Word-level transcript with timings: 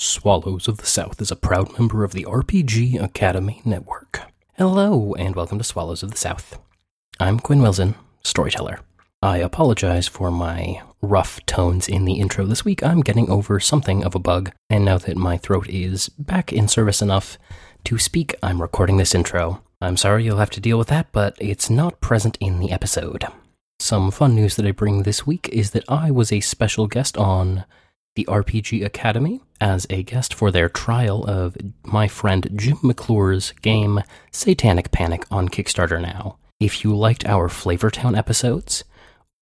Swallows 0.00 0.68
of 0.68 0.76
the 0.76 0.86
South 0.86 1.20
is 1.20 1.32
a 1.32 1.36
proud 1.36 1.76
member 1.76 2.04
of 2.04 2.12
the 2.12 2.22
RPG 2.24 3.02
Academy 3.02 3.60
Network. 3.64 4.20
Hello, 4.56 5.12
and 5.14 5.34
welcome 5.34 5.58
to 5.58 5.64
Swallows 5.64 6.04
of 6.04 6.12
the 6.12 6.16
South. 6.16 6.60
I'm 7.18 7.40
Quinn 7.40 7.60
Wilson, 7.60 7.96
storyteller. 8.22 8.78
I 9.22 9.38
apologize 9.38 10.06
for 10.06 10.30
my 10.30 10.82
rough 11.02 11.44
tones 11.46 11.88
in 11.88 12.04
the 12.04 12.20
intro 12.20 12.46
this 12.46 12.64
week. 12.64 12.80
I'm 12.80 13.00
getting 13.00 13.28
over 13.28 13.58
something 13.58 14.04
of 14.04 14.14
a 14.14 14.20
bug, 14.20 14.52
and 14.70 14.84
now 14.84 14.98
that 14.98 15.16
my 15.16 15.36
throat 15.36 15.68
is 15.68 16.08
back 16.10 16.52
in 16.52 16.68
service 16.68 17.02
enough 17.02 17.36
to 17.82 17.98
speak, 17.98 18.36
I'm 18.40 18.62
recording 18.62 18.98
this 18.98 19.16
intro. 19.16 19.64
I'm 19.80 19.96
sorry 19.96 20.22
you'll 20.22 20.38
have 20.38 20.50
to 20.50 20.60
deal 20.60 20.78
with 20.78 20.88
that, 20.88 21.10
but 21.10 21.36
it's 21.40 21.68
not 21.68 22.00
present 22.00 22.38
in 22.38 22.60
the 22.60 22.70
episode. 22.70 23.24
Some 23.80 24.12
fun 24.12 24.36
news 24.36 24.54
that 24.54 24.66
I 24.66 24.70
bring 24.70 25.02
this 25.02 25.26
week 25.26 25.48
is 25.48 25.72
that 25.72 25.84
I 25.88 26.12
was 26.12 26.32
a 26.32 26.38
special 26.38 26.86
guest 26.86 27.16
on 27.16 27.64
the 28.18 28.24
RPG 28.24 28.84
Academy 28.84 29.40
as 29.60 29.86
a 29.90 30.02
guest 30.02 30.34
for 30.34 30.50
their 30.50 30.68
trial 30.68 31.24
of 31.26 31.56
my 31.84 32.08
friend 32.08 32.50
Jim 32.56 32.76
McClure's 32.82 33.52
game 33.62 34.02
Satanic 34.32 34.90
Panic 34.90 35.24
on 35.30 35.48
Kickstarter 35.48 36.02
now. 36.02 36.36
If 36.58 36.82
you 36.82 36.96
liked 36.96 37.24
our 37.26 37.46
Flavortown 37.46 38.18
episodes, 38.18 38.82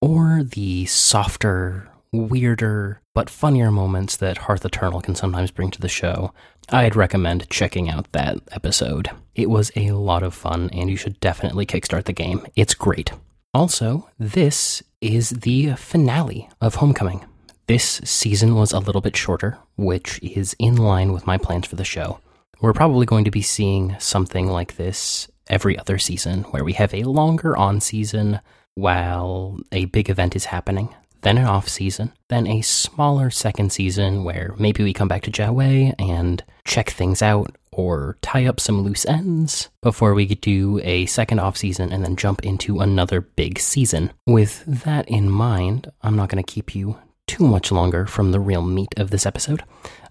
or 0.03 0.43
the 0.45 0.85
softer, 0.85 1.89
weirder, 2.13 3.01
but 3.15 3.31
funnier 3.31 3.71
moments 3.71 4.15
that 4.19 4.37
Hearth 4.37 4.67
Eternal 4.67 5.01
can 5.01 5.15
sometimes 5.15 5.51
bring 5.51 5.71
to 5.71 5.81
the 5.81 5.89
show, 5.89 6.35
I'd 6.69 6.95
recommend 6.95 7.49
checking 7.49 7.89
out 7.89 8.13
that 8.13 8.41
episode. 8.53 9.09
It 9.35 9.49
was 9.49 9.73
a 9.75 9.93
lot 9.93 10.23
of 10.23 10.35
fun, 10.35 10.69
and 10.75 10.91
you 10.91 10.99
should 10.99 11.19
definitely 11.21 11.65
kickstart 11.65 12.05
the 12.05 12.13
game. 12.13 12.47
It's 12.57 12.75
great. 12.75 13.11
Also, 13.55 14.11
this 14.19 14.83
is 15.01 15.31
the 15.31 15.77
finale 15.77 16.51
of 16.61 16.75
Homecoming. 16.75 17.25
This 17.69 18.01
season 18.05 18.55
was 18.55 18.73
a 18.73 18.79
little 18.79 19.01
bit 19.01 19.17
shorter, 19.17 19.59
which 19.77 20.23
is 20.23 20.55
in 20.57 20.77
line 20.77 21.13
with 21.13 21.27
my 21.27 21.37
plans 21.37 21.67
for 21.67 21.75
the 21.75 21.85
show. 21.85 22.21
We're 22.61 22.73
probably 22.73 23.07
going 23.07 23.25
to 23.25 23.31
be 23.33 23.43
seeing 23.43 23.97
something 23.99 24.47
like 24.47 24.77
this 24.77 25.29
every 25.49 25.77
other 25.77 25.99
season, 25.99 26.45
where 26.45 26.63
we 26.63 26.75
have 26.75 26.95
a 26.95 27.03
longer 27.03 27.57
on 27.57 27.81
season 27.81 28.39
while 28.77 29.59
a 29.73 29.87
big 29.87 30.09
event 30.09 30.37
is 30.37 30.45
happening, 30.45 30.95
then 31.23 31.39
an 31.39 31.45
off 31.45 31.69
season, 31.69 32.13
then 32.29 32.47
a 32.47 32.63
smaller 32.63 33.31
second 33.31 33.73
season 33.73 34.23
where 34.23 34.55
maybe 34.61 34.85
we 34.85 34.93
come 34.93 35.09
back 35.09 35.23
to 35.23 35.33
Jiawei 35.33 35.93
and 35.99 36.45
check 36.65 36.91
things 36.91 37.21
out 37.21 37.57
or 37.73 38.17
tie 38.23 38.47
up 38.47 38.61
some 38.61 38.83
loose 38.83 39.05
ends 39.07 39.71
before 39.83 40.15
we 40.15 40.27
do 40.27 40.81
a 40.85 41.07
second 41.07 41.41
off 41.41 41.57
season 41.57 41.93
and 41.93 42.05
then 42.05 42.15
jump 42.15 42.45
into 42.45 42.79
another 42.79 43.23
big 43.23 43.59
season. 43.59 44.13
With 44.25 44.65
that 44.67 45.09
in 45.09 45.29
mind, 45.29 45.91
I'm 46.03 46.15
not 46.15 46.29
going 46.29 46.43
to 46.43 46.53
keep 46.53 46.75
you 46.75 46.99
too 47.27 47.47
much 47.47 47.73
longer 47.73 48.07
from 48.07 48.33
the 48.33 48.41
real 48.41 48.63
meat 48.63 48.95
of 48.97 49.11
this 49.11 49.27
episode. 49.27 49.63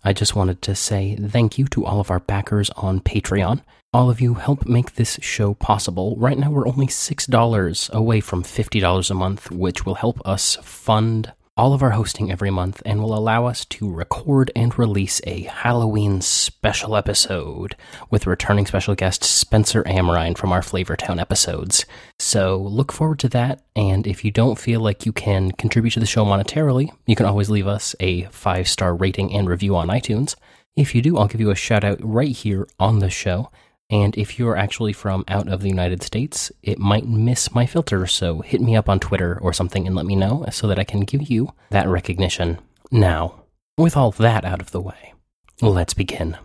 I 0.04 0.14
just 0.14 0.36
wanted 0.36 0.62
to 0.64 0.76
say 0.76 1.16
thank 1.16 1.58
you 1.58 1.66
to 1.68 1.86
all 1.86 2.00
of 2.00 2.12
our 2.12 2.20
backers 2.20 2.70
on 2.72 3.00
Patreon. 3.00 3.62
All 3.94 4.10
of 4.10 4.20
you 4.20 4.36
help 4.36 4.66
make 4.66 4.96
this 4.96 5.18
show 5.22 5.54
possible. 5.54 6.16
Right 6.18 6.38
now, 6.38 6.52
we're 6.52 6.68
only 6.68 6.88
$6 6.88 7.90
away 7.92 8.20
from 8.20 8.44
$50 8.44 9.10
a 9.10 9.14
month, 9.14 9.52
which 9.52 9.86
will 9.86 9.96
help 9.96 10.22
us 10.26 10.56
fund 10.62 11.32
all 11.58 11.74
of 11.74 11.82
our 11.82 11.92
hosting 11.92 12.30
every 12.30 12.50
month 12.52 12.82
and 12.86 13.02
will 13.02 13.18
allow 13.18 13.46
us 13.46 13.64
to 13.64 13.90
record 13.90 14.52
and 14.58 14.78
release 14.78 15.22
a 15.24 15.44
Halloween 15.44 16.20
special 16.20 16.98
episode 16.98 17.78
with 18.10 18.28
returning 18.28 18.66
special 18.66 18.94
guest 18.94 19.24
Spencer 19.24 19.82
Amrine 19.84 20.38
from 20.38 20.52
our 20.52 20.60
Flavortown 20.60 21.20
episodes. 21.20 21.86
So 22.20 22.58
look 22.58 22.92
forward 22.92 23.20
to 23.20 23.30
that. 23.30 23.62
And 23.74 24.06
if 24.06 24.26
you 24.26 24.32
don't 24.32 24.60
feel 24.60 24.82
like 24.82 25.06
you 25.06 25.14
can 25.14 25.52
contribute 25.52 25.92
to 25.92 26.02
the 26.02 26.06
show 26.06 26.26
monetarily, 26.26 26.90
you 27.06 27.16
can 27.16 27.26
always 27.26 27.50
leave 27.50 27.68
us 27.68 27.96
a 28.02 28.24
five 28.26 28.68
star 28.68 28.94
rating 28.94 29.34
and 29.34 29.48
review 29.48 29.78
on 29.78 29.88
iTunes. 29.88 30.36
If 30.76 30.94
you 30.94 31.02
do, 31.02 31.18
I'll 31.18 31.28
give 31.28 31.40
you 31.40 31.52
a 31.52 31.56
shout 31.56 31.86
out 31.86 32.00
right 32.02 32.36
here 32.36 32.68
on 32.82 33.00
the 33.00 33.10
show. 33.10 33.50
And 33.90 34.18
if 34.18 34.40
you're 34.40 34.58
actually 34.58 34.94
from 34.94 35.24
out 35.28 35.48
of 35.48 35.62
the 35.62 35.70
United 35.70 36.02
States, 36.02 36.52
it 36.64 36.80
might 36.80 37.08
miss 37.08 37.54
my 37.54 37.68
filter, 37.68 38.08
so 38.08 38.42
hit 38.42 38.60
me 38.60 38.76
up 38.76 38.90
on 38.90 39.00
Twitter 39.00 39.38
or 39.40 39.54
something 39.54 39.86
and 39.86 39.96
let 39.96 40.08
me 40.08 40.16
know 40.16 40.46
so 40.52 40.68
that 40.68 40.80
I 40.80 40.84
can 40.84 41.02
give 41.02 41.30
you 41.30 41.54
that 41.70 41.88
recognition. 41.88 42.58
Now, 42.92 43.44
with 43.78 43.96
all 43.96 44.12
that 44.12 44.44
out 44.44 44.60
of 44.60 44.72
the 44.72 44.82
way, 44.82 45.14
let's 45.62 45.94
begin. 45.94 46.36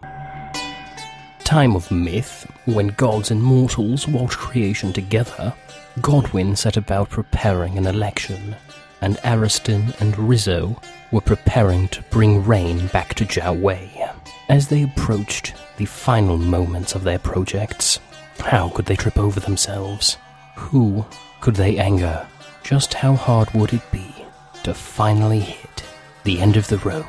Time 1.44 1.74
of 1.74 1.90
myth, 1.90 2.50
when 2.66 2.88
gods 2.88 3.30
and 3.30 3.42
mortals 3.42 4.06
watched 4.06 4.36
creation 4.36 4.92
together, 4.92 5.54
Godwin 6.02 6.54
set 6.56 6.76
about 6.76 7.08
preparing 7.08 7.78
an 7.78 7.86
election, 7.86 8.54
and 9.00 9.18
Ariston 9.24 9.94
and 9.98 10.16
Rizzo 10.18 10.80
were 11.10 11.22
preparing 11.22 11.88
to 11.88 12.02
bring 12.10 12.44
rain 12.44 12.86
back 12.88 13.14
to 13.14 13.24
Jiawei. 13.24 14.14
As 14.48 14.68
they 14.68 14.82
approached 14.82 15.54
the 15.80 15.86
final 15.86 16.36
moments 16.36 16.94
of 16.94 17.04
their 17.04 17.18
projects, 17.18 18.00
how 18.40 18.68
could 18.68 18.84
they 18.84 18.94
trip 18.94 19.16
over 19.16 19.40
themselves? 19.40 20.18
Who 20.56 21.06
could 21.40 21.56
they 21.56 21.78
anger? 21.78 22.28
Just 22.62 22.92
how 22.92 23.14
hard 23.14 23.50
would 23.54 23.72
it 23.72 23.90
be 23.90 24.14
to 24.62 24.74
finally 24.74 25.40
hit 25.40 25.82
the 26.24 26.38
end 26.38 26.58
of 26.58 26.68
the 26.68 26.76
road 26.78 27.06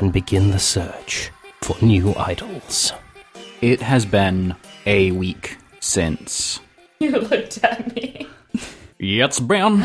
and 0.00 0.12
begin 0.12 0.50
the 0.50 0.58
search 0.58 1.30
for 1.62 1.76
new 1.80 2.12
idols? 2.16 2.92
It 3.60 3.80
has 3.82 4.04
been 4.04 4.56
a 4.84 5.12
week 5.12 5.56
since. 5.78 6.58
You 7.00 7.12
looked 7.20 7.62
at 7.62 7.94
me. 7.94 8.26
It's 8.98 9.38
been. 9.38 9.82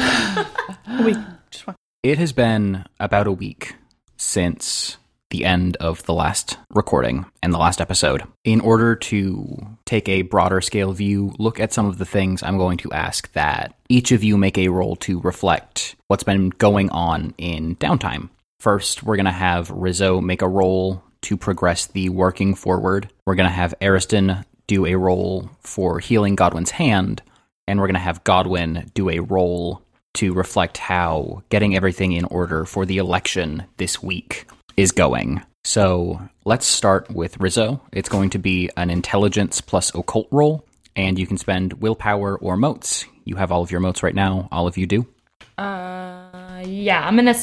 Wait, 1.01 1.17
just 1.51 1.67
one. 1.67 1.75
It 2.01 2.17
has 2.17 2.31
been 2.31 2.85
about 2.99 3.27
a 3.27 3.31
week 3.31 3.75
since 4.17 4.97
the 5.33 5.43
end 5.45 5.75
of 5.77 6.03
the 6.03 6.13
last 6.13 6.59
recording 6.69 7.25
and 7.41 7.51
the 7.51 7.57
last 7.57 7.81
episode. 7.81 8.21
In 8.43 8.61
order 8.61 8.95
to 8.95 9.77
take 9.83 10.07
a 10.07 10.21
broader 10.21 10.61
scale 10.61 10.93
view, 10.93 11.33
look 11.39 11.59
at 11.59 11.73
some 11.73 11.87
of 11.87 11.97
the 11.97 12.05
things 12.05 12.43
I'm 12.43 12.59
going 12.59 12.77
to 12.77 12.91
ask 12.91 13.31
that 13.33 13.75
each 13.89 14.11
of 14.11 14.23
you 14.23 14.37
make 14.37 14.59
a 14.59 14.67
roll 14.67 14.95
to 14.97 15.19
reflect 15.21 15.95
what's 16.07 16.23
been 16.23 16.49
going 16.49 16.91
on 16.91 17.33
in 17.39 17.75
downtime. 17.77 18.29
First, 18.59 19.01
we're 19.01 19.15
going 19.15 19.25
to 19.25 19.31
have 19.31 19.71
Rizzo 19.71 20.21
make 20.21 20.43
a 20.43 20.47
roll 20.47 21.03
to 21.23 21.35
progress 21.35 21.87
the 21.87 22.09
working 22.09 22.53
forward. 22.53 23.09
We're 23.25 23.35
going 23.35 23.49
to 23.49 23.55
have 23.55 23.73
Ariston 23.81 24.45
do 24.67 24.85
a 24.85 24.95
roll 24.95 25.49
for 25.61 25.99
healing 25.99 26.35
Godwin's 26.35 26.71
hand, 26.71 27.23
and 27.67 27.79
we're 27.79 27.87
going 27.87 27.95
to 27.95 27.99
have 27.99 28.23
Godwin 28.23 28.91
do 28.93 29.09
a 29.09 29.19
roll 29.19 29.81
to 30.13 30.31
reflect 30.31 30.77
how 30.77 31.41
getting 31.49 31.75
everything 31.75 32.11
in 32.11 32.25
order 32.25 32.65
for 32.65 32.85
the 32.85 32.99
election 32.99 33.63
this 33.77 34.03
week 34.03 34.45
is 34.77 34.91
going. 34.91 35.41
So 35.63 36.21
let's 36.45 36.65
start 36.65 37.09
with 37.09 37.39
Rizzo. 37.39 37.81
It's 37.91 38.09
going 38.09 38.31
to 38.31 38.39
be 38.39 38.69
an 38.75 38.89
intelligence 38.89 39.61
plus 39.61 39.93
occult 39.95 40.27
roll, 40.31 40.65
and 40.95 41.17
you 41.17 41.25
can 41.25 41.37
spend 41.37 41.73
willpower 41.73 42.37
or 42.37 42.57
motes. 42.57 43.05
You 43.25 43.37
have 43.37 43.51
all 43.51 43.61
of 43.61 43.71
your 43.71 43.79
motes 43.79 44.03
right 44.03 44.15
now. 44.15 44.49
All 44.51 44.67
of 44.67 44.77
you 44.77 44.85
do. 44.85 45.07
Uh, 45.57 46.63
yeah, 46.65 47.05
I'm 47.07 47.15
gonna 47.15 47.33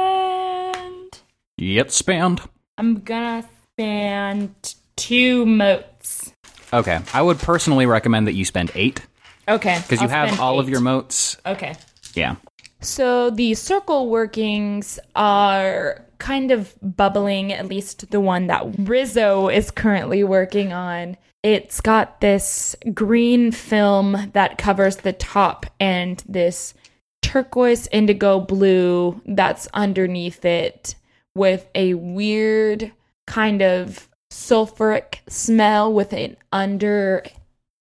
spend. 0.00 1.20
Yet 1.56 1.92
spend. 1.92 2.40
I'm 2.76 3.00
gonna 3.00 3.48
spend 3.72 4.74
two 4.96 5.46
motes. 5.46 6.32
Okay, 6.72 7.00
I 7.14 7.22
would 7.22 7.38
personally 7.38 7.86
recommend 7.86 8.26
that 8.26 8.34
you 8.34 8.44
spend 8.44 8.70
eight 8.74 9.00
Okay. 9.48 9.78
because 9.82 10.02
you 10.02 10.08
have 10.08 10.38
all 10.40 10.60
of 10.60 10.68
your 10.68 10.80
motes. 10.80 11.36
Okay. 11.46 11.74
Yeah. 12.14 12.36
So 12.80 13.30
the 13.30 13.54
circle 13.54 14.08
workings 14.08 14.98
are 15.14 16.04
kind 16.20 16.52
of 16.52 16.74
bubbling, 16.80 17.52
at 17.52 17.66
least 17.66 18.10
the 18.10 18.20
one 18.20 18.46
that 18.46 18.78
Rizzo 18.78 19.48
is 19.48 19.70
currently 19.70 20.22
working 20.22 20.72
on. 20.72 21.16
It's 21.42 21.80
got 21.80 22.20
this 22.20 22.76
green 22.94 23.50
film 23.50 24.30
that 24.34 24.58
covers 24.58 24.98
the 24.98 25.14
top 25.14 25.66
and 25.80 26.22
this 26.28 26.74
turquoise 27.22 27.86
indigo 27.88 28.40
blue 28.40 29.20
that's 29.26 29.68
underneath 29.74 30.44
it 30.44 30.94
with 31.34 31.68
a 31.74 31.94
weird 31.94 32.92
kind 33.26 33.62
of 33.62 34.08
sulfuric 34.32 35.18
smell 35.28 35.92
with 35.92 36.12
an 36.12 36.36
under 36.52 37.24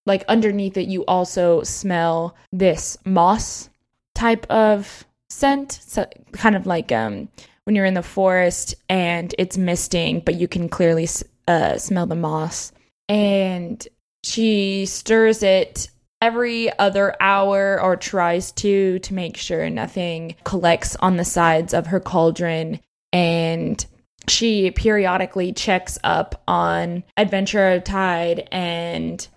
like 0.06 0.24
underneath 0.28 0.78
it 0.78 0.88
you 0.88 1.06
also 1.06 1.64
smell 1.64 2.36
this 2.52 2.98
moss 3.06 3.70
type 4.14 4.46
of 4.52 5.06
scent 5.30 5.72
so 5.72 6.06
kind 6.32 6.56
of 6.56 6.66
like 6.66 6.92
um 6.92 7.30
when 7.70 7.76
you're 7.76 7.86
in 7.86 7.94
the 7.94 8.02
forest 8.02 8.74
and 8.90 9.36
it's 9.38 9.56
misting 9.56 10.22
but 10.22 10.34
you 10.34 10.48
can 10.48 10.68
clearly 10.70 11.08
uh, 11.48 11.78
smell 11.78 12.08
the 12.08 12.16
moss. 12.16 12.72
And 13.08 13.88
she 14.24 14.88
stirs 14.88 15.44
it 15.44 15.92
every 16.20 16.76
other 16.80 17.16
hour 17.20 17.80
or 17.80 17.96
tries 17.96 18.52
to 18.54 18.98
to 18.98 19.14
make 19.14 19.38
sure 19.38 19.70
nothing 19.70 20.36
collects 20.46 20.96
on 20.96 21.18
the 21.18 21.24
sides 21.24 21.76
of 21.76 21.86
her 21.86 22.00
cauldron. 22.00 22.80
And 23.14 23.86
she 24.28 24.72
periodically 24.72 25.54
checks 25.54 26.00
up 26.04 26.42
on 26.48 27.04
adventure 27.18 27.80
tide 27.82 28.48
and 28.52 29.28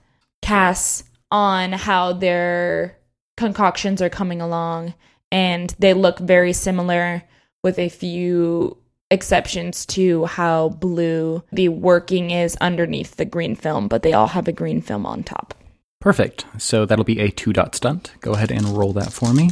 Cass 0.40 1.04
on 1.30 1.72
how 1.72 2.14
their 2.14 2.96
concoctions 3.36 4.00
are 4.00 4.08
coming 4.08 4.40
along. 4.40 4.94
And 5.30 5.74
they 5.78 5.92
look 5.92 6.18
very 6.18 6.54
similar 6.54 7.24
with 7.62 7.78
a 7.78 7.88
few 7.88 8.76
exceptions 9.10 9.84
to 9.86 10.24
how 10.24 10.70
blue 10.70 11.42
the 11.52 11.68
working 11.68 12.30
is 12.30 12.56
underneath 12.60 13.16
the 13.16 13.24
green 13.24 13.54
film, 13.54 13.88
but 13.88 14.02
they 14.02 14.12
all 14.12 14.28
have 14.28 14.48
a 14.48 14.52
green 14.52 14.80
film 14.80 15.04
on 15.04 15.22
top. 15.22 15.54
Perfect. 16.00 16.46
So 16.58 16.84
that'll 16.86 17.04
be 17.04 17.20
a 17.20 17.30
two 17.30 17.52
dot 17.52 17.74
stunt. 17.74 18.12
Go 18.20 18.32
ahead 18.32 18.50
and 18.50 18.66
roll 18.68 18.92
that 18.94 19.12
for 19.12 19.32
me. 19.32 19.50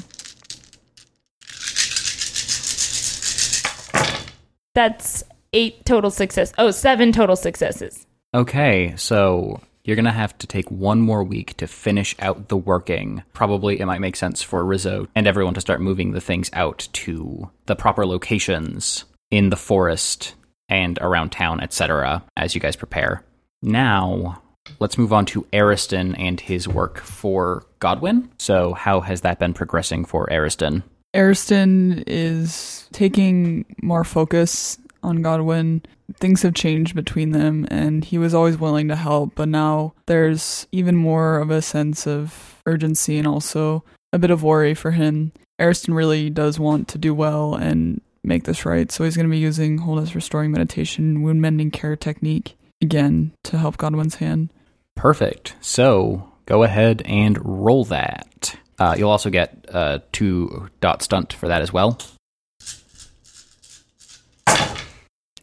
That's 4.74 5.22
eight 5.52 5.84
total 5.84 6.10
success. 6.10 6.52
Oh, 6.58 6.70
seven 6.70 7.12
total 7.12 7.36
successes. 7.36 8.06
Okay, 8.34 8.94
so 8.96 9.60
you're 9.84 9.96
going 9.96 10.04
to 10.04 10.10
have 10.10 10.36
to 10.38 10.46
take 10.46 10.70
one 10.70 11.00
more 11.00 11.24
week 11.24 11.56
to 11.56 11.66
finish 11.66 12.14
out 12.18 12.48
the 12.48 12.56
working. 12.56 13.22
Probably 13.32 13.80
it 13.80 13.86
might 13.86 14.00
make 14.00 14.16
sense 14.16 14.42
for 14.42 14.64
Rizzo 14.64 15.08
and 15.14 15.26
everyone 15.26 15.54
to 15.54 15.60
start 15.60 15.80
moving 15.80 16.12
the 16.12 16.20
things 16.20 16.50
out 16.52 16.88
to 16.92 17.50
the 17.66 17.76
proper 17.76 18.06
locations 18.06 19.04
in 19.30 19.50
the 19.50 19.56
forest 19.56 20.34
and 20.68 20.98
around 21.00 21.30
town, 21.30 21.60
etc., 21.60 22.22
as 22.36 22.54
you 22.54 22.60
guys 22.60 22.76
prepare. 22.76 23.24
Now, 23.62 24.42
let's 24.78 24.98
move 24.98 25.12
on 25.12 25.26
to 25.26 25.46
Ariston 25.52 26.14
and 26.14 26.40
his 26.40 26.68
work 26.68 27.00
for 27.00 27.66
Godwin. 27.80 28.30
So, 28.38 28.74
how 28.74 29.00
has 29.00 29.22
that 29.22 29.38
been 29.38 29.52
progressing 29.52 30.04
for 30.04 30.26
Ariston? 30.30 30.82
Ariston 31.14 32.04
is 32.06 32.88
taking 32.92 33.66
more 33.82 34.04
focus 34.04 34.78
on 35.02 35.22
Godwin. 35.22 35.82
Things 36.18 36.42
have 36.42 36.54
changed 36.54 36.94
between 36.94 37.30
them, 37.30 37.66
and 37.70 38.04
he 38.04 38.18
was 38.18 38.34
always 38.34 38.58
willing 38.58 38.88
to 38.88 38.96
help, 38.96 39.34
but 39.34 39.48
now 39.48 39.94
there's 40.06 40.66
even 40.72 40.96
more 40.96 41.38
of 41.38 41.50
a 41.50 41.62
sense 41.62 42.06
of 42.06 42.60
urgency 42.66 43.18
and 43.18 43.26
also 43.26 43.84
a 44.12 44.18
bit 44.18 44.30
of 44.30 44.42
worry 44.42 44.74
for 44.74 44.90
him. 44.90 45.32
Ariston 45.60 45.94
really 45.94 46.30
does 46.30 46.58
want 46.58 46.88
to 46.88 46.98
do 46.98 47.14
well 47.14 47.54
and 47.54 48.00
make 48.24 48.44
this 48.44 48.66
right, 48.66 48.90
so 48.90 49.04
he's 49.04 49.16
going 49.16 49.26
to 49.26 49.30
be 49.30 49.38
using 49.38 49.78
wholeness 49.78 50.14
restoring 50.14 50.50
meditation, 50.50 51.22
wound 51.22 51.40
mending 51.40 51.70
care 51.70 51.96
technique 51.96 52.56
again 52.82 53.32
to 53.44 53.58
help 53.58 53.76
Godwin's 53.76 54.16
hand. 54.16 54.52
Perfect. 54.96 55.56
So, 55.60 56.32
go 56.46 56.62
ahead 56.62 57.02
and 57.04 57.38
roll 57.44 57.84
that. 57.86 58.56
Uh, 58.78 58.94
you'll 58.96 59.10
also 59.10 59.30
get 59.30 59.66
a 59.68 60.02
two 60.12 60.68
dot 60.80 61.02
stunt 61.02 61.32
for 61.32 61.48
that 61.48 61.62
as 61.62 61.72
well. 61.72 61.98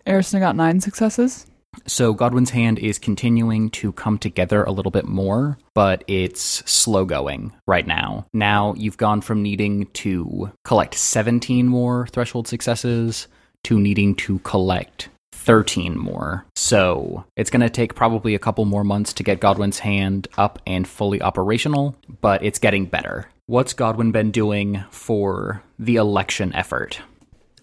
Ariston 0.08 0.40
got 0.40 0.56
nine 0.56 0.80
successes. 0.80 1.46
So 1.86 2.14
Godwin's 2.14 2.50
hand 2.50 2.80
is 2.80 2.98
continuing 2.98 3.70
to 3.72 3.92
come 3.92 4.18
together 4.18 4.64
a 4.64 4.72
little 4.72 4.92
bit 4.92 5.06
more, 5.06 5.58
but 5.76 6.04
it's 6.08 6.42
slow 6.70 7.06
going 7.06 7.54
right 7.68 7.86
now. 7.86 8.26
Now 8.34 8.74
you've 8.78 8.98
gone 8.98 9.22
from 9.22 9.44
needing 9.44 9.86
to 9.88 10.52
collect 10.64 10.96
17 10.96 11.68
more 11.68 12.08
threshold 12.08 12.48
successes 12.48 13.28
to 13.66 13.80
needing 13.80 14.16
to 14.16 14.40
collect 14.40 15.10
13 15.34 15.98
more. 15.98 16.46
So 16.56 17.26
it's 17.36 17.50
going 17.50 17.62
to 17.62 17.70
take 17.70 17.96
probably 17.96 18.34
a 18.34 18.40
couple 18.40 18.66
more 18.66 18.84
months 18.84 19.14
to 19.14 19.24
get 19.24 19.40
Godwin's 19.40 19.80
hand 19.80 20.28
up 20.38 20.60
and 20.66 20.88
fully 20.88 21.22
operational, 21.22 21.96
but 22.22 22.44
it's 22.44 22.60
getting 22.60 22.86
better. 22.86 23.30
What's 23.46 23.74
Godwin 23.74 24.12
been 24.12 24.32
doing 24.32 24.84
for 24.90 25.64
the 25.80 25.96
election 25.96 26.54
effort? 26.54 27.00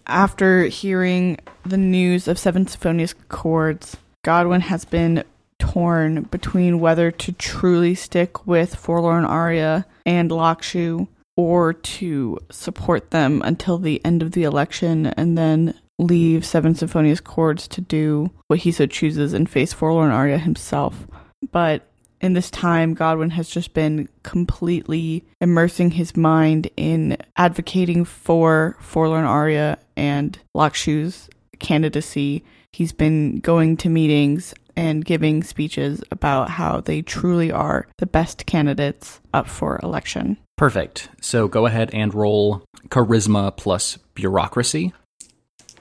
After 0.07 0.65
hearing 0.65 1.37
the 1.65 1.77
news 1.77 2.27
of 2.27 2.37
Seven 2.37 2.67
Symphonious 2.67 3.15
Chords, 3.27 3.97
Godwin 4.23 4.61
has 4.61 4.85
been 4.85 5.23
torn 5.57 6.23
between 6.23 6.79
whether 6.79 7.09
to 7.11 7.31
truly 7.31 7.95
stick 7.95 8.45
with 8.45 8.75
Forlorn 8.75 9.25
Aria 9.25 9.85
and 10.05 10.29
Lakshu 10.29 11.07
or 11.35 11.73
to 11.73 12.37
support 12.51 13.11
them 13.11 13.41
until 13.43 13.77
the 13.77 14.03
end 14.05 14.21
of 14.21 14.33
the 14.33 14.43
election 14.43 15.07
and 15.07 15.37
then 15.37 15.73
leave 15.97 16.45
Seven 16.45 16.75
Symphonious 16.75 17.19
Chords 17.19 17.67
to 17.69 17.81
do 17.81 18.29
what 18.47 18.59
he 18.59 18.71
so 18.71 18.85
chooses 18.85 19.33
and 19.33 19.49
face 19.49 19.73
Forlorn 19.73 20.11
Aria 20.11 20.37
himself. 20.37 21.07
But 21.51 21.83
in 22.21 22.33
this 22.33 22.49
time, 22.49 22.93
Godwin 22.93 23.31
has 23.31 23.49
just 23.49 23.73
been 23.73 24.09
completely 24.23 25.23
immersing 25.41 25.91
his 25.91 26.15
mind 26.15 26.69
in 26.77 27.17
advocating 27.37 28.05
for 28.05 28.77
Forlorn 28.79 29.25
Aria 29.25 29.77
and 29.95 30.37
Lakshu's 30.55 31.29
candidacy. 31.59 32.43
He's 32.71 32.93
been 32.93 33.39
going 33.39 33.77
to 33.77 33.89
meetings 33.89 34.53
and 34.75 35.05
giving 35.05 35.43
speeches 35.43 36.03
about 36.11 36.49
how 36.49 36.81
they 36.81 37.01
truly 37.01 37.51
are 37.51 37.87
the 37.97 38.05
best 38.05 38.45
candidates 38.45 39.21
up 39.33 39.47
for 39.47 39.79
election. 39.81 40.37
Perfect. 40.57 41.09
So 41.21 41.47
go 41.47 41.65
ahead 41.65 41.89
and 41.93 42.13
roll 42.13 42.63
charisma 42.89 43.55
plus 43.55 43.97
bureaucracy. 44.15 44.93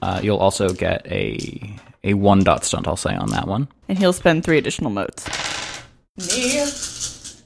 Uh, 0.02 0.20
you'll 0.22 0.38
also 0.38 0.68
get 0.68 1.06
a 1.10 1.76
a 2.02 2.14
one 2.14 2.44
dot 2.44 2.64
stunt. 2.64 2.86
I'll 2.86 2.96
say 2.96 3.14
on 3.14 3.30
that 3.30 3.48
one. 3.48 3.68
And 3.88 3.98
he'll 3.98 4.12
spend 4.12 4.44
three 4.44 4.58
additional 4.58 4.90
motes. 6.16 7.42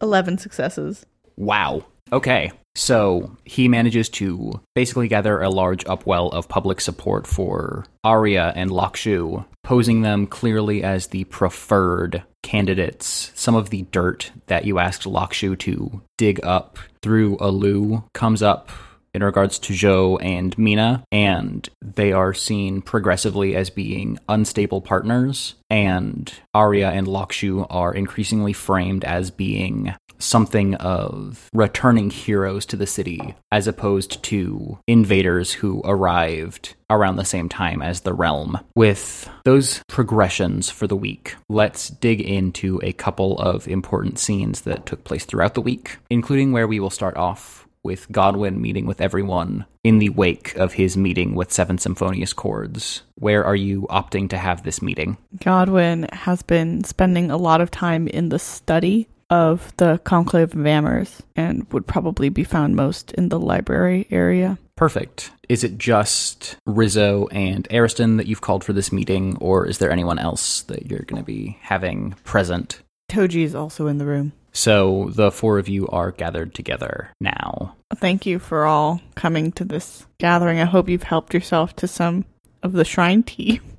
11 0.00 0.38
successes. 0.38 1.06
Wow. 1.36 1.84
Okay. 2.12 2.52
So 2.76 3.36
he 3.44 3.68
manages 3.68 4.08
to 4.10 4.60
basically 4.74 5.06
gather 5.06 5.40
a 5.40 5.48
large 5.48 5.84
upwell 5.84 6.32
of 6.32 6.48
public 6.48 6.80
support 6.80 7.26
for 7.26 7.86
Arya 8.02 8.52
and 8.56 8.70
Lakshu, 8.70 9.44
posing 9.62 10.02
them 10.02 10.26
clearly 10.26 10.82
as 10.82 11.08
the 11.08 11.24
preferred 11.24 12.24
candidates. 12.42 13.30
Some 13.34 13.54
of 13.54 13.70
the 13.70 13.82
dirt 13.92 14.32
that 14.46 14.64
you 14.64 14.78
asked 14.78 15.04
Lakshu 15.04 15.58
to 15.60 16.02
dig 16.18 16.44
up 16.44 16.78
through 17.00 17.38
Alu 17.38 18.02
comes 18.12 18.42
up 18.42 18.70
in 19.14 19.22
regards 19.22 19.58
to 19.60 19.72
Zhou 19.72 20.18
and 20.22 20.56
Mina, 20.58 21.04
and 21.12 21.68
they 21.80 22.12
are 22.12 22.34
seen 22.34 22.82
progressively 22.82 23.54
as 23.54 23.70
being 23.70 24.18
unstable 24.28 24.80
partners, 24.80 25.54
and 25.70 26.32
Arya 26.52 26.90
and 26.90 27.06
Lakshu 27.06 27.66
are 27.70 27.94
increasingly 27.94 28.52
framed 28.52 29.04
as 29.04 29.30
being 29.30 29.94
something 30.18 30.74
of 30.76 31.48
returning 31.52 32.10
heroes 32.10 32.64
to 32.66 32.76
the 32.76 32.86
city 32.86 33.34
as 33.52 33.66
opposed 33.66 34.22
to 34.22 34.78
invaders 34.86 35.52
who 35.52 35.82
arrived 35.84 36.74
around 36.88 37.16
the 37.16 37.24
same 37.24 37.48
time 37.48 37.82
as 37.82 38.00
the 38.00 38.12
realm. 38.12 38.58
With 38.74 39.28
those 39.44 39.82
progressions 39.88 40.70
for 40.70 40.86
the 40.86 40.96
week, 40.96 41.36
let's 41.48 41.88
dig 41.88 42.20
into 42.20 42.80
a 42.82 42.92
couple 42.92 43.38
of 43.38 43.68
important 43.68 44.18
scenes 44.18 44.62
that 44.62 44.86
took 44.86 45.04
place 45.04 45.24
throughout 45.24 45.54
the 45.54 45.60
week, 45.60 45.98
including 46.10 46.52
where 46.52 46.68
we 46.68 46.80
will 46.80 46.90
start 46.90 47.16
off 47.16 47.63
with 47.84 48.10
Godwin 48.10 48.60
meeting 48.60 48.86
with 48.86 49.00
everyone 49.00 49.66
in 49.84 49.98
the 49.98 50.08
wake 50.08 50.56
of 50.56 50.72
his 50.72 50.96
meeting 50.96 51.34
with 51.34 51.52
Seven 51.52 51.78
Symphonious 51.78 52.32
Chords. 52.32 53.02
Where 53.16 53.44
are 53.44 53.54
you 53.54 53.82
opting 53.90 54.28
to 54.30 54.38
have 54.38 54.62
this 54.62 54.82
meeting? 54.82 55.18
Godwin 55.44 56.08
has 56.12 56.42
been 56.42 56.82
spending 56.82 57.30
a 57.30 57.36
lot 57.36 57.60
of 57.60 57.70
time 57.70 58.08
in 58.08 58.30
the 58.30 58.38
study 58.38 59.06
of 59.30 59.72
the 59.76 60.00
Conclave 60.04 60.54
of 60.54 60.66
Amers 60.66 61.22
and 61.36 61.70
would 61.72 61.86
probably 61.86 62.28
be 62.28 62.44
found 62.44 62.76
most 62.76 63.12
in 63.12 63.28
the 63.28 63.38
library 63.38 64.06
area. 64.10 64.58
Perfect. 64.76 65.30
Is 65.48 65.62
it 65.62 65.78
just 65.78 66.56
Rizzo 66.66 67.28
and 67.28 67.68
Ariston 67.70 68.16
that 68.16 68.26
you've 68.26 68.40
called 68.40 68.64
for 68.64 68.72
this 68.72 68.92
meeting, 68.92 69.36
or 69.40 69.66
is 69.66 69.78
there 69.78 69.90
anyone 69.90 70.18
else 70.18 70.62
that 70.62 70.90
you're 70.90 71.02
going 71.02 71.22
to 71.22 71.26
be 71.26 71.58
having 71.60 72.14
present? 72.24 72.80
Toji 73.10 73.44
is 73.44 73.54
also 73.54 73.86
in 73.86 73.98
the 73.98 74.06
room. 74.06 74.32
So 74.56 75.10
the 75.12 75.30
four 75.32 75.58
of 75.58 75.68
you 75.68 75.86
are 75.88 76.12
gathered 76.12 76.54
together 76.54 77.10
now. 77.20 77.76
Thank 77.96 78.24
you 78.24 78.38
for 78.38 78.64
all 78.64 79.00
coming 79.16 79.52
to 79.52 79.64
this 79.64 80.06
gathering. 80.18 80.60
I 80.60 80.64
hope 80.64 80.88
you've 80.88 81.02
helped 81.02 81.34
yourself 81.34 81.74
to 81.76 81.88
some 81.88 82.24
of 82.62 82.72
the 82.72 82.84
shrine 82.84 83.22
tea. 83.22 83.60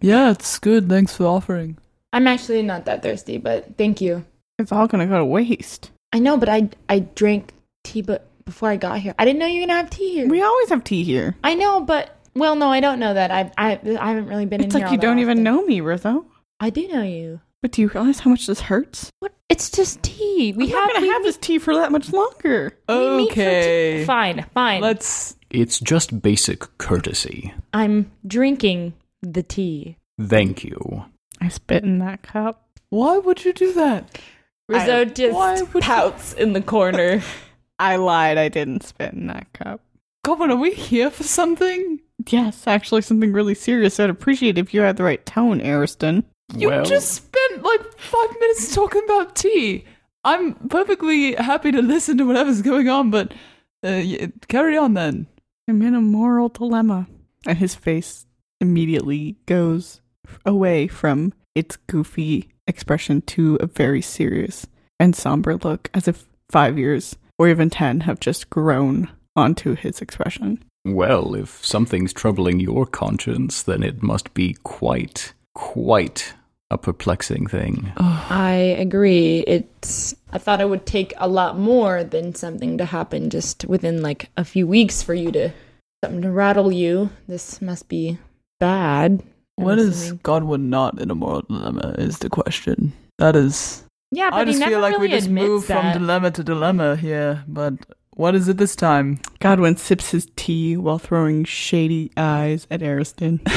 Yeah, 0.00 0.30
it's 0.30 0.58
good. 0.58 0.88
Thanks 0.88 1.16
for 1.16 1.22
the 1.24 1.28
offering. 1.30 1.78
I'm 2.12 2.26
actually 2.28 2.62
not 2.62 2.84
that 2.84 3.02
thirsty, 3.02 3.38
but 3.38 3.76
thank 3.78 4.00
you. 4.00 4.24
It's 4.58 4.70
all 4.70 4.86
going 4.86 5.00
to 5.04 5.10
go 5.12 5.18
to 5.18 5.24
waste. 5.24 5.90
I 6.12 6.18
know, 6.20 6.36
but 6.36 6.48
I 6.50 6.68
I 6.88 7.00
drank 7.00 7.52
tea 7.82 8.02
but 8.02 8.28
before 8.44 8.68
I 8.68 8.76
got 8.76 8.98
here. 9.00 9.14
I 9.18 9.24
didn't 9.24 9.40
know 9.40 9.46
you 9.46 9.62
were 9.62 9.66
gonna 9.66 9.80
have 9.80 9.90
tea 9.90 10.12
here. 10.14 10.28
We 10.28 10.42
always 10.42 10.68
have 10.68 10.84
tea 10.84 11.02
here. 11.02 11.34
I 11.42 11.54
know, 11.54 11.80
but 11.80 12.14
well, 12.34 12.54
no, 12.54 12.68
I 12.68 12.78
don't 12.80 13.00
know 13.00 13.14
that. 13.14 13.30
I 13.32 13.50
I, 13.58 13.80
I 13.98 14.08
haven't 14.10 14.26
really 14.28 14.46
been 14.46 14.60
It's 14.62 14.74
in 14.74 14.80
like 14.82 14.90
here. 14.90 14.94
you 14.94 14.98
all 15.08 15.14
don't 15.14 15.18
even 15.18 15.38
often. 15.38 15.44
know 15.44 15.62
me, 15.64 15.80
Rizzo. 15.80 16.26
I 16.60 16.70
do 16.70 16.86
know 16.88 17.02
you. 17.02 17.40
But 17.62 17.72
do 17.72 17.82
you 17.82 17.88
realize 17.88 18.20
how 18.20 18.30
much 18.30 18.46
this 18.46 18.60
hurts? 18.60 19.10
What? 19.20 19.32
It's 19.48 19.70
just 19.70 20.02
tea. 20.02 20.52
We 20.56 20.66
We 20.66 20.70
have 20.72 20.84
are 20.84 20.92
going 20.92 21.02
we 21.02 21.08
to 21.08 21.12
have 21.14 21.22
this 21.22 21.36
tea 21.38 21.58
for 21.58 21.74
that 21.76 21.92
much 21.92 22.12
longer. 22.12 22.76
we 22.88 23.16
meet 23.16 23.28
for 23.30 23.34
tea- 23.34 23.40
Okay. 23.42 24.04
Fine, 24.04 24.44
fine. 24.54 24.80
Let's. 24.82 25.36
It's 25.50 25.78
just 25.80 26.20
basic 26.20 26.60
courtesy. 26.78 27.54
I'm 27.72 28.10
drinking 28.26 28.94
the 29.22 29.42
tea. 29.42 29.96
Thank 30.20 30.64
you. 30.64 31.04
I 31.40 31.48
spit 31.48 31.84
in 31.84 31.98
that 32.00 32.22
cup. 32.22 32.68
Why 32.90 33.18
would 33.18 33.44
you 33.44 33.52
do 33.52 33.72
that? 33.74 34.18
Rizzo 34.68 35.00
I- 35.00 35.04
just 35.04 35.34
why 35.34 35.60
would 35.62 35.74
you- 35.74 35.80
pouts 35.80 36.32
in 36.34 36.52
the 36.52 36.62
corner. 36.62 37.22
I 37.78 37.96
lied. 37.96 38.38
I 38.38 38.48
didn't 38.48 38.82
spit 38.84 39.12
in 39.12 39.26
that 39.28 39.52
cup. 39.52 39.80
Goblin, 40.24 40.50
are 40.50 40.56
we 40.56 40.72
here 40.72 41.10
for 41.10 41.22
something? 41.22 42.00
Yes, 42.28 42.66
actually, 42.66 43.02
something 43.02 43.32
really 43.32 43.54
serious. 43.54 44.00
I'd 44.00 44.10
appreciate 44.10 44.58
if 44.58 44.74
you 44.74 44.80
had 44.80 44.96
the 44.96 45.04
right 45.04 45.24
tone, 45.24 45.60
Ariston. 45.60 46.24
You 46.56 46.68
Well- 46.70 46.84
just 46.84 47.25
spent 47.56 47.64
like 47.64 47.98
five 47.98 48.30
minutes 48.40 48.74
talking 48.74 49.02
about 49.04 49.36
tea. 49.36 49.84
I'm 50.24 50.54
perfectly 50.54 51.34
happy 51.34 51.72
to 51.72 51.82
listen 51.82 52.18
to 52.18 52.26
whatever's 52.26 52.62
going 52.62 52.88
on, 52.88 53.10
but 53.10 53.32
uh, 53.82 54.02
carry 54.48 54.76
on 54.76 54.94
then. 54.94 55.26
I'm 55.68 55.82
in 55.82 55.94
a 55.94 56.00
moral 56.00 56.48
dilemma. 56.48 57.06
And 57.46 57.58
his 57.58 57.74
face 57.74 58.26
immediately 58.60 59.36
goes 59.46 60.00
away 60.44 60.88
from 60.88 61.32
its 61.54 61.76
goofy 61.76 62.48
expression 62.66 63.22
to 63.22 63.56
a 63.60 63.66
very 63.66 64.02
serious 64.02 64.66
and 64.98 65.14
somber 65.14 65.56
look, 65.56 65.90
as 65.94 66.08
if 66.08 66.26
five 66.50 66.78
years 66.78 67.16
or 67.38 67.48
even 67.48 67.70
ten 67.70 68.00
have 68.00 68.18
just 68.18 68.50
grown 68.50 69.08
onto 69.36 69.76
his 69.76 70.00
expression. 70.00 70.62
Well, 70.84 71.34
if 71.34 71.64
something's 71.64 72.12
troubling 72.12 72.58
your 72.60 72.86
conscience, 72.86 73.62
then 73.62 73.82
it 73.82 74.02
must 74.02 74.34
be 74.34 74.56
quite, 74.62 75.34
quite 75.54 76.34
a 76.70 76.78
perplexing 76.78 77.46
thing. 77.46 77.92
I 77.96 78.76
agree. 78.78 79.44
It's 79.46 80.14
I 80.32 80.38
thought 80.38 80.60
it 80.60 80.68
would 80.68 80.86
take 80.86 81.12
a 81.18 81.28
lot 81.28 81.58
more 81.58 82.02
than 82.04 82.34
something 82.34 82.78
to 82.78 82.84
happen 82.84 83.30
just 83.30 83.64
within 83.66 84.02
like 84.02 84.30
a 84.36 84.44
few 84.44 84.66
weeks 84.66 85.02
for 85.02 85.14
you 85.14 85.30
to 85.32 85.50
something 86.04 86.22
to 86.22 86.30
rattle 86.30 86.72
you. 86.72 87.10
This 87.28 87.62
must 87.62 87.88
be 87.88 88.18
bad. 88.58 89.22
I'm 89.58 89.64
When 89.64 89.78
is 89.78 90.02
assuming. 90.02 90.20
Godwin 90.22 90.70
not 90.70 91.00
in 91.00 91.10
a 91.10 91.14
moral 91.14 91.42
dilemma? 91.42 91.94
Is 91.98 92.18
the 92.18 92.28
question. 92.28 92.92
That 93.18 93.36
is. 93.36 93.82
Yeah, 94.10 94.30
but 94.30 94.36
I 94.36 94.40
he 94.44 94.46
just 94.50 94.60
never 94.60 94.70
feel 94.72 94.80
like 94.80 94.92
really 94.94 95.08
we 95.08 95.14
just 95.14 95.26
admits 95.26 95.46
move 95.48 95.66
that. 95.68 95.94
from 95.94 96.02
dilemma 96.02 96.30
to 96.32 96.44
dilemma 96.44 96.96
here. 96.96 97.44
But 97.48 97.74
what 98.14 98.34
is 98.34 98.48
it 98.48 98.56
this 98.58 98.76
time? 98.76 99.20
Godwin 99.40 99.76
sips 99.76 100.10
his 100.10 100.28
tea 100.36 100.76
while 100.76 100.98
throwing 100.98 101.44
shady 101.44 102.10
eyes 102.16 102.66
at 102.70 102.82
Ariston. 102.82 103.40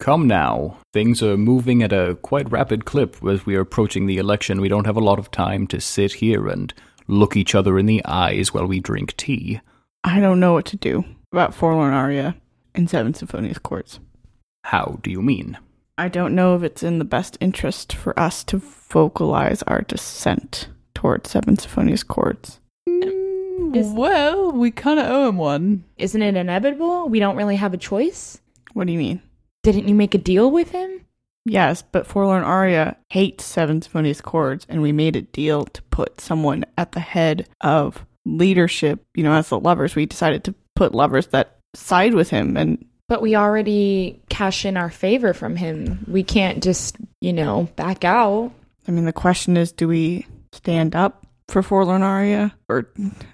Come 0.00 0.26
now. 0.26 0.78
Things 0.94 1.22
are 1.22 1.36
moving 1.36 1.82
at 1.82 1.92
a 1.92 2.16
quite 2.22 2.50
rapid 2.50 2.86
clip 2.86 3.22
as 3.22 3.44
we 3.44 3.54
are 3.54 3.60
approaching 3.60 4.06
the 4.06 4.16
election. 4.16 4.62
We 4.62 4.68
don't 4.68 4.86
have 4.86 4.96
a 4.96 5.00
lot 5.00 5.18
of 5.18 5.30
time 5.30 5.66
to 5.68 5.80
sit 5.80 6.14
here 6.14 6.48
and 6.48 6.72
look 7.06 7.36
each 7.36 7.54
other 7.54 7.78
in 7.78 7.84
the 7.84 8.02
eyes 8.06 8.54
while 8.54 8.66
we 8.66 8.80
drink 8.80 9.14
tea. 9.18 9.60
I 10.02 10.18
don't 10.18 10.40
know 10.40 10.54
what 10.54 10.64
to 10.66 10.78
do 10.78 11.04
about 11.32 11.54
Forlorn 11.54 11.92
Aria 11.92 12.34
in 12.74 12.88
Seven 12.88 13.12
Symphonious 13.12 13.58
Chords. 13.58 14.00
How 14.64 14.98
do 15.02 15.10
you 15.10 15.20
mean? 15.20 15.58
I 15.98 16.08
don't 16.08 16.34
know 16.34 16.56
if 16.56 16.62
it's 16.62 16.82
in 16.82 16.98
the 16.98 17.04
best 17.04 17.36
interest 17.38 17.92
for 17.92 18.18
us 18.18 18.42
to 18.44 18.56
vocalize 18.56 19.62
our 19.64 19.82
dissent 19.82 20.68
towards 20.94 21.28
Seven 21.28 21.58
Symphonious 21.58 22.02
Chords. 22.02 22.58
Is- 22.86 23.92
well, 23.92 24.50
we 24.50 24.70
kind 24.70 24.98
of 24.98 25.06
owe 25.10 25.28
him 25.28 25.36
one. 25.36 25.84
Isn't 25.98 26.22
it 26.22 26.36
inevitable? 26.36 27.10
We 27.10 27.18
don't 27.18 27.36
really 27.36 27.56
have 27.56 27.74
a 27.74 27.76
choice. 27.78 28.40
What 28.72 28.86
do 28.86 28.94
you 28.94 28.98
mean? 28.98 29.20
Didn't 29.62 29.88
you 29.88 29.94
make 29.94 30.14
a 30.14 30.18
deal 30.18 30.50
with 30.50 30.70
him? 30.70 31.04
Yes, 31.44 31.82
but 31.82 32.06
Forlorn 32.06 32.44
Aria 32.44 32.96
hates 33.10 33.44
Seven 33.44 33.80
Symphonious 33.80 34.20
Chords, 34.20 34.66
and 34.68 34.82
we 34.82 34.92
made 34.92 35.16
a 35.16 35.22
deal 35.22 35.64
to 35.64 35.82
put 35.84 36.20
someone 36.20 36.64
at 36.76 36.92
the 36.92 37.00
head 37.00 37.48
of 37.60 38.04
leadership. 38.26 39.04
You 39.14 39.24
know, 39.24 39.32
as 39.32 39.48
the 39.48 39.58
lovers, 39.58 39.94
we 39.94 40.06
decided 40.06 40.44
to 40.44 40.54
put 40.76 40.94
lovers 40.94 41.28
that 41.28 41.58
side 41.74 42.14
with 42.14 42.30
him, 42.30 42.56
and 42.56 42.84
But 43.08 43.22
we 43.22 43.36
already 43.36 44.20
cash 44.28 44.64
in 44.64 44.76
our 44.76 44.90
favor 44.90 45.32
from 45.32 45.56
him. 45.56 46.04
We 46.06 46.22
can't 46.22 46.62
just, 46.62 46.96
you 47.20 47.32
know, 47.32 47.68
back 47.76 48.04
out. 48.04 48.52
I 48.86 48.92
mean, 48.92 49.04
the 49.04 49.12
question 49.12 49.56
is, 49.56 49.72
do 49.72 49.88
we 49.88 50.26
stand 50.52 50.94
up 50.94 51.26
for 51.48 51.62
Forlorn 51.62 52.02
Aria, 52.02 52.54
or 52.68 52.90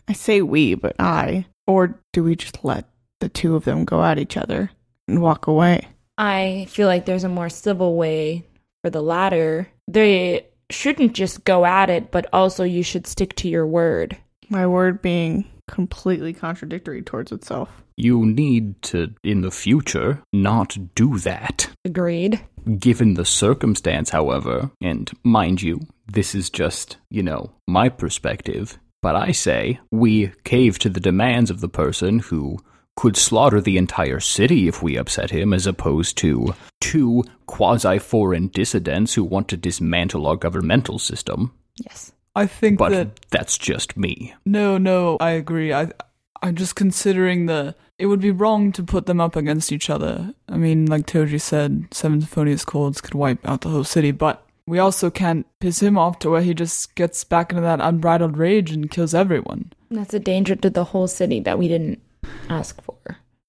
I 0.08 0.12
say 0.12 0.42
we, 0.42 0.74
but 0.74 0.96
I, 0.98 1.46
or 1.66 2.00
do 2.12 2.22
we 2.24 2.36
just 2.36 2.64
let 2.64 2.88
the 3.20 3.28
two 3.28 3.56
of 3.56 3.64
them 3.64 3.84
go 3.84 4.02
at 4.02 4.18
each 4.18 4.36
other 4.36 4.70
and 5.08 5.20
walk 5.20 5.46
away? 5.46 5.88
I 6.18 6.66
feel 6.68 6.88
like 6.88 7.04
there's 7.04 7.24
a 7.24 7.28
more 7.28 7.48
civil 7.48 7.96
way 7.96 8.44
for 8.82 8.90
the 8.90 9.02
latter. 9.02 9.68
They 9.86 10.46
shouldn't 10.70 11.14
just 11.14 11.44
go 11.44 11.64
at 11.64 11.90
it, 11.90 12.10
but 12.10 12.26
also 12.32 12.64
you 12.64 12.82
should 12.82 13.06
stick 13.06 13.34
to 13.36 13.48
your 13.48 13.66
word. 13.66 14.16
My 14.48 14.66
word 14.66 15.02
being 15.02 15.44
completely 15.68 16.32
contradictory 16.32 17.02
towards 17.02 17.32
itself. 17.32 17.82
You 17.96 18.26
need 18.26 18.80
to, 18.82 19.14
in 19.24 19.40
the 19.40 19.50
future, 19.50 20.22
not 20.32 20.76
do 20.94 21.18
that. 21.18 21.68
Agreed. 21.84 22.40
Given 22.78 23.14
the 23.14 23.24
circumstance, 23.24 24.10
however, 24.10 24.70
and 24.80 25.10
mind 25.24 25.62
you, 25.62 25.80
this 26.06 26.34
is 26.34 26.50
just, 26.50 26.98
you 27.10 27.22
know, 27.22 27.52
my 27.66 27.88
perspective, 27.88 28.78
but 29.02 29.16
I 29.16 29.32
say 29.32 29.80
we 29.90 30.32
cave 30.44 30.78
to 30.80 30.88
the 30.88 31.00
demands 31.00 31.50
of 31.50 31.60
the 31.60 31.68
person 31.68 32.18
who 32.18 32.58
could 32.96 33.16
slaughter 33.16 33.60
the 33.60 33.76
entire 33.76 34.20
city 34.20 34.68
if 34.68 34.82
we 34.82 34.96
upset 34.96 35.30
him, 35.30 35.52
as 35.52 35.66
opposed 35.66 36.16
to 36.18 36.54
two 36.80 37.22
quasi 37.46 37.98
foreign 37.98 38.48
dissidents 38.48 39.14
who 39.14 39.22
want 39.24 39.48
to 39.48 39.56
dismantle 39.56 40.26
our 40.26 40.36
governmental 40.36 40.98
system. 40.98 41.52
Yes. 41.76 42.12
I 42.34 42.46
think 42.46 42.78
But 42.78 42.90
that 42.92 43.20
that's 43.30 43.56
just 43.58 43.96
me. 43.96 44.34
no, 44.44 44.76
no, 44.78 45.16
I 45.20 45.30
agree. 45.30 45.72
I, 45.72 45.90
I'm 46.42 46.54
just 46.54 46.76
considering 46.76 47.46
the. 47.46 47.74
It 47.98 48.06
would 48.06 48.20
be 48.20 48.30
wrong 48.30 48.72
to 48.72 48.82
put 48.82 49.06
them 49.06 49.22
up 49.22 49.36
against 49.36 49.72
each 49.72 49.88
other. 49.88 50.34
I 50.50 50.58
mean, 50.58 50.84
like 50.84 51.06
Toji 51.06 51.40
said, 51.40 51.86
Seven 51.92 52.20
Symphonious 52.20 52.62
Chords 52.62 53.00
could 53.00 53.14
wipe 53.14 53.46
out 53.48 53.62
the 53.62 53.70
whole 53.70 53.84
city, 53.84 54.10
but 54.10 54.44
we 54.66 54.78
also 54.78 55.08
can't 55.10 55.46
piss 55.60 55.80
him 55.80 55.96
off 55.96 56.18
to 56.18 56.28
where 56.28 56.42
he 56.42 56.52
just 56.52 56.94
gets 56.94 57.24
back 57.24 57.52
into 57.52 57.62
that 57.62 57.80
unbridled 57.80 58.36
rage 58.36 58.70
and 58.70 58.90
kills 58.90 59.14
everyone. 59.14 59.72
That's 59.90 60.12
a 60.12 60.18
danger 60.18 60.56
to 60.56 60.68
the 60.68 60.84
whole 60.84 61.08
city 61.08 61.40
that 61.40 61.58
we 61.58 61.68
didn't 61.68 62.02
ask 62.48 62.80
for. 62.82 62.96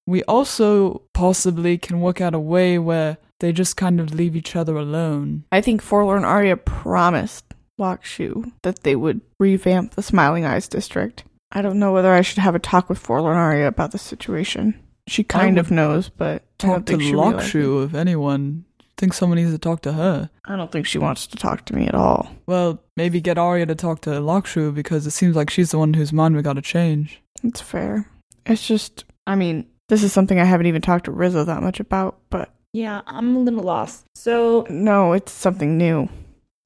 We 0.06 0.22
also 0.24 1.02
possibly 1.12 1.76
can 1.78 2.00
work 2.00 2.20
out 2.20 2.34
a 2.34 2.40
way 2.40 2.78
where 2.78 3.18
they 3.40 3.52
just 3.52 3.76
kind 3.76 4.00
of 4.00 4.14
leave 4.14 4.34
each 4.34 4.56
other 4.56 4.76
alone. 4.76 5.44
I 5.52 5.60
think 5.60 5.82
Forlorn 5.82 6.24
Aria 6.24 6.56
promised 6.56 7.44
Lockshu 7.78 8.50
that 8.62 8.82
they 8.82 8.96
would 8.96 9.20
revamp 9.38 9.94
the 9.94 10.02
Smiling 10.02 10.44
Eyes 10.44 10.66
district. 10.68 11.24
I 11.52 11.62
don't 11.62 11.78
know 11.78 11.92
whether 11.92 12.12
I 12.12 12.22
should 12.22 12.38
have 12.38 12.54
a 12.54 12.58
talk 12.58 12.88
with 12.88 12.98
Forlorn 12.98 13.36
Aria 13.36 13.68
about 13.68 13.92
the 13.92 13.98
situation. 13.98 14.74
She 15.06 15.24
kind 15.24 15.58
of 15.58 15.70
knows, 15.70 16.08
but 16.10 16.42
I 16.42 16.66
Talk 16.66 16.84
don't 16.84 16.86
to 16.86 16.96
realizes. 16.96 17.54
If 17.54 17.94
anyone. 17.94 18.64
think 18.98 19.14
someone 19.14 19.36
needs 19.36 19.52
to 19.52 19.58
talk 19.58 19.80
to 19.82 19.92
her. 19.92 20.28
I 20.44 20.56
don't 20.56 20.72
think 20.72 20.86
she 20.86 20.98
wants 20.98 21.26
to 21.28 21.36
talk 21.36 21.64
to 21.66 21.74
me 21.74 21.86
at 21.86 21.94
all. 21.94 22.28
Well, 22.46 22.82
maybe 22.96 23.20
get 23.20 23.38
Arya 23.38 23.66
to 23.66 23.74
talk 23.74 24.00
to 24.02 24.10
Lockshu 24.10 24.74
because 24.74 25.06
it 25.06 25.12
seems 25.12 25.36
like 25.36 25.50
she's 25.50 25.70
the 25.70 25.78
one 25.78 25.94
whose 25.94 26.12
mind 26.12 26.34
we 26.34 26.42
gotta 26.42 26.60
change. 26.60 27.22
It's 27.44 27.60
fair. 27.60 28.10
It's 28.48 28.66
just, 28.66 29.04
I 29.26 29.34
mean, 29.36 29.66
this 29.88 30.02
is 30.02 30.12
something 30.12 30.38
I 30.40 30.44
haven't 30.44 30.66
even 30.66 30.82
talked 30.82 31.04
to 31.06 31.10
Rizzo 31.12 31.44
that 31.44 31.62
much 31.62 31.80
about, 31.80 32.18
but 32.30 32.50
Yeah, 32.72 33.02
I'm 33.06 33.36
a 33.36 33.40
little 33.40 33.62
lost. 33.62 34.04
So, 34.14 34.66
no, 34.68 35.12
it's 35.12 35.32
something 35.32 35.76
new. 35.78 36.08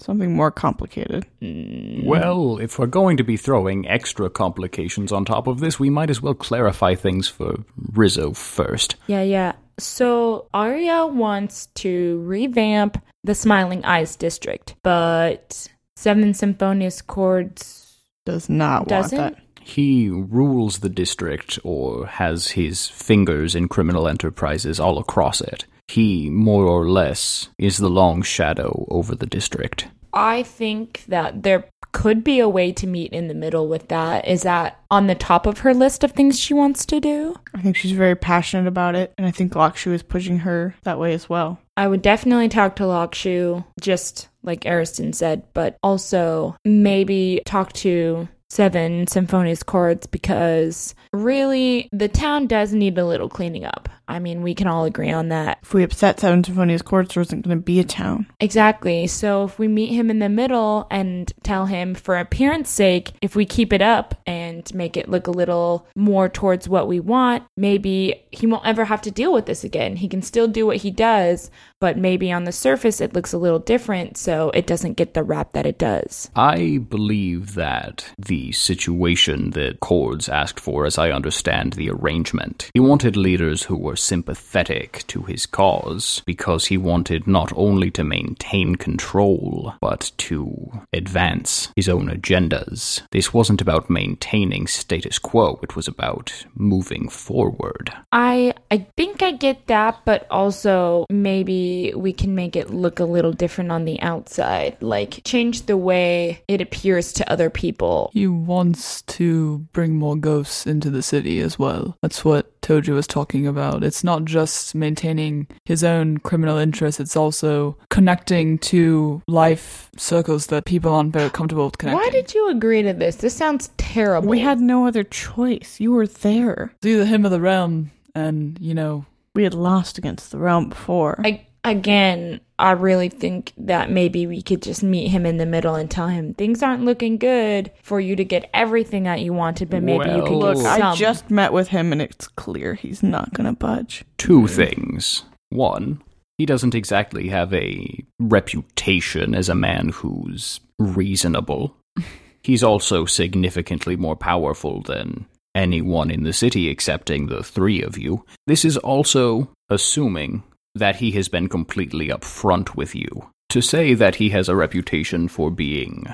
Something 0.01 0.35
more 0.35 0.51
complicated. 0.51 1.27
mm, 1.41 2.05
Well, 2.05 2.59
if 2.59 2.77
we're 2.79 2.87
going 2.87 3.17
to 3.19 3.23
be 3.23 3.37
throwing 3.37 3.87
extra 3.89 4.29
complications 4.29 5.13
on 5.13 5.25
top 5.25 5.47
of 5.47 5.61
this, 5.61 5.79
we 5.79 5.91
might 5.91 6.11
as 6.11 6.21
well 6.21 6.35
clarify 6.35 6.97
things 6.97 7.29
for 7.29 7.65
Rizzo 7.93 8.33
first. 8.33 8.97
yeah, 9.07 9.23
yeah. 9.23 9.53
So, 9.79 10.49
Arya 10.53 11.07
wants 11.07 11.67
to 11.77 12.21
revamp 12.27 13.01
the 13.25 13.35
Smiling 13.35 13.85
Eyes 13.85 14.17
district, 14.17 14.75
but 14.83 15.67
Seven 15.97 16.35
Symphonious 16.35 17.01
Chords 17.01 17.97
Does 18.27 18.49
not 18.51 18.89
Doesn't? 18.89 19.19
want 19.19 19.37
that. 19.37 19.42
He 19.65 20.09
rules 20.09 20.79
the 20.79 20.89
district 20.89 21.59
or 21.65 22.07
has 22.07 22.49
his 22.49 22.89
fingers 22.89 23.55
in 23.55 23.69
criminal 23.69 24.09
enterprises 24.09 24.81
all 24.81 24.99
across 24.99 25.41
it. 25.41 25.67
He, 25.89 26.31
more 26.31 26.65
or 26.65 26.89
less, 26.89 27.49
is 27.59 27.79
the 27.79 27.91
long 27.91 28.23
shadow 28.23 28.87
over 28.89 29.15
the 29.15 29.27
district. 29.27 29.89
I 30.13 30.43
think 30.43 31.05
that 31.09 31.43
there 31.43 31.65
could 31.93 32.25
be 32.25 32.41
a 32.41 32.49
way 32.49 32.73
to 32.73 32.87
meet 32.87 33.13
in 33.13 33.29
the 33.29 33.35
middle 33.35 33.69
with 33.69 33.89
that. 33.89 34.27
Is 34.27 34.43
that 34.43 34.81
on 34.91 35.07
the 35.07 35.15
top 35.15 35.47
of 35.47 35.59
her 35.59 35.75
list 35.75 36.03
of 36.03 36.13
things 36.13 36.41
she 36.41 36.55
wants 36.55 36.87
to 36.87 37.01
do? 37.01 37.35
I 37.55 37.61
think 37.61 37.77
she's 37.77 37.93
very 37.93 38.17
passionate 38.17 38.67
about 38.67 38.95
it, 38.95 39.13
and 39.19 39.27
I 39.27 39.31
think 39.31 39.53
Lockshoe 39.53 39.93
is 39.93 40.03
pushing 40.03 40.39
her 40.39 40.75
that 40.85 40.99
way 40.99 41.13
as 41.13 41.29
well. 41.29 41.59
I 41.77 41.87
would 41.89 42.03
definitely 42.03 42.49
talk 42.49 42.77
to 42.77 42.85
Lockshoe, 42.85 43.65
just 43.81 44.29
like 44.43 44.67
Ariston 44.67 45.13
said, 45.13 45.45
but 45.55 45.77
also 45.83 46.57
maybe 46.65 47.43
talk 47.45 47.73
to 47.75 48.29
Seven 48.53 49.07
Symphonious 49.07 49.63
Chords 49.63 50.07
because 50.07 50.95
really 51.11 51.89
the 51.91 52.07
town 52.07 52.47
does 52.47 52.75
need 52.75 52.99
a 52.99 53.07
little 53.07 53.31
cleaning 53.31 53.65
up. 53.65 53.89
I 54.09 54.19
mean, 54.19 54.43
we 54.43 54.55
can 54.55 54.67
all 54.67 54.85
agree 54.85 55.11
on 55.11 55.29
that. 55.29 55.61
If 55.63 55.73
we 55.73 55.83
upset 55.83 56.21
Seven 56.21 56.45
Symphonious 56.45 56.83
Chords, 56.83 57.15
there 57.15 57.23
isn't 57.23 57.47
going 57.47 57.57
to 57.57 57.63
be 57.63 57.81
a 57.81 57.85
town. 57.85 58.27
Exactly. 58.41 59.07
So 59.07 59.45
if 59.45 59.59
we 59.59 59.69
meet 59.69 59.95
him 59.95 60.11
in 60.11 60.19
the 60.19 60.29
middle 60.29 60.87
and 60.91 61.33
tell 61.43 61.65
him, 61.65 61.95
for 61.95 62.19
appearance 62.19 62.69
sake, 62.69 63.13
if 63.23 63.35
we 63.35 63.47
keep 63.47 63.73
it 63.73 63.81
up 63.81 64.21
and 64.27 64.73
make 64.75 64.99
it 64.99 65.09
look 65.09 65.29
a 65.29 65.31
little 65.31 65.87
more 65.97 66.29
towards 66.29 66.69
what 66.69 66.89
we 66.89 67.01
want, 67.01 67.45
maybe 67.57 68.23
he 68.33 68.47
won't 68.47 68.67
ever 68.67 68.85
have 68.85 69.01
to 69.03 69.11
deal 69.11 69.33
with 69.33 69.47
this 69.47 69.65
again. 69.65 69.97
He 69.97 70.09
can 70.09 70.21
still 70.21 70.47
do 70.47 70.67
what 70.67 70.77
he 70.77 70.91
does, 70.91 71.51
but 71.83 71.99
maybe 71.99 72.31
on 72.31 72.45
the 72.45 72.53
surface 72.53 73.01
it 73.01 73.13
looks 73.13 73.33
a 73.33 73.39
little 73.39 73.59
different, 73.59 74.17
so 74.17 74.51
it 74.51 74.69
doesn't 74.69 74.95
get 74.97 75.15
the 75.15 75.25
rap 75.25 75.53
that 75.53 75.67
it 75.67 75.79
does. 75.79 76.31
I 76.37 76.79
believe 76.89 77.55
that 77.57 78.05
the 78.17 78.53
situation 78.53 79.51
that 79.51 79.81
Chords 79.81 80.29
asked 80.29 80.61
for, 80.61 80.87
as 80.87 80.97
I 80.97 81.11
understand 81.11 81.73
the 81.73 81.91
arrangement. 81.91 82.71
He 82.73 82.79
wanted 82.79 83.17
leaders 83.17 83.65
who 83.65 83.77
were 83.77 83.97
sympathetic 83.97 85.03
to 85.09 85.23
his 85.23 85.45
cause, 85.45 86.23
because 86.25 86.67
he 86.67 86.79
wanted 86.79 87.27
not 87.27 87.53
only 87.57 87.91
to 87.91 88.05
maintain 88.05 88.77
control, 88.77 89.75
but 89.81 90.13
to 90.19 90.71
advance 90.93 91.73
his 91.75 91.89
own 91.89 92.07
agendas. 92.09 93.03
This 93.11 93.35
wasn't 93.35 93.61
about 93.61 93.91
maintaining 93.91 94.69
status 94.69 95.19
quo, 95.19 95.59
it 95.65 95.75
was 95.75 95.89
about 95.89 96.33
moving 96.55 97.09
forward. 97.09 97.93
I 98.13 98.55
I 98.71 98.87
think 98.97 99.21
I 99.21 99.33
get 99.33 99.67
that, 99.67 99.99
but 100.05 100.29
also 100.31 101.07
maybe 101.11 101.72
we 101.95 102.13
can 102.13 102.35
make 102.35 102.57
it 102.57 102.71
look 102.71 103.01
a 103.01 103.05
little 103.05 103.33
different 103.33 103.73
on 103.73 103.85
the 103.85 104.01
outside, 104.03 104.77
like 104.81 105.21
change 105.25 105.67
the 105.67 105.77
way 105.77 106.43
it 106.49 106.61
appears 106.61 107.13
to 107.15 107.33
other 107.33 107.51
people. 107.51 108.11
He 108.13 108.27
wants 108.27 109.03
to 109.03 109.59
bring 109.73 109.97
more 109.97 110.17
ghosts 110.17 110.67
into 110.67 110.91
the 110.91 111.03
city 111.03 111.41
as 111.41 111.59
well. 111.59 111.97
That's 112.03 112.25
what 112.25 112.61
Toji 112.63 112.95
was 112.95 113.07
talking 113.07 113.47
about. 113.47 113.83
It's 113.83 114.05
not 114.05 114.25
just 114.25 114.75
maintaining 114.75 115.49
his 115.65 115.83
own 115.83 116.19
criminal 116.19 116.59
interests, 116.59 117.01
it's 117.01 117.17
also 117.17 117.77
connecting 117.91 118.59
to 118.59 119.23
life 119.27 119.91
circles 119.97 120.47
that 120.47 120.65
people 120.65 120.93
aren't 120.93 121.13
very 121.13 121.31
comfortable 121.31 121.65
with 121.67 121.79
connecting. 121.79 122.01
Why 122.01 122.11
did 122.11 122.35
you 122.35 122.49
agree 122.51 122.83
to 122.83 122.93
this? 122.93 123.17
This 123.17 123.35
sounds 123.35 123.71
terrible. 123.79 124.29
We 124.29 124.41
had 124.41 124.61
no 124.61 124.87
other 124.87 125.05
choice. 125.05 125.81
You 125.81 125.93
were 125.93 126.07
there. 126.07 126.73
It's 126.77 126.87
either 126.87 127.05
him 127.05 127.27
or 127.27 127.29
the 127.31 127.41
realm, 127.41 127.91
and, 128.15 128.59
you 128.61 128.75
know, 128.75 129.07
We 129.35 129.45
had 129.45 129.55
lost 129.55 129.97
against 129.99 130.31
the 130.31 130.39
realm 130.39 130.69
before. 130.69 131.21
I, 131.25 131.47
again, 131.65 132.41
I 132.59 132.73
really 132.73 133.09
think 133.09 133.53
that 133.59 133.91
maybe 133.91 134.27
we 134.27 134.43
could 134.43 134.63
just 134.63 134.83
meet 134.83 135.09
him 135.09 135.27
in 135.27 135.37
the 135.37 135.47
middle 135.47 135.75
and 135.75 135.91
tell 135.91 136.09
him 136.09 136.35
things 136.35 136.63
aren't 136.63 136.85
looking 136.85 137.19
good 137.19 137.71
for 137.83 138.01
you 138.01 138.17
to 138.17 138.25
get 138.25 138.51
everything 138.55 139.05
that 139.05 139.21
you 139.21 139.33
wanted, 139.33 139.71
but 139.71 139.83
maybe 139.83 140.11
you 140.11 140.23
could 140.23 140.39
Well, 140.39 140.55
get 140.55 140.63
Look, 140.63 140.67
I 140.67 140.95
just 140.95 141.31
met 141.31 141.53
with 141.53 141.69
him 141.69 141.93
and 141.93 142.01
it's 142.03 142.29
clear 142.29 142.75
he's 142.75 143.03
not 143.03 143.33
going 143.35 143.47
to 143.47 143.59
budge. 143.59 144.05
Two 144.19 144.47
things. 144.47 145.25
One, 145.51 146.03
he 146.39 146.47
doesn't 146.47 146.75
exactly 146.75 147.29
have 147.29 147.53
a 147.53 148.05
reputation 148.19 149.35
as 149.35 149.49
a 149.49 149.55
man 149.55 149.91
who's 149.91 150.61
reasonable. 150.79 151.77
He's 152.45 152.65
also 152.65 153.05
significantly 153.05 153.95
more 153.95 154.17
powerful 154.17 154.83
than 154.83 155.27
anyone 155.55 156.11
in 156.11 156.25
the 156.25 156.33
city 156.33 156.69
excepting 156.69 157.29
the 157.29 157.45
three 157.45 157.81
of 157.83 157.97
you. 157.97 158.25
This 158.49 158.65
is 158.65 158.77
also 158.79 159.53
assuming 159.71 160.43
that 160.75 160.97
he 160.97 161.13
has 161.13 161.29
been 161.29 161.49
completely 161.49 162.09
upfront 162.09 162.75
with 162.77 162.95
you. 162.95 163.31
To 163.51 163.61
say 163.61 163.95
that 163.95 164.17
he 164.17 164.31
has 164.31 164.49
a 164.49 164.57
reputation 164.57 165.29
for 165.29 165.51
being 165.51 166.07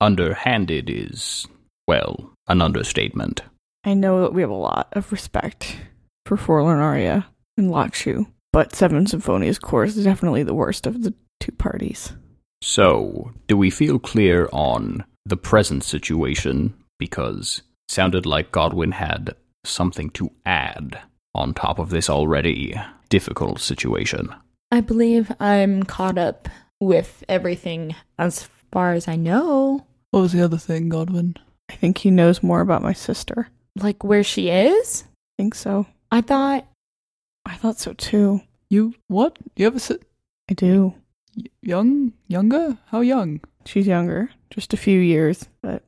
underhanded 0.00 0.90
is, 0.90 1.46
well, 1.86 2.32
an 2.48 2.60
understatement. 2.60 3.42
I 3.84 3.94
know 3.94 4.22
that 4.22 4.34
we 4.34 4.42
have 4.42 4.50
a 4.50 4.54
lot 4.54 4.88
of 4.92 5.12
respect 5.12 5.76
for 6.26 6.36
Forlorn 6.36 6.80
Aria 6.80 7.26
and 7.56 7.70
Lakshu, 7.70 8.26
but 8.52 8.74
Seven 8.74 9.06
Symphonious 9.06 9.58
Chords 9.58 9.96
is 9.96 10.04
definitely 10.04 10.42
the 10.42 10.54
worst 10.54 10.86
of 10.86 11.02
the 11.02 11.14
two 11.38 11.52
parties. 11.52 12.12
So, 12.62 13.32
do 13.46 13.56
we 13.56 13.70
feel 13.70 13.98
clear 13.98 14.48
on 14.52 15.04
the 15.24 15.36
present 15.36 15.84
situation? 15.84 16.74
Because 16.98 17.62
it 17.88 17.92
sounded 17.92 18.26
like 18.26 18.52
Godwin 18.52 18.92
had 18.92 19.34
something 19.64 20.10
to 20.10 20.30
add 20.44 21.00
on 21.34 21.54
top 21.54 21.78
of 21.78 21.90
this 21.90 22.10
already 22.10 22.74
difficult 23.10 23.60
situation. 23.60 24.34
I 24.72 24.80
believe 24.80 25.30
I'm 25.40 25.82
caught 25.82 26.16
up 26.16 26.48
with 26.80 27.22
everything 27.28 27.94
as 28.18 28.48
far 28.72 28.94
as 28.94 29.06
I 29.08 29.16
know. 29.16 29.84
what 30.12 30.20
was 30.22 30.32
the 30.32 30.42
other 30.42 30.56
thing, 30.58 30.88
Godwin? 30.88 31.34
I 31.68 31.74
think 31.74 31.98
he 31.98 32.10
knows 32.10 32.42
more 32.42 32.60
about 32.62 32.82
my 32.82 32.92
sister. 32.94 33.48
Like 33.76 34.02
where 34.02 34.24
she 34.24 34.48
is? 34.48 35.04
I 35.06 35.42
think 35.42 35.54
so. 35.54 35.86
I 36.10 36.20
thought 36.22 36.66
I 37.46 37.54
thought 37.56 37.78
so 37.78 37.92
too. 37.92 38.40
You, 38.68 38.94
what? 39.08 39.38
You 39.56 39.66
ever 39.66 39.78
sit 39.78 40.02
I 40.50 40.54
do. 40.54 40.94
y- 41.36 41.44
young? 41.62 42.12
Younger? 42.28 42.78
How 42.86 43.00
young? 43.00 43.40
She's 43.66 43.86
younger, 43.86 44.30
just 44.50 44.72
a 44.72 44.76
few 44.76 44.98
years, 44.98 45.48
but 45.62 45.82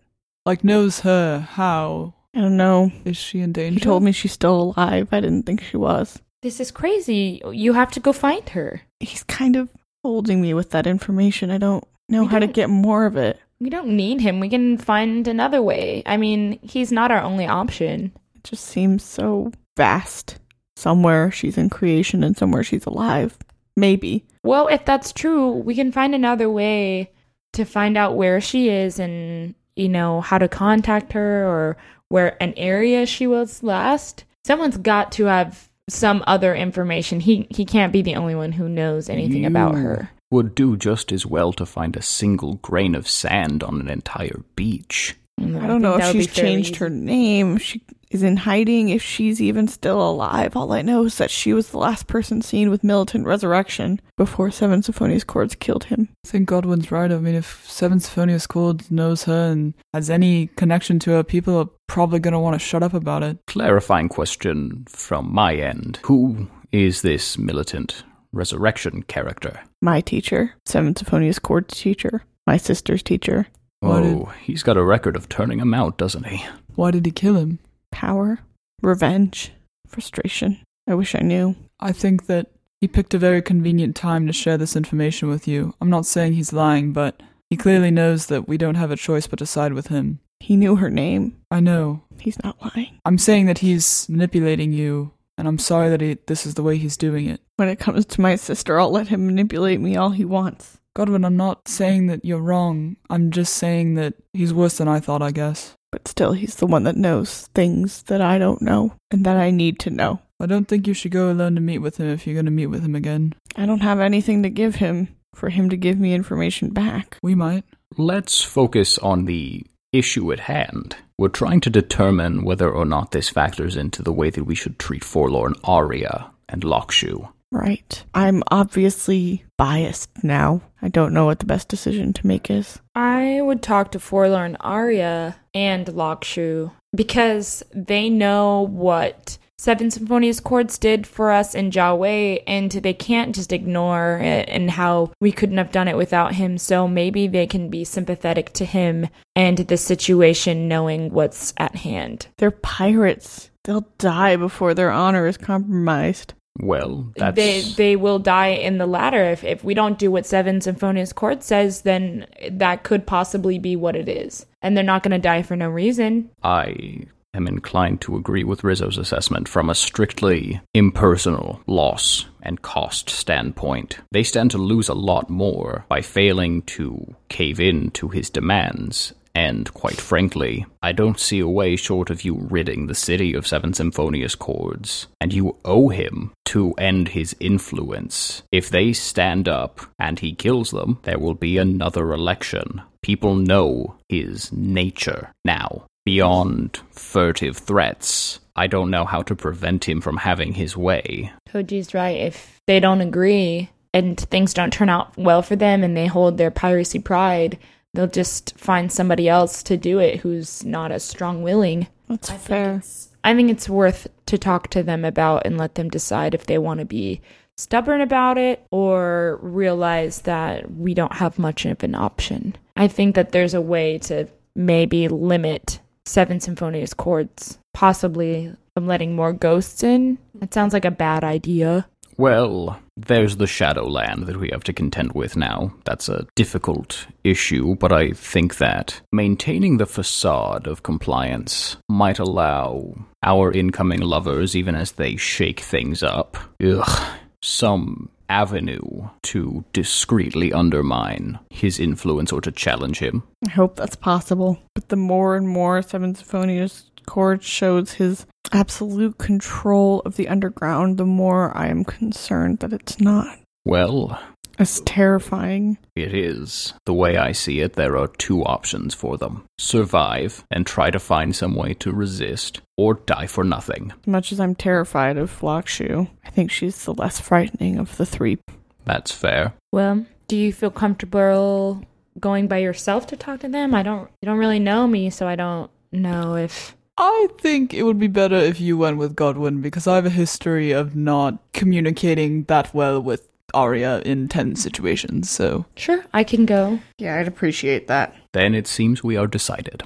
Like, 0.44 0.62
knows 0.64 1.00
her. 1.00 1.40
How? 1.40 2.14
I 2.34 2.40
don't 2.40 2.56
know. 2.56 2.90
Is 3.04 3.16
she 3.16 3.40
in 3.40 3.52
danger? 3.52 3.74
He 3.78 3.80
told 3.84 4.02
me 4.02 4.10
she's 4.12 4.32
still 4.32 4.74
alive. 4.76 5.08
I 5.12 5.20
didn't 5.20 5.44
think 5.44 5.62
she 5.62 5.76
was. 5.76 6.20
This 6.42 6.60
is 6.60 6.70
crazy. 6.70 7.40
You 7.50 7.72
have 7.72 7.90
to 7.92 8.00
go 8.00 8.12
find 8.12 8.48
her. 8.50 8.82
He's 9.00 9.22
kind 9.24 9.56
of 9.56 9.68
holding 10.04 10.40
me 10.40 10.54
with 10.54 10.70
that 10.70 10.86
information. 10.86 11.50
I 11.50 11.58
don't 11.58 11.84
know 12.08 12.22
We 12.22 12.28
how 12.28 12.38
to 12.38 12.46
don't- 12.46 12.54
get 12.54 12.70
more 12.70 13.06
of 13.06 13.16
it. 13.16 13.38
We 13.60 13.70
don't 13.70 13.96
need 13.96 14.20
him. 14.20 14.40
We 14.40 14.48
can 14.48 14.76
find 14.76 15.28
another 15.28 15.62
way. 15.62 16.02
I 16.04 16.16
mean, 16.16 16.58
he's 16.62 16.90
not 16.90 17.12
our 17.12 17.22
only 17.22 17.46
option. 17.46 18.12
It 18.34 18.42
just 18.44 18.64
seems 18.64 19.04
so 19.04 19.52
vast. 19.76 20.38
Somewhere 20.74 21.30
she's 21.30 21.56
in 21.56 21.70
creation 21.70 22.24
and 22.24 22.36
somewhere 22.36 22.64
she's 22.64 22.86
alive. 22.86 23.38
Maybe. 23.76 24.24
Well, 24.42 24.66
if 24.66 24.84
that's 24.84 25.12
true, 25.12 25.52
we 25.52 25.76
can 25.76 25.92
find 25.92 26.12
another 26.14 26.50
way 26.50 27.12
to 27.52 27.64
find 27.64 27.96
out 27.96 28.16
where 28.16 28.40
she 28.40 28.68
is 28.68 28.98
and, 28.98 29.54
you 29.76 29.88
know, 29.88 30.20
how 30.22 30.38
to 30.38 30.48
contact 30.48 31.12
her 31.12 31.46
or 31.46 31.76
where 32.08 32.42
an 32.42 32.54
area 32.56 33.06
she 33.06 33.28
was 33.28 33.62
last. 33.62 34.24
Someone's 34.44 34.76
got 34.76 35.12
to 35.12 35.26
have 35.26 35.68
some 35.88 36.22
other 36.26 36.54
information. 36.54 37.20
He 37.20 37.46
he 37.50 37.64
can't 37.64 37.92
be 37.92 38.02
the 38.02 38.16
only 38.16 38.34
one 38.34 38.52
who 38.52 38.68
knows 38.68 39.08
anything 39.08 39.44
about 39.44 39.74
her. 39.74 40.10
Would 40.30 40.54
do 40.54 40.76
just 40.76 41.12
as 41.12 41.26
well 41.26 41.52
to 41.54 41.66
find 41.66 41.94
a 41.94 42.02
single 42.02 42.54
grain 42.54 42.94
of 42.94 43.08
sand 43.08 43.62
on 43.62 43.80
an 43.80 43.88
entire 43.88 44.42
beach. 44.56 45.16
Mm, 45.38 45.62
I 45.62 45.66
don't 45.66 45.82
know 45.82 45.94
if 45.94 46.00
that 46.00 46.06
would 46.08 46.12
be 46.14 46.24
she's 46.24 46.34
fairly 46.34 46.50
changed 46.50 46.76
her 46.76 46.88
name, 46.88 47.58
she 47.58 47.82
is 48.12 48.22
in 48.22 48.36
hiding, 48.36 48.90
if 48.90 49.02
she's 49.02 49.40
even 49.40 49.66
still 49.66 50.00
alive. 50.08 50.54
All 50.54 50.72
I 50.72 50.82
know 50.82 51.04
is 51.04 51.16
that 51.16 51.30
she 51.30 51.52
was 51.52 51.70
the 51.70 51.78
last 51.78 52.06
person 52.06 52.42
seen 52.42 52.70
with 52.70 52.84
Militant 52.84 53.26
Resurrection 53.26 54.00
before 54.16 54.50
Seven 54.50 54.82
Symphonious 54.82 55.24
Chords 55.24 55.54
killed 55.54 55.84
him. 55.84 56.08
I 56.24 56.28
think 56.28 56.48
Godwin's 56.48 56.92
right. 56.92 57.10
I 57.10 57.16
mean, 57.16 57.34
if 57.34 57.66
Seven 57.68 58.00
Symphonious 58.00 58.46
Chords 58.46 58.90
knows 58.90 59.24
her 59.24 59.50
and 59.50 59.74
has 59.94 60.10
any 60.10 60.48
connection 60.48 60.98
to 61.00 61.12
her, 61.12 61.22
people 61.22 61.56
are 61.56 61.68
probably 61.86 62.20
going 62.20 62.32
to 62.32 62.38
want 62.38 62.54
to 62.54 62.58
shut 62.58 62.82
up 62.82 62.94
about 62.94 63.22
it. 63.22 63.38
Clarifying 63.46 64.08
question 64.08 64.84
from 64.88 65.32
my 65.32 65.54
end 65.54 65.98
Who 66.04 66.48
is 66.70 67.02
this 67.02 67.38
militant 67.38 68.04
resurrection 68.32 69.02
character? 69.04 69.60
My 69.80 70.00
teacher, 70.02 70.54
Seven 70.66 70.94
Symphonious 70.94 71.38
Chords 71.38 71.80
teacher, 71.80 72.24
my 72.46 72.58
sister's 72.58 73.02
teacher. 73.02 73.46
Why 73.80 73.98
oh, 73.98 74.02
did- 74.02 74.14
Oh, 74.14 74.32
he's 74.42 74.62
got 74.62 74.76
a 74.76 74.84
record 74.84 75.16
of 75.16 75.28
turning 75.28 75.58
him 75.58 75.74
out, 75.74 75.96
doesn't 75.98 76.26
he? 76.26 76.44
Why 76.74 76.90
did 76.90 77.04
he 77.04 77.12
kill 77.12 77.36
him? 77.36 77.58
Power, 77.92 78.40
revenge, 78.82 79.52
frustration. 79.86 80.58
I 80.88 80.94
wish 80.94 81.14
I 81.14 81.20
knew. 81.20 81.54
I 81.78 81.92
think 81.92 82.26
that 82.26 82.50
he 82.80 82.88
picked 82.88 83.14
a 83.14 83.18
very 83.18 83.40
convenient 83.40 83.94
time 83.94 84.26
to 84.26 84.32
share 84.32 84.58
this 84.58 84.74
information 84.74 85.28
with 85.28 85.46
you. 85.46 85.74
I'm 85.80 85.90
not 85.90 86.06
saying 86.06 86.32
he's 86.32 86.52
lying, 86.52 86.92
but 86.92 87.22
he 87.48 87.56
clearly 87.56 87.92
knows 87.92 88.26
that 88.26 88.48
we 88.48 88.58
don't 88.58 88.74
have 88.74 88.90
a 88.90 88.96
choice 88.96 89.28
but 89.28 89.38
to 89.38 89.46
side 89.46 89.72
with 89.74 89.86
him. 89.86 90.18
He 90.40 90.56
knew 90.56 90.74
her 90.76 90.90
name. 90.90 91.36
I 91.50 91.60
know. 91.60 92.02
He's 92.18 92.42
not 92.42 92.56
lying. 92.60 92.98
I'm 93.04 93.18
saying 93.18 93.46
that 93.46 93.58
he's 93.58 94.08
manipulating 94.08 94.72
you, 94.72 95.12
and 95.38 95.46
I'm 95.46 95.58
sorry 95.58 95.88
that 95.90 96.00
he, 96.00 96.18
this 96.26 96.44
is 96.44 96.54
the 96.54 96.64
way 96.64 96.78
he's 96.78 96.96
doing 96.96 97.26
it. 97.26 97.40
When 97.56 97.68
it 97.68 97.78
comes 97.78 98.04
to 98.06 98.20
my 98.20 98.34
sister, 98.34 98.80
I'll 98.80 98.90
let 98.90 99.08
him 99.08 99.26
manipulate 99.26 99.80
me 99.80 99.96
all 99.96 100.10
he 100.10 100.24
wants. 100.24 100.78
Godwin, 100.94 101.24
I'm 101.24 101.36
not 101.36 101.68
saying 101.68 102.08
that 102.08 102.24
you're 102.24 102.40
wrong. 102.40 102.96
I'm 103.08 103.30
just 103.30 103.54
saying 103.54 103.94
that 103.94 104.14
he's 104.32 104.52
worse 104.52 104.78
than 104.78 104.88
I 104.88 104.98
thought, 104.98 105.22
I 105.22 105.30
guess. 105.30 105.74
But 105.92 106.08
still, 106.08 106.32
he's 106.32 106.56
the 106.56 106.66
one 106.66 106.84
that 106.84 106.96
knows 106.96 107.48
things 107.54 108.02
that 108.04 108.20
I 108.20 108.38
don't 108.38 108.62
know 108.62 108.94
and 109.10 109.24
that 109.24 109.36
I 109.36 109.50
need 109.50 109.78
to 109.80 109.90
know. 109.90 110.20
I 110.40 110.46
don't 110.46 110.66
think 110.66 110.88
you 110.88 110.94
should 110.94 111.12
go 111.12 111.30
alone 111.30 111.54
to 111.54 111.60
meet 111.60 111.78
with 111.78 111.98
him 111.98 112.08
if 112.08 112.26
you're 112.26 112.34
going 112.34 112.46
to 112.46 112.50
meet 112.50 112.66
with 112.66 112.82
him 112.82 112.96
again. 112.96 113.34
I 113.54 113.66
don't 113.66 113.82
have 113.82 114.00
anything 114.00 114.42
to 114.42 114.50
give 114.50 114.76
him 114.76 115.14
for 115.34 115.50
him 115.50 115.70
to 115.70 115.76
give 115.76 116.00
me 116.00 116.14
information 116.14 116.70
back. 116.70 117.18
We 117.22 117.34
might. 117.34 117.64
Let's 117.96 118.42
focus 118.42 118.98
on 118.98 119.26
the 119.26 119.64
issue 119.92 120.32
at 120.32 120.40
hand. 120.40 120.96
We're 121.18 121.28
trying 121.28 121.60
to 121.60 121.70
determine 121.70 122.42
whether 122.42 122.70
or 122.70 122.86
not 122.86 123.12
this 123.12 123.28
factors 123.28 123.76
into 123.76 124.02
the 124.02 124.12
way 124.12 124.30
that 124.30 124.44
we 124.44 124.54
should 124.54 124.78
treat 124.78 125.04
Forlorn 125.04 125.54
Aria 125.62 126.30
and 126.48 126.64
Lockshoe. 126.64 127.32
Right. 127.52 128.02
I'm 128.14 128.42
obviously 128.50 129.44
biased 129.58 130.24
now. 130.24 130.62
I 130.80 130.88
don't 130.88 131.12
know 131.12 131.26
what 131.26 131.38
the 131.38 131.46
best 131.46 131.68
decision 131.68 132.12
to 132.14 132.26
make 132.26 132.50
is. 132.50 132.80
I 132.94 133.40
would 133.42 133.62
talk 133.62 133.92
to 133.92 134.00
Forlorn 134.00 134.56
Aria 134.60 135.36
and 135.54 135.86
Lokshu 135.86 136.72
because 136.96 137.62
they 137.74 138.08
know 138.08 138.62
what 138.62 139.36
Seven 139.58 139.92
Symphonious 139.92 140.40
Chords 140.40 140.76
did 140.76 141.06
for 141.06 141.30
us 141.30 141.54
in 141.54 141.70
Jiawei, 141.70 142.42
and 142.48 142.72
they 142.72 142.94
can't 142.94 143.32
just 143.32 143.52
ignore 143.52 144.18
it 144.20 144.48
and 144.48 144.68
how 144.68 145.12
we 145.20 145.30
couldn't 145.30 145.58
have 145.58 145.70
done 145.70 145.86
it 145.86 145.96
without 145.96 146.34
him. 146.34 146.58
So 146.58 146.88
maybe 146.88 147.28
they 147.28 147.46
can 147.46 147.68
be 147.68 147.84
sympathetic 147.84 148.52
to 148.54 148.64
him 148.64 149.08
and 149.36 149.58
the 149.58 149.76
situation, 149.76 150.66
knowing 150.66 151.10
what's 151.10 151.54
at 151.58 151.76
hand. 151.76 152.26
They're 152.38 152.50
pirates. 152.50 153.50
They'll 153.62 153.86
die 153.98 154.34
before 154.34 154.74
their 154.74 154.90
honor 154.90 155.28
is 155.28 155.36
compromised. 155.36 156.34
Well, 156.60 157.12
that's 157.16 157.36
they 157.36 157.60
they 157.62 157.96
will 157.96 158.18
die 158.18 158.48
in 158.48 158.78
the 158.78 158.86
latter 158.86 159.24
if 159.24 159.42
if 159.42 159.64
we 159.64 159.74
don't 159.74 159.98
do 159.98 160.10
what 160.10 160.26
Seven 160.26 160.60
Symphonious 160.60 161.12
Chord 161.12 161.42
says, 161.42 161.82
then 161.82 162.26
that 162.50 162.82
could 162.82 163.06
possibly 163.06 163.58
be 163.58 163.74
what 163.74 163.96
it 163.96 164.08
is, 164.08 164.46
and 164.60 164.76
they're 164.76 164.84
not 164.84 165.02
going 165.02 165.12
to 165.12 165.18
die 165.18 165.42
for 165.42 165.56
no 165.56 165.68
reason. 165.70 166.30
I 166.42 167.06
am 167.34 167.48
inclined 167.48 168.02
to 168.02 168.16
agree 168.16 168.44
with 168.44 168.64
Rizzo's 168.64 168.98
assessment 168.98 169.48
from 169.48 169.70
a 169.70 169.74
strictly 169.74 170.60
impersonal 170.74 171.62
loss 171.66 172.26
and 172.42 172.60
cost 172.60 173.08
standpoint. 173.08 173.98
They 174.10 174.22
stand 174.22 174.50
to 174.50 174.58
lose 174.58 174.88
a 174.88 174.94
lot 174.94 175.30
more 175.30 175.86
by 175.88 176.02
failing 176.02 176.62
to 176.62 177.14
cave 177.28 177.60
in 177.60 177.90
to 177.92 178.08
his 178.08 178.28
demands. 178.28 179.14
And 179.34 179.72
quite 179.72 180.00
frankly, 180.00 180.66
I 180.82 180.92
don't 180.92 181.18
see 181.18 181.40
a 181.40 181.48
way 181.48 181.76
short 181.76 182.10
of 182.10 182.24
you 182.24 182.34
ridding 182.34 182.86
the 182.86 182.94
city 182.94 183.34
of 183.34 183.46
Seven 183.46 183.72
Symphonious 183.72 184.34
Chords. 184.34 185.06
And 185.20 185.32
you 185.32 185.56
owe 185.64 185.88
him 185.88 186.32
to 186.46 186.72
end 186.74 187.08
his 187.08 187.34
influence. 187.40 188.42
If 188.52 188.70
they 188.70 188.92
stand 188.92 189.48
up 189.48 189.80
and 189.98 190.18
he 190.18 190.34
kills 190.34 190.70
them, 190.70 190.98
there 191.04 191.18
will 191.18 191.34
be 191.34 191.58
another 191.58 192.12
election. 192.12 192.82
People 193.02 193.34
know 193.34 193.96
his 194.08 194.52
nature 194.52 195.32
now 195.44 195.86
beyond 196.04 196.80
furtive 196.90 197.56
threats. 197.56 198.40
I 198.54 198.66
don't 198.66 198.90
know 198.90 199.04
how 199.04 199.22
to 199.22 199.34
prevent 199.34 199.88
him 199.88 200.00
from 200.00 200.18
having 200.18 200.52
his 200.52 200.76
way. 200.76 201.32
Toji's 201.48 201.94
right. 201.94 202.18
If 202.18 202.60
they 202.66 202.80
don't 202.80 203.00
agree 203.00 203.70
and 203.94 204.18
things 204.18 204.54
don't 204.54 204.72
turn 204.72 204.88
out 204.88 205.16
well 205.16 205.42
for 205.42 205.56
them 205.56 205.82
and 205.82 205.96
they 205.96 206.06
hold 206.06 206.36
their 206.36 206.50
piracy 206.50 206.98
pride, 206.98 207.58
they'll 207.94 208.06
just 208.06 208.58
find 208.58 208.90
somebody 208.90 209.28
else 209.28 209.62
to 209.64 209.76
do 209.76 209.98
it 209.98 210.20
who's 210.20 210.64
not 210.64 210.92
as 210.92 211.04
strong 211.04 211.42
willing. 211.42 211.86
That's 212.08 212.30
fair. 212.30 212.82
I 213.24 213.34
think 213.34 213.50
it's 213.50 213.68
worth 213.68 214.08
to 214.26 214.38
talk 214.38 214.68
to 214.70 214.82
them 214.82 215.04
about 215.04 215.46
and 215.46 215.56
let 215.58 215.76
them 215.76 215.88
decide 215.88 216.34
if 216.34 216.46
they 216.46 216.58
want 216.58 216.80
to 216.80 216.86
be 216.86 217.20
stubborn 217.56 218.00
about 218.00 218.38
it 218.38 218.66
or 218.70 219.38
realize 219.42 220.22
that 220.22 220.72
we 220.72 220.94
don't 220.94 221.12
have 221.14 221.38
much 221.38 221.64
of 221.64 221.82
an 221.82 221.94
option. 221.94 222.56
I 222.76 222.88
think 222.88 223.14
that 223.14 223.32
there's 223.32 223.54
a 223.54 223.60
way 223.60 223.98
to 223.98 224.26
maybe 224.54 225.08
limit 225.08 225.80
seven 226.04 226.40
symphonious 226.40 226.94
chords, 226.94 227.58
possibly 227.74 228.54
from 228.74 228.86
letting 228.86 229.14
more 229.14 229.32
ghosts 229.32 229.82
in. 229.82 230.18
It 230.40 230.52
sounds 230.52 230.72
like 230.72 230.84
a 230.84 230.90
bad 230.90 231.24
idea. 231.24 231.86
Well, 232.16 232.78
there's 232.96 233.36
the 233.36 233.46
Shadowland 233.46 234.26
that 234.26 234.36
we 234.36 234.50
have 234.52 234.64
to 234.64 234.72
contend 234.72 235.12
with 235.12 235.36
now. 235.36 235.72
That's 235.84 236.08
a 236.08 236.26
difficult 236.34 237.06
issue, 237.24 237.74
but 237.76 237.92
I 237.92 238.10
think 238.10 238.58
that 238.58 239.00
maintaining 239.12 239.78
the 239.78 239.86
facade 239.86 240.66
of 240.66 240.82
compliance 240.82 241.76
might 241.88 242.18
allow 242.18 242.94
our 243.22 243.52
incoming 243.52 244.00
lovers, 244.00 244.54
even 244.54 244.74
as 244.74 244.92
they 244.92 245.16
shake 245.16 245.60
things 245.60 246.02
up, 246.02 246.36
ugh, 246.62 247.06
some 247.42 248.10
avenue 248.28 249.08
to 249.22 249.64
discreetly 249.74 250.52
undermine 250.52 251.38
his 251.50 251.78
influence 251.78 252.32
or 252.32 252.40
to 252.40 252.50
challenge 252.50 252.98
him. 252.98 253.22
I 253.46 253.50
hope 253.50 253.76
that's 253.76 253.96
possible. 253.96 254.58
But 254.74 254.88
the 254.88 254.96
more 254.96 255.36
and 255.36 255.46
more 255.46 255.82
Seven 255.82 256.14
Symphonious 256.14 256.90
Chord 257.06 257.42
shows 257.42 257.92
his 257.92 258.26
absolute 258.52 259.18
control 259.18 260.00
of 260.04 260.16
the 260.16 260.28
underground, 260.28 260.98
the 260.98 261.06
more 261.06 261.56
I 261.56 261.68
am 261.68 261.84
concerned 261.84 262.58
that 262.60 262.72
it's 262.72 263.00
not. 263.00 263.38
Well, 263.64 264.20
It's 264.58 264.80
terrifying. 264.84 265.78
It 265.96 266.14
is. 266.14 266.74
The 266.84 266.92
way 266.92 267.16
I 267.16 267.32
see 267.32 267.60
it, 267.60 267.72
there 267.72 267.96
are 267.96 268.06
two 268.08 268.42
options 268.44 268.94
for 268.94 269.16
them 269.16 269.44
survive 269.58 270.44
and 270.50 270.66
try 270.66 270.90
to 270.90 270.98
find 270.98 271.34
some 271.34 271.54
way 271.54 271.72
to 271.74 271.90
resist, 271.92 272.60
or 272.76 272.94
die 272.94 273.26
for 273.26 273.44
nothing. 273.44 273.92
As 274.02 274.06
much 274.06 274.30
as 274.32 274.38
I'm 274.40 274.54
terrified 274.54 275.16
of 275.16 275.30
Flockshoe, 275.30 276.08
I 276.24 276.30
think 276.30 276.50
she's 276.50 276.84
the 276.84 276.92
less 276.94 277.18
frightening 277.18 277.78
of 277.78 277.96
the 277.96 278.04
three. 278.04 278.38
That's 278.84 279.10
fair. 279.12 279.54
Well, 279.72 280.04
do 280.28 280.36
you 280.36 280.52
feel 280.52 280.70
comfortable 280.70 281.82
going 282.20 282.46
by 282.46 282.58
yourself 282.58 283.06
to 283.08 283.16
talk 283.16 283.40
to 283.40 283.48
them? 283.48 283.74
I 283.74 283.82
don't 283.82 284.10
you 284.20 284.26
don't 284.26 284.38
really 284.38 284.58
know 284.58 284.86
me, 284.86 285.08
so 285.10 285.26
I 285.26 285.36
don't 285.36 285.70
know 285.92 286.36
if 286.36 286.76
I 286.98 287.28
think 287.38 287.72
it 287.72 287.84
would 287.84 287.98
be 287.98 288.08
better 288.08 288.36
if 288.36 288.60
you 288.60 288.76
went 288.76 288.98
with 288.98 289.16
Godwin 289.16 289.60
because 289.60 289.86
I 289.86 289.96
have 289.96 290.06
a 290.06 290.10
history 290.10 290.72
of 290.72 290.94
not 290.94 291.38
communicating 291.52 292.44
that 292.44 292.74
well 292.74 293.00
with 293.00 293.28
Arya 293.54 294.00
in 294.04 294.28
tense 294.28 294.62
situations. 294.62 295.30
So 295.30 295.66
Sure, 295.76 296.04
I 296.12 296.24
can 296.24 296.46
go. 296.46 296.80
Yeah, 296.98 297.16
I'd 297.16 297.28
appreciate 297.28 297.86
that. 297.88 298.14
Then 298.32 298.54
it 298.54 298.66
seems 298.66 299.02
we 299.02 299.16
are 299.16 299.26
decided. 299.26 299.82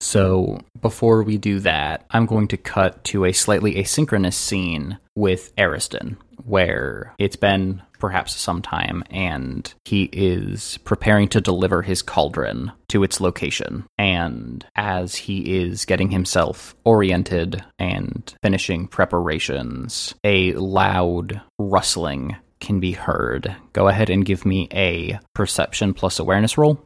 So, 0.00 0.60
before 0.80 1.24
we 1.24 1.38
do 1.38 1.58
that, 1.60 2.06
I'm 2.12 2.26
going 2.26 2.46
to 2.48 2.56
cut 2.56 3.02
to 3.04 3.24
a 3.24 3.32
slightly 3.32 3.74
asynchronous 3.74 4.34
scene 4.34 4.98
with 5.16 5.52
Ariston, 5.58 6.18
where 6.44 7.14
it's 7.18 7.34
been 7.34 7.82
perhaps 7.98 8.36
some 8.36 8.62
time 8.62 9.02
and 9.10 9.72
he 9.84 10.04
is 10.12 10.78
preparing 10.84 11.28
to 11.28 11.40
deliver 11.40 11.82
his 11.82 12.02
cauldron 12.02 12.72
to 12.88 13.02
its 13.02 13.20
location. 13.20 13.84
And 13.98 14.64
as 14.76 15.14
he 15.14 15.58
is 15.58 15.84
getting 15.84 16.10
himself 16.10 16.74
oriented 16.84 17.64
and 17.78 18.32
finishing 18.42 18.86
preparations, 18.86 20.14
a 20.24 20.52
loud 20.54 21.40
rustling 21.58 22.36
can 22.60 22.80
be 22.80 22.92
heard. 22.92 23.54
Go 23.72 23.88
ahead 23.88 24.10
and 24.10 24.24
give 24.24 24.44
me 24.44 24.68
a 24.72 25.20
perception 25.34 25.94
plus 25.94 26.18
awareness 26.18 26.58
roll. 26.58 26.84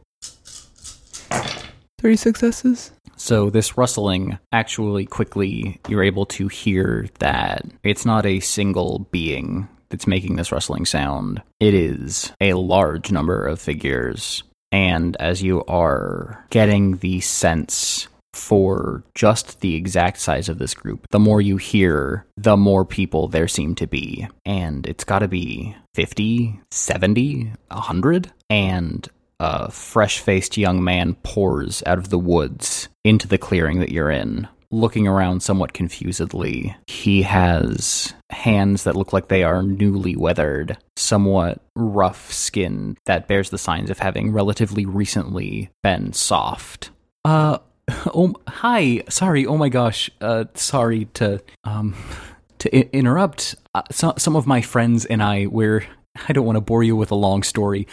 three 1.99 2.15
successes. 2.17 2.91
So 3.15 3.49
this 3.49 3.77
rustling 3.77 4.37
actually 4.51 5.05
quickly 5.05 5.79
you're 5.87 6.03
able 6.03 6.25
to 6.27 6.49
hear 6.49 7.07
that 7.19 7.63
it's 7.83 8.05
not 8.05 8.25
a 8.25 8.41
single 8.41 9.07
being 9.11 9.69
that's 9.93 10.07
making 10.07 10.37
this 10.37 10.51
rustling 10.51 10.87
sound. 10.87 11.43
It 11.59 11.75
is 11.75 12.33
a 12.41 12.53
large 12.53 13.11
number 13.11 13.45
of 13.45 13.61
figures. 13.61 14.41
And 14.71 15.15
as 15.19 15.43
you 15.43 15.63
are 15.65 16.43
getting 16.49 16.97
the 16.97 17.21
sense 17.21 18.07
for 18.33 19.03
just 19.13 19.59
the 19.59 19.75
exact 19.75 20.19
size 20.19 20.49
of 20.49 20.57
this 20.57 20.73
group, 20.73 21.05
the 21.11 21.19
more 21.19 21.41
you 21.41 21.57
hear, 21.57 22.25
the 22.37 22.57
more 22.57 22.83
people 22.85 23.27
there 23.27 23.47
seem 23.47 23.75
to 23.75 23.85
be. 23.85 24.27
And 24.47 24.87
it's 24.87 25.03
got 25.03 25.19
to 25.19 25.27
be 25.27 25.75
50, 25.93 26.59
70, 26.71 27.53
100. 27.69 28.31
And 28.49 29.07
a 29.39 29.69
fresh 29.69 30.17
faced 30.17 30.57
young 30.57 30.83
man 30.83 31.17
pours 31.21 31.83
out 31.85 31.99
of 31.99 32.09
the 32.09 32.17
woods 32.17 32.89
into 33.03 33.27
the 33.27 33.37
clearing 33.37 33.79
that 33.79 33.91
you're 33.91 34.09
in. 34.09 34.47
Looking 34.73 35.07
around 35.07 35.43
somewhat 35.43 35.73
confusedly, 35.73 36.75
he 36.87 37.21
has 37.21 38.11
hands 38.31 38.85
that 38.85 38.95
look 38.95 39.13
like 39.13 39.27
they 39.27 39.43
are 39.43 39.61
newly 39.61 40.15
weathered, 40.15 40.79
somewhat 40.95 41.61
rough 41.75 42.33
skin 42.33 42.97
that 43.05 43.27
bears 43.27 43.51
the 43.51 43.59
signs 43.59 43.91
of 43.91 43.99
having 43.99 44.31
relatively 44.31 44.87
recently 44.87 45.69
been 45.83 46.11
soft. 46.11 46.89
Uh, 47.23 47.59
oh, 48.07 48.33
hi. 48.47 49.03
Sorry. 49.09 49.45
Oh 49.45 49.57
my 49.57 49.69
gosh. 49.69 50.09
Uh, 50.19 50.45
sorry 50.55 51.05
to, 51.13 51.39
um, 51.65 51.93
to 52.57 52.75
I- 52.75 52.89
interrupt. 52.91 53.53
Uh, 53.75 53.83
so- 53.91 54.15
some 54.17 54.35
of 54.35 54.47
my 54.47 54.61
friends 54.61 55.05
and 55.05 55.21
I, 55.21 55.45
we're, 55.45 55.85
I 56.27 56.33
don't 56.33 56.47
want 56.47 56.55
to 56.55 56.61
bore 56.61 56.81
you 56.81 56.95
with 56.95 57.11
a 57.11 57.15
long 57.15 57.43
story 57.43 57.87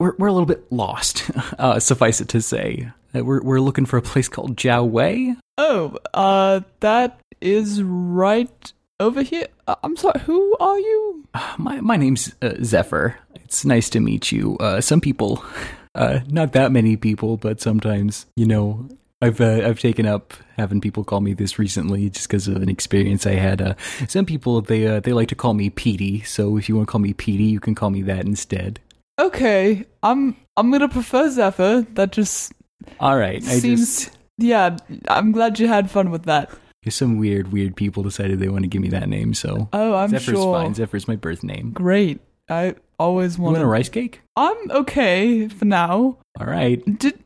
we're 0.00 0.16
we're 0.18 0.26
a 0.26 0.32
little 0.32 0.46
bit 0.46 0.70
lost. 0.72 1.30
Uh, 1.56 1.78
suffice 1.78 2.20
it 2.20 2.28
to 2.28 2.42
say, 2.42 2.90
we're 3.22 3.42
we're 3.42 3.60
looking 3.60 3.86
for 3.86 3.96
a 3.96 4.02
place 4.02 4.28
called 4.28 4.56
Jiao 4.56 4.88
Wei. 4.88 5.34
Oh, 5.58 5.96
uh, 6.14 6.60
that 6.80 7.20
is 7.40 7.82
right 7.82 8.72
over 9.00 9.22
here. 9.22 9.46
Uh, 9.66 9.76
I'm 9.82 9.96
sorry. 9.96 10.20
Who 10.20 10.56
are 10.60 10.78
you? 10.78 11.24
Uh, 11.34 11.54
My 11.58 11.80
my 11.80 11.96
name's 11.96 12.34
uh, 12.42 12.54
Zephyr. 12.62 13.18
It's 13.36 13.64
nice 13.64 13.88
to 13.90 14.00
meet 14.00 14.32
you. 14.32 14.56
Uh, 14.58 14.80
some 14.80 15.00
people, 15.00 15.44
uh, 15.94 16.20
not 16.28 16.52
that 16.52 16.72
many 16.72 16.96
people, 16.96 17.36
but 17.36 17.60
sometimes 17.60 18.26
you 18.36 18.46
know. 18.46 18.88
I've 19.22 19.40
uh, 19.40 19.66
I've 19.66 19.78
taken 19.78 20.04
up 20.04 20.34
having 20.58 20.82
people 20.82 21.02
call 21.02 21.22
me 21.22 21.32
this 21.32 21.58
recently 21.58 22.10
just 22.10 22.28
because 22.28 22.46
of 22.46 22.56
an 22.56 22.68
experience 22.68 23.26
I 23.26 23.34
had. 23.36 23.62
Uh, 23.62 23.74
some 24.06 24.26
people 24.26 24.60
they 24.60 24.86
uh, 24.86 25.00
they 25.00 25.14
like 25.14 25.28
to 25.28 25.34
call 25.34 25.54
me 25.54 25.70
Petey, 25.70 26.20
so 26.22 26.58
if 26.58 26.68
you 26.68 26.76
want 26.76 26.88
to 26.88 26.92
call 26.92 27.00
me 27.00 27.14
Petey, 27.14 27.44
you 27.44 27.58
can 27.58 27.74
call 27.74 27.88
me 27.88 28.02
that 28.02 28.26
instead. 28.26 28.80
Okay, 29.18 29.86
I'm 30.02 30.36
I'm 30.58 30.70
gonna 30.70 30.90
prefer 30.90 31.30
Zephyr. 31.30 31.86
That 31.94 32.12
just 32.12 32.52
All 33.00 33.16
right, 33.16 33.42
I 33.44 33.58
seems. 33.58 33.80
just 34.04 34.18
Yeah, 34.38 34.76
I'm 35.08 35.32
glad 35.32 35.58
you 35.58 35.68
had 35.68 35.90
fun 35.90 36.10
with 36.10 36.24
that. 36.24 36.50
some 36.88 37.18
weird 37.18 37.52
weird 37.52 37.76
people 37.76 38.02
decided 38.02 38.38
they 38.40 38.48
want 38.48 38.62
to 38.64 38.68
give 38.68 38.82
me 38.82 38.88
that 38.90 39.08
name, 39.08 39.34
so 39.34 39.68
Oh, 39.72 39.94
I'm 39.94 40.10
Zephyr's 40.10 40.34
sure. 40.36 40.54
fine. 40.54 40.74
Zephyr's 40.74 41.08
my 41.08 41.16
birth 41.16 41.42
name. 41.42 41.70
Great. 41.72 42.20
I 42.48 42.74
always 42.98 43.38
You 43.38 43.44
want. 43.44 43.54
want 43.54 43.64
a 43.64 43.68
rice 43.68 43.88
cake? 43.88 44.20
I'm 44.36 44.70
okay 44.70 45.48
for 45.48 45.64
now. 45.64 46.18
All 46.38 46.46
right. 46.46 46.82
Did, 46.98 47.18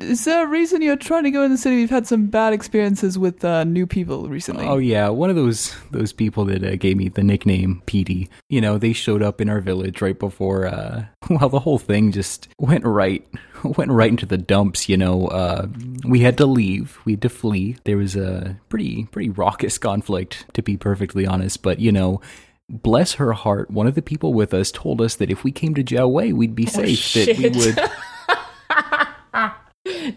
is 0.00 0.24
there 0.24 0.44
a 0.44 0.48
reason 0.48 0.80
you're 0.82 0.96
trying 0.96 1.24
to 1.24 1.30
go 1.32 1.42
in 1.42 1.50
the 1.50 1.58
city? 1.58 1.76
We've 1.76 1.90
had 1.90 2.06
some 2.06 2.26
bad 2.28 2.52
experiences 2.52 3.18
with 3.18 3.44
uh, 3.44 3.64
new 3.64 3.86
people 3.88 4.28
recently. 4.28 4.64
Oh 4.66 4.78
yeah, 4.78 5.08
one 5.08 5.30
of 5.30 5.36
those 5.36 5.74
those 5.90 6.12
people 6.12 6.44
that 6.46 6.62
uh, 6.64 6.76
gave 6.76 6.96
me 6.96 7.08
the 7.08 7.24
nickname 7.24 7.82
Petey. 7.84 8.30
You 8.48 8.60
know, 8.60 8.78
they 8.78 8.92
showed 8.92 9.22
up 9.22 9.40
in 9.40 9.48
our 9.50 9.60
village 9.60 10.00
right 10.00 10.18
before. 10.18 10.66
Uh, 10.66 11.06
well, 11.28 11.48
the 11.48 11.58
whole 11.60 11.78
thing 11.78 12.12
just 12.12 12.48
went 12.58 12.84
right 12.84 13.26
went 13.76 13.90
right 13.90 14.10
into 14.10 14.26
the 14.26 14.38
dumps. 14.38 14.88
You 14.88 14.96
know, 14.96 15.26
uh, 15.28 15.66
we 16.04 16.20
had 16.20 16.38
to 16.38 16.46
leave. 16.46 16.98
We 17.04 17.12
had 17.12 17.22
to 17.22 17.28
flee. 17.28 17.76
There 17.84 17.96
was 17.96 18.16
a 18.16 18.58
pretty 18.68 19.04
pretty 19.04 19.30
raucous 19.30 19.78
conflict, 19.78 20.46
to 20.54 20.62
be 20.62 20.76
perfectly 20.76 21.26
honest. 21.26 21.62
But 21.62 21.80
you 21.80 21.92
know. 21.92 22.20
bless 22.68 23.14
her 23.14 23.34
heart, 23.34 23.70
one 23.70 23.86
of 23.86 23.94
the 23.94 24.00
people 24.00 24.32
with 24.32 24.54
us 24.54 24.72
told 24.72 24.98
us 25.02 25.16
that 25.16 25.30
if 25.30 25.44
we 25.44 25.52
came 25.52 25.74
to 25.74 25.84
Jiao 25.84 26.32
we'd 26.32 26.54
be 26.54 26.64
safe. 26.64 27.12
That 27.12 27.36
we 27.36 27.50
would. 27.50 27.78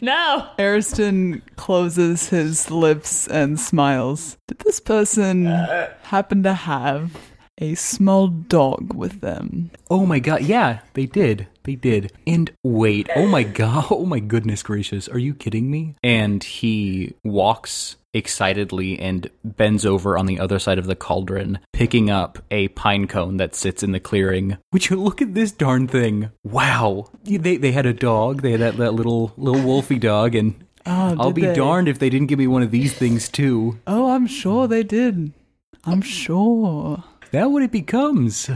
No. 0.01 0.49
Ariston 0.57 1.41
closes 1.55 2.29
his 2.29 2.71
lips 2.71 3.27
and 3.27 3.59
smiles. 3.59 4.37
Did 4.47 4.59
this 4.59 4.79
person 4.79 5.45
happen 5.45 6.43
to 6.43 6.53
have 6.53 7.17
a 7.57 7.75
small 7.75 8.27
dog 8.27 8.93
with 8.93 9.21
them? 9.21 9.71
Oh 9.89 10.05
my 10.05 10.19
god, 10.19 10.43
yeah, 10.43 10.79
they 10.93 11.05
did. 11.05 11.47
They 11.67 11.75
did. 11.75 12.13
And 12.25 12.49
wait, 12.63 13.09
oh 13.15 13.27
my 13.27 13.43
god, 13.61 13.87
oh 13.91 14.05
my 14.05 14.19
goodness 14.19 14.63
gracious, 14.63 15.09
are 15.09 15.19
you 15.19 15.33
kidding 15.33 15.69
me? 15.69 15.95
And 16.01 16.41
he 16.41 17.13
walks 17.25 17.97
excitedly 18.13 18.97
and 18.97 19.29
bends 19.43 19.85
over 19.85 20.17
on 20.17 20.27
the 20.27 20.39
other 20.39 20.59
side 20.59 20.79
of 20.79 20.87
the 20.87 20.95
cauldron, 20.95 21.59
picking 21.73 22.09
up 22.09 22.39
a 22.49 22.69
pine 22.69 23.05
cone 23.05 23.35
that 23.35 23.53
sits 23.53 23.83
in 23.83 23.91
the 23.91 23.99
clearing. 23.99 24.57
Would 24.71 24.89
you 24.89 24.95
look 24.95 25.21
at 25.21 25.33
this 25.33 25.51
darn 25.51 25.89
thing? 25.89 26.31
Wow. 26.45 27.09
They 27.25 27.57
they 27.57 27.73
had 27.73 27.85
a 27.85 27.93
dog, 27.93 28.43
they 28.43 28.51
had 28.51 28.61
that, 28.61 28.77
that 28.77 28.93
little 28.93 29.33
little 29.35 29.61
wolfy 29.61 29.99
dog, 29.99 30.35
and 30.35 30.55
Oh, 30.89 31.17
I'll 31.19 31.33
be 31.33 31.41
they? 31.41 31.53
darned 31.53 31.89
if 31.89 31.99
they 31.99 32.09
didn't 32.09 32.27
give 32.27 32.39
me 32.39 32.47
one 32.47 32.63
of 32.63 32.71
these 32.71 32.93
things 32.93 33.27
too. 33.27 33.77
Oh, 33.85 34.11
I'm 34.11 34.25
sure 34.25 34.69
they 34.69 34.83
did. 34.83 35.33
I'm 35.83 36.01
sure. 36.01 37.03
That 37.31 37.51
what 37.51 37.63
it 37.63 37.71
becomes. 37.71 38.49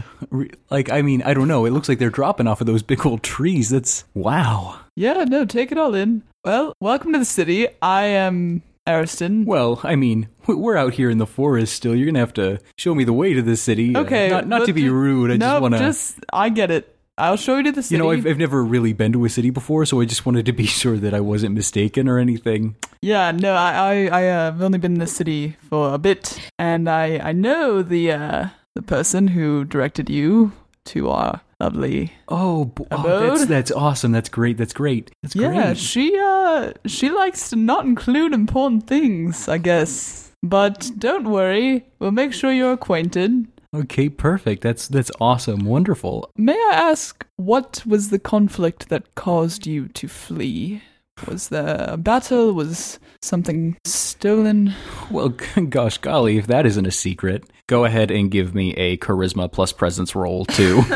Like, 0.70 0.90
I 0.90 1.02
mean, 1.02 1.22
I 1.22 1.34
don't 1.34 1.48
know. 1.48 1.64
It 1.66 1.70
looks 1.72 1.88
like 1.88 1.98
they're 1.98 2.10
dropping 2.10 2.46
off 2.46 2.60
of 2.60 2.66
those 2.66 2.82
big 2.82 3.04
old 3.04 3.22
trees. 3.22 3.68
That's 3.70 4.04
wow. 4.14 4.80
Yeah, 4.96 5.24
no, 5.24 5.44
take 5.44 5.72
it 5.72 5.78
all 5.78 5.94
in. 5.94 6.22
Well, 6.44 6.72
welcome 6.80 7.12
to 7.12 7.18
the 7.18 7.24
city. 7.24 7.68
I 7.80 8.04
am 8.04 8.62
Ariston. 8.86 9.44
Well, 9.44 9.80
I 9.84 9.94
mean, 9.96 10.28
we're 10.46 10.76
out 10.76 10.94
here 10.94 11.10
in 11.10 11.18
the 11.18 11.26
forest 11.26 11.74
still. 11.74 11.94
You're 11.94 12.06
gonna 12.06 12.18
have 12.18 12.34
to 12.34 12.58
show 12.76 12.94
me 12.94 13.04
the 13.04 13.12
way 13.12 13.34
to 13.34 13.42
the 13.42 13.56
city. 13.56 13.94
Uh, 13.94 14.00
Okay, 14.02 14.28
not 14.30 14.48
not 14.48 14.66
to 14.66 14.72
be 14.72 14.88
rude. 14.88 15.30
I 15.30 15.36
no, 15.36 15.46
just 15.46 15.62
want 15.62 15.74
to. 15.74 15.78
just 15.78 16.20
I 16.32 16.48
get 16.48 16.70
it. 16.70 16.88
I'll 17.18 17.36
show 17.36 17.58
you 17.58 17.62
to 17.64 17.72
the 17.72 17.82
city. 17.82 17.96
You 17.96 18.02
know, 18.02 18.10
I've, 18.10 18.26
I've 18.26 18.38
never 18.38 18.64
really 18.64 18.94
been 18.94 19.12
to 19.12 19.24
a 19.26 19.28
city 19.28 19.50
before, 19.50 19.84
so 19.84 20.00
I 20.00 20.06
just 20.06 20.24
wanted 20.24 20.46
to 20.46 20.52
be 20.52 20.64
sure 20.80 20.96
that 20.96 21.12
I 21.12 21.20
wasn't 21.20 21.54
mistaken 21.54 22.08
or 22.08 22.18
anything. 22.18 22.74
Yeah, 23.02 23.30
no, 23.32 23.52
I 23.54 23.70
I, 23.70 24.06
I 24.06 24.28
uh, 24.28 24.44
have 24.46 24.62
only 24.62 24.78
been 24.78 24.94
in 24.94 24.98
the 24.98 25.06
city 25.06 25.56
for 25.68 25.92
a 25.94 25.98
bit, 25.98 26.40
and 26.58 26.88
I 26.88 27.18
I 27.18 27.32
know 27.32 27.82
the 27.82 28.12
uh, 28.12 28.46
the 28.74 28.82
person 28.82 29.28
who 29.28 29.64
directed 29.64 30.08
you 30.08 30.52
to 30.84 31.10
our 31.10 31.40
lovely. 31.60 32.12
Oh, 32.28 32.72
oh 32.90 33.28
that's 33.28 33.46
that's 33.46 33.70
awesome. 33.70 34.12
That's 34.12 34.28
great. 34.28 34.58
That's 34.58 34.72
great. 34.72 35.10
That's 35.22 35.34
great. 35.34 35.54
Yeah, 35.54 35.64
great. 35.66 35.78
she 35.78 36.18
uh 36.18 36.72
she 36.86 37.10
likes 37.10 37.50
to 37.50 37.56
not 37.56 37.84
include 37.84 38.32
important 38.32 38.86
things, 38.86 39.48
I 39.48 39.58
guess. 39.58 40.32
But 40.42 40.90
don't 40.98 41.30
worry, 41.30 41.86
we'll 42.00 42.10
make 42.10 42.32
sure 42.32 42.52
you're 42.52 42.72
acquainted. 42.72 43.46
Okay, 43.74 44.08
perfect. 44.08 44.62
That's 44.62 44.88
that's 44.88 45.10
awesome. 45.20 45.64
Wonderful. 45.64 46.30
May 46.36 46.54
I 46.54 46.90
ask 46.90 47.26
what 47.36 47.82
was 47.86 48.10
the 48.10 48.18
conflict 48.18 48.88
that 48.88 49.14
caused 49.14 49.66
you 49.66 49.88
to 49.88 50.08
flee? 50.08 50.82
Was 51.26 51.48
there 51.48 51.86
a 51.88 51.96
battle? 51.96 52.52
Was 52.52 52.98
something 53.22 53.76
stolen? 53.84 54.74
Well, 55.10 55.28
gosh 55.68 55.98
golly, 55.98 56.38
if 56.38 56.46
that 56.48 56.66
isn't 56.66 56.86
a 56.86 56.90
secret, 56.90 57.44
go 57.66 57.84
ahead 57.84 58.10
and 58.10 58.30
give 58.30 58.54
me 58.54 58.74
a 58.74 58.96
charisma 58.98 59.50
plus 59.50 59.72
presence 59.72 60.14
roll 60.14 60.44
too. 60.44 60.82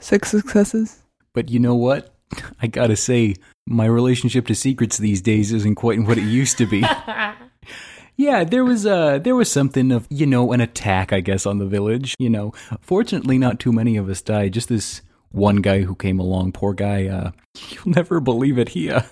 Six 0.00 0.30
successes. 0.30 0.98
But 1.34 1.50
you 1.50 1.58
know 1.58 1.74
what? 1.74 2.14
I 2.60 2.66
gotta 2.66 2.96
say, 2.96 3.36
my 3.66 3.86
relationship 3.86 4.46
to 4.46 4.54
secrets 4.54 4.98
these 4.98 5.20
days 5.20 5.52
isn't 5.52 5.76
quite 5.76 6.00
what 6.02 6.18
it 6.18 6.24
used 6.24 6.58
to 6.58 6.66
be. 6.66 6.80
yeah, 8.16 8.44
there 8.44 8.64
was 8.64 8.86
uh 8.86 9.18
there 9.18 9.36
was 9.36 9.50
something 9.50 9.92
of 9.92 10.06
you 10.10 10.26
know 10.26 10.52
an 10.52 10.60
attack, 10.60 11.12
I 11.12 11.20
guess, 11.20 11.46
on 11.46 11.58
the 11.58 11.66
village. 11.66 12.14
You 12.18 12.30
know, 12.30 12.52
fortunately, 12.80 13.38
not 13.38 13.60
too 13.60 13.72
many 13.72 13.96
of 13.96 14.08
us 14.08 14.22
died. 14.22 14.52
Just 14.52 14.68
this 14.68 15.02
one 15.32 15.56
guy 15.56 15.80
who 15.82 15.94
came 15.94 16.18
along. 16.20 16.52
Poor 16.52 16.72
guy. 16.74 17.06
Uh, 17.08 17.30
you'll 17.70 17.94
never 17.94 18.20
believe 18.20 18.58
it. 18.58 18.70
He 18.70 18.90
uh, 18.90 19.02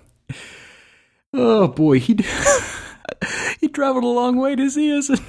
oh 1.35 1.69
boy, 1.69 1.99
he 2.01 2.15
he 3.61 3.69
traveled 3.69 4.05
a 4.05 4.09
long 4.09 4.37
way 4.37 4.57
to 4.57 4.71
see 4.71 4.97
us. 4.97 5.09
And 5.09 5.21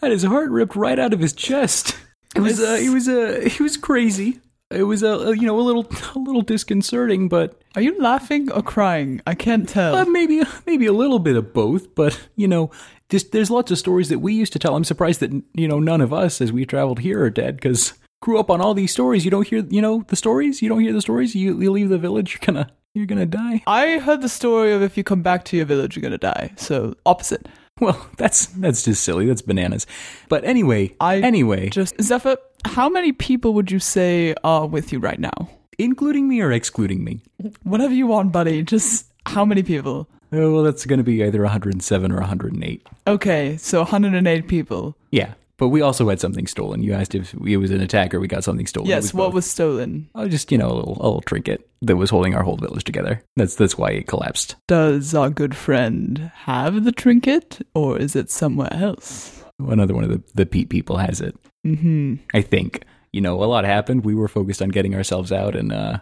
had 0.00 0.10
his 0.10 0.22
heart 0.24 0.50
ripped 0.50 0.76
right 0.76 0.98
out 0.98 1.12
of 1.12 1.20
his 1.20 1.32
chest. 1.32 1.96
It 2.34 2.40
was 2.40 2.60
uh, 2.60 2.78
it 2.80 2.90
was 2.90 3.08
uh, 3.08 3.48
he 3.50 3.62
was 3.62 3.76
crazy. 3.76 4.40
It 4.70 4.84
was 4.84 5.02
a 5.02 5.28
uh, 5.28 5.30
you 5.32 5.46
know 5.46 5.58
a 5.58 5.62
little 5.62 5.86
a 6.14 6.18
little 6.18 6.40
disconcerting, 6.42 7.28
but 7.28 7.60
Are 7.76 7.82
you 7.82 8.00
laughing 8.00 8.50
or 8.50 8.62
crying? 8.62 9.20
I 9.26 9.34
can't 9.34 9.68
tell. 9.68 9.94
uh, 9.94 10.04
maybe 10.06 10.42
maybe 10.66 10.86
a 10.86 10.92
little 10.92 11.18
bit 11.18 11.36
of 11.36 11.52
both. 11.52 11.94
But 11.94 12.18
you 12.36 12.48
know, 12.48 12.70
just 13.10 13.32
there's 13.32 13.50
lots 13.50 13.70
of 13.70 13.78
stories 13.78 14.08
that 14.08 14.20
we 14.20 14.32
used 14.32 14.54
to 14.54 14.58
tell. 14.58 14.74
I'm 14.74 14.84
surprised 14.84 15.20
that 15.20 15.30
you 15.54 15.68
know 15.68 15.78
none 15.78 16.00
of 16.00 16.12
us, 16.12 16.40
as 16.40 16.52
we 16.52 16.64
traveled 16.64 17.00
here, 17.00 17.22
are 17.22 17.30
dead 17.30 17.56
because 17.56 17.92
grew 18.22 18.38
up 18.38 18.50
on 18.50 18.62
all 18.62 18.72
these 18.72 18.90
stories. 18.92 19.24
You 19.26 19.30
don't 19.30 19.46
hear 19.46 19.62
you 19.68 19.82
know 19.82 20.04
the 20.08 20.16
stories. 20.16 20.62
You 20.62 20.70
don't 20.70 20.80
hear 20.80 20.94
the 20.94 21.02
stories. 21.02 21.34
You 21.34 21.60
you 21.60 21.70
leave 21.70 21.90
the 21.90 21.98
village, 21.98 22.32
you're 22.32 22.46
gonna 22.46 22.70
you're 22.94 23.06
gonna 23.06 23.26
die. 23.26 23.62
I 23.66 23.98
heard 23.98 24.22
the 24.22 24.28
story 24.30 24.72
of 24.72 24.82
if 24.82 24.96
you 24.96 25.04
come 25.04 25.22
back 25.22 25.44
to 25.46 25.56
your 25.58 25.66
village, 25.66 25.94
you're 25.94 26.02
gonna 26.02 26.16
die. 26.16 26.52
So 26.56 26.94
opposite. 27.04 27.46
Well, 27.80 27.98
that's 28.16 28.46
that's 28.46 28.82
just 28.84 29.02
silly. 29.02 29.26
That's 29.26 29.42
bananas. 29.42 29.86
But 30.28 30.44
anyway, 30.44 30.94
I 31.00 31.20
anyway, 31.20 31.68
Just 31.68 32.00
Zephyr, 32.00 32.36
how 32.64 32.88
many 32.88 33.12
people 33.12 33.54
would 33.54 33.70
you 33.70 33.80
say 33.80 34.34
are 34.44 34.66
with 34.66 34.92
you 34.92 34.98
right 35.00 35.18
now? 35.18 35.48
including 35.78 36.28
me 36.28 36.40
or 36.40 36.52
excluding 36.52 37.02
me. 37.02 37.22
Whatever 37.62 37.94
you 37.94 38.06
want, 38.06 38.32
buddy. 38.32 38.62
Just 38.62 39.06
how 39.26 39.44
many 39.44 39.62
people? 39.62 40.08
Oh, 40.32 40.52
well, 40.52 40.62
that's 40.62 40.86
going 40.86 40.98
to 40.98 41.04
be 41.04 41.22
either 41.24 41.42
107 41.42 42.12
or 42.12 42.20
108. 42.20 42.86
Okay, 43.06 43.56
so 43.56 43.80
108 43.80 44.48
people. 44.48 44.96
Yeah, 45.10 45.34
but 45.58 45.68
we 45.68 45.80
also 45.80 46.08
had 46.08 46.20
something 46.20 46.46
stolen. 46.46 46.82
You 46.82 46.92
asked 46.94 47.14
if 47.14 47.34
it 47.34 47.56
was 47.56 47.70
an 47.70 47.80
attack 47.80 48.14
or 48.14 48.20
we 48.20 48.28
got 48.28 48.44
something 48.44 48.66
stolen. 48.66 48.88
Yes, 48.88 49.14
what 49.14 49.26
both. 49.26 49.34
was 49.34 49.46
stolen? 49.50 50.08
Oh, 50.14 50.28
just 50.28 50.50
you 50.50 50.58
know, 50.58 50.70
a 50.70 50.74
little, 50.74 50.96
a 51.00 51.04
little 51.04 51.20
trinket 51.22 51.68
that 51.82 51.96
was 51.96 52.10
holding 52.10 52.34
our 52.34 52.42
whole 52.42 52.56
village 52.56 52.84
together. 52.84 53.22
That's 53.36 53.54
that's 53.54 53.76
why 53.78 53.90
it 53.90 54.06
collapsed. 54.06 54.56
Does 54.68 55.14
our 55.14 55.30
good 55.30 55.56
friend 55.56 56.32
have 56.34 56.84
the 56.84 56.92
trinket, 56.92 57.66
or 57.74 57.98
is 57.98 58.16
it 58.16 58.30
somewhere 58.30 58.72
else? 58.72 59.44
Another 59.58 59.94
one 59.94 60.04
of 60.04 60.10
the 60.10 60.22
the 60.34 60.46
Pete 60.46 60.68
people 60.68 60.96
has 60.96 61.20
it. 61.20 61.36
Mm-hmm. 61.66 62.16
I 62.34 62.42
think. 62.42 62.84
You 63.12 63.20
know, 63.20 63.42
a 63.42 63.44
lot 63.44 63.66
happened. 63.66 64.06
We 64.06 64.14
were 64.14 64.26
focused 64.26 64.62
on 64.62 64.70
getting 64.70 64.94
ourselves 64.94 65.30
out, 65.30 65.54
and 65.54 65.70
uh, 65.70 65.98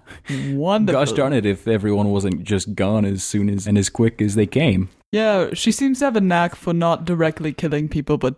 Wonderful. 0.53 1.01
gosh 1.01 1.13
darn 1.13 1.33
it, 1.33 1.45
if 1.45 1.67
everyone 1.67 2.11
wasn't 2.13 2.45
just 2.45 2.77
gone 2.77 3.05
as 3.05 3.25
soon 3.25 3.51
as 3.51 3.67
and 3.67 3.77
as 3.77 3.89
quick 3.89 4.23
as 4.23 4.37
they 4.37 4.47
came. 4.47 4.91
Yeah, 5.11 5.53
she 5.53 5.73
seems 5.73 5.99
to 5.99 6.05
have 6.05 6.15
a 6.15 6.21
knack 6.21 6.55
for 6.55 6.73
not 6.73 7.05
directly 7.05 7.53
killing 7.53 7.89
people, 7.89 8.17
but 8.17 8.37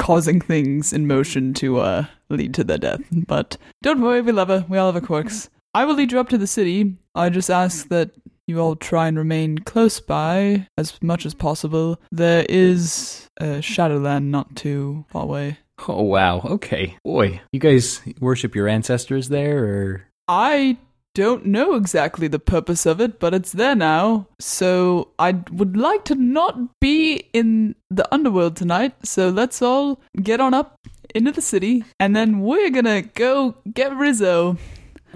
causing 0.00 0.40
things 0.40 0.92
in 0.92 1.06
motion 1.06 1.54
to 1.54 1.78
uh, 1.78 2.06
lead 2.30 2.54
to 2.54 2.64
their 2.64 2.78
death. 2.78 3.00
But 3.12 3.56
don't 3.82 4.00
worry, 4.00 4.22
we 4.22 4.32
love 4.32 4.48
her. 4.48 4.64
We 4.68 4.78
all 4.78 4.92
have 4.92 5.00
our 5.00 5.06
quirks. 5.06 5.50
I 5.74 5.84
will 5.84 5.94
lead 5.94 6.10
you 6.10 6.18
up 6.18 6.28
to 6.30 6.38
the 6.38 6.46
city. 6.46 6.96
I 7.14 7.28
just 7.28 7.50
ask 7.50 7.88
that 7.88 8.10
you 8.46 8.58
all 8.58 8.74
try 8.74 9.06
and 9.06 9.16
remain 9.16 9.58
close 9.58 10.00
by 10.00 10.66
as 10.76 11.00
much 11.02 11.24
as 11.24 11.34
possible. 11.34 12.00
There 12.10 12.44
is 12.48 13.28
a 13.38 13.62
Shadowland 13.62 14.30
not 14.30 14.56
too 14.56 15.04
far 15.08 15.22
away. 15.22 15.58
Oh 15.86 16.02
wow, 16.02 16.40
okay, 16.40 16.96
boy, 17.04 17.40
you 17.52 17.60
guys 17.60 18.02
worship 18.20 18.54
your 18.54 18.68
ancestors 18.68 19.28
there, 19.28 19.64
or 19.64 20.06
I 20.28 20.76
don't 21.14 21.46
know 21.46 21.74
exactly 21.74 22.28
the 22.28 22.38
purpose 22.38 22.86
of 22.86 23.00
it, 23.00 23.18
but 23.18 23.34
it's 23.34 23.52
there 23.52 23.74
now. 23.74 24.26
So 24.38 25.08
I 25.18 25.32
would 25.50 25.76
like 25.76 26.04
to 26.06 26.14
not 26.14 26.80
be 26.80 27.24
in 27.32 27.74
the 27.90 28.06
underworld 28.14 28.56
tonight. 28.56 28.94
So 29.04 29.28
let's 29.28 29.60
all 29.62 30.00
get 30.22 30.40
on 30.40 30.54
up 30.54 30.76
into 31.14 31.32
the 31.32 31.42
city, 31.42 31.84
and 31.98 32.14
then 32.14 32.40
we're 32.40 32.70
gonna 32.70 33.02
go 33.02 33.56
get 33.74 33.96
Rizzo, 33.96 34.56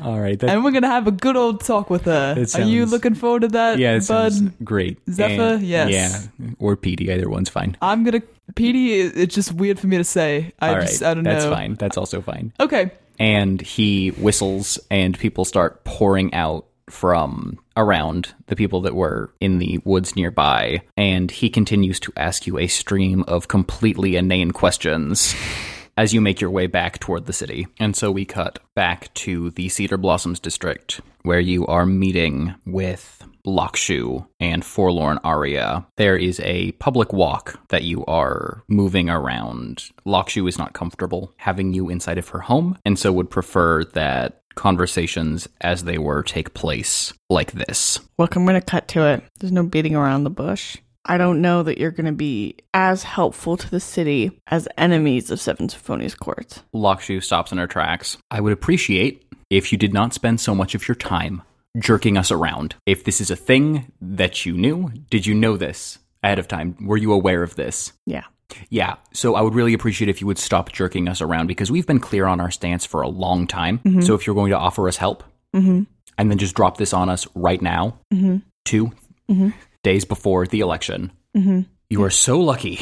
all 0.03 0.19
right, 0.19 0.37
that, 0.41 0.51
and 0.51 0.65
we're 0.65 0.73
gonna 0.73 0.89
have 0.89 1.07
a 1.07 1.13
good 1.13 1.37
old 1.37 1.61
talk 1.65 1.89
with 1.89 2.07
her. 2.07 2.35
That 2.35 2.55
Are 2.59 2.63
you 2.63 2.85
looking 2.85 3.15
forward 3.15 3.43
to 3.43 3.49
that, 3.49 3.79
yeah, 3.79 3.95
bud? 3.99 4.03
sounds 4.03 4.41
great. 4.65 4.99
Zephyr, 5.09 5.55
And- 5.55 5.63
yes. 5.63 6.29
yeah, 6.41 6.49
or 6.59 6.75
Petey, 6.77 7.13
either 7.13 7.31
one's 7.31 7.49
fine. 7.49 7.77
I'm 7.81 8.03
gonna. 8.03 8.23
Petey, 8.57 8.93
it's 9.01 9.35
just 9.35 9.53
weird 9.53 9.79
for 9.79 9.87
me 9.87 9.97
to 9.97 10.05
say. 10.05 10.53
I 10.61 10.69
All 10.71 10.75
right, 10.79 10.89
just, 10.89 11.03
I 11.05 11.15
don't 11.15 11.23
that's 11.23 11.45
know. 11.45 11.51
That's 11.51 11.61
fine. 11.61 11.75
That's 11.77 11.97
also 11.97 12.21
fine. 12.21 12.53
Okay. 12.59 12.91
And 13.19 13.61
he 13.61 14.09
whistles 14.11 14.79
and 14.91 15.19
people 15.19 15.45
start 15.45 15.85
pouring 15.85 16.33
out 16.35 16.67
from 16.89 17.59
around 17.77 18.35
the 18.47 18.57
people 18.57 18.83
that 18.83 18.95
were 18.95 19.33
in 19.41 19.59
the 19.59 19.79
woods 19.85 20.17
nearby. 20.17 20.83
And 20.97 21.31
he 21.31 21.51
continues 21.51 21.99
to 22.01 22.13
ask 22.17 22.47
you 22.47 22.59
a 22.59 22.67
stream 22.67 23.25
of 23.27 23.49
completely 23.49 24.17
inane 24.17 24.53
questions 24.53 25.35
as 25.97 26.13
you 26.13 26.21
make 26.21 26.41
your 26.41 26.51
way 26.51 26.67
back 26.67 26.99
toward 26.99 27.27
the 27.27 27.33
city. 27.33 27.67
And 27.79 27.97
so 27.97 28.11
we 28.11 28.25
cut 28.25 28.59
back 28.75 29.13
to 29.15 29.51
the 29.51 29.69
cedar 29.69 29.97
blossoms 29.97 30.41
district 30.41 31.01
where 31.23 31.41
you 31.41 31.67
are 31.67 31.87
meeting 31.87 32.55
with 32.67 33.25
Lokshu 33.47 34.27
and 34.41 34.65
Forlorn 34.65 35.19
Aria. 35.25 35.87
There 35.97 36.17
is 36.17 36.41
a 36.41 36.73
public 36.73 37.13
walk 37.13 37.61
that 37.69 37.85
you 37.85 38.05
are 38.07 38.63
moving 38.69 39.11
around. 39.11 39.91
Lokshu 40.07 40.49
is 40.49 40.59
not 40.59 40.73
comfortable 40.73 41.33
having 41.37 41.75
you 41.75 41.89
inside 41.91 42.19
of 42.19 42.29
her 42.29 42.41
home, 42.41 42.79
and 42.85 42.99
so 42.99 43.13
would 43.13 43.31
prefer 43.31 43.85
that 43.85 44.41
conversations 44.55 45.49
as 45.61 45.85
they 45.85 45.99
were 45.99 46.23
take 46.23 46.55
place 46.55 47.13
like 47.29 47.53
this. 47.53 48.01
Look, 48.19 48.37
I'm 48.37 48.47
gonna 48.47 48.61
cut 48.61 48.89
to 48.89 49.05
it. 49.07 49.25
There's 49.41 49.53
no 49.53 49.65
beating 49.65 49.97
around 49.97 50.25
the 50.25 50.31
bush. 50.31 50.77
I 51.07 51.19
don't 51.19 51.43
know 51.43 51.63
that 51.65 51.77
you're 51.77 51.91
going 51.91 52.07
to 52.07 52.13
be 52.13 52.57
as 52.73 53.03
helpful 53.03 53.59
to 53.59 53.71
the 53.71 53.79
city 53.79 54.41
as 54.47 54.67
enemies 54.79 55.31
of 55.31 55.39
Seven 55.39 55.69
Symphonious 55.69 56.15
Chords. 56.15 56.63
Lakshu 56.75 57.23
stops 57.23 57.53
in 57.53 57.59
her 57.59 57.67
tracks. 57.67 58.17
I 58.31 58.41
would 58.41 58.55
appreciate 58.55 59.23
if 59.51 59.71
you 59.71 59.77
did 59.77 59.93
not 59.93 60.15
spend 60.15 60.41
so 60.41 60.55
much 60.55 60.75
of 60.75 60.89
your 60.89 60.95
time 60.95 61.43
jerking 61.79 62.17
us 62.17 62.31
around. 62.31 62.75
If 62.87 63.05
this 63.05 63.21
is 63.21 63.31
a 63.31 63.37
thing 63.37 63.93
that 64.01 64.47
you 64.47 64.55
knew, 64.55 64.91
did 65.11 65.27
you 65.27 65.35
know 65.35 65.57
this 65.57 65.99
ahead 66.23 66.39
of 66.39 66.49
time? 66.49 66.77
Were 66.87 66.97
you 66.97 67.13
aware 67.13 67.43
of 67.43 67.57
this? 67.57 67.93
Yeah. 68.07 68.25
Yeah, 68.69 68.97
so 69.13 69.35
I 69.35 69.41
would 69.41 69.55
really 69.55 69.75
appreciate 69.75 70.09
if 70.09 70.21
you 70.21 70.27
would 70.27 70.39
stop 70.39 70.71
jerking 70.71 71.09
us 71.09 71.21
around 71.21 71.47
because 71.49 71.71
we've 71.73 71.87
been 71.87 71.99
clear 71.99 72.27
on 72.27 72.41
our 72.41 72.51
stance 72.51 72.85
for 72.85 73.01
a 73.03 73.09
long 73.09 73.47
time. 73.47 73.81
So 74.03 74.15
if 74.15 74.27
you're 74.27 74.37
going 74.37 74.51
to 74.51 74.59
offer 74.59 74.87
us 74.87 74.97
help 74.97 75.25
Mm-hmm. 75.57 75.85
and 76.19 76.31
then 76.31 76.39
just 76.39 76.55
drop 76.55 76.77
this 76.77 76.93
on 76.93 77.09
us 77.09 77.27
right 77.35 77.61
now, 77.63 77.99
Mhm. 78.13 78.43
2 78.65 78.93
Mhm. 79.31 79.55
days 79.83 80.05
before 80.05 80.47
the 80.47 80.61
election, 80.61 81.11
Mm-hmm. 81.37 81.61
you 81.91 82.03
are 82.05 82.11
so 82.11 82.39
lucky. 82.39 82.79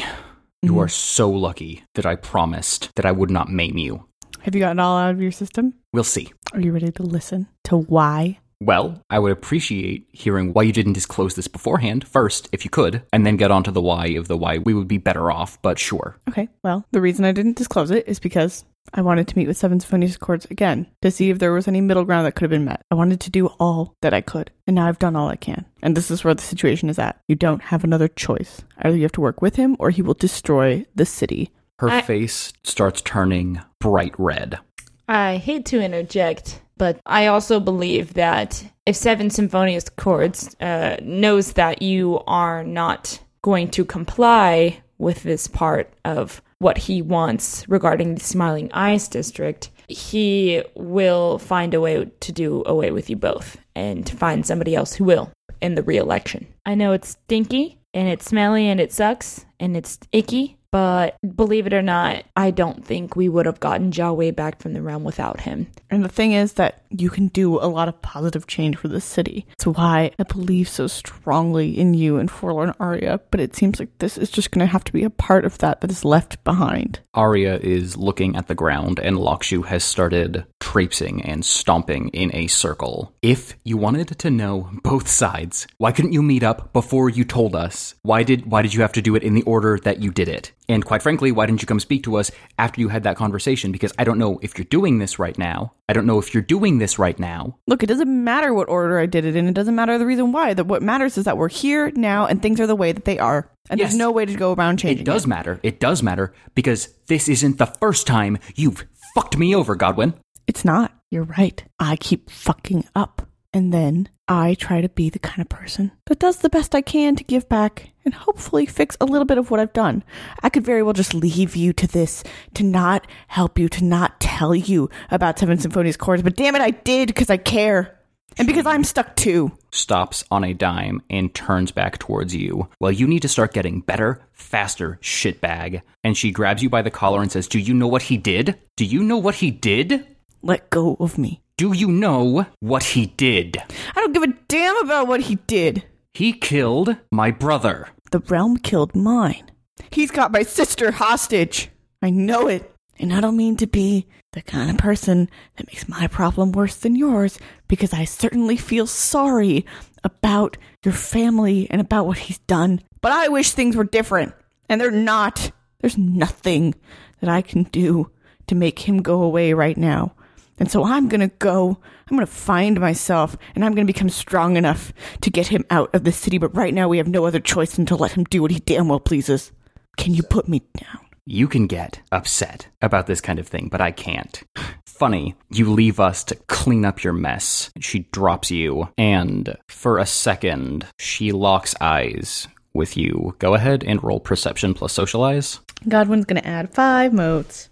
You 0.61 0.79
are 0.79 0.87
so 0.89 1.29
lucky 1.29 1.83
that 1.95 2.05
I 2.05 2.15
promised 2.15 2.93
that 2.95 3.05
I 3.05 3.11
would 3.11 3.31
not 3.31 3.49
maim 3.49 3.77
you. 3.77 4.05
Have 4.41 4.55
you 4.55 4.61
gotten 4.61 4.79
all 4.79 4.97
out 4.97 5.11
of 5.13 5.21
your 5.21 5.31
system? 5.31 5.73
We'll 5.93 6.03
see. 6.03 6.31
Are 6.51 6.59
you 6.59 6.71
ready 6.73 6.91
to 6.91 7.03
listen 7.03 7.47
to 7.65 7.77
why? 7.77 8.39
Well, 8.65 9.03
I 9.09 9.19
would 9.19 9.31
appreciate 9.31 10.07
hearing 10.11 10.53
why 10.53 10.63
you 10.63 10.71
didn't 10.71 10.93
disclose 10.93 11.35
this 11.35 11.47
beforehand 11.47 12.07
first, 12.07 12.47
if 12.51 12.63
you 12.63 12.69
could, 12.69 13.03
and 13.11 13.25
then 13.25 13.37
get 13.37 13.51
onto 13.51 13.71
the 13.71 13.81
why 13.81 14.07
of 14.07 14.27
the 14.27 14.37
why 14.37 14.59
we 14.59 14.73
would 14.73 14.87
be 14.87 14.97
better 14.97 15.31
off, 15.31 15.61
but 15.61 15.77
sure. 15.77 16.17
Okay. 16.29 16.47
Well, 16.63 16.85
the 16.91 17.01
reason 17.01 17.25
I 17.25 17.33
didn't 17.33 17.57
disclose 17.57 17.91
it 17.91 18.07
is 18.07 18.19
because 18.19 18.63
I 18.93 19.01
wanted 19.01 19.27
to 19.27 19.37
meet 19.37 19.47
with 19.47 19.57
Seven 19.57 19.79
Symphonious 19.79 20.17
Chords 20.17 20.45
again 20.49 20.87
to 21.01 21.11
see 21.11 21.29
if 21.29 21.39
there 21.39 21.53
was 21.53 21.67
any 21.67 21.81
middle 21.81 22.05
ground 22.05 22.25
that 22.25 22.35
could 22.35 22.43
have 22.43 22.51
been 22.51 22.65
met. 22.65 22.81
I 22.91 22.95
wanted 22.95 23.19
to 23.21 23.31
do 23.31 23.47
all 23.59 23.95
that 24.01 24.13
I 24.13 24.21
could, 24.21 24.51
and 24.67 24.75
now 24.75 24.87
I've 24.87 24.99
done 24.99 25.15
all 25.15 25.29
I 25.29 25.35
can. 25.35 25.65
And 25.81 25.95
this 25.95 26.11
is 26.11 26.23
where 26.23 26.33
the 26.33 26.41
situation 26.41 26.89
is 26.89 26.99
at. 26.99 27.19
You 27.27 27.35
don't 27.35 27.61
have 27.61 27.83
another 27.83 28.07
choice. 28.07 28.61
Either 28.79 28.95
you 28.95 29.03
have 29.03 29.11
to 29.13 29.21
work 29.21 29.41
with 29.41 29.55
him 29.55 29.75
or 29.79 29.89
he 29.89 30.01
will 30.01 30.13
destroy 30.13 30.85
the 30.95 31.05
city. 31.05 31.51
Her 31.79 31.89
I- 31.89 32.01
face 32.01 32.53
starts 32.63 33.01
turning 33.01 33.61
bright 33.79 34.13
red. 34.17 34.59
I 35.07 35.35
hate 35.35 35.65
to 35.67 35.81
interject, 35.81 36.61
but 36.77 36.99
I 37.05 37.27
also 37.27 37.59
believe 37.59 38.13
that 38.15 38.63
if 38.85 38.95
Seven 38.95 39.29
Symphonious 39.29 39.89
Chords 39.89 40.55
uh, 40.59 40.97
knows 41.01 41.53
that 41.53 41.81
you 41.81 42.19
are 42.27 42.63
not 42.63 43.19
going 43.41 43.69
to 43.71 43.85
comply 43.85 44.81
with 44.97 45.23
this 45.23 45.47
part 45.47 45.91
of 46.05 46.41
what 46.59 46.77
he 46.77 47.01
wants 47.01 47.67
regarding 47.67 48.15
the 48.15 48.21
Smiling 48.21 48.71
Eyes 48.71 49.07
district, 49.07 49.69
he 49.87 50.63
will 50.75 51.37
find 51.39 51.73
a 51.73 51.81
way 51.81 52.05
to 52.05 52.31
do 52.31 52.63
away 52.65 52.91
with 52.91 53.09
you 53.09 53.15
both 53.15 53.57
and 53.75 54.09
find 54.09 54.45
somebody 54.45 54.75
else 54.75 54.93
who 54.93 55.03
will 55.03 55.31
in 55.61 55.75
the 55.75 55.83
re-election. 55.83 56.47
I 56.65 56.75
know 56.75 56.93
it's 56.93 57.09
stinky 57.09 57.79
and 57.93 58.07
it's 58.07 58.25
smelly 58.25 58.67
and 58.67 58.79
it 58.79 58.91
sucks 58.91 59.45
and 59.59 59.75
it's 59.75 59.99
icky, 60.11 60.57
but 60.73 61.17
believe 61.35 61.67
it 61.67 61.73
or 61.73 61.83
not, 61.83 62.25
I 62.35 62.49
don't 62.49 62.83
think 62.83 63.15
we 63.15 63.29
would 63.29 63.45
have 63.45 63.59
gotten 63.59 63.91
Jawei 63.91 64.35
back 64.35 64.59
from 64.59 64.73
the 64.73 64.81
realm 64.81 65.03
without 65.03 65.41
him. 65.41 65.67
And 65.91 66.03
the 66.03 66.09
thing 66.09 66.31
is 66.31 66.53
that 66.53 66.81
you 66.89 67.11
can 67.11 67.27
do 67.27 67.59
a 67.59 67.69
lot 67.69 67.87
of 67.87 68.01
positive 68.01 68.47
change 68.47 68.77
for 68.77 68.87
the 68.87 68.99
city. 68.99 69.45
It's 69.51 69.67
why 69.67 70.09
I 70.17 70.23
believe 70.23 70.67
so 70.67 70.87
strongly 70.87 71.77
in 71.77 71.93
you 71.93 72.17
and 72.17 72.31
Forlorn 72.31 72.73
Aria, 72.79 73.21
but 73.29 73.39
it 73.39 73.55
seems 73.55 73.79
like 73.79 73.95
this 73.99 74.17
is 74.17 74.31
just 74.31 74.49
going 74.49 74.65
to 74.65 74.71
have 74.71 74.83
to 74.85 74.91
be 74.91 75.03
a 75.03 75.11
part 75.11 75.45
of 75.45 75.59
that 75.59 75.81
that 75.81 75.91
is 75.91 76.03
left 76.03 76.43
behind. 76.43 76.99
Arya 77.13 77.59
is 77.59 77.95
looking 77.95 78.35
at 78.35 78.47
the 78.47 78.55
ground, 78.55 78.99
and 78.99 79.17
Lakshu 79.17 79.65
has 79.65 79.83
started 79.83 80.43
traipsing 80.59 81.21
and 81.21 81.45
stomping 81.45 82.09
in 82.09 82.35
a 82.35 82.47
circle. 82.47 83.13
If 83.21 83.55
you 83.63 83.77
wanted 83.77 84.07
to 84.17 84.31
know 84.31 84.71
both 84.81 85.07
sides, 85.07 85.67
why 85.77 85.91
couldn't 85.91 86.13
you 86.13 86.23
meet 86.23 86.41
up 86.41 86.73
before 86.73 87.11
you 87.11 87.25
told 87.25 87.55
us? 87.55 87.93
Why 88.01 88.23
did 88.23 88.47
why 88.47 88.63
did 88.63 88.73
you 88.73 88.81
have 88.81 88.93
to 88.93 89.01
do 89.03 89.15
it 89.15 89.21
in 89.21 89.35
the 89.35 89.43
order 89.43 89.77
that 89.83 90.01
you 90.01 90.09
did 90.09 90.29
it? 90.29 90.51
And 90.69 90.85
quite 90.85 91.01
frankly, 91.01 91.31
why 91.31 91.45
didn't 91.45 91.61
you 91.61 91.65
come 91.65 91.79
speak 91.79 92.03
to 92.03 92.15
us 92.15 92.31
after 92.57 92.79
you 92.79 92.87
had 92.89 93.03
that 93.03 93.17
conversation? 93.17 93.71
Because 93.73 93.91
I 93.99 94.03
don't 94.05 94.17
know 94.17 94.39
if 94.41 94.57
you're 94.57 94.65
doing 94.65 94.97
this 94.99 95.19
right 95.19 95.37
now. 95.37 95.73
I 95.89 95.93
don't 95.93 96.05
know 96.05 96.19
if 96.19 96.33
you're 96.33 96.41
doing 96.43 96.77
this 96.77 96.97
right 96.97 97.19
now. 97.19 97.57
Look, 97.67 97.83
it 97.83 97.87
doesn't 97.87 98.23
matter 98.23 98.53
what 98.53 98.69
order 98.69 98.97
I 98.97 99.05
did 99.05 99.25
it 99.25 99.35
in. 99.35 99.47
It 99.47 99.53
doesn't 99.53 99.75
matter 99.75 99.97
the 99.97 100.05
reason 100.05 100.31
why. 100.31 100.53
That 100.53 100.67
what 100.67 100.81
matters 100.81 101.17
is 101.17 101.25
that 101.25 101.37
we're 101.37 101.49
here 101.49 101.91
now 101.95 102.25
and 102.27 102.41
things 102.41 102.59
are 102.61 102.67
the 102.67 102.75
way 102.77 102.93
that 102.93 103.03
they 103.05 103.19
are. 103.19 103.49
And 103.69 103.79
Yes. 103.79 103.91
there's 103.91 103.97
no 103.99 104.11
way 104.11 104.25
to 104.25 104.33
go 104.35 104.53
around 104.53 104.77
changing 104.79 105.01
It 105.01 105.05
does 105.05 105.27
matter. 105.27 105.59
It 105.63 105.79
does 105.79 106.01
matter 106.01 106.33
because 106.55 106.87
this 107.07 107.27
isn't 107.27 107.57
the 107.57 107.65
first 107.65 108.07
time 108.07 108.37
you've 108.55 108.85
fucked 109.15 109.37
me 109.37 109.53
over, 109.53 109.75
Godwin. 109.75 110.13
It's 110.47 110.63
not. 110.65 110.93
You're 111.11 111.23
right. 111.23 111.63
I 111.79 111.95
keep 111.97 112.29
fucking 112.29 112.85
up. 112.95 113.27
And 113.53 113.73
then 113.73 114.09
I 114.27 114.55
try 114.55 114.79
to 114.79 114.87
be 114.87 115.09
the 115.09 115.19
kind 115.19 115.41
of 115.41 115.49
person 115.49 115.91
that 116.05 116.19
does 116.19 116.37
the 116.37 116.49
best 116.49 116.73
I 116.73 116.81
can 116.81 117.15
to 117.17 117.23
give 117.25 117.49
back 117.49 117.89
and 118.05 118.13
hopefully 118.13 118.65
fix 118.65 118.95
a 119.01 119.05
little 119.05 119.25
bit 119.25 119.37
of 119.37 119.51
what 119.51 119.59
I've 119.59 119.73
done. 119.73 120.03
I 120.41 120.49
could 120.49 120.63
very 120.63 120.81
well 120.81 120.93
just 120.93 121.13
leave 121.13 121.55
you 121.57 121.73
to 121.73 121.87
this, 121.87 122.23
to 122.53 122.63
not 122.63 123.05
help 123.27 123.59
you, 123.59 123.67
to 123.69 123.83
not 123.83 124.21
tell 124.21 124.55
you 124.55 124.89
about 125.11 125.39
Seven 125.39 125.57
Symphonious 125.57 125.97
Chords, 125.97 126.23
but 126.23 126.35
damn 126.35 126.55
it, 126.55 126.61
I 126.61 126.71
did 126.71 127.07
because 127.07 127.29
I 127.29 127.37
care. 127.37 127.99
And 128.37 128.47
because 128.47 128.65
I'm 128.65 128.83
stuck 128.83 129.15
too. 129.15 129.51
stops 129.71 130.23
on 130.31 130.43
a 130.43 130.55
dime 130.55 131.03
and 131.09 131.33
turns 131.35 131.71
back 131.71 131.99
towards 131.99 132.33
you. 132.33 132.67
Well, 132.79 132.91
you 132.91 133.05
need 133.05 133.21
to 133.21 133.27
start 133.27 133.53
getting 133.53 133.81
better, 133.81 134.21
faster, 134.31 134.97
shitbag. 135.03 135.81
And 136.03 136.17
she 136.17 136.31
grabs 136.31 136.63
you 136.63 136.69
by 136.69 136.81
the 136.81 136.89
collar 136.89 137.21
and 137.21 137.31
says, 137.31 137.47
Do 137.47 137.59
you 137.59 137.75
know 137.75 137.87
what 137.87 138.01
he 138.01 138.17
did? 138.17 138.57
Do 138.75 138.85
you 138.85 139.03
know 139.03 139.17
what 139.17 139.35
he 139.35 139.51
did? 139.51 140.07
Let 140.41 140.71
go 140.71 140.97
of 140.99 141.19
me. 141.19 141.42
Do 141.57 141.71
you 141.73 141.87
know 141.87 142.47
what 142.59 142.83
he 142.83 143.07
did? 143.07 143.57
I 143.95 144.01
don't 144.01 144.13
give 144.13 144.23
a 144.23 144.33
damn 144.47 144.77
about 144.77 145.07
what 145.07 145.21
he 145.21 145.35
did. 145.35 145.83
He 146.13 146.33
killed 146.33 146.97
my 147.11 147.29
brother. 147.29 147.89
The 148.11 148.19
realm 148.19 148.57
killed 148.57 148.95
mine. 148.95 149.51
He's 149.91 150.11
got 150.11 150.31
my 150.31 150.43
sister 150.43 150.91
hostage. 150.91 151.69
I 152.01 152.09
know 152.09 152.47
it. 152.47 152.71
And 152.99 153.13
I 153.13 153.21
don't 153.21 153.37
mean 153.37 153.55
to 153.57 153.67
be 153.67 154.07
the 154.33 154.41
kind 154.41 154.71
of 154.71 154.77
person 154.77 155.29
that 155.57 155.67
makes 155.67 155.87
my 155.87 156.07
problem 156.07 156.51
worse 156.51 156.75
than 156.75 156.95
yours, 156.95 157.37
because 157.67 157.93
I 157.93 158.05
certainly 158.05 158.57
feel 158.57 158.87
sorry 158.87 159.65
about 160.03 160.57
your 160.83 160.93
family 160.93 161.67
and 161.69 161.79
about 161.79 162.07
what 162.07 162.17
he's 162.17 162.39
done. 162.39 162.81
But 163.01 163.11
I 163.11 163.27
wish 163.27 163.51
things 163.51 163.75
were 163.75 163.83
different. 163.83 164.33
And 164.69 164.81
they're 164.81 164.89
not. 164.91 165.51
There's 165.81 165.97
nothing 165.97 166.73
that 167.19 167.29
I 167.29 167.41
can 167.41 167.63
do 167.63 168.09
to 168.47 168.55
make 168.55 168.79
him 168.79 169.03
go 169.03 169.21
away 169.21 169.53
right 169.53 169.77
now. 169.77 170.15
And 170.59 170.69
so 170.69 170.83
I'm 170.83 171.09
going 171.09 171.21
to 171.21 171.35
go. 171.39 171.77
I'm 172.09 172.17
going 172.17 172.27
to 172.27 172.31
find 172.31 172.79
myself 172.79 173.35
and 173.55 173.63
I'm 173.63 173.73
going 173.73 173.87
to 173.87 173.93
become 173.93 174.09
strong 174.09 174.55
enough 174.55 174.93
to 175.21 175.31
get 175.31 175.47
him 175.47 175.65
out 175.69 175.93
of 175.95 176.03
the 176.03 176.11
city. 176.11 176.37
But 176.37 176.55
right 176.55 176.73
now 176.73 176.87
we 176.87 176.97
have 176.97 177.07
no 177.07 177.25
other 177.25 177.39
choice 177.39 177.75
than 177.75 177.85
to 177.87 177.95
let 177.95 178.11
him 178.11 178.25
do 178.25 178.41
what 178.41 178.51
he 178.51 178.59
damn 178.59 178.87
well 178.87 178.99
pleases. 178.99 179.51
Can 179.97 180.13
you 180.13 180.23
put 180.23 180.47
me 180.47 180.61
down? 180.77 180.99
You 181.25 181.47
can 181.47 181.67
get 181.67 182.01
upset 182.11 182.67
about 182.81 183.07
this 183.07 183.21
kind 183.21 183.39
of 183.39 183.47
thing, 183.47 183.69
but 183.71 183.79
I 183.79 183.91
can't. 183.91 184.43
Funny, 184.85 185.35
you 185.49 185.71
leave 185.71 185.99
us 185.99 186.23
to 186.25 186.35
clean 186.35 186.83
up 186.83 187.01
your 187.01 187.13
mess. 187.13 187.71
She 187.79 187.99
drops 188.11 188.51
you, 188.51 188.89
and 188.97 189.55
for 189.69 189.97
a 189.97 190.05
second, 190.05 190.85
she 190.99 191.31
locks 191.31 191.75
eyes 191.79 192.47
with 192.73 192.97
you. 192.97 193.35
Go 193.39 193.53
ahead 193.53 193.85
and 193.85 194.03
roll 194.03 194.19
perception 194.19 194.73
plus 194.73 194.91
socialize. 194.91 195.61
Godwin's 195.87 196.25
going 196.25 196.41
to 196.41 196.47
add 196.47 196.73
five 196.73 197.13
motes. 197.13 197.69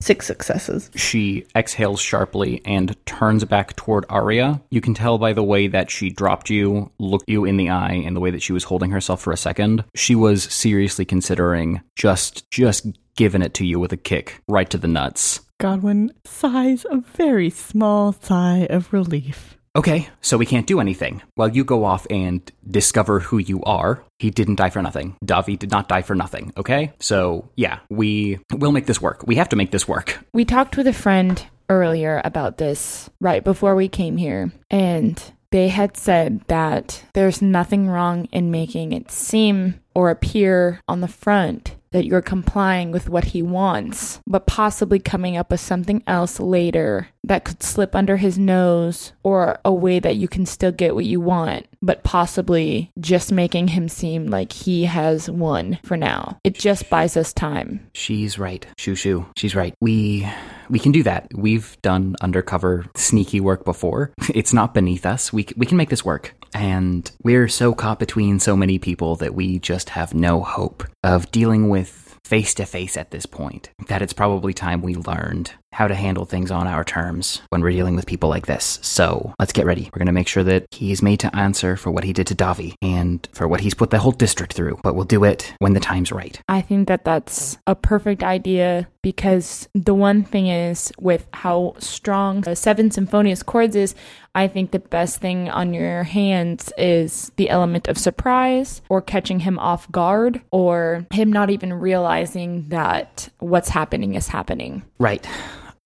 Six 0.00 0.26
successes. 0.26 0.90
She 0.94 1.46
exhales 1.54 2.00
sharply 2.00 2.62
and 2.64 2.96
turns 3.06 3.44
back 3.44 3.76
toward 3.76 4.06
Arya. 4.08 4.62
You 4.70 4.80
can 4.80 4.94
tell 4.94 5.18
by 5.18 5.32
the 5.34 5.42
way 5.42 5.68
that 5.68 5.90
she 5.90 6.08
dropped 6.08 6.48
you, 6.48 6.90
looked 6.98 7.28
you 7.28 7.44
in 7.44 7.58
the 7.58 7.70
eye, 7.70 8.02
and 8.06 8.16
the 8.16 8.20
way 8.20 8.30
that 8.30 8.42
she 8.42 8.52
was 8.52 8.64
holding 8.64 8.90
herself 8.90 9.20
for 9.20 9.32
a 9.32 9.36
second. 9.36 9.84
She 9.94 10.14
was 10.14 10.44
seriously 10.44 11.04
considering 11.04 11.82
just 11.96 12.50
just 12.50 12.86
giving 13.16 13.42
it 13.42 13.52
to 13.54 13.66
you 13.66 13.78
with 13.78 13.92
a 13.92 13.98
kick 13.98 14.40
right 14.48 14.70
to 14.70 14.78
the 14.78 14.88
nuts. 14.88 15.40
Godwin 15.58 16.10
sighs 16.24 16.86
a 16.90 16.98
very 16.98 17.50
small 17.50 18.12
sigh 18.14 18.66
of 18.70 18.92
relief. 18.94 19.58
Okay, 19.76 20.08
so 20.20 20.36
we 20.36 20.46
can't 20.46 20.66
do 20.66 20.80
anything. 20.80 21.22
While 21.36 21.48
you 21.48 21.62
go 21.62 21.84
off 21.84 22.04
and 22.10 22.50
discover 22.68 23.20
who 23.20 23.38
you 23.38 23.62
are, 23.62 24.02
he 24.18 24.30
didn't 24.30 24.56
die 24.56 24.70
for 24.70 24.82
nothing. 24.82 25.16
Davi 25.24 25.56
did 25.56 25.70
not 25.70 25.88
die 25.88 26.02
for 26.02 26.16
nothing, 26.16 26.52
okay? 26.56 26.92
So, 26.98 27.48
yeah, 27.54 27.78
we 27.88 28.40
will 28.52 28.72
make 28.72 28.86
this 28.86 29.00
work. 29.00 29.24
We 29.28 29.36
have 29.36 29.50
to 29.50 29.56
make 29.56 29.70
this 29.70 29.86
work. 29.86 30.18
We 30.32 30.44
talked 30.44 30.76
with 30.76 30.88
a 30.88 30.92
friend 30.92 31.44
earlier 31.68 32.20
about 32.24 32.58
this 32.58 33.08
right 33.20 33.44
before 33.44 33.76
we 33.76 33.86
came 33.86 34.16
here, 34.16 34.50
and 34.70 35.22
they 35.52 35.68
had 35.68 35.96
said 35.96 36.40
that 36.48 37.04
there's 37.12 37.40
nothing 37.40 37.88
wrong 37.88 38.24
in 38.32 38.50
making 38.50 38.92
it 38.92 39.12
seem 39.12 39.80
or 39.94 40.10
appear 40.10 40.80
on 40.88 41.00
the 41.00 41.08
front 41.08 41.76
that 41.92 42.04
you're 42.04 42.22
complying 42.22 42.92
with 42.92 43.08
what 43.08 43.24
he 43.24 43.42
wants, 43.42 44.20
but 44.26 44.46
possibly 44.46 44.98
coming 44.98 45.36
up 45.36 45.50
with 45.50 45.60
something 45.60 46.02
else 46.06 46.38
later 46.38 47.08
that 47.24 47.44
could 47.44 47.62
slip 47.62 47.94
under 47.94 48.16
his 48.16 48.38
nose 48.38 49.12
or 49.22 49.58
a 49.64 49.72
way 49.72 49.98
that 49.98 50.16
you 50.16 50.28
can 50.28 50.46
still 50.46 50.72
get 50.72 50.94
what 50.94 51.04
you 51.04 51.20
want, 51.20 51.66
but 51.82 52.02
possibly 52.02 52.90
just 52.98 53.30
making 53.32 53.68
him 53.68 53.88
seem 53.88 54.26
like 54.26 54.52
he 54.52 54.84
has 54.84 55.28
won 55.28 55.78
for 55.84 55.96
now. 55.96 56.38
It 56.44 56.54
just 56.54 56.88
buys 56.88 57.16
us 57.16 57.32
time. 57.32 57.86
She's 57.92 58.38
right. 58.38 58.66
Shoo 58.78 58.94
shoo. 58.94 59.26
She's 59.36 59.54
right. 59.54 59.74
We 59.80 60.28
we 60.68 60.78
can 60.78 60.92
do 60.92 61.02
that. 61.02 61.28
We've 61.34 61.76
done 61.82 62.16
undercover 62.20 62.86
sneaky 62.96 63.40
work 63.40 63.64
before. 63.64 64.12
It's 64.32 64.54
not 64.54 64.74
beneath 64.74 65.04
us. 65.04 65.32
We 65.32 65.46
we 65.56 65.66
can 65.66 65.76
make 65.76 65.90
this 65.90 66.04
work. 66.04 66.34
And 66.54 67.10
we're 67.22 67.48
so 67.48 67.74
caught 67.74 67.98
between 67.98 68.38
so 68.38 68.56
many 68.56 68.78
people 68.78 69.16
that 69.16 69.34
we 69.34 69.58
just 69.58 69.90
have 69.90 70.14
no 70.14 70.40
hope 70.40 70.84
of 71.02 71.30
dealing 71.30 71.68
with 71.68 72.18
face 72.24 72.54
to 72.54 72.64
face 72.64 72.96
at 72.96 73.10
this 73.10 73.26
point. 73.26 73.70
That 73.88 74.02
it's 74.02 74.12
probably 74.12 74.54
time 74.54 74.82
we 74.82 74.94
learned 74.94 75.52
how 75.72 75.88
to 75.88 75.94
handle 75.94 76.24
things 76.24 76.50
on 76.50 76.66
our 76.66 76.84
terms 76.84 77.42
when 77.50 77.62
we're 77.62 77.70
dealing 77.70 77.96
with 77.96 78.06
people 78.06 78.28
like 78.28 78.46
this. 78.46 78.78
So 78.82 79.34
let's 79.38 79.52
get 79.52 79.66
ready. 79.66 79.84
We're 79.84 79.98
going 79.98 80.06
to 80.06 80.12
make 80.12 80.28
sure 80.28 80.44
that 80.44 80.66
he 80.70 80.92
is 80.92 81.02
made 81.02 81.20
to 81.20 81.34
answer 81.36 81.76
for 81.76 81.90
what 81.90 82.04
he 82.04 82.12
did 82.12 82.26
to 82.28 82.34
Davi 82.34 82.74
and 82.82 83.26
for 83.32 83.46
what 83.46 83.60
he's 83.60 83.74
put 83.74 83.90
the 83.90 83.98
whole 83.98 84.12
district 84.12 84.52
through. 84.52 84.78
But 84.82 84.94
we'll 84.94 85.04
do 85.04 85.24
it 85.24 85.54
when 85.58 85.74
the 85.74 85.80
time's 85.80 86.12
right. 86.12 86.40
I 86.48 86.60
think 86.60 86.88
that 86.88 87.04
that's 87.04 87.58
a 87.66 87.74
perfect 87.74 88.22
idea 88.22 88.88
because 89.02 89.68
the 89.74 89.94
one 89.94 90.24
thing 90.24 90.48
is 90.48 90.92
with 90.98 91.26
how 91.32 91.74
strong 91.78 92.42
the 92.42 92.56
Seven 92.56 92.90
Symphonious 92.90 93.42
Chords 93.42 93.76
is, 93.76 93.94
I 94.34 94.46
think 94.46 94.70
the 94.70 94.78
best 94.78 95.20
thing 95.20 95.48
on 95.48 95.72
your 95.72 96.04
hands 96.04 96.72
is 96.76 97.32
the 97.36 97.50
element 97.50 97.88
of 97.88 97.98
surprise 97.98 98.82
or 98.88 99.00
catching 99.00 99.40
him 99.40 99.58
off 99.58 99.90
guard 99.90 100.40
or 100.50 101.06
him 101.12 101.32
not 101.32 101.50
even 101.50 101.72
realizing 101.72 102.68
that 102.68 103.28
what's 103.38 103.70
happening 103.70 104.14
is 104.14 104.28
happening. 104.28 104.82
Right. 105.00 105.26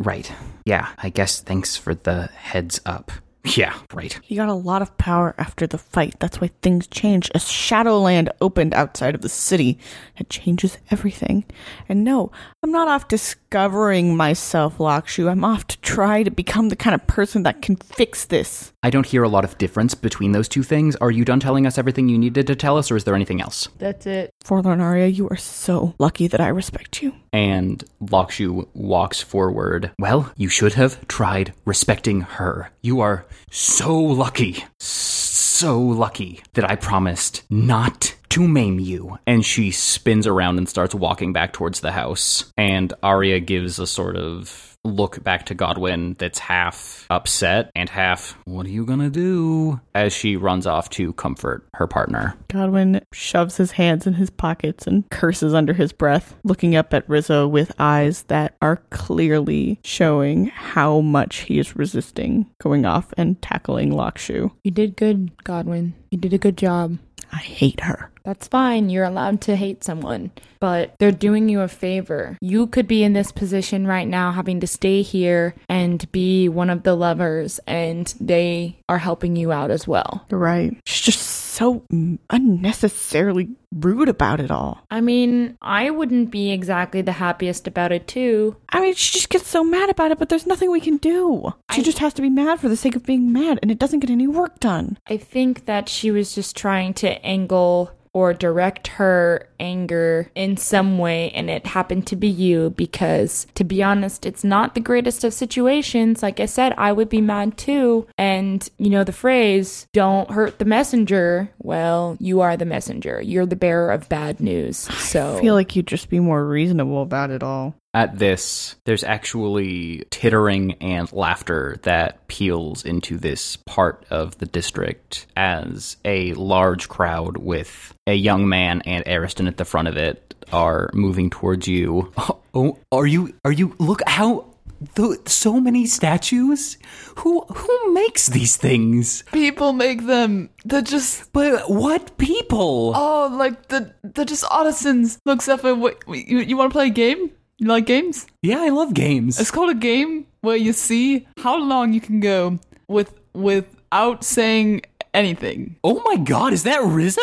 Right. 0.01 0.31
Yeah, 0.67 0.89
I 0.99 1.09
guess 1.09 1.41
thanks 1.41 1.77
for 1.77 1.95
the 1.95 2.27
heads 2.35 2.81
up. 2.85 3.13
Yeah, 3.45 3.79
right. 3.93 4.19
He 4.23 4.37
got 4.37 4.49
a 4.49 4.55
lot 4.55 4.81
of 4.83 4.97
power 4.97 5.35
after 5.39 5.67
the 5.67 5.79
fight. 5.79 6.17
That's 6.19 6.41
why 6.41 6.51
things 6.63 6.87
changed. 6.87 7.31
A 7.35 7.39
Shadowland 7.39 8.31
opened 8.41 8.75
outside 8.75 9.15
of 9.15 9.21
the 9.21 9.29
city. 9.29 9.79
It 10.17 10.31
changes 10.31 10.79
everything. 10.91 11.45
And 11.89 12.05
no, 12.05 12.33
I'm 12.63 12.73
not 12.73 12.89
off 12.89 13.07
discovering 13.07 14.17
myself, 14.17 14.79
Lakshu. 14.79 15.31
I'm 15.31 15.45
off 15.45 15.67
to 15.69 15.79
try 15.81 16.23
to 16.23 16.31
become 16.31 16.71
the 16.71 16.77
kind 16.77 16.95
of 16.95 17.07
person 17.07 17.43
that 17.43 17.61
can 17.61 17.77
fix 17.77 18.25
this. 18.25 18.73
I 18.83 18.89
don't 18.91 19.07
hear 19.07 19.23
a 19.23 19.29
lot 19.29 19.45
of 19.45 19.59
difference 19.59 19.95
between 19.95 20.33
those 20.33 20.49
two 20.49 20.63
things. 20.63 20.97
Are 20.97 21.11
you 21.11 21.25
done 21.25 21.39
telling 21.39 21.67
us 21.67 21.77
everything 21.79 22.09
you 22.09 22.19
needed 22.19 22.47
to 22.47 22.57
tell 22.57 22.79
us, 22.79 22.91
or 22.91 22.97
is 22.97 23.05
there 23.05 23.15
anything 23.15 23.43
else? 23.43 23.69
That's 23.79 24.07
it. 24.07 24.31
Forlorn 24.45 24.83
Arya, 24.83 25.07
you 25.07 25.27
are 25.31 25.39
so 25.39 25.95
lucky 25.99 26.29
that 26.29 26.41
I 26.41 26.49
respect 26.49 27.03
you. 27.03 27.15
And 27.33 27.83
Lakshu 28.03 28.69
walks 28.75 29.23
forward. 29.23 29.91
Well, 29.99 30.31
you 30.37 30.51
should 30.51 30.75
have 30.75 31.09
tried 31.09 31.55
respecting 31.65 32.21
her. 32.21 32.71
You 32.83 33.01
are 33.01 33.25
so 33.51 33.99
lucky. 33.99 34.63
So 34.79 35.81
lucky 35.81 36.43
that 36.53 36.71
I 36.71 36.77
promised 36.77 37.43
not 37.49 38.15
to 38.31 38.47
maim 38.47 38.79
you. 38.79 39.19
And 39.27 39.47
she 39.47 39.71
spins 39.71 40.27
around 40.27 40.59
and 40.59 40.69
starts 40.69 40.95
walking 40.95 41.33
back 41.33 41.55
towards 41.55 41.81
the 41.81 41.93
house. 41.93 42.53
And 42.59 42.93
Arya 43.03 43.41
gives 43.41 43.79
a 43.79 43.87
sort 43.87 44.17
of 44.17 44.74
look 44.85 45.23
back 45.25 45.47
to 45.47 45.55
Godwin 45.55 46.15
that's 46.19 46.39
half 46.39 47.07
upset 47.11 47.71
and 47.75 47.89
half, 47.89 48.37
what 48.45 48.67
are 48.67 48.71
you 48.71 48.85
gonna 48.85 49.11
do? 49.11 49.81
As 49.95 50.13
she 50.13 50.37
runs 50.37 50.67
off 50.67 50.91
to 50.91 51.13
comfort 51.15 51.67
her 51.75 51.87
partner. 51.87 52.37
Godwin 52.49 53.01
shoves 53.13 53.57
his 53.57 53.73
hands 53.73 54.07
in 54.07 54.15
his 54.15 54.31
pockets 54.31 54.87
and 54.87 55.09
curses 55.11 55.55
under 55.55 55.73
his 55.73 55.93
breath, 55.93 56.35
looking 56.45 56.77
up 56.77 56.93
at 56.93 57.09
Rizzo 57.09 57.49
with 57.49 57.73
eyes 57.79 58.23
that 58.25 58.57
are 58.61 58.77
clearly 58.91 59.81
showing 59.85 60.47
how 60.47 61.01
much 61.01 61.41
he 61.41 61.59
is 61.59 61.77
resisting 61.77 62.47
going 62.61 62.85
off 62.85 63.13
and 63.17 63.41
tackling 63.41 63.91
Lakshu. 63.91 64.51
You 64.63 64.71
did 64.71 64.97
good, 64.97 65.31
Godwin. 65.45 65.95
You 66.11 66.19
did 66.19 66.33
a 66.33 66.39
good 66.39 66.57
job. 66.57 66.99
I 67.33 67.39
hate 67.39 67.81
her. 67.81 68.11
That's 68.25 68.49
fine. 68.49 68.89
You're 68.89 69.05
allowed 69.05 69.41
to 69.43 69.57
hate 69.57 69.85
someone, 69.85 70.31
but 70.61 70.95
they're 70.99 71.13
doing 71.13 71.49
you 71.49 71.61
a 71.61 71.69
favor. 71.69 72.39
You 72.41 72.67
could 72.67 72.89
be 72.89 73.05
in 73.05 73.13
this 73.13 73.31
position 73.33 73.87
right 73.87 74.09
now, 74.09 74.33
having 74.33 74.61
to 74.61 74.67
stay 74.67 75.03
here 75.03 75.55
and 75.69 76.11
be 76.11 76.49
one 76.49 76.71
of 76.71 76.85
the 76.85 76.95
lovers, 76.95 77.61
and 77.67 78.13
they 78.21 78.79
are 78.89 78.99
helping 78.99 79.37
you 79.37 79.53
out 79.53 79.71
as 79.71 79.87
well. 79.87 80.25
Right. 80.31 80.75
She's 80.87 81.03
just 81.03 81.21
so 81.21 81.85
unnecessarily 82.31 83.49
rude 83.75 84.09
about 84.09 84.41
it 84.41 84.51
all. 84.51 84.81
I 84.91 85.01
mean, 85.01 85.57
I 85.61 85.91
wouldn't 85.91 86.31
be 86.31 86.51
exactly 86.51 87.03
the 87.03 87.13
happiest 87.13 87.67
about 87.69 87.93
it, 87.93 88.09
too. 88.09 88.57
I 88.71 88.81
mean, 88.81 88.95
she 88.95 89.13
just 89.19 89.29
gets 89.29 89.49
so 89.49 89.63
mad 89.65 89.91
about 89.91 90.13
it, 90.13 90.19
but 90.19 90.29
there's 90.29 90.47
nothing 90.47 90.71
we 90.71 90.81
can 90.81 90.97
do. 90.97 91.53
She 91.73 91.81
I- 91.81 91.85
just 91.85 91.99
has 91.99 92.15
to 92.15 92.23
be 92.23 92.31
mad 92.31 92.59
for 92.61 92.69
the 92.69 92.77
sake 92.77 92.97
of 92.97 93.05
being 93.05 93.33
mad, 93.33 93.59
and 93.63 93.71
it 93.71 93.79
doesn't 93.79 94.01
get 94.01 94.11
any 94.11 94.27
work 94.27 94.61
done. 94.61 94.99
I 95.09 95.17
think 95.17 95.67
that 95.67 95.89
she 95.89 96.11
was 96.11 96.35
just 96.35 96.57
trying 96.57 96.95
to 96.95 97.25
angle 97.25 97.93
or 98.15 98.33
direct 98.33 98.87
her 98.87 99.49
anger 99.61 100.31
in 100.35 100.57
some 100.57 100.99
way, 100.99 101.31
and 101.33 101.51
it 101.51 101.67
happened 101.67 102.07
to 102.07 102.17
be 102.17 102.29
you 102.29 102.71
because, 102.71 103.47
to 103.55 103.65
be 103.65 103.83
honest, 103.83 104.25
it's 104.25 104.45
not 104.45 104.75
the 104.75 104.81
greatest 104.81 105.25
of 105.25 105.35
situations. 105.35 106.23
Like 106.23 106.41
I 106.41 106.47
said, 106.47 106.75
I 106.79 106.93
would 106.93 107.09
be 107.09 107.21
mad 107.21 107.59
too. 107.59 108.07
And 108.17 108.67
you 108.79 108.89
know 108.89 109.05
the 109.05 109.13
phrase, 109.13 109.87
don't 109.93 110.31
hurt 110.31 110.59
the 110.59 110.65
messenger. 110.65 111.51
Well, 111.59 112.17
you 112.21 112.41
are 112.41 112.57
the 112.57 112.65
messenger, 112.65 113.21
you're 113.21 113.47
the 113.47 113.57
bearer 113.57 113.91
of 113.91 114.09
bad 114.09 114.41
news. 114.41 114.77
So 114.77 115.37
I 115.37 115.41
feel 115.41 115.55
like 115.55 115.75
you'd 115.75 115.87
just 115.87 116.09
be 116.09 116.21
more 116.21 116.47
reasonable 116.47 117.03
about 117.03 117.31
it 117.31 117.43
all. 117.43 117.75
At 117.95 118.19
this, 118.19 118.75
there's 118.85 119.05
actually 119.05 120.03
tittering 120.11 120.73
and 120.81 121.11
laughter 121.13 121.77
that 121.83 122.27
peels 122.27 122.85
into 122.85 123.17
this 123.19 123.55
part 123.57 124.05
of 124.11 124.37
the 124.39 124.47
district 124.47 125.27
as 125.37 125.97
a 126.05 126.33
large 126.35 126.89
crowd 126.89 127.37
with 127.37 127.95
a 128.09 128.15
young 128.15 128.49
man 128.49 128.83
and 128.85 129.05
Ariston 129.07 129.47
at 129.47 129.57
the 129.59 129.65
front 129.65 129.87
of 129.87 129.97
it 129.97 130.35
are 130.53 130.91
moving 130.93 131.31
towards 131.31 131.69
you. 131.69 132.13
Oh, 132.57 132.79
are 132.93 133.05
you? 133.05 133.35
Are 133.45 133.51
you? 133.51 133.75
Look 133.81 134.01
how. 134.07 134.47
The, 134.95 135.21
so 135.27 135.59
many 135.59 135.87
statues. 135.87 136.79
Who 137.17 137.41
who 137.41 137.93
makes 137.93 138.29
these 138.29 138.57
things? 138.57 139.25
People 139.33 139.73
make 139.73 140.07
them. 140.07 140.51
They're 140.65 140.83
just 140.83 141.33
But 141.33 141.69
what 141.69 142.17
people? 142.17 142.93
oh, 142.95 143.29
like 143.37 143.67
the 143.69 143.93
they're 144.05 144.25
just 144.25 144.45
artisans. 144.49 145.19
Look, 145.25 145.43
Zephyr, 145.43 145.75
what, 145.75 145.97
you 146.07 146.39
you 146.39 146.57
want 146.57 146.71
to 146.71 146.75
play 146.75 146.87
a 146.87 146.91
game? 146.91 147.33
You 147.59 147.69
like 147.69 147.87
games? 147.87 148.27
yeah, 148.43 148.61
I 148.61 148.69
love 148.71 148.95
games. 148.95 149.41
It's 149.41 149.51
called 149.51 149.71
a 149.71 149.75
game 149.75 150.27
where 150.41 150.57
you 150.57 150.73
see 150.73 151.27
how 151.39 151.57
long 151.57 151.93
you 151.93 152.01
can 152.01 152.21
go 152.21 152.59
with 152.89 153.15
without 153.33 154.25
saying 154.25 154.83
anything. 155.13 155.77
oh 155.85 156.03
my 156.05 156.17
god, 156.17 156.53
is 156.53 156.65
that 156.65 156.83
Rizzo? 156.83 157.21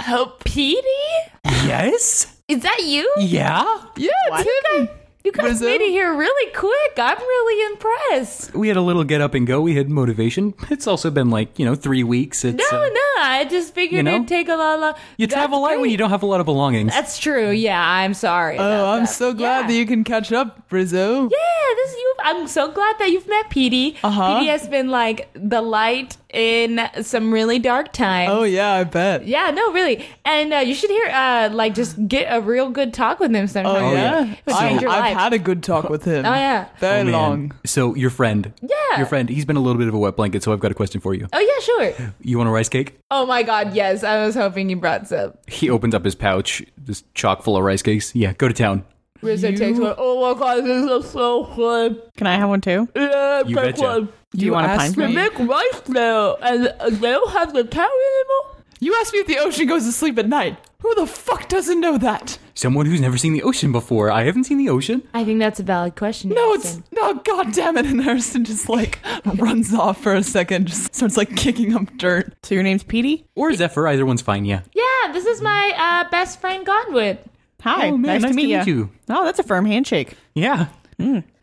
help 0.00 0.42
Petey? 0.44 1.04
Yes. 1.44 2.40
Is 2.48 2.62
that 2.62 2.82
you? 2.84 3.08
Yeah. 3.18 3.62
Yeah, 3.96 4.10
it's 4.32 4.48
him. 4.76 4.88
You 5.22 5.32
guys 5.32 5.44
Rizzo? 5.44 5.66
made 5.66 5.82
it 5.82 5.90
here 5.90 6.14
really 6.14 6.52
quick. 6.54 6.92
I'm 6.96 7.18
really 7.18 7.72
impressed. 7.74 8.54
we 8.54 8.68
had 8.68 8.78
a 8.78 8.80
little 8.80 9.04
get 9.04 9.20
up 9.20 9.34
and 9.34 9.46
go. 9.46 9.60
We 9.60 9.74
had 9.74 9.90
motivation. 9.90 10.54
It's 10.70 10.86
also 10.86 11.10
been 11.10 11.28
like 11.28 11.58
you 11.58 11.66
know 11.66 11.74
three 11.74 12.02
weeks. 12.02 12.42
It's, 12.42 12.56
No, 12.56 12.78
uh, 12.78 12.88
no, 12.88 13.00
I 13.18 13.46
just 13.50 13.74
figured 13.74 13.98
you 13.98 14.02
know, 14.02 14.14
it'd 14.16 14.28
take 14.28 14.48
a 14.48 14.54
lot 14.54 14.82
of. 14.82 15.00
You 15.18 15.26
travel 15.26 15.60
light 15.60 15.78
when 15.78 15.90
you 15.90 15.98
don't 15.98 16.08
have 16.08 16.22
a 16.22 16.26
lot 16.26 16.40
of 16.40 16.46
belongings. 16.46 16.92
That's 16.92 17.18
true. 17.18 17.50
Yeah, 17.50 17.82
I'm 17.82 18.14
sorry. 18.14 18.56
Oh, 18.58 18.86
I'm 18.92 19.02
that. 19.02 19.08
so 19.08 19.34
glad 19.34 19.62
yeah. 19.62 19.66
that 19.66 19.74
you 19.74 19.84
can 19.84 20.04
catch 20.04 20.32
up, 20.32 20.62
Rizzo. 20.70 21.24
Yeah, 21.24 21.74
this 21.76 21.92
you. 21.92 22.14
I'm 22.20 22.48
so 22.48 22.70
glad 22.70 22.96
that 22.98 23.10
you've 23.10 23.28
met 23.28 23.50
Petey. 23.50 23.96
Uh-huh. 24.02 24.38
Petey 24.38 24.48
has 24.48 24.68
been 24.68 24.88
like 24.88 25.28
the 25.34 25.60
light 25.60 26.16
in 26.32 26.80
some 27.02 27.32
really 27.32 27.58
dark 27.58 27.92
times. 27.92 28.30
Oh 28.32 28.42
yeah, 28.44 28.72
I 28.74 28.84
bet. 28.84 29.26
Yeah, 29.26 29.50
no, 29.50 29.72
really, 29.72 30.06
and 30.24 30.52
uh, 30.52 30.58
you 30.58 30.74
should 30.74 30.90
hear, 30.90 31.06
uh, 31.06 31.50
like, 31.52 31.74
just 31.74 32.06
get 32.08 32.26
a 32.30 32.40
real 32.40 32.70
good 32.70 32.94
talk 32.94 33.20
with 33.20 33.34
him 33.34 33.46
sometime. 33.46 33.76
Oh, 33.84 33.92
yeah, 33.92 34.34
it 34.46 34.52
I, 34.54 34.70
your 34.78 34.90
I've 34.90 35.16
had 35.16 35.32
a 35.32 35.38
good 35.38 35.62
talk 35.62 35.88
with 35.90 36.04
him. 36.04 36.24
Oh, 36.24 36.34
yeah. 36.34 36.68
very 36.78 37.08
Oh, 37.08 37.12
long. 37.12 37.52
So 37.64 37.94
your 37.94 38.10
friend, 38.10 38.52
Yeah. 38.62 38.76
your 38.98 39.06
friend, 39.06 39.28
he's 39.28 39.44
been 39.44 39.56
a 39.56 39.60
little 39.60 39.78
bit 39.78 39.88
of 39.88 39.94
a 39.94 39.98
wet 39.98 40.16
blanket. 40.16 40.42
So 40.42 40.52
I've 40.52 40.60
got 40.60 40.70
a 40.70 40.74
question 40.74 41.00
for 41.00 41.14
you. 41.14 41.26
oh 41.32 41.38
yeah, 41.38 41.60
sure. 41.94 42.12
You 42.20 42.38
want 42.38 42.48
a 42.48 42.52
rice 42.52 42.68
cake? 42.68 42.98
Oh 43.10 43.26
my 43.26 43.42
God, 43.42 43.74
yes. 43.74 44.04
I 44.04 44.24
was 44.24 44.34
hoping 44.34 44.70
you 44.70 44.76
brought 44.76 45.08
some. 45.08 45.34
He 45.48 45.68
opens 45.70 45.94
up 45.94 46.04
his 46.04 46.14
pouch, 46.14 46.62
just 46.84 47.12
chock 47.14 47.42
full 47.42 47.56
of 47.56 47.64
rice 47.64 47.82
cakes. 47.82 48.14
Yeah, 48.14 48.32
go 48.34 48.48
to 48.48 48.54
town. 48.54 48.84
Rizzo 49.22 49.48
You- 49.48 49.56
takes 49.58 49.78
one. 49.78 49.94
Oh 49.98 50.32
my 50.32 50.38
God, 50.38 50.64
this 50.64 50.90
is 51.04 51.10
so 51.10 51.44
good. 51.54 52.00
Can 52.16 52.26
I 52.26 52.36
have 52.36 52.48
one 52.48 52.60
too? 52.62 52.88
Yeah, 52.96 53.42
You 53.44 53.54
take 53.56 53.76
betcha. 53.76 53.82
one. 53.82 54.08
Do 54.32 54.46
you, 54.46 54.52
want 54.52 54.66
to 54.66 54.70
asked 54.70 54.96
pine 54.96 55.08
me- 55.08 55.14
They 55.14 55.26
for 55.28 55.38
me? 55.38 55.44
make 55.46 55.50
rice 55.50 55.88
now, 55.88 56.34
and 56.36 56.68
uh, 56.80 56.90
they 56.90 57.10
don't 57.10 57.32
have 57.32 57.52
the 57.52 57.64
town 57.64 57.88
anymore. 57.88 58.56
You 58.82 58.96
asked 59.00 59.12
me 59.12 59.18
if 59.18 59.26
the 59.26 59.38
ocean 59.38 59.66
goes 59.66 59.84
to 59.84 59.92
sleep 59.92 60.18
at 60.18 60.28
night. 60.28 60.56
Who 60.80 60.94
the 60.94 61.06
fuck 61.06 61.48
doesn't 61.50 61.80
know 61.80 61.98
that? 61.98 62.38
Someone 62.54 62.86
who's 62.86 63.00
never 63.00 63.18
seen 63.18 63.34
the 63.34 63.42
ocean 63.42 63.72
before. 63.72 64.10
I 64.10 64.22
haven't 64.22 64.44
seen 64.44 64.56
the 64.56 64.70
ocean. 64.70 65.02
I 65.12 65.24
think 65.24 65.38
that's 65.40 65.60
a 65.60 65.62
valid 65.62 65.96
question. 65.96 66.30
No, 66.30 66.54
it's 66.54 66.80
no. 66.90 67.14
God 67.14 67.52
damn 67.52 67.76
it! 67.76 67.84
And 67.84 68.00
Ariston 68.06 68.44
just 68.44 68.68
like 68.70 68.98
runs 69.34 69.74
off 69.74 70.00
for 70.02 70.14
a 70.14 70.22
second, 70.22 70.68
just 70.68 70.94
starts 70.94 71.18
like 71.18 71.36
kicking 71.36 71.74
up 71.74 71.94
dirt. 71.98 72.32
So 72.42 72.54
your 72.54 72.62
name's 72.64 72.82
Petey? 72.82 73.26
Or 73.34 73.52
Zephyr, 73.52 73.86
either 73.88 74.06
one's 74.06 74.22
fine. 74.22 74.46
Yeah. 74.46 74.62
Yeah, 74.72 75.12
this 75.12 75.26
is 75.26 75.42
my 75.42 75.74
uh, 76.06 76.08
best 76.10 76.40
friend 76.40 76.64
Godwin. 76.64 77.18
Hi, 77.62 77.88
Oh, 77.88 77.98
man, 77.98 78.22
nice, 78.22 78.30
to 78.30 78.34
meet, 78.34 78.48
meet 78.56 78.66
you. 78.66 78.74
you. 78.74 78.90
Oh, 79.10 79.24
that's 79.26 79.38
a 79.38 79.42
firm 79.42 79.66
handshake. 79.66 80.14
Yeah. 80.34 80.68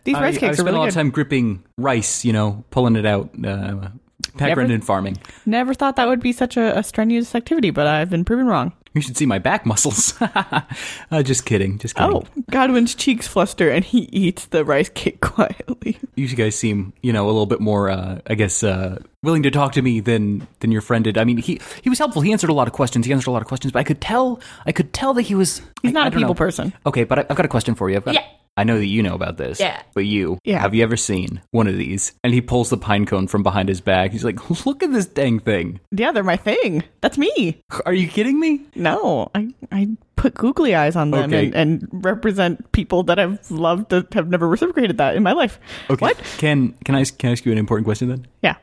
These 0.08 0.16
I, 0.16 0.22
rice 0.22 0.38
I 0.38 0.40
cakes 0.40 0.52
are 0.52 0.56
spent 0.56 0.70
a 0.70 0.72
really 0.72 0.78
lot 0.80 0.84
good. 0.86 0.90
of 0.90 0.94
time 0.96 1.10
gripping 1.12 1.64
rice, 1.78 2.24
you 2.26 2.32
know, 2.34 2.64
pulling 2.72 2.96
it 2.96 3.06
out. 3.06 3.30
Uh, 3.46 3.90
background 4.36 4.72
in 4.72 4.82
farming. 4.82 5.18
Never 5.46 5.74
thought 5.74 5.96
that 5.98 6.08
would 6.08 6.22
be 6.22 6.32
such 6.32 6.58
a, 6.58 6.78
a 6.78 6.84
strenuous 6.84 7.34
activity, 7.36 7.72
but 7.72 7.88
I've 7.88 8.10
been 8.10 8.24
proven 8.24 8.48
wrong. 8.48 8.72
You 8.94 9.02
should 9.02 9.18
see 9.18 9.26
my 9.26 9.38
back 9.38 9.66
muscles. 9.66 10.14
uh, 10.22 11.22
just 11.24 11.46
kidding. 11.46 11.78
Just 11.78 11.96
kidding. 11.96 12.16
Oh, 12.16 12.24
Godwin's 12.50 12.96
cheeks 12.96 13.28
fluster 13.28 13.70
and 13.70 13.84
he 13.86 14.10
eats 14.12 14.46
the 14.48 14.64
rice 14.66 14.90
cake 14.90 15.20
quietly. 15.22 16.00
You 16.16 16.28
guys 16.36 16.56
seem, 16.56 16.94
you 17.04 17.14
know, 17.14 17.26
a 17.26 17.28
little 17.28 17.46
bit 17.46 17.60
more, 17.60 17.90
uh, 17.90 18.20
I 18.28 18.34
guess, 18.36 18.64
uh, 18.64 19.00
willing 19.24 19.44
to 19.44 19.52
talk 19.52 19.74
to 19.74 19.82
me 19.84 20.00
than 20.00 20.48
than 20.62 20.72
your 20.72 20.82
friend 20.82 21.04
did. 21.04 21.18
I 21.18 21.26
mean, 21.26 21.38
he 21.38 21.60
he 21.84 21.90
was 21.90 22.00
helpful. 22.00 22.22
He 22.24 22.32
answered 22.32 22.50
a 22.50 22.54
lot 22.54 22.68
of 22.68 22.74
questions. 22.74 23.06
He 23.06 23.12
answered 23.12 23.30
a 23.30 23.34
lot 23.34 23.42
of 23.44 23.48
questions, 23.48 23.72
but 23.72 23.80
I 23.80 23.84
could 23.84 24.02
tell, 24.02 24.40
I 24.66 24.72
could 24.72 24.94
tell 24.94 25.14
that 25.16 25.24
he 25.24 25.36
was. 25.36 25.62
He's 25.84 25.92
I- 25.92 25.94
not 25.94 26.06
I 26.06 26.08
a 26.08 26.12
people 26.12 26.28
know. 26.30 26.34
person. 26.34 26.74
Okay, 26.88 27.04
but 27.04 27.20
I, 27.20 27.26
I've 27.30 27.36
got 27.38 27.46
a 27.46 27.50
question 27.50 27.76
for 27.76 27.90
you. 27.90 27.98
I've 27.98 28.06
got, 28.06 28.16
Yeah. 28.16 28.26
I 28.58 28.64
know 28.64 28.78
that 28.78 28.86
you 28.88 29.04
know 29.04 29.14
about 29.16 29.38
this. 29.38 29.60
Yeah. 29.60 29.82
But 29.94 30.06
you, 30.06 30.40
Yeah. 30.44 30.60
have 30.60 30.74
you 30.74 30.84
ever 30.84 30.98
seen 30.98 31.42
one 31.52 31.68
of 31.68 31.78
these? 31.78 32.14
And 32.24 32.34
he 32.34 32.42
pulls 32.42 32.70
the 32.70 32.78
pine 32.78 33.06
cone 33.06 33.28
from 33.28 33.44
behind 33.44 33.70
his 33.70 33.80
back. 33.82 34.12
He's 34.12 34.24
like, 34.24 34.50
"Look 34.66 34.84
at 34.84 34.92
this 34.92 35.06
dang 35.06 35.40
thing! 35.40 35.80
Yeah, 35.92 36.12
they're 36.12 36.24
my 36.24 36.38
thing. 36.38 36.84
That's 37.02 37.18
me. 37.18 37.62
Are 37.86 37.94
you 37.94 38.08
kidding 38.08 38.40
me?" 38.40 38.62
No, 38.76 39.30
I, 39.36 39.54
I 39.72 39.90
put 40.16 40.34
googly 40.34 40.74
eyes 40.74 40.96
on 40.96 41.12
them 41.12 41.26
Okay. 41.32 41.46
and, 41.48 41.56
and 41.56 41.88
represent 41.92 42.72
people 42.72 43.04
that 43.04 43.20
I've 43.20 43.52
loved 43.52 43.90
that 43.92 44.14
have 44.16 44.30
never 44.30 44.48
reciprocated 44.48 44.98
that 44.98 45.16
in 45.16 45.22
my 45.24 45.34
life. 45.34 45.60
Okay. 45.90 46.02
What? 46.04 46.18
Can 46.40 46.74
can 46.84 46.96
I 46.96 47.04
can 47.06 47.30
I 47.30 47.32
ask 47.34 47.46
you 47.46 47.52
an 47.52 47.58
important 47.60 47.86
question 47.86 48.10
then? 48.10 48.28
Yeah. 48.42 48.56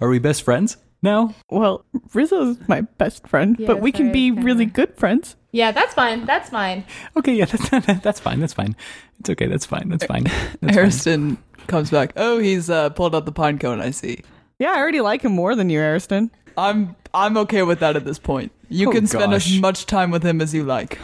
Are 0.00 0.08
we 0.08 0.18
best 0.18 0.42
friends 0.42 0.78
now? 1.02 1.34
Well, 1.50 1.84
Rizzo's 2.14 2.56
my 2.68 2.80
best 2.82 3.26
friend, 3.28 3.56
Yeah, 3.58 3.66
but 3.66 3.80
we 3.80 3.92
can 3.92 4.06
sorry, 4.06 4.12
be 4.12 4.26
kinda- 4.30 4.42
really 4.42 4.64
good 4.66 4.96
friends. 4.96 5.36
Yeah, 5.52 5.70
that's 5.70 5.94
fine. 5.94 6.24
That's 6.24 6.48
fine. 6.50 6.84
Okay, 7.16 7.34
yeah, 7.34 7.44
that's, 7.70 8.00
that's 8.02 8.20
fine. 8.20 8.40
That's 8.40 8.54
fine. 8.54 8.74
It's 9.20 9.30
okay. 9.30 9.46
That's 9.46 9.66
fine. 9.66 9.88
That's 9.90 10.04
fine. 10.06 10.24
That's 10.24 10.74
fine. 10.74 10.78
Ariston 10.78 11.38
comes 11.66 11.90
back. 11.90 12.12
Oh, 12.16 12.38
he's 12.38 12.68
uh, 12.70 12.90
pulled 12.90 13.14
out 13.14 13.26
the 13.26 13.32
pine 13.32 13.58
cone. 13.58 13.80
I 13.80 13.90
see. 13.90 14.22
Yeah, 14.58 14.70
I 14.72 14.78
already 14.78 15.00
like 15.00 15.22
him 15.22 15.32
more 15.32 15.54
than 15.54 15.68
you, 15.70 15.80
Ariston. 15.80 16.30
I'm 16.56 16.96
I'm 17.14 17.36
okay 17.38 17.62
with 17.62 17.80
that 17.80 17.96
at 17.96 18.04
this 18.04 18.18
point. 18.18 18.52
You 18.68 18.88
Oh, 18.88 18.92
can 18.92 19.06
spend 19.06 19.32
gosh. 19.32 19.46
as 19.52 19.60
much 19.60 19.86
time 19.86 20.10
with 20.10 20.22
him 20.22 20.40
as 20.40 20.54
you 20.54 20.64
like. 20.64 20.98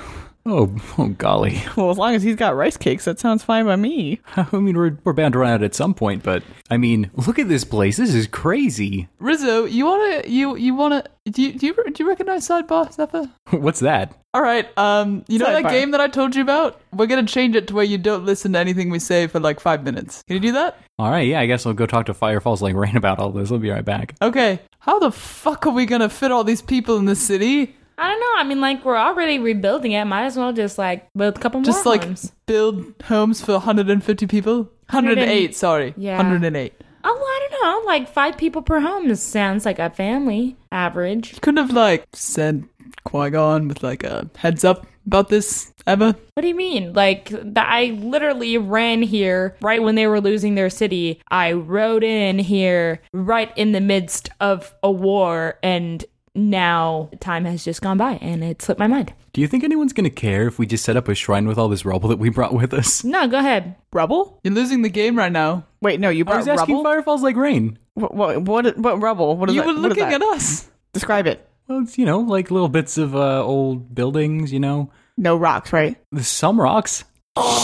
Oh, 0.47 0.75
oh, 0.97 1.09
golly. 1.09 1.63
Well, 1.77 1.91
as 1.91 1.99
long 1.99 2.15
as 2.15 2.23
he's 2.23 2.37
got 2.37 2.57
rice 2.57 2.77
cakes, 2.77 3.05
that 3.05 3.21
sounds 3.21 3.45
fine 3.45 3.67
by 3.67 3.77
me. 3.77 4.21
I 4.37 4.57
mean, 4.57 4.77
we're, 4.77 4.99
we're 5.05 5.13
bound 5.13 5.33
to 5.35 5.39
run 5.39 5.53
out 5.53 5.63
at 5.63 5.75
some 5.75 5.95
point, 5.95 6.23
but 6.23 6.43
I 6.71 6.77
mean, 6.77 7.11
look 7.15 7.39
at 7.39 7.49
this 7.49 7.65
place. 7.65 7.97
This 7.99 8.15
is 8.15 8.27
crazy. 8.27 9.09
Rizzo, 9.19 9.65
you 9.65 9.85
wanna 9.87 10.23
you 10.27 10.57
you 10.57 10.75
wanna 10.75 11.05
do 11.31 11.43
you 11.43 11.53
do 11.53 11.67
you, 11.67 11.75
do 11.75 12.03
you 12.03 12.09
recognize 12.09 12.49
Sidebar 12.49 12.93
Zephyr? 12.93 13.31
What's 13.51 13.81
that? 13.81 14.17
All 14.35 14.43
right, 14.43 14.67
um, 14.79 15.25
you 15.29 15.39
know 15.39 15.47
that 15.47 15.71
game 15.71 15.93
that 15.93 16.01
I 16.01 16.09
told 16.09 16.35
you 16.35 16.43
about? 16.43 16.81
We're 16.93 17.07
gonna 17.07 17.27
change 17.27 17.55
it 17.55 17.69
to 17.69 17.75
where 17.75 17.85
you 17.85 17.99
don't 17.99 18.25
listen 18.25 18.53
to 18.55 18.59
anything 18.59 18.91
we 18.91 18.99
say 18.99 19.27
for 19.27 19.41
like 19.41 19.61
five 19.61 19.85
minutes. 19.85 20.23
Can 20.27 20.35
you 20.35 20.41
do 20.41 20.53
that? 20.53 20.79
All 20.99 21.11
right, 21.11 21.27
yeah, 21.27 21.41
I 21.41 21.47
guess 21.47 21.65
I'll 21.65 21.75
go 21.75 21.87
talk 21.87 22.07
to 22.07 22.15
Fire 22.15 22.41
Falls 22.41 22.63
like 22.63 22.75
Rain 22.75 22.97
about 22.97 23.19
all 23.19 23.31
this. 23.31 23.53
I'll 23.53 23.59
be 23.59 23.71
right 23.71 23.85
back. 23.85 24.15
Okay. 24.21 24.61
How 24.81 24.99
the 24.99 25.11
fuck 25.11 25.67
are 25.67 25.73
we 25.73 25.87
gonna 25.87 26.09
fit 26.09 26.31
all 26.33 26.45
these 26.45 26.63
people 26.63 26.97
in 26.97 27.05
the 27.05 27.17
city? 27.17 27.75
I 27.99 28.09
don't 28.11 28.21
know. 28.21 28.33
I 28.37 28.45
mean, 28.45 28.61
like 28.61 28.85
we're 28.85 28.97
already 28.97 29.39
rebuilding 29.39 29.93
it. 29.93 30.05
Might 30.05 30.25
as 30.27 30.37
well 30.37 30.53
just 30.53 30.79
like 30.79 31.09
build 31.15 31.37
a 31.37 31.41
couple 31.41 31.61
Just 31.63 31.85
more 31.85 31.95
Just 31.95 32.03
like 32.03 32.05
homes. 32.05 32.33
build 32.47 32.95
homes 33.05 33.45
for 33.45 33.53
150 33.53 34.27
people? 34.27 34.71
108, 34.91 35.55
sorry. 35.57 35.95
Yeah. 35.97 36.17
108. 36.17 36.73
Oh, 37.05 37.09
I 37.11 37.49
don't 37.51 37.63
know. 37.63 37.87
Like 37.87 38.09
five 38.09 38.37
people 38.39 38.63
per 38.63 38.81
home 38.81 39.15
sounds 39.15 39.65
like 39.67 39.79
a 39.79 39.91
family 39.91 40.57
average. 40.73 41.33
You 41.35 41.41
Couldn't 41.41 41.59
have 41.67 41.73
like 41.75 42.05
sent 42.13 42.69
Qui 43.05 43.31
Gon 43.31 43.69
with 43.69 43.83
like 43.83 44.05
a 44.05 44.31
heads 44.37 44.65
up 44.65 44.87
about 45.07 45.29
this 45.29 45.73
ever. 45.87 46.15
What 46.35 46.43
do 46.43 46.49
you 46.49 46.55
mean? 46.55 46.93
Like 46.93 47.33
I 47.57 47.99
literally 48.01 48.59
ran 48.59 49.03
here 49.03 49.57
right 49.63 49.83
when 49.83 49.95
they 49.95 50.07
were 50.07 50.21
losing 50.21 50.55
their 50.55 50.71
city. 50.71 51.21
I 51.31 51.53
rode 51.53 52.05
in 52.05 52.39
here 52.39 53.01
right 53.13 53.51
in 53.57 53.73
the 53.73 53.81
midst 53.81 54.29
of 54.41 54.75
a 54.83 54.91
war, 54.91 55.59
and 55.63 56.05
now 56.39 57.11
time 57.21 57.45
has 57.45 57.65
just 57.65 57.83
gone 57.83 57.99
by, 57.99 58.13
and 58.23 58.43
it 58.43 58.63
slipped 58.63 58.79
my 58.79 58.87
mind. 58.87 59.13
Do 59.33 59.41
you 59.41 59.47
think 59.49 59.65
anyone's 59.65 59.93
going 59.93 60.05
to 60.05 60.11
care 60.11 60.47
if 60.47 60.59
we 60.59 60.67
just 60.67 60.85
set 60.85 60.97
up 60.97 61.09
a 61.09 61.15
shrine 61.15 61.47
with 61.47 61.59
all 61.59 61.69
this 61.69 61.85
rubble 61.85 62.09
that 62.09 62.19
we 62.19 62.31
brought 62.31 62.55
with 62.55 62.73
us? 62.73 63.05
No, 63.09 63.27
go 63.29 63.39
ahead. 63.39 63.77
Rubble? 63.93 64.41
You're 64.45 64.55
losing 64.55 64.83
the 64.83 64.89
game 64.89 65.17
right 65.17 65.33
now. 65.33 65.67
Wait, 65.81 65.99
no, 66.01 66.09
you 66.11 66.25
I 66.25 66.29
brought 66.29 66.37
was 66.39 66.49
asking 66.49 66.75
rubble. 66.77 66.85
Fire 66.85 67.03
Falls 67.03 67.23
like 67.23 67.37
Rain. 67.37 67.79
What, 67.95 68.15
what, 68.15 68.43
what, 68.43 68.65
Rubble? 68.65 68.83
what 68.83 69.01
rubble? 69.01 69.37
What 69.37 69.49
is 69.51 69.55
You 69.57 69.63
that? 69.63 69.67
were 69.67 69.73
looking 69.75 70.05
at 70.05 70.23
us. 70.23 70.69
Describe 70.93 71.27
it. 71.27 71.47
Well, 71.69 71.81
it's, 71.83 71.99
you 71.99 72.07
know, 72.07 72.21
like 72.21 72.51
little 72.51 72.69
bits 72.69 72.97
of 72.99 73.15
uh, 73.15 73.45
old 73.45 73.95
buildings, 73.95 74.53
you 74.53 74.61
know. 74.61 74.91
No 75.17 75.37
rocks, 75.37 75.73
right? 75.73 75.97
There's 76.13 76.29
some 76.29 76.61
rocks. 76.61 77.05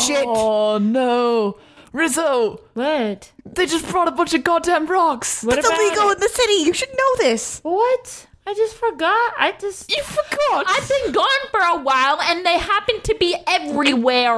Shit. 0.07 0.25
Oh 0.27 0.79
no. 0.79 1.59
Rizzo! 1.93 2.61
What? 2.75 3.33
They 3.47 3.67
just 3.67 3.89
brought 3.89 4.09
a 4.09 4.13
bunch 4.13 4.35
of 4.35 4.43
goddamn 4.43 4.87
rocks! 4.87 5.45
What 5.45 5.59
It's 5.59 5.67
about 5.67 5.79
illegal 5.79 6.09
it? 6.11 6.15
in 6.15 6.21
the 6.21 6.29
city. 6.29 6.53
You 6.65 6.73
should 6.73 6.89
know 6.91 7.17
this. 7.19 7.61
What? 7.63 8.27
I 8.47 8.53
just 8.53 8.77
forgot. 8.77 9.33
I 9.39 9.55
just. 9.59 9.91
You 9.91 10.03
forgot! 10.03 10.67
I've 10.69 10.87
been 10.89 11.13
gone 11.13 11.49
for 11.51 11.61
a 11.61 11.81
while, 11.83 12.21
and 12.21 12.45
they 12.45 12.59
happen 12.59 13.01
to 13.03 13.15
be 13.19 13.35
everywhere. 13.47 14.35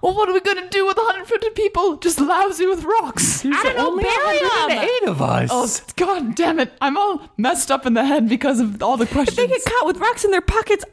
well, 0.00 0.14
what 0.14 0.28
are 0.28 0.32
we 0.32 0.40
gonna 0.40 0.68
do 0.70 0.86
with 0.86 0.96
150 0.96 1.50
people? 1.50 1.96
Just 1.96 2.20
lousy 2.20 2.66
with 2.66 2.84
rocks! 2.84 3.44
I 3.44 3.50
don't 3.64 3.76
know. 3.76 3.96
Bury 3.96 4.38
them. 4.38 4.88
Eight 4.88 5.08
of 5.08 5.20
us. 5.20 5.50
Oh, 5.52 5.92
god 5.96 6.36
damn 6.36 6.60
it. 6.60 6.72
I'm 6.80 6.96
all 6.96 7.20
messed 7.36 7.72
up 7.72 7.84
in 7.84 7.94
the 7.94 8.04
head 8.04 8.28
because 8.28 8.60
of 8.60 8.80
all 8.82 8.96
the 8.96 9.06
questions. 9.06 9.30
If 9.30 9.36
They 9.36 9.46
questions. 9.48 9.64
get 9.64 9.74
caught 9.78 9.86
with 9.88 9.96
rocks 9.98 10.24
in 10.24 10.30
their 10.30 10.40
pockets. 10.40 10.84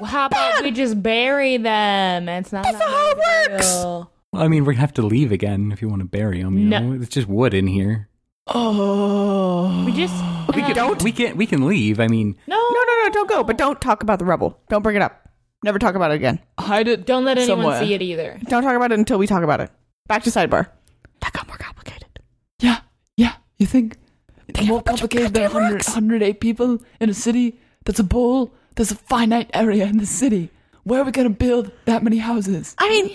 Well, 0.00 0.10
how 0.10 0.26
about 0.26 0.62
we 0.62 0.70
just 0.72 1.02
bury 1.02 1.56
them? 1.56 2.28
It's 2.28 2.52
not. 2.52 2.64
That's 2.64 2.78
that 2.78 2.86
not 2.86 2.90
how 2.90 3.10
it 3.46 3.50
works. 3.52 3.72
deal. 3.72 4.10
I 4.34 4.48
mean, 4.48 4.64
we're 4.66 4.72
have 4.74 4.94
to 4.94 5.02
leave 5.02 5.32
again 5.32 5.72
if 5.72 5.80
you 5.82 5.88
want 5.88 6.00
to 6.00 6.08
bury 6.08 6.42
them. 6.42 6.58
You 6.58 6.64
No. 6.66 6.78
know, 6.80 6.92
it's 7.02 7.08
just 7.08 7.28
wood 7.28 7.52
in 7.54 7.66
here. 7.66 8.08
Oh. 8.46 9.84
We 9.86 9.92
just. 9.92 10.14
We 10.54 10.62
can't 10.62 11.02
we 11.02 11.12
can 11.12 11.36
we 11.36 11.46
can 11.46 11.66
leave. 11.66 12.00
I 12.00 12.08
mean, 12.08 12.36
No, 12.46 12.56
No, 12.56 12.70
no, 12.70 13.04
no, 13.04 13.10
don't 13.10 13.28
go. 13.28 13.42
But 13.44 13.56
don't 13.58 13.80
talk 13.80 14.02
about 14.02 14.18
the 14.18 14.24
rubble. 14.24 14.58
Don't 14.68 14.82
bring 14.82 14.96
it 14.96 15.02
up. 15.02 15.28
Never 15.64 15.78
talk 15.78 15.94
about 15.94 16.10
it 16.10 16.14
again. 16.14 16.40
Hide 16.58 16.88
it. 16.88 17.06
Don't 17.06 17.24
let 17.24 17.38
anyone 17.38 17.58
somewhere. 17.60 17.80
see 17.80 17.94
it 17.94 18.02
either. 18.02 18.38
Don't 18.44 18.62
talk 18.62 18.74
about 18.74 18.90
it 18.92 18.98
until 18.98 19.18
we 19.18 19.26
talk 19.26 19.42
about 19.44 19.60
it. 19.60 19.70
Back 20.08 20.24
to 20.24 20.30
sidebar. 20.30 20.68
That 21.20 21.32
got 21.32 21.46
more 21.46 21.56
complicated. 21.56 22.08
Yeah, 22.58 22.80
yeah. 23.16 23.34
You 23.58 23.66
think 23.66 23.96
it's 24.48 24.58
have 24.58 24.68
more 24.68 24.80
a 24.80 24.82
bunch 24.82 25.02
of 25.02 25.10
complicated 25.10 25.34
than 25.34 25.52
100, 25.52 25.86
108 25.86 26.40
people 26.40 26.80
in 27.00 27.08
a 27.10 27.14
city? 27.14 27.60
That's 27.84 28.00
a 28.00 28.04
bowl. 28.04 28.52
There's 28.74 28.90
a 28.90 28.96
finite 28.96 29.50
area 29.54 29.86
in 29.86 29.98
the 29.98 30.06
city. 30.06 30.50
Where 30.84 31.00
are 31.00 31.04
we 31.04 31.12
gonna 31.12 31.30
build 31.30 31.70
that 31.84 32.02
many 32.02 32.18
houses? 32.18 32.74
I 32.78 32.88
mean, 32.88 33.14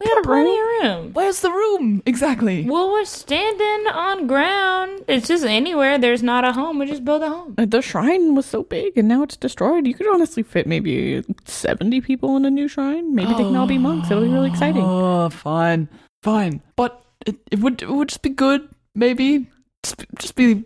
We 0.00 0.06
have 0.06 0.24
plenty 0.24 0.50
of 0.50 0.56
room. 0.56 0.72
We 0.82 0.82
have 0.82 0.82
plenty 0.82 0.90
of 0.90 1.04
room. 1.04 1.12
Where's 1.12 1.40
the 1.40 1.50
room 1.50 2.02
exactly? 2.06 2.64
Well, 2.68 2.92
we're 2.92 3.04
standing 3.04 3.86
on 3.92 4.26
ground. 4.26 5.04
It's 5.08 5.28
just 5.28 5.44
anywhere 5.44 5.98
there's 5.98 6.22
not 6.22 6.44
a 6.44 6.52
home. 6.52 6.78
We 6.78 6.86
just 6.86 7.04
build 7.04 7.22
a 7.22 7.28
home. 7.28 7.54
the 7.56 7.80
shrine 7.80 8.34
was 8.34 8.46
so 8.46 8.62
big 8.62 8.96
and 8.96 9.08
now 9.08 9.22
it's 9.22 9.36
destroyed. 9.36 9.86
You 9.86 9.94
could 9.94 10.08
honestly 10.08 10.42
fit 10.42 10.66
maybe 10.66 11.22
70 11.44 12.00
people 12.02 12.36
in 12.36 12.44
a 12.44 12.50
new 12.50 12.68
shrine. 12.68 13.14
Maybe 13.14 13.32
they 13.32 13.44
can 13.44 13.56
all 13.56 13.66
be 13.66 13.78
monks. 13.78 14.10
It'll 14.10 14.22
be 14.24 14.28
really 14.30 14.50
exciting. 14.50 14.82
Oh, 14.82 15.28
fine, 15.30 15.88
fine. 16.22 16.62
But 16.76 17.02
it, 17.24 17.36
it 17.50 17.58
would 17.60 17.82
it 17.82 17.88
would 17.88 18.08
just 18.08 18.22
be 18.22 18.30
good, 18.30 18.68
maybe. 18.94 19.46
Just, 19.82 20.04
just 20.18 20.34
be 20.34 20.64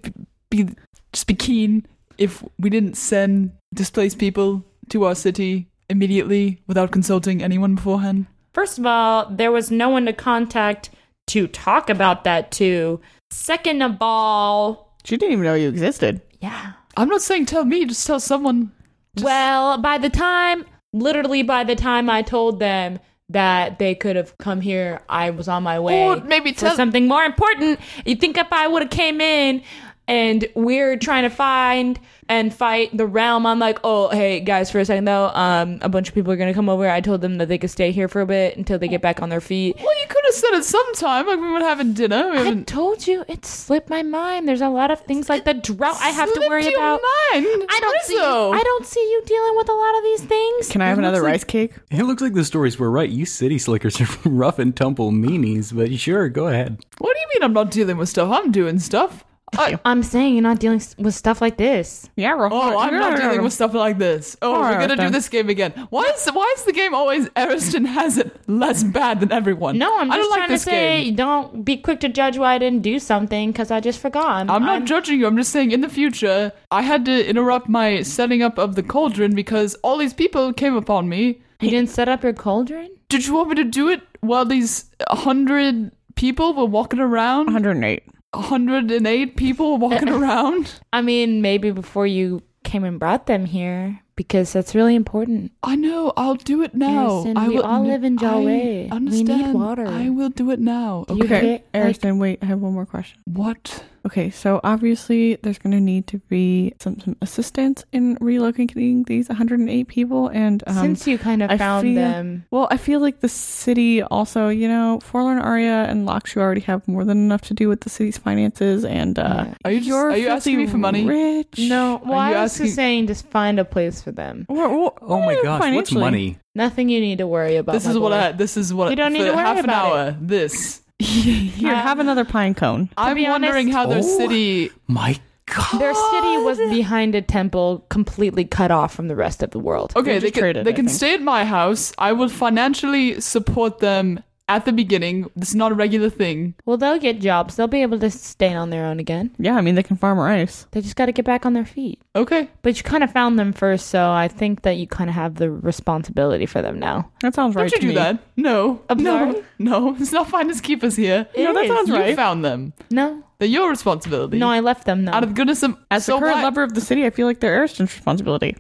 be 0.51 0.69
just 1.13 1.27
be 1.27 1.35
keen 1.35 1.87
if 2.19 2.45
we 2.59 2.71
didn't 2.71 2.95
send 2.97 3.53
displaced 3.75 4.19
people 4.19 4.65
to 4.91 5.05
our 5.05 5.15
city 5.15 5.69
immediately 5.89 6.63
without 6.67 6.91
consulting 6.91 7.43
anyone 7.43 7.75
beforehand. 7.75 8.27
First 8.53 8.79
of 8.79 8.87
all, 8.87 9.27
there 9.31 9.53
was 9.53 9.71
no 9.71 9.89
one 9.89 10.07
to 10.07 10.13
contact 10.13 10.91
to 11.29 11.47
talk 11.47 11.89
about 11.91 12.25
that 12.25 12.51
to. 12.53 13.01
Second 13.31 13.83
of 13.83 13.99
all, 14.01 14.95
She 15.05 15.17
didn't 15.17 15.33
even 15.33 15.45
know 15.45 15.55
you 15.55 15.69
existed. 15.69 16.21
yeah. 16.41 16.73
I'm 16.97 17.09
not 17.09 17.23
saying 17.23 17.47
tell 17.47 17.65
me, 17.65 17.85
just 17.87 18.05
tell 18.07 18.19
someone. 18.21 18.73
Just- 19.15 19.25
Well, 19.25 19.79
by 19.79 19.97
the 19.99 20.11
time, 20.11 20.65
literally 20.93 21.43
by 21.45 21.63
the 21.65 21.77
time 21.77 22.11
I 22.11 22.23
told 22.23 22.59
them 22.59 22.99
that 23.29 23.79
they 23.79 23.95
could 23.95 24.17
have 24.17 24.37
come 24.39 24.61
here, 24.61 25.01
I 25.09 25.31
was 25.31 25.47
on 25.47 25.63
my 25.63 25.79
way. 25.79 26.03
Or 26.05 26.17
maybe 26.17 26.53
for 26.53 26.61
tell 26.61 26.77
something 26.77 27.07
more 27.07 27.23
important. 27.23 27.79
You 28.05 28.17
think 28.17 28.37
if 28.37 28.49
I 28.53 28.67
would 28.67 28.83
have 28.83 28.91
came 28.91 29.21
in 29.21 29.63
and 30.11 30.45
we're 30.57 30.97
trying 30.97 31.23
to 31.23 31.31
find 31.31 32.01
and 32.29 32.53
fight 32.53 32.97
the 32.97 33.07
realm, 33.07 33.47
I'm 33.47 33.61
like, 33.61 33.79
oh, 33.85 34.09
hey 34.09 34.41
guys, 34.41 34.69
for 34.71 34.81
a 34.81 34.85
second 34.85 35.05
though, 35.05 35.29
um, 35.29 35.79
a 35.83 35.89
bunch 35.89 36.09
of 36.09 36.15
people 36.15 36.33
are 36.33 36.37
gonna 36.37 36.53
come 36.53 36.69
over. 36.69 36.89
I 36.89 37.01
told 37.01 37.21
them 37.21 37.39
that 37.39 37.47
they 37.47 37.59
could 37.59 37.71
stay 37.71 37.93
here 37.93 38.09
for 38.09 38.21
a 38.21 38.27
bit 38.27 38.57
until 38.57 38.77
they 38.79 38.89
get 38.89 39.03
back 39.03 39.23
on 39.23 39.29
their 39.29 39.41
feet. 39.41 39.77
Well, 39.77 40.01
you 40.01 40.07
could 40.09 40.25
have 40.27 40.35
said 40.35 40.55
it 40.55 40.65
sometime, 40.65 41.29
like 41.29 41.41
we 41.41 41.49
were 41.49 41.61
having 41.61 41.93
dinner. 41.93 42.29
We 42.31 42.39
I 42.39 42.43
haven't 42.43 42.67
told 42.67 43.07
you 43.07 43.25
it 43.29 43.47
slipped 43.47 43.89
my 43.89 44.03
mind. 44.03 44.49
There's 44.49 44.61
a 44.61 44.69
lot 44.69 44.91
of 44.91 45.01
things 45.03 45.29
like 45.29 45.45
the 45.45 45.55
drought 45.55 45.99
I 46.01 46.09
have 46.09 46.29
to 46.29 46.35
slipped 46.35 46.51
worry 46.51 46.65
your 46.65 46.75
about. 46.75 47.01
Mind. 47.33 47.47
I 47.71 47.79
don't 47.81 48.03
see. 48.03 48.17
Rizzo. 48.17 48.53
I 48.53 48.63
don't 48.65 48.87
see 48.87 49.01
you 49.01 49.23
dealing 49.27 49.57
with 49.57 49.69
a 49.69 49.73
lot 49.75 49.97
of 49.97 50.03
these 50.03 50.23
things. 50.23 50.69
Can 50.71 50.83
I 50.83 50.89
have 50.89 50.99
another 50.99 51.23
rice 51.23 51.45
cake? 51.45 51.73
it 51.91 52.03
looks 52.03 52.21
like 52.21 52.35
the 52.35 52.45
stories 52.45 52.79
were 52.81 52.91
right. 52.91 53.09
You 53.09 53.27
city 53.27 53.59
slickers 53.59 54.01
are 54.01 54.09
rough 54.29 54.59
and 54.59 54.77
tumble 54.77 55.13
meanies, 55.13 55.75
but 55.75 55.93
sure, 55.99 56.29
go 56.29 56.49
ahead. 56.49 56.85
What 56.99 57.15
do 57.15 57.21
you 57.21 57.27
mean 57.35 57.45
I'm 57.45 57.53
not 57.53 57.71
dealing 57.71 57.97
with 57.97 58.09
stuff? 58.09 58.31
I'm 58.33 58.51
doing 58.51 58.81
stuff. 58.81 59.25
Uh, 59.59 59.63
I- 59.63 59.79
I'm 59.85 60.03
saying 60.03 60.35
you're 60.35 60.43
not 60.43 60.61
dealing 60.61 60.81
with 60.99 61.15
stuff 61.15 61.41
like 61.41 61.57
this. 61.57 62.09
Yeah, 62.17 62.35
we're 62.37 62.49
Oh, 62.53 62.79
I'm 62.79 62.95
not 62.95 63.19
dealing 63.19 63.43
with 63.43 63.53
stuff 63.53 63.75
like 63.75 63.99
this. 63.99 64.37
Oh, 64.43 64.53
we're 64.53 64.57
Alright, 64.67 64.89
gonna 64.89 64.97
do 64.97 65.11
this 65.11 65.29
game 65.29 65.49
again. 65.49 65.73
Why 65.91 66.05
is 66.05 66.27
why 66.29 66.53
is 66.57 66.65
the 66.65 66.73
game 66.73 66.95
always 66.95 67.29
Ariston 67.37 67.85
has 67.85 68.17
it 68.19 68.35
less 68.49 68.83
bad 68.85 69.21
than 69.21 69.33
everyone? 69.33 69.79
No, 69.79 69.99
I'm 69.99 70.09
just 70.09 70.19
don't 70.19 70.31
like 70.31 70.39
trying 70.39 70.51
to 70.51 70.59
say 70.59 71.05
game. 71.05 71.15
don't 71.17 71.65
be 71.65 71.77
quick 71.77 72.01
to 72.01 72.09
judge 72.09 72.39
why 72.39 72.55
I 72.55 72.59
didn't 72.59 72.83
do 72.83 72.99
something 72.99 73.51
because 73.53 73.71
I 73.71 73.81
just 73.81 74.01
forgot. 74.01 74.43
I'm, 74.43 74.51
I'm 74.51 74.63
not 74.63 74.73
I'm- 74.73 74.87
judging 74.87 75.21
you. 75.21 75.27
I'm 75.27 75.37
just 75.37 75.51
saying 75.53 75.73
in 75.73 75.81
the 75.81 75.89
future, 75.89 76.53
I 76.71 76.83
had 76.83 77.05
to 77.07 77.29
interrupt 77.29 77.69
my 77.69 78.03
setting 78.03 78.43
up 78.43 78.59
of 78.59 78.75
the 78.77 78.83
cauldron 78.83 79.35
because 79.35 79.75
all 79.83 79.97
these 79.99 80.15
people 80.15 80.53
came 80.53 80.75
upon 80.77 81.09
me. 81.09 81.41
You 81.61 81.71
didn't 81.71 81.91
set 81.91 82.09
up 82.09 82.23
your 82.23 82.33
cauldron? 82.33 82.91
Did 83.09 83.27
you 83.27 83.35
want 83.35 83.51
me 83.51 83.55
to 83.57 83.65
do 83.65 83.89
it 83.89 84.01
while 84.21 84.45
these 84.47 84.87
hundred 85.09 85.91
people 86.15 86.55
were 86.55 86.65
walking 86.65 87.01
around? 87.01 87.47
108. 87.47 88.03
108 88.33 89.37
people 89.37 89.79
walking 89.79 90.09
around? 90.21 90.81
I 90.93 91.03
mean, 91.03 91.43
maybe 91.43 91.71
before 91.71 92.07
you 92.07 92.43
came 92.65 92.85
and 92.85 92.99
brought 93.01 93.27
them 93.27 93.47
here 93.47 94.01
because 94.17 94.53
that's 94.53 94.75
really 94.75 94.95
important. 94.95 95.51
I 95.63 95.77
know. 95.77 96.13
I'll 96.17 96.35
do 96.35 96.63
it 96.63 96.75
now. 96.75 97.15
Ariston, 97.23 97.37
I 97.39 97.49
we 97.49 97.57
will, 97.57 97.63
all 97.65 97.83
live 97.83 98.05
in 98.05 98.19
I 98.19 98.23
Jalwe. 98.23 99.11
We 99.11 99.23
need 99.25 99.55
water. 99.55 99.87
I 99.87 100.11
will 100.11 100.29
do 100.29 100.51
it 100.51 100.61
now. 100.61 101.05
Do 101.09 101.15
Okay. 101.15 101.29
care- 101.29 101.43
like- 101.53 101.65
Ariston, 101.75 102.19
wait, 102.19 102.39
I 102.43 102.47
have 102.47 102.61
one 102.61 102.73
more 102.75 102.87
question. 102.87 103.19
What? 103.25 103.85
Okay, 104.07 104.31
so 104.31 104.61
obviously 104.65 105.37
there's 105.43 105.59
going 105.59 105.73
to 105.73 105.81
need 105.81 106.07
to 106.07 106.19
be 106.29 106.73
some, 106.81 106.99
some 107.01 107.17
assistance 107.21 107.85
in 107.93 108.17
relocating 108.17 109.07
these 109.07 109.29
108 109.29 109.89
people. 109.89 110.29
And 110.29 110.63
um, 110.67 110.77
Since 110.77 111.07
you 111.07 111.19
kind 111.19 111.43
of 111.43 111.51
I 111.51 111.59
found 111.59 111.83
feel- 111.87 111.95
them, 111.97 112.47
well, 112.51 112.67
I 112.71 112.77
feel 112.79 113.01
like 113.01 113.21
the 113.21 113.29
city 113.29 114.03
also, 114.03 114.49
you 114.49 114.69
know, 114.69 115.01
Forlorn 115.03 115.39
Aria 115.39 115.85
and 115.85 116.09
Lakshu 116.09 116.39
already 116.39 116.63
have 116.63 116.87
more 116.89 117.05
than 117.05 117.19
enough 117.19 117.43
to 117.43 117.55
do 117.55 117.69
with 117.69 117.83
the 117.83 117.91
city's 117.91 118.17
finances. 118.19 118.85
And 118.85 119.19
uh, 119.19 119.45
Yeah. 119.49 119.55
Are 119.65 119.71
you 119.73 119.79
just, 119.81 119.89
you're 119.89 120.17
you 120.17 120.29
asking 120.29 120.57
me 120.57 120.67
for 120.67 120.79
money? 120.79 121.05
Rich. 121.05 121.59
no. 121.59 122.01
Well, 122.05 122.19
I 122.19 122.31
was 122.31 122.53
asking- 122.53 122.67
just 122.67 122.77
saying, 122.77 123.07
just 123.07 123.27
find 123.27 123.59
a 123.59 123.65
place 123.65 124.01
for 124.03 124.13
them. 124.13 124.47
Well, 124.49 124.71
well, 124.71 124.97
Oh 125.03 125.21
my 125.21 125.35
gosh, 125.43 125.75
what's 125.75 125.93
money? 125.93 126.39
Nothing 126.55 126.89
you 126.89 127.01
need 127.01 127.19
to 127.19 127.27
worry 127.27 127.57
about. 127.57 127.73
This 127.73 127.85
my 127.85 127.91
is 127.93 127.99
what. 127.99 128.13
I. 128.13 128.33
This 128.33 128.57
is 128.57 128.75
what. 128.75 128.91
You 128.91 128.97
don't 128.97 129.13
need 129.13 129.25
to 129.25 129.31
worry 129.33 129.37
half 129.45 129.59
an 129.59 129.65
about 129.67 129.93
hour. 129.93 130.17
This. 130.21 130.83
Here, 131.05 131.75
have 131.75 131.99
um, 131.99 132.01
another 132.01 132.25
pine 132.25 132.55
cone. 132.55 132.91
I'm 132.97 133.15
be 133.17 133.25
wondering 133.25 133.69
how 133.69 133.87
their 133.87 133.99
Oh. 133.99 134.19
city. 134.19 134.71
My 134.87 135.19
God. 135.47 135.81
Their 135.81 135.95
city 135.95 136.37
was 136.45 136.59
behind 136.71 137.15
a 137.15 137.23
temple, 137.23 137.85
completely 137.89 138.45
cut 138.45 138.71
off 138.71 138.95
from 138.95 139.09
the 139.09 139.17
rest 139.17 139.43
of 139.43 139.51
the 139.51 139.59
world. 139.59 139.93
Okay, 139.97 140.13
They're 140.13 140.21
they 140.21 140.27
just 140.27 140.35
can. 140.35 140.41
traded, 140.43 140.67
they 140.67 140.71
I 140.71 140.75
can 140.75 140.87
think. 140.87 140.97
stay 140.97 141.15
at 141.15 141.23
my 141.23 141.45
house. 141.45 141.93
I 141.99 142.13
will 142.13 142.29
financially 142.29 143.21
support 143.21 143.79
them 143.81 144.23
at 144.51 144.65
the 144.65 144.73
beginning. 144.73 145.31
This 145.37 145.51
is 145.51 145.55
not 145.55 145.73
a 145.73 145.75
regular 145.75 146.11
thing. 146.11 146.55
Well, 146.67 146.77
they'll 146.77 146.99
get 146.99 147.21
jobs. 147.21 147.55
They'll 147.57 147.69
be 147.69 147.83
able 147.83 147.99
to 148.01 148.11
stand 148.11 148.59
on 148.59 148.71
their 148.71 148.85
own 148.85 148.99
again. 148.99 149.31
Yeah, 149.39 149.55
I 149.57 149.61
mean, 149.61 149.77
they 149.77 149.83
can 149.85 149.97
farm 149.97 150.19
rice. 150.19 150.67
They 150.73 150.81
just 150.81 150.97
got 150.97 151.07
to 151.07 151.13
get 151.13 151.25
back 151.25 151.47
on 151.47 151.53
their 151.53 151.65
feet. 151.65 152.03
Okay. 152.17 152.51
But 152.63 152.77
you 152.77 152.83
kind 152.83 153.05
of 153.05 153.13
found 153.13 153.39
them 153.39 153.53
first, 153.53 153.87
so 153.87 154.11
I 154.11 154.27
think 154.27 154.63
that 154.63 154.77
you 154.77 154.87
kind 154.89 155.09
of 155.09 155.15
have 155.15 155.37
the 155.37 155.51
responsibility 155.51 156.47
for 156.47 156.61
them 156.61 156.79
now. 156.79 157.11
That 157.23 157.35
sounds 157.35 157.55
right 157.55 157.71
Don't 157.71 157.73
you 157.73 157.79
to 157.79 157.83
do 157.83 157.89
me. 157.89 157.95
that? 157.95 158.19
No. 158.37 158.83
I'm 158.91 158.99
no. 159.03 159.33
sorry? 159.33 159.45
No. 159.59 159.97
It's 160.01 160.13
not 160.13 160.29
fine 160.29 160.41
finders 160.41 160.61
keepers 160.61 160.97
here. 160.97 161.27
It 161.35 161.45
No, 161.45 161.53
that 161.55 161.65
is. 161.65 161.71
sounds 161.71 161.91
right. 161.91 161.99
you 161.99 162.05
right. 162.07 162.17
found 162.17 162.45
them. 162.45 162.73
No, 162.91 163.23
They're 163.39 163.49
your 163.49 163.69
responsibility. 163.71 164.39
no, 164.39 164.49
I 164.49 164.61
left 164.61 164.87
them 164.87 165.05
though. 165.05 165.13
Out 165.13 165.23
of 165.23 165.35
goodness 165.35 165.63
of. 165.63 165.77
As 165.91 166.05
so 166.07 166.15
the 166.15 166.21
current 166.21 166.37
what? 166.37 166.43
lover 166.45 166.63
of 166.63 166.75
the 166.75 166.81
city, 166.81 167.05
I 167.07 167.11
feel 167.11 167.27
like 167.27 167.41
they're 167.41 167.55
Ariston's 167.55 167.95
responsibility. 167.95 168.57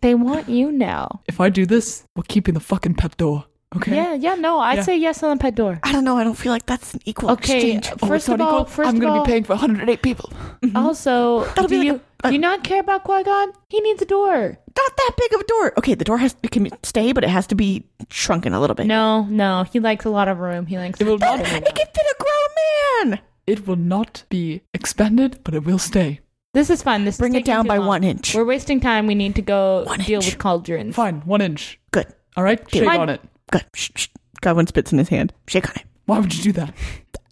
they 0.00 0.14
want 0.14 0.48
you 0.48 0.70
now. 0.72 1.20
If 1.26 1.40
I 1.40 1.48
do 1.48 1.64
this, 1.64 2.04
we're 2.14 2.24
keeping 2.28 2.54
the 2.54 2.60
fucking 2.60 2.94
pet 2.94 3.16
door. 3.16 3.44
Okay. 3.76 3.94
Yeah, 3.94 4.14
yeah, 4.14 4.34
no, 4.34 4.58
I'd 4.58 4.76
Yeah. 4.78 4.82
say 4.82 4.96
yes 4.96 5.22
on 5.22 5.36
the 5.36 5.40
pet 5.42 5.54
door. 5.54 5.78
I 5.82 5.92
don't 5.92 6.04
know. 6.04 6.16
I 6.16 6.24
don't 6.24 6.34
feel 6.36 6.52
like 6.52 6.66
that's 6.66 6.94
an 6.94 7.00
equal 7.04 7.30
Okay, 7.32 7.74
exchange. 7.76 7.90
Oh, 8.02 8.06
first 8.06 8.24
it's 8.24 8.28
of 8.32 8.38
not 8.38 8.48
all, 8.48 8.54
equal? 8.60 8.64
first 8.66 8.88
I'm 8.88 8.96
of 8.96 9.00
gonna 9.02 9.18
all, 9.20 9.24
be 9.24 9.30
paying 9.30 9.44
for 9.44 9.54
108 9.54 10.02
people. 10.02 10.30
Mm-hmm. 10.62 10.76
also, 10.76 11.44
That'll 11.54 11.64
do 11.64 11.68
be 11.68 11.76
like 11.78 11.86
you 11.86 11.92
a- 12.24 12.28
a- 12.28 12.30
do 12.30 12.32
you 12.34 12.40
not 12.40 12.64
care 12.64 12.80
about 12.80 13.04
Qui 13.04 13.22
Gon? 13.24 13.52
He 13.68 13.80
needs 13.80 14.00
a 14.02 14.06
door. 14.06 14.58
Not 14.76 14.96
that 14.96 15.10
big 15.16 15.32
of 15.34 15.40
a 15.40 15.44
door. 15.44 15.72
Okay, 15.78 15.94
the 15.94 16.04
door 16.04 16.18
has 16.18 16.36
it 16.42 16.50
can 16.50 16.68
stay, 16.82 17.12
but 17.12 17.24
it 17.24 17.30
has 17.30 17.46
to 17.48 17.54
be 17.54 17.84
shrunken 18.10 18.52
a 18.54 18.60
little 18.60 18.74
bit. 18.74 18.86
No, 18.86 19.22
no, 19.24 19.64
he 19.72 19.80
likes 19.80 20.04
a 20.04 20.10
lot 20.10 20.28
of 20.28 20.38
room. 20.38 20.66
He 20.66 20.76
likes. 20.78 21.00
It 21.00 21.06
will 21.06 21.18
not. 21.18 21.40
it 21.40 21.46
can 21.46 21.86
fit 21.86 21.96
a 21.96 22.16
grown 22.18 23.10
man. 23.10 23.20
It 23.46 23.66
will 23.66 23.76
not 23.76 24.24
be 24.28 24.62
expanded, 24.74 25.38
but 25.44 25.54
it 25.54 25.64
will 25.64 25.78
stay. 25.78 26.20
This 26.52 26.68
is 26.70 26.82
fine. 26.82 27.04
This 27.04 27.18
Bring 27.18 27.32
is 27.32 27.36
it 27.36 27.38
taking 27.40 27.54
down 27.54 27.64
too 27.64 27.68
by 27.68 27.76
long. 27.78 27.86
one 27.86 28.04
inch. 28.04 28.34
We're 28.34 28.44
wasting 28.44 28.80
time. 28.80 29.06
We 29.06 29.14
need 29.14 29.34
to 29.36 29.42
go 29.42 29.84
One 29.84 30.00
deal 30.00 30.16
inch. 30.20 30.26
with 30.26 30.38
cauldrons. 30.38 30.94
Fine, 30.96 31.20
one 31.26 31.40
inch. 31.42 31.78
Good. 31.92 32.06
All 32.36 32.42
right, 32.44 32.58
shake 32.70 32.84
Fine. 32.84 33.00
on 33.00 33.08
it. 33.10 33.20
Good. 33.50 33.64
Shh, 33.74 33.90
shh. 33.94 34.08
Godwin 34.40 34.66
spits 34.66 34.92
in 34.92 34.98
his 34.98 35.08
hand. 35.08 35.32
Shake 35.48 35.68
on 35.68 35.76
it. 35.76 35.84
Why 36.06 36.18
would 36.18 36.34
you 36.34 36.42
do 36.42 36.52
that? 36.52 36.74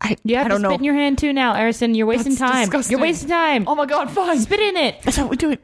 I, 0.01 0.17
You 0.25 0.37
have 0.37 0.47
I 0.47 0.49
to 0.49 0.55
don't 0.55 0.61
spit 0.61 0.71
know. 0.71 0.75
in 0.77 0.85
your 0.85 0.95
hand 0.95 1.19
too 1.19 1.33
now, 1.33 1.55
Ariston. 1.55 1.95
You're 1.95 2.07
wasting 2.07 2.35
That's 2.35 2.51
time. 2.53 2.63
disgusting. 2.67 2.93
You're 2.93 3.01
wasting 3.01 3.29
time. 3.29 3.65
Oh 3.67 3.75
my 3.75 3.87
god, 3.87 4.11
fine. 4.11 4.39
Spit 4.41 4.61
in 4.61 4.77
it. 4.77 5.03
That's 5.03 5.19
what 5.19 5.29
we 5.31 5.37
do 5.37 5.51
it. 5.53 5.63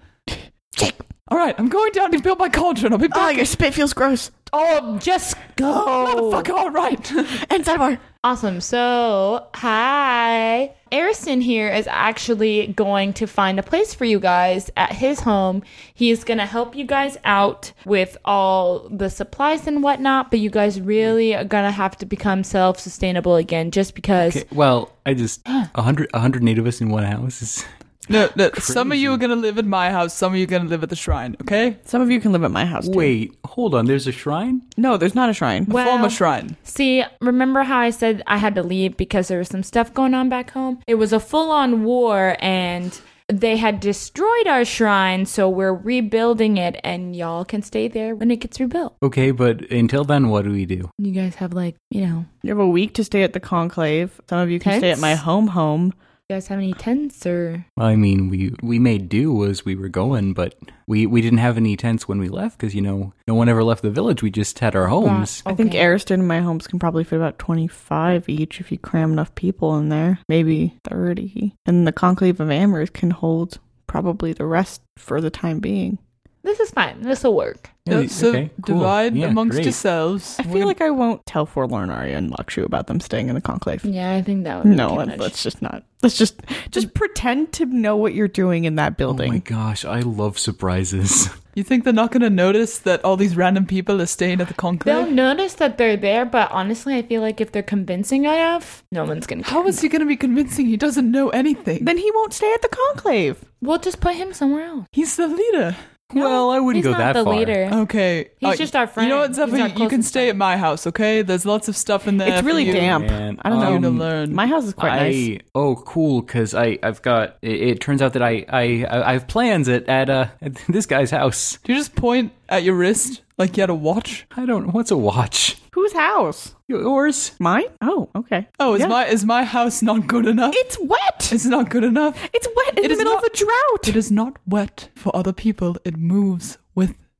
Shake. 0.76 0.94
All 1.28 1.38
right, 1.38 1.55
I'm 1.59 1.68
going 1.68 1.92
down 1.92 2.11
to 2.12 2.18
build 2.20 2.38
my 2.38 2.48
cauldron. 2.48 2.92
I'll 2.92 2.98
be 2.98 3.07
Oh, 3.07 3.09
back. 3.11 3.36
your 3.36 3.44
spit 3.44 3.72
feels 3.74 3.92
gross. 3.92 4.30
Oh, 4.53 4.98
Just 4.98 5.36
go. 5.57 5.64
motherfucker! 5.64 6.51
All 6.55 6.70
right. 6.70 7.11
And 7.51 7.64
sidebar. 7.64 7.98
Awesome. 8.24 8.61
So, 8.61 9.46
hi. 9.55 10.74
Ariston 10.93 11.41
here 11.41 11.68
is 11.68 11.86
actually 11.88 12.68
going 12.68 13.12
to 13.14 13.26
find 13.26 13.59
a 13.59 13.62
place 13.62 13.95
for 13.95 14.05
you 14.05 14.18
guys 14.18 14.70
at 14.76 14.93
his 14.93 15.20
home. 15.20 15.62
He 15.95 16.11
is 16.11 16.24
going 16.24 16.38
to 16.38 16.47
help 16.47 16.74
you 16.74 16.84
guys 16.84 17.16
out 17.24 17.72
with 17.84 18.16
all 18.24 18.88
the 18.88 19.09
supplies 19.09 19.66
and 19.66 19.82
whatnot, 19.82 20.30
but 20.30 20.41
you 20.41 20.51
guys 20.51 20.80
really 20.80 21.34
are 21.34 21.45
going 21.45 21.64
to 21.64 21.70
have 21.70 21.97
to 21.99 22.07
become 22.07 22.43
self 22.43 22.80
sustainable 22.80 23.36
again 23.36 23.70
just 23.70 23.95
because. 23.95 24.36
Okay, 24.36 24.49
well, 24.53 24.93
I 25.07 25.14
just 25.14 25.41
a 25.47 25.82
hundred 25.82 26.11
a 26.12 26.18
hundred 26.18 26.43
native 26.43 26.64
of 26.64 26.68
us 26.68 26.80
in 26.80 26.91
one 26.91 27.05
house 27.05 27.43
is 27.43 27.64
no, 28.11 28.28
no. 28.36 28.50
Some 28.58 28.92
of 28.92 28.98
you 28.98 29.12
are 29.12 29.16
gonna 29.16 29.36
live 29.36 29.58
at 29.58 29.64
my 29.66 29.90
house. 29.90 30.12
Some 30.14 30.32
of 30.32 30.38
you 30.38 30.44
are 30.44 30.46
gonna 30.48 30.68
live 30.68 30.82
at 30.82 30.90
the 30.90 30.96
shrine. 30.96 31.36
Okay. 31.42 31.78
Some 31.84 32.02
of 32.02 32.11
you 32.11 32.20
can 32.20 32.32
live 32.32 32.44
at 32.44 32.50
my 32.50 32.64
house. 32.66 32.86
Too. 32.86 32.92
Wait, 32.96 33.36
hold 33.44 33.74
on. 33.74 33.86
There's 33.86 34.06
a 34.06 34.12
shrine. 34.12 34.62
No, 34.76 34.96
there's 34.96 35.14
not 35.14 35.30
a 35.30 35.32
shrine. 35.32 35.66
A 35.68 35.72
Well- 35.72 35.86
former 35.86 36.11
shrine. 36.11 36.56
See, 36.64 37.02
remember 37.20 37.62
how 37.62 37.78
I 37.78 37.90
said 37.90 38.22
I 38.26 38.36
had 38.38 38.54
to 38.56 38.62
leave 38.62 38.96
because 38.96 39.28
there 39.28 39.38
was 39.38 39.48
some 39.48 39.62
stuff 39.62 39.94
going 39.94 40.14
on 40.14 40.28
back 40.28 40.50
home? 40.50 40.80
It 40.86 40.96
was 40.96 41.12
a 41.12 41.20
full 41.20 41.50
on 41.50 41.84
war 41.84 42.36
and 42.40 42.98
they 43.32 43.56
had 43.58 43.78
destroyed 43.78 44.48
our 44.48 44.64
shrine, 44.64 45.24
so 45.24 45.48
we're 45.48 45.72
rebuilding 45.72 46.56
it 46.56 46.80
and 46.82 47.14
y'all 47.14 47.44
can 47.44 47.62
stay 47.62 47.86
there 47.86 48.16
when 48.16 48.28
it 48.30 48.40
gets 48.40 48.58
rebuilt. 48.58 48.96
Okay, 49.04 49.30
but 49.30 49.70
until 49.70 50.02
then, 50.04 50.30
what 50.30 50.44
do 50.44 50.50
we 50.50 50.66
do? 50.66 50.90
You 50.98 51.12
guys 51.12 51.36
have 51.36 51.52
like, 51.52 51.76
you 51.90 52.00
know, 52.06 52.24
You 52.42 52.50
have 52.50 52.58
a 52.58 52.66
week 52.68 52.92
to 52.94 53.04
stay 53.04 53.22
at 53.22 53.32
the 53.32 53.38
conclave. 53.38 54.20
Some 54.28 54.40
of 54.40 54.50
you 54.50 54.58
can 54.58 54.78
stay 54.80 54.90
at 54.90 54.98
my 54.98 55.14
home 55.14 55.46
home. 55.48 55.92
You 56.31 56.37
guys 56.37 56.47
have 56.47 56.59
any 56.59 56.72
tents 56.74 57.26
or 57.26 57.66
I 57.76 57.97
mean, 57.97 58.28
we 58.28 58.55
we 58.62 58.78
made 58.78 59.09
do 59.09 59.45
as 59.45 59.64
we 59.64 59.74
were 59.74 59.89
going, 59.89 60.33
but 60.33 60.55
we 60.87 61.05
we 61.07 61.20
didn't 61.20 61.39
have 61.41 61.57
any 61.57 61.76
tents 61.76 62.07
when 62.07 62.20
we 62.20 62.28
left 62.28 62.59
because 62.59 62.74
you 62.74 62.81
know 62.81 63.12
no 63.26 63.35
one 63.35 63.49
ever 63.49 63.64
left 63.64 63.83
the 63.83 63.91
village. 63.91 64.22
We 64.22 64.31
just 64.31 64.59
had 64.61 64.76
our 64.76 64.87
homes. 64.87 65.43
I 65.45 65.55
think 65.55 65.70
Okay. 65.70 65.85
Ariston 65.85 66.20
and 66.20 66.28
my 66.28 66.41
homes 66.41 66.66
can 66.68 66.78
probably 66.78 67.05
fit 67.05 67.16
about 67.16 67.39
25 67.39 68.28
each 68.28 68.61
if 68.61 68.70
you 68.70 68.78
cram 68.78 69.12
enough 69.12 69.35
people 69.35 69.76
in 69.76 69.89
there. 69.89 70.20
Maybe 70.28 70.76
30. 70.85 71.55
And 71.66 71.87
the 71.87 71.93
Conclave 71.93 72.41
of 72.41 72.51
Amherst 72.51 72.93
can 72.93 73.11
hold 73.11 73.59
probably 73.89 74.33
the 74.33 74.47
rest 74.47 74.83
for 74.97 75.20
the 75.20 75.31
time 75.31 75.59
being. 75.59 75.99
This 76.43 76.59
is 76.61 76.70
fine. 76.70 77.03
This 77.03 77.22
will 77.22 77.36
work. 77.36 77.68
Yeah, 77.86 78.07
so 78.07 78.28
okay, 78.28 78.51
cool. 78.62 78.76
divide 78.78 79.16
Yeah, 79.16 79.28
amongst 79.28 79.55
great. 79.57 79.64
yourselves. 79.64 80.36
I 80.38 80.45
feel 80.45 80.66
like 80.66 80.80
I 80.80 80.91
won't 80.91 81.24
tell 81.26 81.45
Forlorn 81.45 81.91
Arya 81.91 82.16
and 82.16 82.30
Lakshu 82.32 82.64
about 82.64 82.86
them 82.86 83.01
staying 83.01 83.28
in 83.28 83.34
the 83.34 83.41
Conclave. 83.41 83.84
Yeah, 83.84 84.14
I 84.14 84.22
think 84.22 84.45
that 84.45 84.62
would 84.62 84.70
be 84.70 84.76
No, 84.76 84.91
too 84.91 84.95
let- 84.97 85.09
much. 85.09 85.18
let's 85.18 85.43
just 85.43 85.61
not. 85.61 85.82
Let's 86.03 86.16
just 86.16 86.41
just 86.70 86.95
pretend 86.95 87.53
to 87.55 87.66
know 87.66 87.97
what 87.97 88.14
you're 88.14 88.28
doing 88.28 88.64
in 88.64 88.76
that 88.76 88.97
building. 88.97 89.28
Oh 89.30 89.32
my 89.32 89.38
gosh, 89.38 89.84
I 89.84 90.01
love 90.01 90.38
surprises. 90.38 91.28
You 91.57 91.64
think 91.64 91.82
they're 91.82 91.93
not 91.93 92.12
gonna 92.12 92.30
notice 92.30 92.78
that 92.78 93.05
all 93.05 93.16
these 93.16 93.36
random 93.36 93.66
people 93.66 94.01
are 94.01 94.07
staying 94.07 94.41
at 94.41 94.47
the 94.47 94.55
conclave? 94.55 94.95
They'll 94.95 95.11
notice 95.11 95.55
that 95.55 95.78
they're 95.78 95.97
there, 95.97 96.24
but 96.24 96.49
honestly, 96.53 96.95
I 96.95 97.03
feel 97.03 97.20
like 97.22 97.41
if 97.41 97.51
they're 97.51 97.64
convincing 97.64 98.22
enough, 98.24 98.84
no 98.93 99.05
one's 99.05 99.26
gonna. 99.26 99.43
How 99.43 99.66
is 99.66 99.80
he 99.80 99.88
gonna 99.88 100.07
be 100.07 100.16
convincing? 100.16 100.66
He 100.66 100.76
doesn't 100.76 101.11
know 101.11 101.30
anything. 101.30 101.84
then 101.84 101.99
he 101.99 102.09
won't 102.14 102.32
stay 102.32 102.51
at 102.55 102.62
the 102.62 102.68
Conclave. 102.68 103.45
We'll 103.61 103.80
just 103.80 104.01
put 104.01 104.14
him 104.14 104.32
somewhere 104.32 104.64
else. 104.64 104.86
He's 104.93 105.16
the 105.16 105.26
leader. 105.26 105.76
Well, 106.14 106.50
I 106.50 106.58
wouldn't 106.58 106.84
He's 106.84 106.92
go 106.92 106.98
not 106.98 106.98
that 106.98 107.12
the 107.14 107.24
far. 107.24 107.34
leader. 107.34 107.70
Okay. 107.72 108.30
He's 108.38 108.54
uh, 108.54 108.56
just 108.56 108.76
our 108.76 108.86
friend. 108.86 109.08
You 109.08 109.14
know 109.14 109.20
what, 109.22 109.34
friend. 109.34 109.50
Zephyr? 109.50 109.68
You 109.68 109.72
can 109.74 109.88
closest 109.88 110.08
stay 110.08 110.28
at 110.28 110.36
my 110.36 110.56
house, 110.56 110.86
okay? 110.86 111.22
There's 111.22 111.46
lots 111.46 111.68
of 111.68 111.76
stuff 111.76 112.08
in 112.08 112.16
there. 112.16 112.28
It's 112.28 112.40
for 112.40 112.46
really 112.46 112.64
you. 112.64 112.72
damp. 112.72 113.06
Man, 113.06 113.38
I 113.42 113.50
don't 113.50 113.61
know. 113.61 113.66
For 113.66 113.72
you 113.74 113.80
to 113.80 113.88
um, 113.88 113.98
learn. 113.98 114.34
My 114.34 114.46
house 114.46 114.64
is 114.64 114.74
quite 114.74 114.92
I 114.92 115.11
nice. 115.11 115.38
oh 115.54 115.76
cool 115.76 116.22
because 116.22 116.54
I 116.54 116.78
I've 116.82 117.02
got 117.02 117.36
it, 117.42 117.62
it 117.62 117.80
turns 117.80 118.02
out 118.02 118.14
that 118.14 118.22
I 118.22 118.44
I 118.48 118.86
I 118.88 119.12
have 119.14 119.28
plans 119.28 119.68
at 119.68 119.88
at 119.88 120.11
uh 120.11 120.28
at 120.42 120.54
this 120.68 120.86
guy's 120.86 121.11
house. 121.11 121.58
Do 121.64 121.72
you 121.72 121.78
just 121.78 121.94
point 121.94 122.32
at 122.51 122.62
your 122.64 122.74
wrist 122.74 123.22
like 123.38 123.57
you 123.57 123.62
had 123.62 123.70
a 123.70 123.74
watch? 123.74 124.26
I 124.36 124.44
don't 124.44 124.72
what's 124.74 124.90
a 124.90 124.96
watch 124.96 125.57
Whose 125.72 125.92
house? 125.92 126.55
yours. 126.68 127.32
Mine? 127.38 127.64
Oh, 127.80 128.09
okay. 128.16 128.48
Oh, 128.59 128.74
is 128.74 128.80
Yeah. 128.80 128.88
my 128.88 129.07
is 129.07 129.24
my 129.24 129.44
house 129.44 129.82
not 129.82 130.07
good 130.09 130.26
enough? 130.26 130.53
It's 130.57 130.78
wet. 130.80 131.30
It's 131.32 131.46
not 131.46 131.70
good 131.70 131.84
enough. 131.84 132.14
It's 132.34 132.48
wet 132.57 132.78
in 132.78 132.84
It 132.84 132.88
the 132.88 132.92
is 132.94 132.98
middle 132.98 133.14
not- 133.14 133.24
of 133.24 133.30
a 133.32 133.36
drought. 133.36 133.88
It 133.88 133.96
is 133.96 134.11
not 134.11 134.36
wet 134.46 134.88
for 134.96 135.14
other 135.16 135.32
people. 135.32 135.76
It 135.84 135.96
moves 135.96 136.59
with 136.69 136.69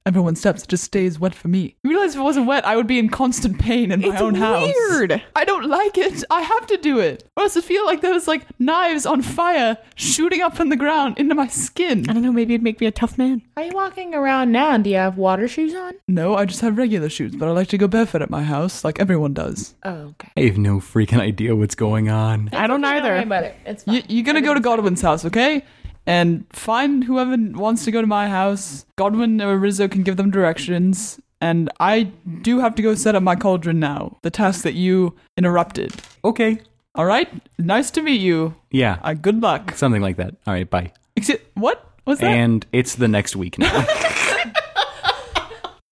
everyone 0.07 0.35
steps, 0.37 0.67
just 0.67 0.85
stays 0.85 1.19
wet 1.21 1.35
for 1.35 1.49
me. 1.49 1.77
You 1.83 1.91
realize 1.91 2.15
if 2.15 2.21
it 2.21 2.25
wasn't 2.25 2.47
wet, 2.47 2.67
I 2.67 2.77
would 2.77 2.87
be 2.87 2.99
in 2.99 3.09
constant 3.09 3.59
pain 3.59 3.93
in 3.93 4.01
my 4.01 4.09
It's 4.09 4.21
own 4.21 4.35
house. 4.35 4.73
weird. 4.91 5.23
I 5.37 5.45
don't 5.45 5.69
like 5.69 5.99
it. 5.99 6.25
I 6.31 6.41
have 6.43 6.67
to 6.69 6.77
do 6.77 6.99
it. 6.99 7.25
Or 7.37 7.43
else 7.45 7.57
it 7.57 7.65
feel 7.65 7.85
like 7.87 8.01
there 8.01 8.13
was 8.13 8.27
like 8.27 8.47
knives 8.59 9.07
on 9.07 9.23
fire 9.23 9.77
shooting 9.95 10.41
up 10.41 10.57
from 10.57 10.69
the 10.71 10.77
ground 10.77 11.19
into 11.19 11.35
my 11.35 11.47
skin. 11.49 12.09
I 12.09 12.13
don't 12.15 12.23
know. 12.23 12.33
Maybe 12.33 12.55
it'd 12.55 12.65
make 12.65 12.81
me 12.81 12.87
a 12.87 12.91
tough 12.91 13.19
man. 13.19 13.43
Are 13.57 13.63
you 13.65 13.73
walking 13.73 14.15
around 14.15 14.53
now? 14.53 14.73
And 14.73 14.85
do 14.85 14.91
you 14.91 14.97
have 14.97 15.17
water 15.19 15.47
shoes 15.49 15.75
on? 15.75 15.93
No, 16.09 16.35
I 16.35 16.45
just 16.45 16.61
have 16.63 16.79
regular 16.79 17.09
shoes, 17.09 17.37
but 17.37 17.49
I 17.49 17.53
like 17.53 17.69
to 17.69 17.79
go 17.79 17.87
barefoot 17.87 18.23
at 18.23 18.31
my 18.31 18.43
house, 18.43 18.85
like 18.85 18.99
everyone 19.01 19.35
does. 19.35 19.75
Oh, 19.85 20.15
okay. 20.21 20.31
I 20.37 20.41
have 20.43 20.59
no 20.59 20.79
freaking 20.79 21.21
idea 21.21 21.55
what's 21.55 21.75
going 21.75 22.09
on. 22.09 22.49
I 22.53 22.67
don't 22.67 22.81
Don't 22.81 22.91
worry 22.91 23.01
either. 23.01 23.17
about 23.27 23.45
it. 23.45 23.55
It's 23.67 23.85
fine. 23.85 23.97
You, 23.97 24.03
you're 24.09 24.25
gonna 24.25 24.41
go 24.41 24.55
to 24.55 24.61
Godwin's 24.61 25.03
house, 25.03 25.25
okay? 25.27 25.63
And 26.11 26.45
find 26.53 27.05
whoever 27.05 27.37
wants 27.39 27.85
to 27.85 27.93
go 27.93 28.01
to 28.01 28.07
my 28.07 28.29
house. 28.29 28.85
Godwin 28.97 29.41
or 29.41 29.57
Rizzo 29.57 29.87
can 29.87 30.03
give 30.03 30.17
them 30.17 30.33
directions. 30.33 31.21
And 31.41 31.71
I 31.79 32.11
do 32.43 32.59
have 32.59 32.75
to 32.75 32.83
go 32.83 32.97
set 32.97 33.15
up 33.15 33.23
my 33.23 33.37
cauldron 33.37 33.79
now. 33.79 34.19
The 34.23 34.31
task 34.31 34.65
that 34.65 34.75
you 34.75 35.15
interrupted. 35.37 35.95
Okay. 36.25 36.59
All 36.97 37.07
right. 37.07 37.29
Nice 37.59 37.93
to 37.93 38.03
meet 38.03 38.21
you. 38.21 38.57
Yeah. 38.73 38.99
Uh, 39.05 39.15
good 39.15 39.41
luck. 39.41 39.77
Something 39.77 40.03
like 40.03 40.17
that. 40.17 40.35
All 40.49 40.53
right, 40.53 40.69
bye. 40.69 40.93
Except, 41.15 41.47
what 41.55 41.89
was 42.07 42.19
that? 42.19 42.33
And 42.33 42.67
it's 42.73 42.97
the 42.97 43.07
next 43.07 43.37
week 43.37 43.57
now. 43.57 43.87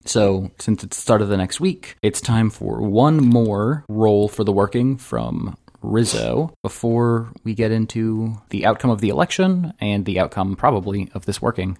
so, 0.04 0.50
since 0.58 0.82
it's 0.82 0.96
the 0.96 1.00
start 1.00 1.22
of 1.22 1.28
the 1.28 1.36
next 1.36 1.60
week, 1.60 1.94
it's 2.02 2.20
time 2.20 2.50
for 2.50 2.82
one 2.82 3.18
more 3.18 3.84
roll 3.88 4.26
for 4.26 4.42
the 4.42 4.52
working 4.52 4.96
from 4.96 5.56
Rizzo 5.88 6.52
before 6.62 7.32
we 7.44 7.54
get 7.54 7.72
into 7.72 8.36
the 8.50 8.66
outcome 8.66 8.90
of 8.90 9.00
the 9.00 9.08
election 9.08 9.72
and 9.80 10.04
the 10.04 10.20
outcome, 10.20 10.54
probably, 10.54 11.10
of 11.14 11.24
this 11.24 11.40
working. 11.40 11.78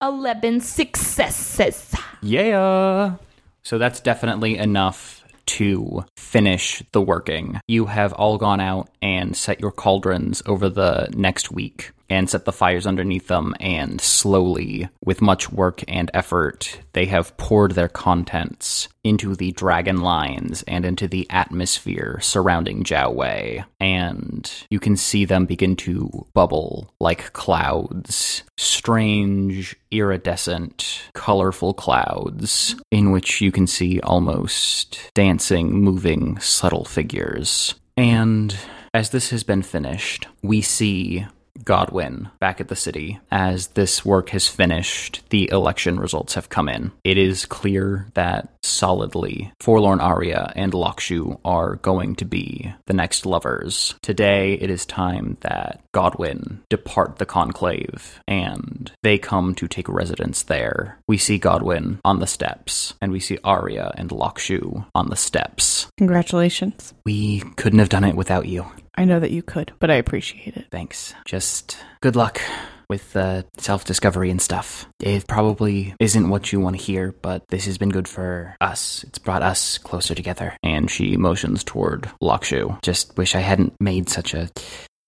11 0.00 0.60
successes. 0.60 1.94
Yeah. 2.22 3.16
So 3.62 3.78
that's 3.78 4.00
definitely 4.00 4.56
enough 4.56 5.24
to 5.44 6.04
finish 6.16 6.82
the 6.92 7.00
working. 7.00 7.60
You 7.66 7.86
have 7.86 8.12
all 8.12 8.38
gone 8.38 8.60
out 8.60 8.88
and 9.00 9.36
set 9.36 9.60
your 9.60 9.72
cauldrons 9.72 10.42
over 10.46 10.68
the 10.68 11.08
next 11.14 11.50
week 11.50 11.92
and 12.12 12.28
set 12.28 12.44
the 12.44 12.52
fires 12.52 12.86
underneath 12.86 13.28
them 13.28 13.54
and 13.58 13.98
slowly 13.98 14.86
with 15.02 15.22
much 15.22 15.50
work 15.50 15.82
and 15.88 16.10
effort 16.12 16.78
they 16.92 17.06
have 17.06 17.34
poured 17.38 17.70
their 17.72 17.88
contents 17.88 18.86
into 19.02 19.34
the 19.34 19.50
dragon 19.52 20.02
lines 20.02 20.62
and 20.68 20.84
into 20.84 21.08
the 21.08 21.26
atmosphere 21.30 22.18
surrounding 22.20 22.84
Jiaowei 22.84 23.64
and 23.80 24.52
you 24.68 24.78
can 24.78 24.94
see 24.94 25.24
them 25.24 25.46
begin 25.46 25.74
to 25.76 26.26
bubble 26.34 26.92
like 27.00 27.32
clouds. 27.32 28.42
Strange 28.58 29.74
iridescent 29.90 31.04
colorful 31.14 31.72
clouds 31.72 32.76
in 32.90 33.10
which 33.10 33.40
you 33.40 33.50
can 33.50 33.66
see 33.66 34.00
almost 34.00 35.10
dancing 35.14 35.72
moving 35.72 36.38
subtle 36.40 36.84
figures. 36.84 37.74
And 37.96 38.54
as 38.92 39.10
this 39.10 39.30
has 39.30 39.44
been 39.44 39.62
finished 39.62 40.26
we 40.42 40.60
see 40.60 41.26
Godwin 41.64 42.30
back 42.40 42.60
at 42.60 42.68
the 42.68 42.76
city. 42.76 43.20
As 43.30 43.68
this 43.68 44.04
work 44.04 44.30
has 44.30 44.48
finished, 44.48 45.22
the 45.30 45.50
election 45.50 45.98
results 45.98 46.34
have 46.34 46.48
come 46.48 46.68
in. 46.68 46.92
It 47.04 47.18
is 47.18 47.46
clear 47.46 48.08
that 48.14 48.48
solidly 48.62 49.52
Forlorn 49.60 50.00
Aria 50.00 50.52
and 50.56 50.72
Lakshu 50.72 51.38
are 51.44 51.76
going 51.76 52.16
to 52.16 52.24
be 52.24 52.72
the 52.86 52.94
next 52.94 53.26
lovers. 53.26 53.94
Today, 54.02 54.54
it 54.54 54.70
is 54.70 54.86
time 54.86 55.36
that 55.40 55.80
Godwin 55.92 56.62
depart 56.68 57.16
the 57.16 57.26
conclave 57.26 58.20
and 58.26 58.92
they 59.02 59.18
come 59.18 59.54
to 59.56 59.68
take 59.68 59.88
residence 59.88 60.42
there. 60.44 60.98
We 61.08 61.18
see 61.18 61.38
Godwin 61.38 62.00
on 62.04 62.20
the 62.20 62.26
steps 62.26 62.94
and 63.00 63.12
we 63.12 63.20
see 63.20 63.38
Aria 63.44 63.92
and 63.96 64.10
Lakshu 64.10 64.86
on 64.94 65.08
the 65.08 65.16
steps. 65.16 65.88
Congratulations. 65.98 66.94
We 67.04 67.40
couldn't 67.56 67.78
have 67.78 67.88
done 67.88 68.04
it 68.04 68.16
without 68.16 68.46
you. 68.46 68.66
I 68.94 69.04
know 69.04 69.20
that 69.20 69.30
you 69.30 69.42
could, 69.42 69.72
but 69.78 69.90
I 69.90 69.94
appreciate 69.94 70.56
it. 70.56 70.66
Thanks. 70.70 71.14
Just 71.24 71.78
good 72.00 72.16
luck 72.16 72.40
with 72.92 73.16
uh, 73.16 73.42
self 73.56 73.86
discovery 73.86 74.30
and 74.30 74.40
stuff. 74.40 74.86
It 75.00 75.26
probably 75.26 75.94
isn't 75.98 76.28
what 76.28 76.52
you 76.52 76.60
want 76.60 76.76
to 76.76 76.82
hear, 76.82 77.12
but 77.22 77.42
this 77.48 77.64
has 77.64 77.78
been 77.78 77.88
good 77.88 78.06
for 78.06 78.54
us. 78.60 79.02
It's 79.04 79.18
brought 79.18 79.42
us 79.42 79.78
closer 79.78 80.14
together. 80.14 80.54
And 80.62 80.90
she 80.90 81.16
motions 81.16 81.64
toward 81.64 82.02
Lakshu. 82.22 82.82
Just 82.82 83.16
wish 83.16 83.34
I 83.34 83.40
hadn't 83.40 83.74
made 83.80 84.10
such 84.10 84.34
a. 84.34 84.50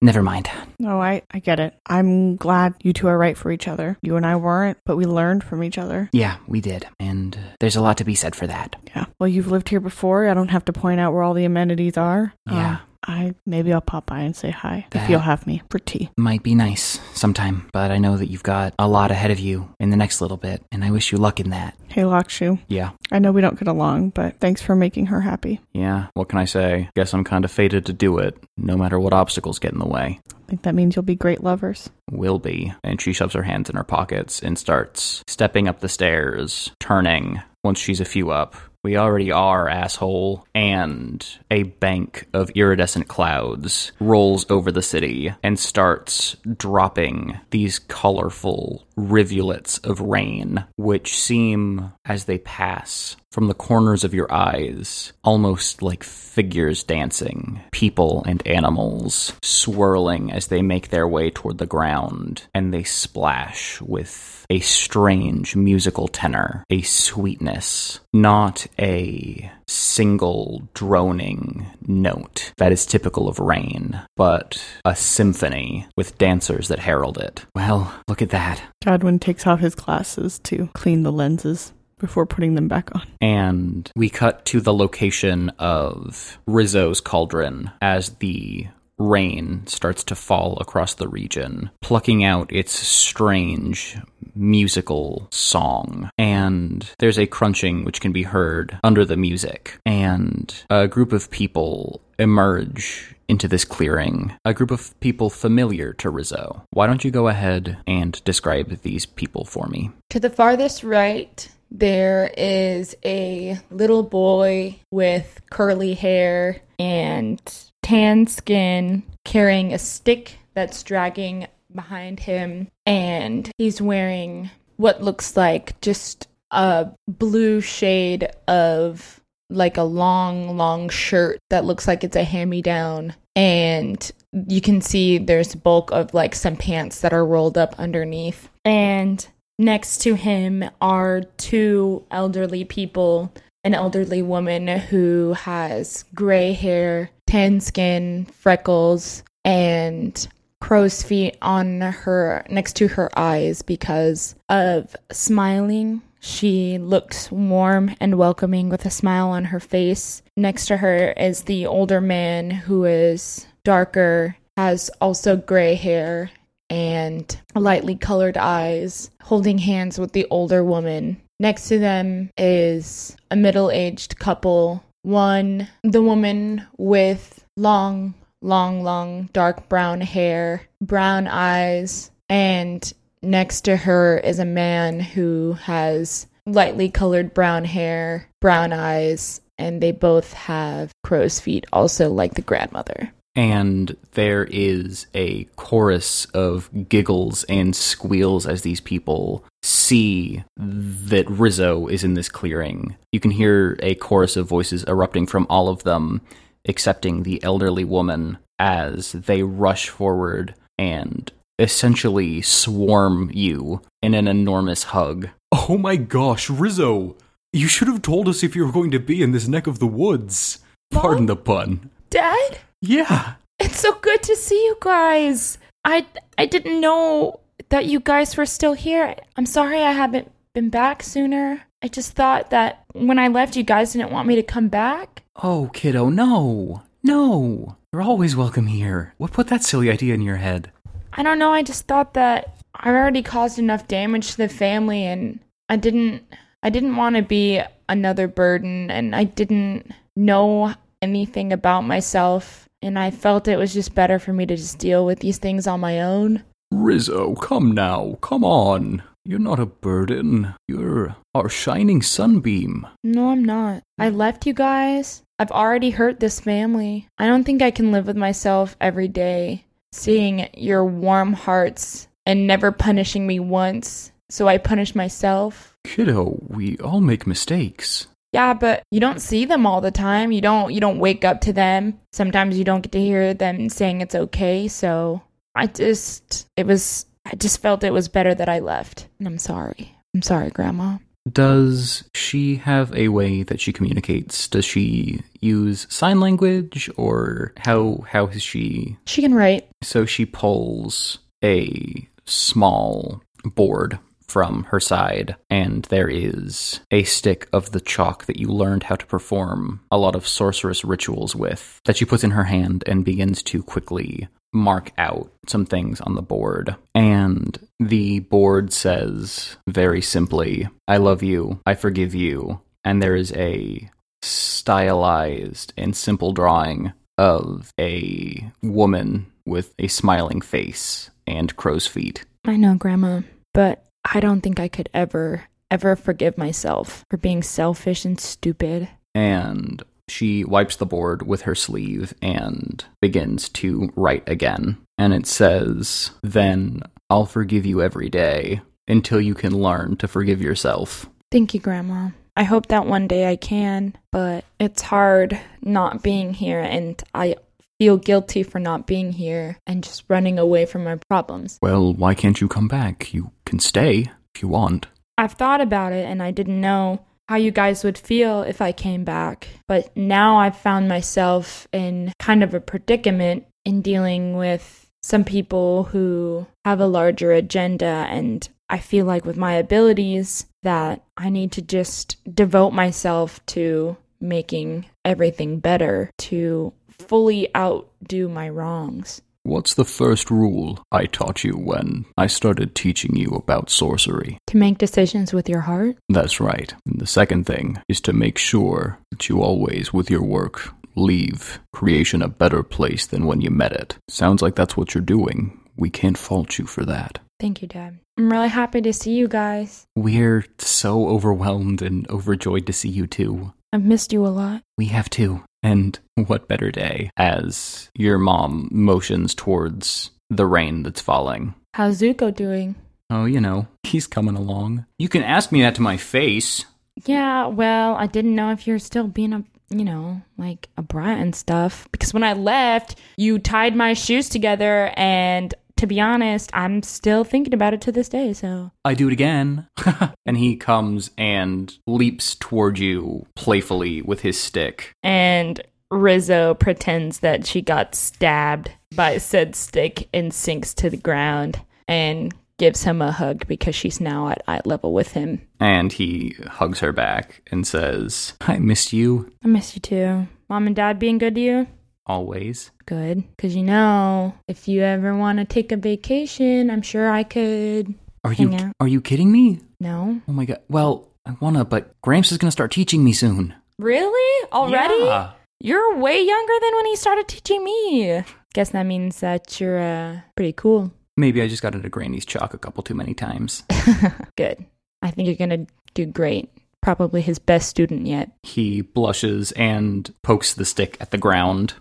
Never 0.00 0.22
mind. 0.22 0.50
No, 0.78 1.00
I, 1.00 1.22
I 1.30 1.38
get 1.38 1.60
it. 1.60 1.74
I'm 1.86 2.36
glad 2.36 2.74
you 2.82 2.92
two 2.92 3.06
are 3.08 3.16
right 3.16 3.36
for 3.36 3.50
each 3.50 3.68
other. 3.68 3.96
You 4.02 4.16
and 4.16 4.26
I 4.26 4.36
weren't, 4.36 4.78
but 4.84 4.96
we 4.96 5.04
learned 5.04 5.44
from 5.44 5.62
each 5.62 5.78
other. 5.78 6.08
Yeah, 6.12 6.36
we 6.46 6.60
did. 6.60 6.86
And 6.98 7.36
uh, 7.36 7.40
there's 7.60 7.76
a 7.76 7.82
lot 7.82 7.98
to 7.98 8.04
be 8.04 8.14
said 8.14 8.34
for 8.34 8.46
that. 8.46 8.76
Yeah. 8.88 9.06
Well, 9.18 9.28
you've 9.28 9.50
lived 9.50 9.68
here 9.68 9.80
before. 9.80 10.28
I 10.28 10.34
don't 10.34 10.48
have 10.48 10.64
to 10.66 10.72
point 10.72 11.00
out 11.00 11.12
where 11.12 11.22
all 11.22 11.34
the 11.34 11.44
amenities 11.46 11.96
are. 11.96 12.34
Yeah. 12.50 12.76
Um, 12.76 12.80
I 13.06 13.34
maybe 13.46 13.72
I'll 13.72 13.80
pop 13.80 14.06
by 14.06 14.20
and 14.20 14.34
say 14.34 14.50
hi 14.50 14.86
That- 14.90 15.04
if 15.04 15.10
you'll 15.10 15.20
have 15.20 15.46
me 15.46 15.62
for 15.70 15.78
tea. 15.78 16.10
Might 16.16 16.42
be 16.42 16.54
nice 16.54 17.00
sometime, 17.14 17.68
but 17.72 17.90
I 17.90 17.98
know 17.98 18.16
that 18.16 18.30
you've 18.30 18.42
got 18.42 18.74
a 18.78 18.88
lot 18.88 19.10
ahead 19.10 19.30
of 19.30 19.38
you 19.38 19.68
in 19.78 19.90
the 19.90 19.96
next 19.96 20.20
little 20.20 20.36
bit, 20.36 20.62
and 20.72 20.84
I 20.84 20.90
wish 20.90 21.12
you 21.12 21.18
luck 21.18 21.40
in 21.40 21.50
that. 21.50 21.76
Hey, 21.88 22.02
Lakshu. 22.02 22.58
Yeah. 22.68 22.90
I 23.12 23.18
know 23.20 23.30
we 23.32 23.40
don't 23.40 23.58
get 23.58 23.68
along, 23.68 24.10
but 24.10 24.40
thanks 24.40 24.60
for 24.62 24.74
making 24.74 25.06
her 25.06 25.20
happy. 25.20 25.60
Yeah, 25.72 26.06
what 26.14 26.28
can 26.28 26.38
I 26.38 26.44
say? 26.44 26.88
Guess 26.96 27.14
I'm 27.14 27.24
kind 27.24 27.44
of 27.44 27.50
fated 27.52 27.86
to 27.86 27.92
do 27.92 28.18
it, 28.18 28.36
no 28.56 28.76
matter 28.76 28.98
what 28.98 29.12
obstacles 29.12 29.58
get 29.58 29.72
in 29.72 29.78
the 29.78 29.86
way. 29.86 30.20
I 30.28 30.46
think 30.48 30.62
that 30.62 30.74
means 30.74 30.94
you'll 30.96 31.02
be 31.04 31.14
great 31.16 31.42
lovers. 31.42 31.88
will 32.10 32.38
be. 32.38 32.72
And 32.84 33.00
she 33.00 33.12
shoves 33.12 33.34
her 33.34 33.42
hands 33.42 33.70
in 33.70 33.76
her 33.76 33.82
pockets 33.84 34.40
and 34.40 34.58
starts 34.58 35.22
stepping 35.26 35.66
up 35.68 35.80
the 35.80 35.88
stairs, 35.88 36.70
turning 36.80 37.40
once 37.64 37.78
she's 37.78 38.00
a 38.00 38.04
few 38.04 38.30
up. 38.30 38.54
We 38.84 38.98
already 38.98 39.32
are, 39.32 39.68
asshole. 39.68 40.46
And 40.54 41.26
a 41.50 41.62
bank 41.64 42.28
of 42.34 42.50
iridescent 42.50 43.08
clouds 43.08 43.92
rolls 43.98 44.44
over 44.50 44.70
the 44.70 44.82
city 44.82 45.34
and 45.42 45.58
starts 45.58 46.36
dropping 46.56 47.40
these 47.50 47.78
colorful 47.78 48.86
rivulets 48.94 49.78
of 49.78 50.00
rain, 50.00 50.64
which 50.76 51.16
seem, 51.16 51.92
as 52.04 52.26
they 52.26 52.38
pass, 52.38 53.16
from 53.34 53.48
the 53.48 53.54
corners 53.54 54.04
of 54.04 54.14
your 54.14 54.32
eyes, 54.32 55.12
almost 55.24 55.82
like 55.82 56.04
figures 56.04 56.84
dancing, 56.84 57.60
people 57.72 58.22
and 58.28 58.46
animals 58.46 59.32
swirling 59.42 60.30
as 60.30 60.46
they 60.46 60.62
make 60.62 60.88
their 60.88 61.08
way 61.08 61.30
toward 61.30 61.58
the 61.58 61.66
ground, 61.66 62.44
and 62.54 62.72
they 62.72 62.84
splash 62.84 63.80
with 63.80 64.46
a 64.48 64.60
strange 64.60 65.56
musical 65.56 66.06
tenor, 66.06 66.62
a 66.70 66.80
sweetness, 66.82 67.98
not 68.12 68.68
a 68.78 69.50
single 69.66 70.68
droning 70.72 71.66
note 71.88 72.52
that 72.58 72.70
is 72.70 72.86
typical 72.86 73.26
of 73.26 73.40
rain, 73.40 74.00
but 74.16 74.64
a 74.84 74.94
symphony 74.94 75.88
with 75.96 76.18
dancers 76.18 76.68
that 76.68 76.78
herald 76.78 77.18
it. 77.18 77.44
Well, 77.52 77.92
look 78.06 78.22
at 78.22 78.30
that. 78.30 78.62
Godwin 78.84 79.18
takes 79.18 79.44
off 79.44 79.58
his 79.58 79.74
glasses 79.74 80.38
to 80.44 80.68
clean 80.74 81.02
the 81.02 81.10
lenses 81.10 81.72
before 82.04 82.26
putting 82.26 82.54
them 82.54 82.68
back 82.68 82.94
on. 82.94 83.02
and 83.20 83.90
we 83.96 84.10
cut 84.10 84.44
to 84.44 84.60
the 84.60 84.74
location 84.74 85.48
of 85.58 86.38
Rizzo's 86.46 87.00
cauldron 87.00 87.70
as 87.80 88.10
the 88.20 88.66
rain 88.98 89.66
starts 89.66 90.04
to 90.04 90.14
fall 90.14 90.56
across 90.60 90.94
the 90.94 91.08
region, 91.08 91.70
plucking 91.80 92.22
out 92.22 92.52
its 92.52 92.72
strange 92.72 93.96
musical 94.36 95.26
song. 95.32 96.08
And 96.18 96.88
there's 96.98 97.18
a 97.18 97.26
crunching 97.26 97.84
which 97.84 98.00
can 98.00 98.12
be 98.12 98.22
heard 98.22 98.78
under 98.84 99.04
the 99.04 99.16
music. 99.16 99.78
And 99.84 100.54
a 100.70 100.86
group 100.86 101.12
of 101.12 101.30
people 101.30 102.00
emerge 102.18 103.14
into 103.26 103.48
this 103.48 103.64
clearing, 103.64 104.32
a 104.44 104.54
group 104.54 104.70
of 104.70 104.98
people 105.00 105.30
familiar 105.30 105.92
to 105.94 106.10
Rizzo. 106.10 106.62
Why 106.70 106.86
don't 106.86 107.04
you 107.04 107.10
go 107.10 107.26
ahead 107.28 107.78
and 107.86 108.22
describe 108.24 108.82
these 108.82 109.06
people 109.06 109.44
for 109.44 109.66
me? 109.66 109.90
To 110.10 110.20
the 110.20 110.30
farthest 110.30 110.84
right, 110.84 111.48
there 111.74 112.32
is 112.36 112.96
a 113.04 113.58
little 113.70 114.04
boy 114.04 114.78
with 114.92 115.40
curly 115.50 115.94
hair 115.94 116.62
and 116.78 117.40
tan 117.82 118.26
skin 118.28 119.02
carrying 119.24 119.74
a 119.74 119.78
stick 119.78 120.38
that's 120.54 120.84
dragging 120.84 121.48
behind 121.74 122.20
him. 122.20 122.68
And 122.86 123.50
he's 123.58 123.82
wearing 123.82 124.50
what 124.76 125.02
looks 125.02 125.36
like 125.36 125.80
just 125.80 126.28
a 126.52 126.90
blue 127.08 127.60
shade 127.60 128.30
of 128.46 129.20
like 129.50 129.76
a 129.76 129.82
long, 129.82 130.56
long 130.56 130.88
shirt 130.88 131.38
that 131.50 131.64
looks 131.64 131.88
like 131.88 132.04
it's 132.04 132.16
a 132.16 132.24
hand 132.24 132.50
me 132.50 132.62
down. 132.62 133.14
And 133.34 134.10
you 134.32 134.60
can 134.60 134.80
see 134.80 135.18
there's 135.18 135.56
bulk 135.56 135.90
of 135.90 136.14
like 136.14 136.36
some 136.36 136.56
pants 136.56 137.00
that 137.00 137.12
are 137.12 137.26
rolled 137.26 137.58
up 137.58 137.74
underneath. 137.78 138.48
And 138.64 139.26
next 139.58 139.98
to 140.02 140.14
him 140.14 140.64
are 140.80 141.22
two 141.36 142.04
elderly 142.10 142.64
people 142.64 143.32
an 143.64 143.74
elderly 143.74 144.20
woman 144.20 144.68
who 144.68 145.32
has 145.32 146.04
gray 146.14 146.52
hair, 146.52 147.10
tan 147.26 147.60
skin, 147.60 148.26
freckles, 148.26 149.22
and 149.44 150.28
crow's 150.60 151.02
feet 151.02 151.36
on 151.42 151.80
her 151.80 152.44
next 152.50 152.76
to 152.76 152.88
her 152.88 153.10
eyes 153.18 153.62
because 153.62 154.34
of 154.48 154.94
smiling. 155.10 156.02
She 156.20 156.78
looks 156.78 157.30
warm 157.30 157.94
and 158.00 158.16
welcoming 158.16 158.68
with 158.68 158.86
a 158.86 158.90
smile 158.90 159.28
on 159.28 159.46
her 159.46 159.60
face. 159.60 160.22
Next 160.36 160.66
to 160.66 160.78
her 160.78 161.12
is 161.12 161.42
the 161.42 161.66
older 161.66 162.00
man 162.00 162.50
who 162.50 162.84
is 162.84 163.46
darker, 163.62 164.36
has 164.56 164.90
also 165.00 165.36
gray 165.36 165.74
hair 165.74 166.30
and 166.70 167.40
lightly 167.54 167.96
colored 167.96 168.36
eyes, 168.36 169.10
holding 169.22 169.58
hands 169.58 169.98
with 169.98 170.12
the 170.12 170.26
older 170.30 170.64
woman. 170.64 171.20
Next 171.40 171.68
to 171.68 171.78
them 171.78 172.30
is 172.38 173.16
a 173.30 173.36
middle 173.36 173.70
aged 173.70 174.18
couple. 174.18 174.84
One, 175.02 175.68
the 175.82 176.02
woman 176.02 176.66
with 176.78 177.44
long, 177.56 178.14
long, 178.40 178.82
long 178.82 179.28
dark 179.32 179.68
brown 179.68 180.00
hair, 180.00 180.62
brown 180.80 181.26
eyes, 181.26 182.10
and 182.28 182.92
next 183.22 183.62
to 183.62 183.76
her 183.76 184.18
is 184.18 184.38
a 184.38 184.44
man 184.44 185.00
who 185.00 185.54
has 185.62 186.26
lightly 186.46 186.88
colored 186.90 187.34
brown 187.34 187.64
hair, 187.64 188.28
brown 188.40 188.72
eyes, 188.72 189.40
and 189.58 189.82
they 189.82 189.92
both 189.92 190.32
have 190.32 190.92
crow's 191.02 191.40
feet, 191.40 191.64
also 191.72 192.10
like 192.10 192.34
the 192.34 192.42
grandmother. 192.42 193.12
And 193.36 193.96
there 194.12 194.44
is 194.44 195.06
a 195.14 195.44
chorus 195.56 196.24
of 196.26 196.88
giggles 196.88 197.44
and 197.44 197.74
squeals 197.74 198.46
as 198.46 198.62
these 198.62 198.80
people 198.80 199.44
see 199.62 200.44
that 200.56 201.28
Rizzo 201.28 201.86
is 201.88 202.04
in 202.04 202.14
this 202.14 202.28
clearing. 202.28 202.96
You 203.12 203.20
can 203.20 203.32
hear 203.32 203.76
a 203.82 203.96
chorus 203.96 204.36
of 204.36 204.46
voices 204.46 204.84
erupting 204.86 205.26
from 205.26 205.46
all 205.50 205.68
of 205.68 205.82
them, 205.82 206.20
excepting 206.64 207.22
the 207.22 207.42
elderly 207.42 207.84
woman, 207.84 208.38
as 208.58 209.12
they 209.12 209.42
rush 209.42 209.88
forward 209.88 210.54
and 210.78 211.32
essentially 211.58 212.40
swarm 212.42 213.30
you 213.32 213.82
in 214.02 214.14
an 214.14 214.28
enormous 214.28 214.84
hug. 214.84 215.28
Oh 215.52 215.78
my 215.78 215.96
gosh, 215.96 216.50
Rizzo! 216.50 217.16
You 217.52 217.68
should 217.68 217.88
have 217.88 218.02
told 218.02 218.28
us 218.28 218.42
if 218.42 218.56
you 218.56 218.66
were 218.66 218.72
going 218.72 218.90
to 218.90 218.98
be 218.98 219.22
in 219.22 219.32
this 219.32 219.46
neck 219.46 219.66
of 219.66 219.78
the 219.78 219.86
woods. 219.86 220.58
Pardon 220.90 221.26
the 221.26 221.36
pun. 221.36 221.90
Dad? 222.10 222.58
Yeah. 222.86 223.34
It's 223.58 223.80
so 223.80 223.94
good 223.94 224.22
to 224.24 224.36
see 224.36 224.62
you 224.64 224.76
guys. 224.80 225.58
I 225.84 226.06
I 226.36 226.46
didn't 226.46 226.80
know 226.80 227.40
that 227.70 227.86
you 227.86 228.00
guys 228.00 228.36
were 228.36 228.46
still 228.46 228.74
here. 228.74 229.16
I'm 229.36 229.46
sorry 229.46 229.82
I 229.82 229.92
haven't 229.92 230.30
been 230.52 230.70
back 230.70 231.02
sooner. 231.02 231.62
I 231.82 231.88
just 231.88 232.12
thought 232.12 232.50
that 232.50 232.84
when 232.92 233.18
I 233.18 233.28
left 233.28 233.56
you 233.56 233.62
guys 233.62 233.92
didn't 233.92 234.12
want 234.12 234.28
me 234.28 234.36
to 234.36 234.42
come 234.42 234.68
back. 234.68 235.22
Oh, 235.42 235.70
kiddo, 235.72 236.10
no. 236.10 236.82
No. 237.02 237.76
You're 237.92 238.02
always 238.02 238.36
welcome 238.36 238.66
here. 238.66 239.14
What 239.18 239.32
put 239.32 239.48
that 239.48 239.64
silly 239.64 239.90
idea 239.90 240.14
in 240.14 240.22
your 240.22 240.36
head? 240.36 240.70
I 241.12 241.22
don't 241.22 241.38
know, 241.38 241.52
I 241.52 241.62
just 241.62 241.86
thought 241.86 242.14
that 242.14 242.56
I 242.74 242.90
already 242.90 243.22
caused 243.22 243.58
enough 243.58 243.88
damage 243.88 244.32
to 244.32 244.36
the 244.36 244.48
family 244.48 245.04
and 245.04 245.40
I 245.68 245.76
didn't 245.76 246.22
I 246.62 246.70
didn't 246.70 246.96
want 246.96 247.16
to 247.16 247.22
be 247.22 247.62
another 247.88 248.28
burden 248.28 248.90
and 248.90 249.14
I 249.14 249.24
didn't 249.24 249.92
know 250.16 250.74
anything 251.02 251.52
about 251.52 251.82
myself 251.82 252.63
and 252.84 252.98
I 252.98 253.10
felt 253.10 253.48
it 253.48 253.56
was 253.56 253.72
just 253.72 253.94
better 253.94 254.18
for 254.18 254.32
me 254.32 254.44
to 254.46 254.56
just 254.56 254.78
deal 254.78 255.06
with 255.06 255.20
these 255.20 255.38
things 255.38 255.66
on 255.66 255.80
my 255.80 256.02
own. 256.02 256.44
Rizzo, 256.70 257.34
come 257.36 257.72
now. 257.72 258.18
Come 258.20 258.44
on. 258.44 259.02
You're 259.24 259.38
not 259.38 259.58
a 259.58 259.66
burden. 259.66 260.54
You're 260.68 261.16
our 261.34 261.48
shining 261.48 262.02
sunbeam. 262.02 262.86
No, 263.02 263.30
I'm 263.30 263.42
not. 263.42 263.82
I 263.98 264.10
left 264.10 264.46
you 264.46 264.52
guys. 264.52 265.22
I've 265.38 265.50
already 265.50 265.90
hurt 265.90 266.20
this 266.20 266.40
family. 266.40 267.08
I 267.16 267.26
don't 267.26 267.44
think 267.44 267.62
I 267.62 267.70
can 267.70 267.90
live 267.90 268.06
with 268.06 268.16
myself 268.16 268.76
every 268.82 269.08
day, 269.08 269.64
seeing 269.92 270.48
your 270.54 270.84
warm 270.84 271.32
hearts 271.32 272.06
and 272.26 272.46
never 272.46 272.70
punishing 272.70 273.26
me 273.26 273.40
once. 273.40 274.12
So 274.28 274.46
I 274.46 274.58
punish 274.58 274.94
myself. 274.94 275.74
Kiddo, 275.84 276.38
we 276.48 276.76
all 276.78 277.00
make 277.00 277.26
mistakes. 277.26 278.08
Yeah, 278.34 278.52
but 278.52 278.82
you 278.90 278.98
don't 278.98 279.20
see 279.20 279.44
them 279.44 279.64
all 279.64 279.80
the 279.80 279.92
time. 279.92 280.32
You 280.32 280.40
don't 280.40 280.74
you 280.74 280.80
don't 280.80 280.98
wake 280.98 281.24
up 281.24 281.40
to 281.42 281.52
them. 281.52 282.00
Sometimes 282.12 282.58
you 282.58 282.64
don't 282.64 282.82
get 282.82 282.92
to 282.92 283.00
hear 283.00 283.32
them 283.32 283.68
saying 283.68 284.00
it's 284.00 284.14
okay. 284.14 284.66
So 284.68 285.22
I 285.54 285.68
just 285.68 286.46
it 286.56 286.66
was 286.66 287.06
I 287.24 287.36
just 287.36 287.62
felt 287.62 287.84
it 287.84 287.92
was 287.92 288.08
better 288.08 288.34
that 288.34 288.48
I 288.48 288.58
left. 288.58 289.06
And 289.18 289.28
I'm 289.28 289.38
sorry. 289.38 289.94
I'm 290.14 290.22
sorry, 290.22 290.50
grandma. 290.50 290.98
Does 291.30 292.04
she 292.14 292.56
have 292.56 292.92
a 292.94 293.08
way 293.08 293.44
that 293.44 293.60
she 293.60 293.72
communicates? 293.72 294.46
Does 294.48 294.64
she 294.64 295.20
use 295.40 295.86
sign 295.88 296.18
language 296.20 296.90
or 296.96 297.52
how 297.58 298.04
how 298.08 298.26
is 298.26 298.42
she 298.42 298.96
She 299.06 299.22
can 299.22 299.32
write. 299.32 299.68
so 299.82 300.04
she 300.04 300.26
pulls 300.26 301.18
a 301.42 302.06
small 302.26 303.22
board 303.44 303.98
from 304.34 304.64
her 304.64 304.80
side 304.80 305.36
and 305.48 305.84
there 305.84 306.08
is 306.08 306.80
a 306.90 307.04
stick 307.04 307.48
of 307.52 307.70
the 307.70 307.78
chalk 307.80 308.24
that 308.24 308.36
you 308.36 308.48
learned 308.48 308.82
how 308.82 308.96
to 308.96 309.06
perform 309.06 309.78
a 309.92 309.96
lot 309.96 310.16
of 310.16 310.26
sorceress 310.26 310.84
rituals 310.84 311.36
with 311.36 311.80
that 311.84 311.96
she 311.96 312.04
puts 312.04 312.24
in 312.24 312.32
her 312.32 312.42
hand 312.42 312.82
and 312.88 313.04
begins 313.04 313.44
to 313.44 313.62
quickly 313.62 314.26
mark 314.52 314.90
out 314.98 315.30
some 315.46 315.64
things 315.64 316.00
on 316.00 316.16
the 316.16 316.20
board. 316.22 316.74
And 316.96 317.56
the 317.78 318.18
board 318.18 318.72
says 318.72 319.56
very 319.68 320.02
simply, 320.02 320.68
I 320.88 320.96
love 320.96 321.22
you, 321.22 321.60
I 321.64 321.74
forgive 321.74 322.12
you. 322.12 322.60
And 322.82 323.00
there 323.00 323.14
is 323.14 323.32
a 323.34 323.88
stylized 324.20 325.72
and 325.76 325.94
simple 325.94 326.32
drawing 326.32 326.92
of 327.16 327.72
a 327.78 328.50
woman 328.64 329.30
with 329.46 329.76
a 329.78 329.86
smiling 329.86 330.40
face 330.40 331.10
and 331.24 331.54
crow's 331.54 331.86
feet. 331.86 332.24
I 332.44 332.56
know, 332.56 332.74
Grandma, 332.74 333.20
but 333.52 333.84
I 334.04 334.20
don't 334.20 334.40
think 334.40 334.60
I 334.60 334.68
could 334.68 334.88
ever, 334.94 335.44
ever 335.70 335.96
forgive 335.96 336.38
myself 336.38 337.04
for 337.10 337.16
being 337.16 337.42
selfish 337.42 338.04
and 338.04 338.20
stupid. 338.20 338.88
And 339.14 339.82
she 340.08 340.44
wipes 340.44 340.76
the 340.76 340.86
board 340.86 341.26
with 341.26 341.42
her 341.42 341.54
sleeve 341.54 342.14
and 342.20 342.84
begins 343.00 343.48
to 343.50 343.92
write 343.96 344.28
again. 344.28 344.78
And 344.98 345.14
it 345.14 345.26
says, 345.26 346.10
Then 346.22 346.82
I'll 347.08 347.26
forgive 347.26 347.64
you 347.64 347.82
every 347.82 348.08
day 348.08 348.60
until 348.86 349.20
you 349.20 349.34
can 349.34 349.56
learn 349.56 349.96
to 349.96 350.08
forgive 350.08 350.42
yourself. 350.42 351.08
Thank 351.30 351.54
you, 351.54 351.60
Grandma. 351.60 352.10
I 352.36 352.44
hope 352.44 352.66
that 352.66 352.86
one 352.86 353.06
day 353.06 353.28
I 353.28 353.36
can, 353.36 353.96
but 354.10 354.44
it's 354.58 354.82
hard 354.82 355.38
not 355.62 356.02
being 356.02 356.34
here, 356.34 356.60
and 356.60 357.00
I 357.14 357.36
feel 357.78 357.96
guilty 357.96 358.42
for 358.42 358.58
not 358.58 358.86
being 358.86 359.12
here 359.12 359.58
and 359.66 359.82
just 359.84 360.04
running 360.08 360.38
away 360.38 360.66
from 360.66 360.84
my 360.84 360.98
problems. 361.08 361.58
Well, 361.62 361.94
why 361.94 362.14
can't 362.14 362.40
you 362.40 362.48
come 362.48 362.68
back? 362.68 363.12
You 363.12 363.32
can 363.44 363.58
stay 363.58 364.10
if 364.34 364.42
you 364.42 364.48
want. 364.48 364.86
I've 365.16 365.32
thought 365.32 365.60
about 365.60 365.92
it, 365.92 366.06
and 366.06 366.22
I 366.22 366.30
didn't 366.30 366.60
know 366.60 367.04
how 367.28 367.36
you 367.36 367.50
guys 367.50 367.84
would 367.84 367.96
feel 367.96 368.42
if 368.42 368.60
I 368.60 368.72
came 368.72 369.04
back. 369.04 369.48
But 369.68 369.96
now 369.96 370.38
I've 370.38 370.56
found 370.56 370.88
myself 370.88 371.66
in 371.72 372.12
kind 372.18 372.42
of 372.42 372.52
a 372.54 372.60
predicament 372.60 373.46
in 373.64 373.80
dealing 373.80 374.36
with 374.36 374.88
some 375.02 375.24
people 375.24 375.84
who 375.84 376.46
have 376.64 376.80
a 376.80 376.86
larger 376.86 377.32
agenda. 377.32 378.06
And 378.08 378.46
I 378.68 378.78
feel 378.78 379.06
like 379.06 379.24
with 379.24 379.36
my 379.36 379.54
abilities, 379.54 380.46
that 380.62 381.04
I 381.16 381.28
need 381.30 381.52
to 381.52 381.62
just 381.62 382.16
devote 382.34 382.72
myself 382.72 383.44
to 383.46 383.96
making 384.20 384.86
everything 385.04 385.60
better, 385.60 386.10
to 386.18 386.72
fully 386.98 387.54
outdo 387.56 388.28
my 388.28 388.48
wrongs. 388.48 389.20
What's 389.46 389.74
the 389.74 389.84
first 389.84 390.30
rule 390.30 390.82
I 390.90 391.04
taught 391.04 391.44
you 391.44 391.52
when 391.52 392.06
I 392.16 392.28
started 392.28 392.74
teaching 392.74 393.14
you 393.14 393.28
about 393.28 393.68
sorcery? 393.68 394.38
To 394.46 394.56
make 394.56 394.78
decisions 394.78 395.34
with 395.34 395.50
your 395.50 395.60
heart? 395.60 395.98
That's 396.08 396.40
right. 396.40 396.72
And 396.86 396.98
the 396.98 397.06
second 397.06 397.44
thing 397.44 397.78
is 397.86 398.00
to 398.02 398.14
make 398.14 398.38
sure 398.38 398.98
that 399.10 399.28
you 399.28 399.42
always, 399.42 399.92
with 399.92 400.10
your 400.10 400.22
work, 400.22 400.70
leave 400.96 401.60
creation 401.74 402.22
a 402.22 402.28
better 402.28 402.62
place 402.62 403.06
than 403.06 403.26
when 403.26 403.42
you 403.42 403.50
met 403.50 403.72
it. 403.72 403.96
Sounds 404.08 404.40
like 404.40 404.54
that's 404.54 404.78
what 404.78 404.94
you're 404.94 405.04
doing. 405.04 405.60
We 405.76 405.90
can't 405.90 406.16
fault 406.16 406.58
you 406.58 406.66
for 406.66 406.86
that. 406.86 407.18
Thank 407.38 407.60
you, 407.60 407.68
Dad. 407.68 407.98
I'm 408.16 408.30
really 408.30 408.48
happy 408.48 408.80
to 408.80 408.92
see 408.92 409.12
you 409.12 409.28
guys. 409.28 409.86
We're 409.96 410.46
so 410.58 411.08
overwhelmed 411.08 411.82
and 411.82 412.08
overjoyed 412.08 412.64
to 412.66 412.72
see 412.72 412.88
you 412.88 413.06
too. 413.06 413.52
I've 413.74 413.84
missed 413.84 414.12
you 414.12 414.24
a 414.24 414.28
lot. 414.28 414.62
We 414.78 414.86
have 414.86 415.10
too. 415.10 415.42
And 415.60 415.98
what 416.14 416.46
better 416.46 416.70
day 416.70 417.10
as 417.16 417.90
your 417.96 418.18
mom 418.18 418.68
motions 418.70 419.34
towards 419.34 420.12
the 420.30 420.46
rain 420.46 420.84
that's 420.84 421.00
falling. 421.00 421.54
How's 421.74 422.00
Zuko 422.00 422.32
doing? 422.32 422.76
Oh, 423.10 423.24
you 423.24 423.40
know, 423.40 423.66
he's 423.82 424.06
coming 424.06 424.36
along. 424.36 424.86
You 424.98 425.08
can 425.08 425.24
ask 425.24 425.50
me 425.50 425.62
that 425.62 425.74
to 425.74 425.82
my 425.82 425.96
face. 425.96 426.64
Yeah, 427.04 427.46
well, 427.46 427.96
I 427.96 428.06
didn't 428.06 428.36
know 428.36 428.52
if 428.52 428.64
you're 428.68 428.78
still 428.78 429.08
being 429.08 429.32
a, 429.32 429.42
you 429.70 429.84
know, 429.84 430.22
like 430.38 430.68
a 430.76 430.82
brat 430.82 431.18
and 431.18 431.34
stuff. 431.34 431.88
Because 431.90 432.14
when 432.14 432.22
I 432.22 432.34
left, 432.34 432.94
you 433.16 433.40
tied 433.40 433.74
my 433.74 433.94
shoes 433.94 434.28
together, 434.28 434.92
and 434.94 435.52
to 435.76 435.86
be 435.86 436.00
honest, 436.00 436.50
I'm 436.52 436.82
still 436.82 437.24
thinking 437.24 437.54
about 437.54 437.74
it 437.74 437.80
to 437.82 437.92
this 437.92 438.08
day, 438.08 438.32
so. 438.32 438.70
I 438.84 438.94
do 438.94 439.08
it 439.08 439.12
again. 439.12 439.68
and 440.26 440.36
he 440.36 440.56
comes 440.56 441.10
and 441.18 441.76
leaps 441.86 442.34
toward 442.36 442.78
you 442.78 443.26
playfully 443.34 444.02
with 444.02 444.20
his 444.20 444.38
stick. 444.38 444.92
And 445.02 445.60
Rizzo 445.90 446.54
pretends 446.54 447.20
that 447.20 447.46
she 447.46 447.60
got 447.62 447.94
stabbed 447.94 448.70
by 448.94 449.18
said 449.18 449.54
stick 449.54 450.08
and 450.14 450.32
sinks 450.32 450.74
to 450.74 450.90
the 450.90 450.96
ground 450.96 451.60
and 451.86 452.34
gives 452.56 452.84
him 452.84 453.02
a 453.02 453.10
hug 453.12 453.46
because 453.46 453.74
she's 453.74 454.00
now 454.00 454.28
at 454.28 454.42
eye 454.46 454.60
level 454.64 454.92
with 454.92 455.12
him. 455.12 455.40
And 455.60 455.92
he 455.92 456.36
hugs 456.46 456.80
her 456.80 456.92
back 456.92 457.42
and 457.50 457.66
says, 457.66 458.34
I 458.40 458.58
missed 458.58 458.92
you 458.92 459.32
I 459.44 459.48
miss 459.48 459.74
you 459.74 459.80
too. 459.80 460.28
Mom 460.48 460.66
and 460.66 460.76
dad 460.76 460.98
being 460.98 461.18
good 461.18 461.34
to 461.34 461.40
you? 461.40 461.66
always. 462.06 462.70
Good. 462.86 463.24
Because 463.36 463.54
you 463.56 463.62
know, 463.62 464.34
if 464.48 464.68
you 464.68 464.82
ever 464.82 465.16
want 465.16 465.38
to 465.38 465.44
take 465.44 465.72
a 465.72 465.76
vacation, 465.76 466.70
I'm 466.70 466.82
sure 466.82 467.10
I 467.10 467.22
could. 467.22 467.94
Are 468.24 468.32
you 468.32 468.52
out. 468.54 468.72
are 468.80 468.88
you 468.88 469.00
kidding 469.00 469.30
me? 469.30 469.60
No? 469.80 470.20
Oh 470.26 470.32
my 470.32 470.44
god. 470.44 470.60
Well, 470.68 471.08
I 471.26 471.36
wanna, 471.40 471.64
but 471.64 472.00
Gramps 472.02 472.32
is 472.32 472.38
gonna 472.38 472.50
start 472.50 472.70
teaching 472.70 473.04
me 473.04 473.12
soon. 473.12 473.54
Really? 473.78 474.48
Already? 474.52 475.04
Yeah. 475.04 475.32
You're 475.60 475.96
way 475.98 476.20
younger 476.22 476.52
than 476.60 476.74
when 476.74 476.86
he 476.86 476.96
started 476.96 477.28
teaching 477.28 477.64
me. 477.64 478.22
Guess 478.52 478.70
that 478.70 478.84
means 478.84 479.20
that 479.20 479.60
you're 479.60 479.80
uh, 479.80 480.20
pretty 480.36 480.52
cool. 480.52 480.92
Maybe 481.16 481.40
I 481.42 481.48
just 481.48 481.62
got 481.62 481.74
into 481.74 481.88
Granny's 481.88 482.24
chalk 482.26 482.54
a 482.54 482.58
couple 482.58 482.82
too 482.82 482.94
many 482.94 483.14
times. 483.14 483.62
Good. 484.36 484.64
I 485.00 485.10
think 485.10 485.26
you're 485.26 485.36
going 485.36 485.66
to 485.66 485.72
do 485.94 486.06
great. 486.06 486.50
Probably 486.82 487.20
his 487.20 487.38
best 487.38 487.68
student 487.68 488.06
yet. 488.06 488.30
He 488.42 488.80
blushes 488.82 489.52
and 489.52 490.12
pokes 490.22 490.54
the 490.54 490.64
stick 490.64 490.96
at 491.00 491.12
the 491.12 491.18
ground. 491.18 491.74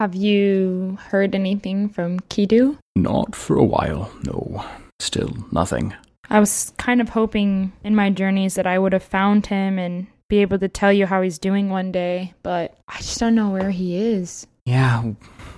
Have 0.00 0.14
you 0.14 0.96
heard 1.10 1.34
anything 1.34 1.90
from 1.90 2.20
Kidu? 2.30 2.78
Not 2.96 3.36
for 3.36 3.58
a 3.58 3.64
while, 3.64 4.10
no. 4.24 4.64
Still 4.98 5.36
nothing. 5.52 5.92
I 6.30 6.40
was 6.40 6.72
kind 6.78 7.02
of 7.02 7.10
hoping 7.10 7.74
in 7.84 7.94
my 7.94 8.08
journeys 8.08 8.54
that 8.54 8.66
I 8.66 8.78
would 8.78 8.94
have 8.94 9.02
found 9.02 9.44
him 9.44 9.78
and 9.78 10.06
be 10.30 10.38
able 10.38 10.58
to 10.60 10.68
tell 10.68 10.90
you 10.90 11.04
how 11.04 11.20
he's 11.20 11.38
doing 11.38 11.68
one 11.68 11.92
day, 11.92 12.32
but 12.42 12.78
I 12.88 12.96
just 12.96 13.20
don't 13.20 13.34
know 13.34 13.50
where 13.50 13.70
he 13.70 13.98
is. 13.98 14.46
Yeah, 14.64 15.04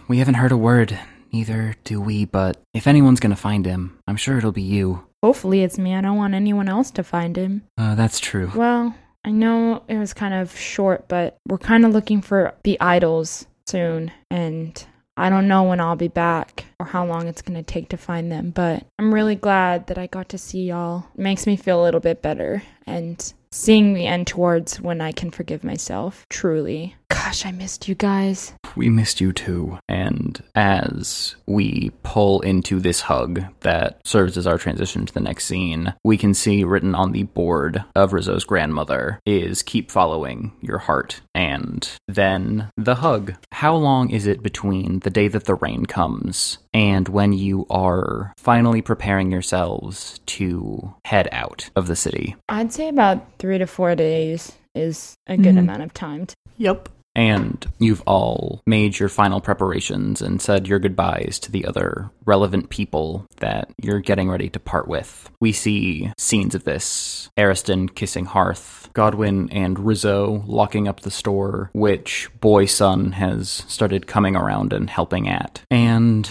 we 0.09 0.18
haven't 0.18 0.34
heard 0.34 0.51
a 0.51 0.57
word. 0.57 0.99
Neither 1.32 1.76
do 1.84 2.01
we, 2.01 2.24
but 2.24 2.61
if 2.74 2.88
anyone's 2.88 3.20
gonna 3.20 3.36
find 3.36 3.64
him, 3.64 3.97
I'm 4.09 4.16
sure 4.16 4.38
it'll 4.38 4.51
be 4.51 4.61
you. 4.61 5.07
Hopefully 5.22 5.62
it's 5.62 5.78
me. 5.78 5.95
I 5.95 6.01
don't 6.01 6.16
want 6.16 6.34
anyone 6.34 6.68
else 6.68 6.90
to 6.93 7.05
find 7.05 7.36
him. 7.36 7.62
Uh, 7.78 7.95
that's 7.95 8.18
true. 8.18 8.51
Well, 8.57 8.93
I 9.24 9.30
know 9.30 9.84
it 9.86 9.99
was 9.99 10.12
kind 10.12 10.34
of 10.34 10.59
short, 10.59 11.07
but 11.07 11.36
we're 11.47 11.59
kind 11.59 11.86
of 11.86 11.93
looking 11.93 12.20
for 12.20 12.55
the 12.64 12.80
idols 12.80 13.47
soon, 13.73 14.12
and 14.31 14.87
I 15.16 15.31
don't 15.31 15.49
know 15.49 15.62
when 15.62 15.81
I'll 15.81 15.97
be 15.97 16.09
back 16.09 16.66
or 16.79 16.85
how 16.85 17.07
long 17.07 17.27
it's 17.27 17.43
going 17.43 17.57
to 17.57 17.62
take 17.62 17.89
to 17.89 17.97
find 17.97 18.31
them, 18.31 18.51
but 18.51 18.87
I'm 18.99 19.12
really 19.14 19.35
glad 19.35 19.87
that 19.87 19.97
I 19.97 20.07
got 20.07 20.29
to 20.31 20.39
see 20.39 20.64
y'all. 20.64 21.07
It 21.14 21.20
makes 21.20 21.47
me 21.47 21.57
feel 21.57 21.83
a 21.83 21.85
little 21.85 22.01
bit 22.01 22.20
better, 22.20 22.62
and 22.87 23.33
seeing 23.51 23.95
the 23.95 24.07
end 24.07 24.27
towards 24.27 24.81
when 24.81 25.01
I 25.01 25.12
can 25.12 25.31
forgive 25.31 25.64
myself, 25.64 26.27
truly. 26.29 26.97
Gosh, 27.33 27.47
I 27.47 27.53
missed 27.53 27.89
you 27.89 27.95
guys. 27.95 28.53
We 28.76 28.91
missed 28.91 29.18
you 29.18 29.33
too. 29.33 29.78
And 29.89 30.43
as 30.55 31.35
we 31.47 31.91
pull 32.03 32.43
into 32.43 32.78
this 32.78 33.01
hug 33.01 33.43
that 33.61 34.07
serves 34.07 34.37
as 34.37 34.47
our 34.47 34.59
transition 34.59 35.07
to 35.07 35.14
the 35.14 35.20
next 35.20 35.47
scene, 35.47 35.95
we 36.05 36.18
can 36.18 36.35
see 36.35 36.62
written 36.62 36.95
on 36.95 37.12
the 37.12 37.22
board 37.22 37.83
of 37.97 38.12
Rizzo's 38.12 38.45
grandmother 38.45 39.18
is 39.24 39.62
keep 39.62 39.91
following 39.91 40.53
your 40.61 40.76
heart. 40.76 41.22
And 41.35 41.91
then 42.07 42.68
the 42.76 42.97
hug. 42.97 43.33
How 43.53 43.76
long 43.76 44.11
is 44.11 44.26
it 44.26 44.43
between 44.43 44.99
the 44.99 45.09
day 45.09 45.28
that 45.28 45.45
the 45.45 45.55
rain 45.55 45.87
comes 45.87 46.59
and 46.74 47.09
when 47.09 47.33
you 47.33 47.66
are 47.70 48.35
finally 48.37 48.83
preparing 48.83 49.33
yourselves 49.33 50.20
to 50.26 50.95
head 51.07 51.30
out 51.33 51.70
of 51.76 51.87
the 51.87 51.97
city? 51.97 52.37
I'd 52.51 52.74
say 52.74 52.91
about 52.91 53.39
three 53.39 53.57
to 53.57 53.66
four 53.66 53.95
days 53.95 54.53
is 54.74 55.14
a 55.26 55.39
good 55.39 55.55
Mhm. 55.55 55.61
amount 55.61 55.83
of 55.83 55.95
time. 55.95 56.26
To- 56.26 56.35
Yep. 56.59 56.91
And 57.14 57.66
you've 57.78 58.02
all 58.06 58.62
made 58.66 58.98
your 58.98 59.08
final 59.08 59.40
preparations 59.40 60.22
and 60.22 60.40
said 60.40 60.66
your 60.66 60.78
goodbyes 60.78 61.38
to 61.40 61.52
the 61.52 61.66
other 61.66 62.10
relevant 62.24 62.70
people 62.70 63.26
that 63.38 63.70
you're 63.82 64.00
getting 64.00 64.30
ready 64.30 64.48
to 64.50 64.60
part 64.60 64.88
with. 64.88 65.30
We 65.40 65.52
see 65.52 66.12
scenes 66.16 66.54
of 66.54 66.64
this 66.64 67.28
Ariston 67.36 67.88
kissing 67.88 68.24
Hearth, 68.24 68.88
Godwin 68.94 69.50
and 69.50 69.78
Rizzo 69.78 70.42
locking 70.46 70.88
up 70.88 71.00
the 71.00 71.10
store, 71.10 71.70
which 71.72 72.30
Boy 72.40 72.66
Son 72.66 73.12
has 73.12 73.64
started 73.68 74.06
coming 74.06 74.36
around 74.36 74.72
and 74.72 74.88
helping 74.88 75.28
at. 75.28 75.62
And 75.70 76.28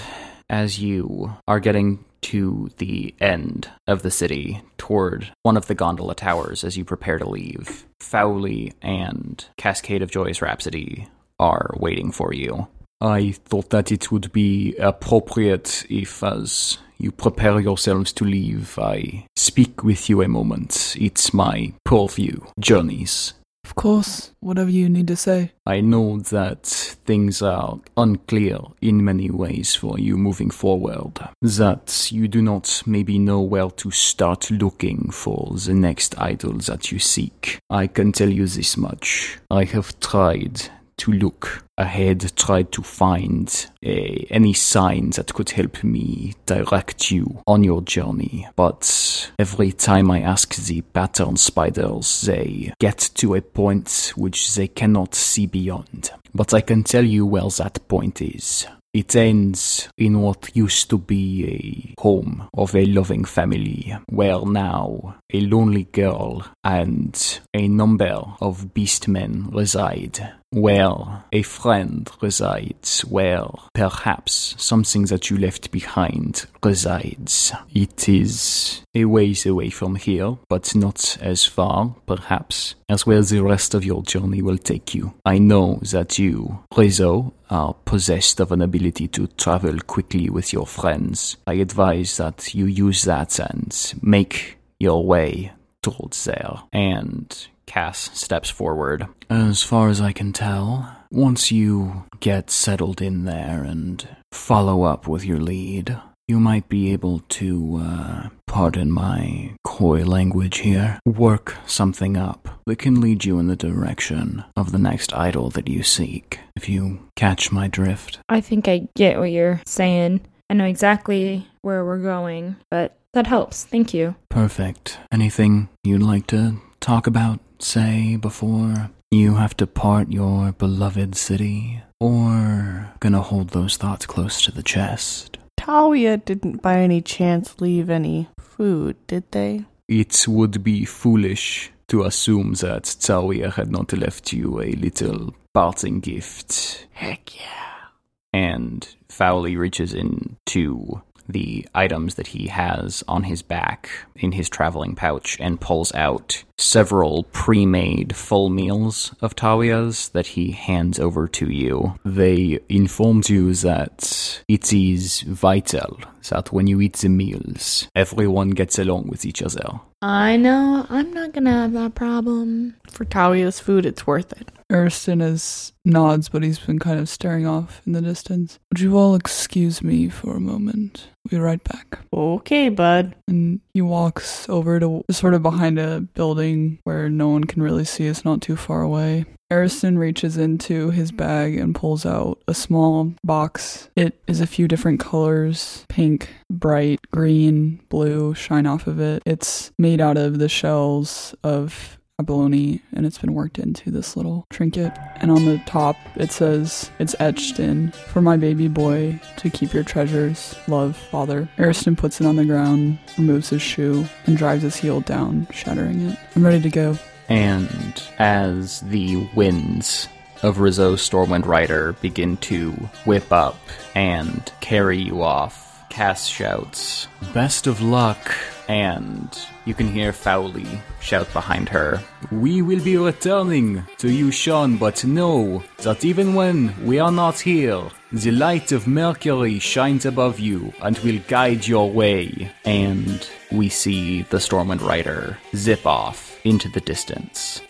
as 0.50 0.80
you 0.80 1.34
are 1.48 1.60
getting 1.60 2.04
to 2.22 2.70
the 2.78 3.14
end 3.20 3.70
of 3.88 4.02
the 4.02 4.12
city 4.12 4.62
toward 4.78 5.32
one 5.44 5.58
of 5.58 5.68
the 5.68 5.76
gondola 5.76 6.16
towers 6.16 6.64
as 6.64 6.78
you 6.78 6.86
prepare 6.86 7.18
to 7.18 7.30
leave. 7.30 7.86
Fowley 8.00 8.74
and 8.82 9.46
Cascade 9.58 10.02
of 10.02 10.12
Joyous 10.12 10.42
Rhapsody 10.42 11.08
are 11.40 11.74
waiting 11.78 12.12
for 12.12 12.34
you. 12.34 12.68
I 13.02 13.32
thought 13.32 13.72
that 13.72 13.92
it 13.92 14.12
would 14.12 14.32
be 14.32 14.76
appropriate 14.78 15.86
if, 15.90 16.24
as 16.24 16.78
you 17.00 17.12
prepare 17.12 17.60
yourselves 17.60 18.14
to 18.14 18.24
leave, 18.24 18.78
I 18.78 19.26
speak 19.36 19.84
with 19.84 20.08
you 20.08 20.22
a 20.22 20.28
moment. 20.28 20.96
It's 21.00 21.34
my 21.34 21.74
purview, 21.84 22.42
journeys. 22.60 23.34
Of 23.72 23.76
course, 23.76 24.34
whatever 24.42 24.70
you 24.70 24.90
need 24.90 25.08
to 25.08 25.16
say. 25.16 25.54
I 25.66 25.80
know 25.80 26.20
that 26.20 26.66
things 27.06 27.42
are 27.42 27.80
unclear 27.96 28.60
in 28.82 29.06
many 29.06 29.32
ways 29.32 29.76
for 29.76 29.98
you 29.98 30.18
moving 30.18 30.50
forward. 30.50 31.14
That 31.42 32.12
you 32.12 32.28
do 32.28 32.42
not 32.42 32.84
maybe 32.86 33.18
know 33.18 33.40
where 33.40 33.70
to 33.70 33.90
start 33.90 34.52
looking 34.52 35.10
for 35.10 35.56
the 35.56 35.74
next 35.74 36.20
idol 36.20 36.58
that 36.68 36.92
you 36.92 37.00
seek. 37.00 37.60
I 37.70 37.88
can 37.88 38.12
tell 38.12 38.30
you 38.30 38.46
this 38.46 38.76
much. 38.76 39.40
I 39.50 39.64
have 39.64 39.98
tried 40.02 40.64
to 40.98 41.14
look 41.14 41.64
ahead, 41.82 42.32
tried 42.36 42.72
to 42.72 42.82
find 42.82 43.68
a, 43.84 44.26
any 44.30 44.54
sign 44.54 45.10
that 45.12 45.34
could 45.34 45.50
help 45.50 45.84
me 45.84 46.34
direct 46.46 47.12
you 47.12 47.42
on 47.46 47.64
your 47.64 47.82
journey. 47.82 48.48
But 48.56 49.32
every 49.38 49.72
time 49.72 50.10
I 50.10 50.22
ask 50.22 50.56
the 50.56 50.82
pattern 50.82 51.38
spiders, 51.38 52.22
they 52.22 52.74
get 52.80 53.10
to 53.16 53.36
a 53.36 53.42
point 53.42 54.14
which 54.16 54.56
they 54.56 54.68
cannot 54.68 55.16
see 55.16 55.46
beyond. 55.46 56.12
But 56.34 56.54
I 56.54 56.62
can 56.62 56.84
tell 56.84 57.04
you 57.04 57.26
where 57.26 57.50
that 57.50 57.88
point 57.88 58.22
is. 58.22 58.68
It 58.94 59.16
ends 59.16 59.88
in 59.98 60.20
what 60.20 60.54
used 60.54 60.90
to 60.90 60.98
be 60.98 61.96
a 61.98 62.02
home 62.02 62.50
of 62.54 62.76
a 62.76 62.86
loving 62.86 63.24
family, 63.24 63.96
where 64.10 64.46
now 64.46 65.16
a 65.34 65.40
lonely 65.40 65.86
girl 65.86 66.46
and 66.62 67.40
a 67.54 67.70
number 67.70 68.22
of 68.42 68.74
beastmen 68.74 69.54
reside, 69.54 70.34
where 70.52 71.24
a 71.32 71.42
friend 71.42 72.10
resides, 72.22 73.02
where 73.02 73.48
perhaps 73.74 74.56
something 74.58 75.06
that 75.06 75.30
you 75.30 75.38
left 75.38 75.72
behind 75.72 76.46
resides. 76.64 77.54
It 77.74 78.10
is 78.10 78.84
a 78.94 79.06
ways 79.06 79.46
away 79.46 79.70
from 79.70 79.96
here, 79.96 80.38
but 80.50 80.76
not 80.76 81.18
as 81.22 81.46
far, 81.46 81.96
perhaps, 82.06 82.76
as 82.90 83.06
where 83.06 83.22
the 83.22 83.42
rest 83.42 83.74
of 83.74 83.86
your 83.86 84.04
journey 84.04 84.42
will 84.42 84.58
take 84.58 84.94
you. 84.94 85.14
I 85.26 85.38
know 85.38 85.80
that 85.92 86.20
you, 86.20 86.60
Rizzo, 86.76 87.34
are 87.50 87.74
possessed 87.86 88.40
of 88.42 88.52
an 88.52 88.62
ability 88.62 89.08
to 89.10 89.28
travel 89.28 89.80
quickly 89.80 90.30
with 90.30 90.52
your 90.52 90.68
friends. 90.68 91.38
I 91.48 91.54
advise 91.54 92.18
that 92.18 92.54
you 92.54 92.66
use 92.66 93.04
that 93.04 93.40
and 93.40 93.94
make 94.02 94.58
your 94.80 95.06
way 95.06 95.54
towards 95.82 96.24
there. 96.26 96.62
And 96.72 97.48
Cass 97.72 98.10
steps 98.14 98.50
forward. 98.50 99.08
As 99.30 99.64
far 99.64 99.88
as 99.88 100.02
I 100.02 100.12
can 100.12 100.34
tell, 100.34 100.94
once 101.10 101.54
you 101.54 102.04
get 102.20 102.50
settled 102.50 103.02
in 103.02 103.24
there 103.24 103.64
and 103.64 104.06
follow 104.34 104.84
up 104.84 105.08
with 105.08 105.24
your 105.24 105.40
lead, 105.40 105.98
you 106.28 106.38
might 106.38 106.68
be 106.68 106.92
able 106.92 107.20
to, 107.30 107.80
uh, 107.82 108.28
pardon 108.46 108.92
my 108.92 109.54
coy 109.64 110.04
language 110.04 110.58
here, 110.58 111.00
work 111.06 111.56
something 111.66 112.18
up 112.18 112.50
that 112.66 112.78
can 112.78 113.00
lead 113.00 113.24
you 113.24 113.40
in 113.40 113.48
the 113.48 113.56
direction 113.56 114.44
of 114.58 114.74
the 114.74 114.78
next 114.78 115.14
idol 115.14 115.50
that 115.52 115.70
you 115.70 115.82
seek. 115.82 116.40
If 116.58 116.68
you 116.68 117.08
catch 117.16 117.54
my 117.54 117.70
drift. 117.70 118.20
I 118.28 118.42
think 118.42 118.68
I 118.68 118.90
get 118.98 119.18
what 119.18 119.32
you're 119.32 119.62
saying. 119.66 120.20
I 120.50 120.56
know 120.56 120.66
exactly 120.66 121.48
where 121.62 121.86
we're 121.86 122.04
going, 122.04 122.58
but 122.70 122.98
that 123.14 123.28
helps. 123.28 123.64
Thank 123.64 123.94
you. 123.94 124.16
Perfect. 124.28 125.00
Anything 125.10 125.70
you'd 125.86 126.04
like 126.04 126.28
to 126.28 126.58
talk 126.82 127.08
about, 127.08 127.40
say, 127.64 128.16
before 128.16 128.92
you 129.12 129.36
have 129.36 129.56
to 129.58 129.68
part 129.68 130.12
your 130.12 130.52
beloved 130.52 131.16
city? 131.16 131.82
Or 132.00 132.92
gonna 133.00 133.22
hold 133.22 133.50
those 133.50 133.78
thoughts 133.78 134.06
close 134.06 134.42
to 134.44 134.52
the 134.52 134.64
chest? 134.64 135.38
Tawia 135.60 136.24
didn't 136.24 136.62
by 136.62 136.80
any 136.80 137.02
chance 137.02 137.62
leave 137.62 137.90
any 137.90 138.30
food, 138.40 138.96
did 139.08 139.32
they? 139.32 139.66
It 139.88 140.26
would 140.28 140.64
be 140.64 140.86
foolish 140.86 141.72
to 141.90 142.04
assume 142.04 142.54
that 142.56 142.84
Tawia 142.84 143.54
had 143.54 143.70
not 143.70 143.94
left 143.94 144.34
you 144.34 144.62
a 144.62 144.72
little 144.72 145.36
parting 145.54 146.00
gift. 146.00 146.88
Heck 146.92 147.36
yeah. 147.36 147.90
And 148.34 148.88
Fowley 149.10 149.58
reaches 149.58 149.94
in 149.94 150.38
into 150.52 151.02
the 151.28 151.68
items 151.74 152.16
that 152.16 152.28
he 152.28 152.48
has 152.48 153.04
on 153.08 153.24
his 153.24 153.42
back 153.42 153.90
in 154.16 154.32
his 154.32 154.50
traveling 154.50 154.96
pouch 154.96 155.38
and 155.40 155.62
pulls 155.62 155.94
out 155.94 156.44
several 156.58 157.24
pre 157.32 157.66
made 157.66 158.16
full 158.16 158.50
meals 158.50 159.14
of 159.22 159.36
Tawia's 159.36 160.10
that 160.10 160.28
he 160.28 160.52
hands 160.52 161.00
over 161.00 161.28
to 161.28 161.50
you. 161.50 161.96
They 162.06 162.60
informed 162.70 163.30
you 163.30 163.54
that 163.56 164.42
it 164.48 164.72
is 164.72 165.22
vital 165.22 166.00
that 166.30 166.52
when 166.52 166.68
you 166.68 166.82
eat 166.82 166.98
the 166.98 167.10
meals, 167.10 167.88
everyone 167.96 168.52
gets 168.52 168.80
along 168.80 169.08
with 169.08 169.26
each 169.26 169.42
other. 169.42 169.80
I 170.02 170.36
know. 170.38 170.86
I'm 170.90 171.14
not 171.14 171.34
gonna 171.34 171.52
have 171.52 171.74
that 171.74 171.96
problem. 171.96 172.76
For 172.90 173.06
Tawia's 173.06 173.60
food, 173.60 173.86
it's 173.86 174.08
worth 174.08 174.32
it. 174.34 174.50
Ariston 174.72 175.22
is 175.22 175.74
nods, 175.86 176.30
but 176.30 176.44
he's 176.44 176.60
been 176.60 176.80
kind 176.80 177.00
of 177.00 177.10
staring 177.10 177.46
off 177.46 177.82
in 177.86 177.92
the 177.92 178.02
distance. 178.02 178.58
Would 178.72 178.80
you 178.80 178.98
all 178.98 179.16
excuse 179.16 179.84
me 179.84 180.10
for 180.10 180.36
a 180.36 180.40
moment? 180.40 181.08
We'll 181.24 181.40
be 181.40 181.44
right 181.44 181.64
back. 181.64 182.00
Okay, 182.14 182.70
bud. 182.70 183.16
And 183.28 183.62
he 183.74 183.82
walks 183.82 184.50
over 184.50 184.80
to 184.80 185.04
sort 185.12 185.34
of 185.34 185.44
behind 185.44 185.80
a 185.80 186.02
building 186.02 186.80
where 186.84 187.10
no 187.10 187.30
one 187.30 187.44
can 187.44 187.62
really 187.62 187.86
see. 187.86 188.08
It's 188.08 188.26
not 188.26 188.42
too 188.42 188.56
far 188.56 188.82
away. 188.82 189.26
Ariston 189.52 190.00
reaches 190.00 190.38
into 190.38 190.92
his 190.92 191.12
bag 191.12 191.58
and 191.58 191.76
pulls 191.76 192.06
out 192.06 192.42
a 192.48 192.54
small 192.54 193.14
box. 193.24 193.90
It 193.98 194.18
is 194.26 194.40
a 194.40 194.48
few 194.48 194.68
different 194.68 195.02
colors 195.02 195.86
pink, 195.90 196.34
bright, 196.50 197.02
green, 197.12 197.82
blue 197.90 198.34
shine 198.34 198.66
off 198.66 198.88
of 198.88 199.00
it. 199.02 199.22
It's 199.26 199.72
made 199.78 200.00
out 200.00 200.18
of 200.18 200.40
the 200.40 200.48
shells 200.50 201.36
of 201.44 201.98
abalone 202.22 202.82
and 202.94 203.06
it's 203.06 203.18
been 203.18 203.34
worked 203.34 203.58
into 203.58 203.90
this 203.90 204.16
little 204.16 204.46
trinket. 204.52 204.96
And 205.18 205.32
on 205.32 205.46
the 205.46 205.58
top 205.66 205.98
it 206.16 206.32
says 206.32 206.92
it's 207.00 207.16
etched 207.20 207.60
in 207.60 207.92
for 207.92 208.22
my 208.22 208.38
baby 208.38 208.68
boy 208.68 209.20
to 209.38 209.50
keep 209.50 209.74
your 209.74 209.84
treasures. 209.84 210.56
Love, 210.68 210.96
father. 210.96 211.50
Ariston 211.58 211.96
puts 211.96 212.22
it 212.22 212.28
on 212.28 212.36
the 212.36 212.46
ground, 212.46 213.00
removes 213.18 213.50
his 213.50 213.62
shoe, 213.62 214.06
and 214.26 214.38
drives 214.38 214.62
his 214.64 214.76
heel 214.76 215.02
down, 215.02 215.48
shattering 215.52 216.02
it. 216.02 216.20
I'm 216.36 216.46
ready 216.46 216.62
to 216.62 216.70
go. 216.70 216.98
And 217.28 218.04
as 218.20 218.82
the 218.82 219.28
winds 219.36 220.08
of 220.44 220.60
Rizzo's 220.60 221.08
Stormwind 221.08 221.46
Rider 221.46 221.94
begin 221.94 222.38
to 222.38 222.72
whip 223.06 223.32
up 223.32 223.58
and 223.96 224.52
carry 224.60 224.98
you 224.98 225.22
off, 225.24 225.72
Cass 225.90 226.26
shouts, 226.26 227.08
Best 227.34 227.68
of 227.68 227.82
luck! 227.82 228.34
And 228.70 229.38
you 229.66 229.74
can 229.74 229.88
hear 229.88 230.14
Fowley 230.14 230.68
shout 231.02 231.32
behind 231.34 231.68
her, 231.70 232.02
We 232.32 232.62
will 232.62 232.84
be 232.84 232.98
returning 232.98 233.84
to 233.98 234.12
you, 234.12 234.32
Sean, 234.32 234.78
but 234.78 235.04
know 235.04 235.64
that 235.80 236.06
even 236.06 236.34
when 236.34 236.74
we 236.86 237.00
are 237.00 237.12
not 237.12 237.40
here, 237.40 237.82
the 238.12 238.32
light 238.32 238.72
of 238.72 238.88
Mercury 238.88 239.60
shines 239.60 240.06
above 240.06 240.40
you 240.40 240.74
and 240.82 240.98
will 241.00 241.20
guide 241.28 241.68
your 241.68 241.90
way. 241.92 242.52
And 242.66 243.28
we 243.52 243.70
see 243.70 244.24
the 244.24 244.38
Stormwind 244.38 244.82
Rider 244.82 245.38
zip 245.56 245.86
off 245.86 246.40
into 246.46 246.70
the 246.70 246.82
distance. 246.82 247.62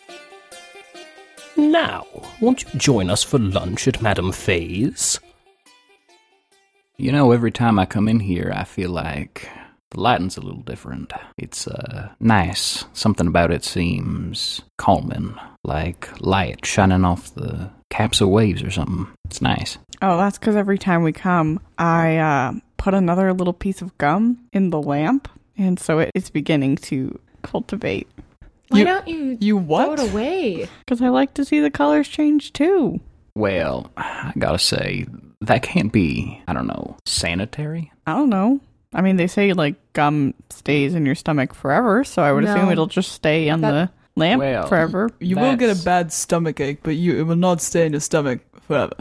Now, 1.58 2.06
won't 2.40 2.64
you 2.64 2.80
join 2.80 3.10
us 3.10 3.24
for 3.24 3.38
lunch 3.38 3.88
at 3.88 4.02
Madame 4.02 4.32
Faye's? 4.32 5.20
You 6.98 7.12
know, 7.12 7.32
every 7.32 7.52
time 7.52 7.80
I 7.80 7.86
come 7.86 8.08
in 8.08 8.20
here, 8.20 8.52
I 8.56 8.64
feel 8.64 8.92
like 8.92 9.50
the 9.92 10.02
lighting's 10.02 10.38
a 10.38 10.42
little 10.42 10.62
different. 10.62 11.14
It's 11.38 11.68
uh, 11.68 12.10
nice. 12.20 12.86
Something 12.94 13.28
about 13.28 13.52
it 13.52 13.64
seems 13.64 14.62
calming, 14.78 15.36
like 15.64 16.10
light 16.22 16.66
shining 16.66 17.06
off 17.06 17.34
the 17.36 17.70
caps 17.90 18.22
of 18.22 18.30
waves 18.30 18.64
or 18.64 18.72
something. 18.72 19.08
It's 19.26 19.42
nice. 19.42 19.78
Oh, 20.02 20.18
that's 20.18 20.38
because 20.40 20.56
every 20.56 20.78
time 20.78 21.04
we 21.04 21.12
come, 21.12 21.60
I 21.78 22.18
uh, 22.18 22.54
put 22.78 22.94
another 22.94 23.34
little 23.34 23.54
piece 23.54 23.82
of 23.82 23.96
gum 23.98 24.40
in 24.54 24.70
the 24.72 24.82
lamp, 24.82 25.28
and 25.58 25.80
so 25.80 26.00
it, 26.00 26.12
it's 26.16 26.30
beginning 26.30 26.78
to 26.78 27.20
cultivate. 27.44 28.08
Why 28.70 28.80
You- 28.80 28.86
don't 28.86 29.08
you, 29.08 29.38
You 29.42 29.56
throw 29.58 29.64
what? 29.66 30.00
it 30.00 30.12
away? 30.12 30.68
Because 30.86 31.02
I 31.02 31.10
like 31.10 31.34
to 31.36 31.46
see 31.46 31.60
the 31.60 31.70
colors 31.70 32.08
change 32.08 32.54
too. 32.54 33.00
Well, 33.36 33.92
I 33.98 34.34
gotta 34.40 34.60
say, 34.60 35.06
that 35.42 35.64
can't 35.64 35.92
be, 35.92 36.42
I 36.48 36.54
don't 36.54 36.68
know, 36.68 36.98
sanitary? 37.06 37.92
I 38.08 38.14
don't 38.14 38.30
know. 38.30 38.60
I 38.94 39.02
mean, 39.02 39.16
they 39.16 39.28
say 39.28 39.54
like 39.54 39.76
gum 39.94 40.34
stays 40.50 40.94
in 40.96 41.06
your 41.06 41.16
stomach 41.16 41.54
forever, 41.54 42.04
so 42.04 42.22
I 42.22 42.32
would 42.32 42.44
No. 42.44 42.54
assume 42.56 42.70
it'll 42.72 42.88
just 42.88 43.12
stay 43.14 43.50
on 43.50 43.62
That- 43.62 43.72
the 43.72 44.20
lamp 44.20 44.40
Well, 44.42 44.68
forever. 44.68 45.10
You 45.20 45.38
will 45.38 45.56
get 45.56 45.70
a 45.76 45.84
bad 45.84 46.12
stomach 46.12 46.60
ache, 46.60 46.80
but 46.84 46.96
you 46.96 47.18
it 47.18 47.24
will 47.24 47.36
not 47.38 47.62
stay 47.62 47.86
in 47.86 47.94
your 47.94 48.02
stomach 48.02 48.42
forever. 48.68 48.92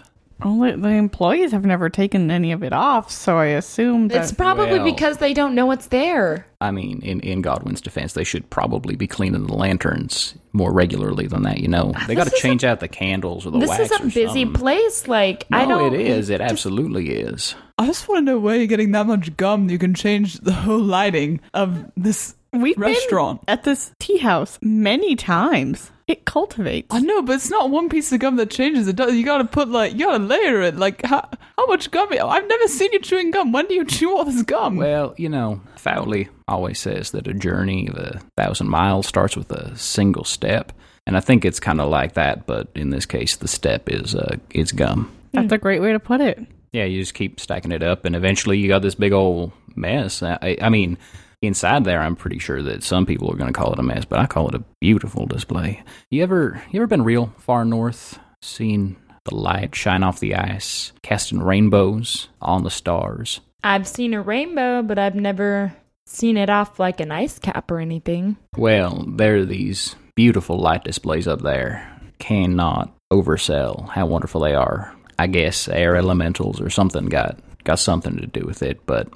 Only 0.42 0.72
the 0.76 0.88
employees 0.88 1.52
have 1.52 1.64
never 1.64 1.88
taken 1.88 2.30
any 2.30 2.52
of 2.52 2.62
it 2.62 2.72
off, 2.72 3.10
so 3.10 3.38
I 3.38 3.46
assume 3.46 4.08
that 4.08 4.22
It's 4.22 4.32
probably 4.32 4.78
Well- 4.78 4.84
because 4.92 5.18
they 5.18 5.32
don't 5.34 5.54
know 5.54 5.70
it's 5.70 5.88
there. 5.88 6.46
I 6.60 6.70
mean, 6.70 7.00
in, 7.02 7.20
in 7.20 7.40
Godwin's 7.42 7.80
defense, 7.80 8.12
they 8.12 8.24
should 8.24 8.48
probably 8.50 8.94
be 8.94 9.06
cleaning 9.06 9.46
the 9.46 9.54
lanterns 9.54 10.34
more 10.52 10.72
regularly 10.72 11.26
than 11.26 11.42
that, 11.44 11.58
you 11.58 11.68
know. 11.68 11.92
Ah, 11.96 12.04
they 12.06 12.14
gotta 12.14 12.30
This 12.30 12.38
a- 12.38 12.42
change 12.42 12.64
out 12.64 12.80
the 12.80 12.88
candles 12.88 13.46
or 13.46 13.50
the 13.50 13.58
This 13.60 13.68
wax 13.70 13.80
is 13.84 13.90
a 13.92 13.94
or 14.02 14.04
busy 14.06 14.24
something. 14.26 14.52
place. 14.52 15.08
Like 15.08 15.46
I 15.52 15.64
No, 15.64 15.78
don't. 15.78 15.94
it 15.94 16.00
is. 16.00 16.28
It 16.28 16.40
absolutely 16.40 17.10
is. 17.10 17.54
I 17.78 17.86
just 17.86 18.08
want 18.08 18.18
to 18.26 18.32
know 18.32 18.38
where 18.38 18.56
you're 18.56 18.66
getting 18.66 18.92
that 18.92 19.06
much 19.06 19.34
gum 19.38 19.66
that 19.68 19.72
you 19.72 19.78
can 19.78 19.94
change 19.94 20.34
the 20.34 20.52
whole 20.52 20.78
lighting 20.78 21.40
of 21.54 21.86
this 21.96 22.34
we've 22.52 22.76
restaurant. 22.78 23.44
been 23.46 23.52
at 23.52 23.64
this 23.64 23.92
tea 23.98 24.18
house 24.18 24.58
many 24.62 25.16
times. 25.16 25.90
It 26.06 26.24
cultivates. 26.24 26.88
I 26.90 26.98
know, 27.00 27.22
but 27.22 27.34
it's 27.36 27.50
not 27.50 27.70
one 27.70 27.88
piece 27.88 28.10
of 28.12 28.18
gum 28.18 28.34
that 28.36 28.50
changes 28.50 28.88
it. 28.88 28.96
does- 28.96 29.14
You 29.14 29.24
gotta 29.24 29.44
put 29.44 29.68
like 29.68 29.92
you 29.92 30.06
gotta 30.06 30.22
layer 30.24 30.60
it. 30.62 30.76
Like 30.76 31.04
how 31.04 31.28
how 31.56 31.66
much 31.66 31.90
gum? 31.92 32.08
I've 32.12 32.48
never 32.48 32.66
seen 32.66 32.92
you 32.92 32.98
chewing 33.00 33.30
gum. 33.30 33.52
When 33.52 33.66
do 33.66 33.74
you 33.74 33.84
chew 33.96 34.16
all 34.16 34.24
this 34.24 34.42
gum? 34.42 34.76
Well, 34.76 35.14
you 35.16 35.28
know, 35.28 35.60
Fowley 35.76 36.28
always 36.48 36.80
says 36.80 37.12
that 37.12 37.28
a 37.28 37.34
journey 37.34 37.86
of 37.88 37.94
a 37.96 38.20
thousand 38.36 38.68
miles 38.68 39.06
starts 39.06 39.36
with 39.36 39.52
a 39.52 39.76
single 39.76 40.24
step. 40.24 40.72
And 41.06 41.16
I 41.16 41.20
think 41.20 41.44
it's 41.44 41.60
kind 41.60 41.80
of 41.80 41.88
like 41.88 42.14
that, 42.14 42.46
but 42.46 42.68
in 42.74 42.90
this 42.90 43.06
case, 43.06 43.36
the 43.36 43.48
step 43.48 43.88
is 43.88 44.14
uh, 44.14 44.36
is 44.50 44.72
gum. 44.72 45.10
That's 45.32 45.52
a 45.52 45.58
great 45.58 45.80
way 45.80 45.92
to 45.92 46.00
put 46.00 46.20
it. 46.20 46.44
Yeah, 46.72 46.84
you 46.84 47.00
just 47.00 47.14
keep 47.14 47.38
stacking 47.40 47.72
it 47.72 47.82
up, 47.82 48.04
and 48.04 48.14
eventually 48.14 48.58
you 48.58 48.68
got 48.68 48.82
this 48.82 48.94
big 48.96 49.12
old 49.12 49.50
mess. 49.76 50.22
I, 50.22 50.56
I 50.60 50.68
mean, 50.68 50.98
inside 51.42 51.84
there, 51.84 52.00
I'm 52.00 52.16
pretty 52.16 52.38
sure 52.38 52.62
that 52.62 52.82
some 52.82 53.06
people 53.06 53.30
are 53.30 53.36
going 53.36 53.52
to 53.52 53.58
call 53.58 53.72
it 53.72 53.78
a 53.78 53.82
mess, 53.82 54.04
but 54.04 54.18
I 54.18 54.26
call 54.26 54.48
it 54.48 54.54
a 54.54 54.64
beautiful 54.80 55.26
display. 55.26 55.82
You 56.10 56.22
ever 56.22 56.62
you 56.70 56.80
ever 56.80 56.86
been 56.86 57.04
real 57.04 57.32
far 57.38 57.64
north, 57.64 58.18
seen 58.42 58.96
the 59.24 59.34
light 59.34 59.74
shine 59.74 60.02
off 60.02 60.20
the 60.20 60.34
ice, 60.34 60.92
casting 61.02 61.40
rainbows 61.40 62.28
on 62.40 62.64
the 62.64 62.70
stars? 62.70 63.40
I've 63.62 63.86
seen 63.86 64.14
a 64.14 64.22
rainbow, 64.22 64.82
but 64.82 64.98
I've 64.98 65.14
never 65.14 65.74
seen 66.06 66.36
it 66.36 66.50
off 66.50 66.78
like 66.78 67.00
an 67.00 67.12
ice 67.12 67.38
cap 67.38 67.70
or 67.70 67.78
anything. 67.78 68.36
Well, 68.56 69.04
there 69.06 69.36
are 69.36 69.44
these 69.44 69.96
beautiful 70.14 70.58
light 70.58 70.84
displays 70.84 71.28
up 71.28 71.42
there. 71.42 71.86
Cannot 72.18 72.92
oversell 73.12 73.88
how 73.88 74.06
wonderful 74.06 74.40
they 74.42 74.54
are. 74.54 74.94
I 75.18 75.26
guess 75.26 75.68
air 75.68 75.96
elementals 75.96 76.60
or 76.60 76.70
something 76.70 77.06
got 77.06 77.38
got 77.64 77.78
something 77.78 78.16
to 78.16 78.26
do 78.26 78.46
with 78.46 78.62
it, 78.62 78.86
but 78.86 79.08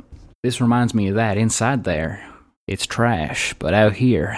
this 0.45 0.61
reminds 0.61 0.93
me 0.93 1.09
of 1.09 1.15
that. 1.15 1.39
Inside 1.39 1.85
there, 1.85 2.23
it's 2.67 2.87
trash, 2.87 3.55
but 3.59 3.73
out 3.73 3.95
here, 3.95 4.37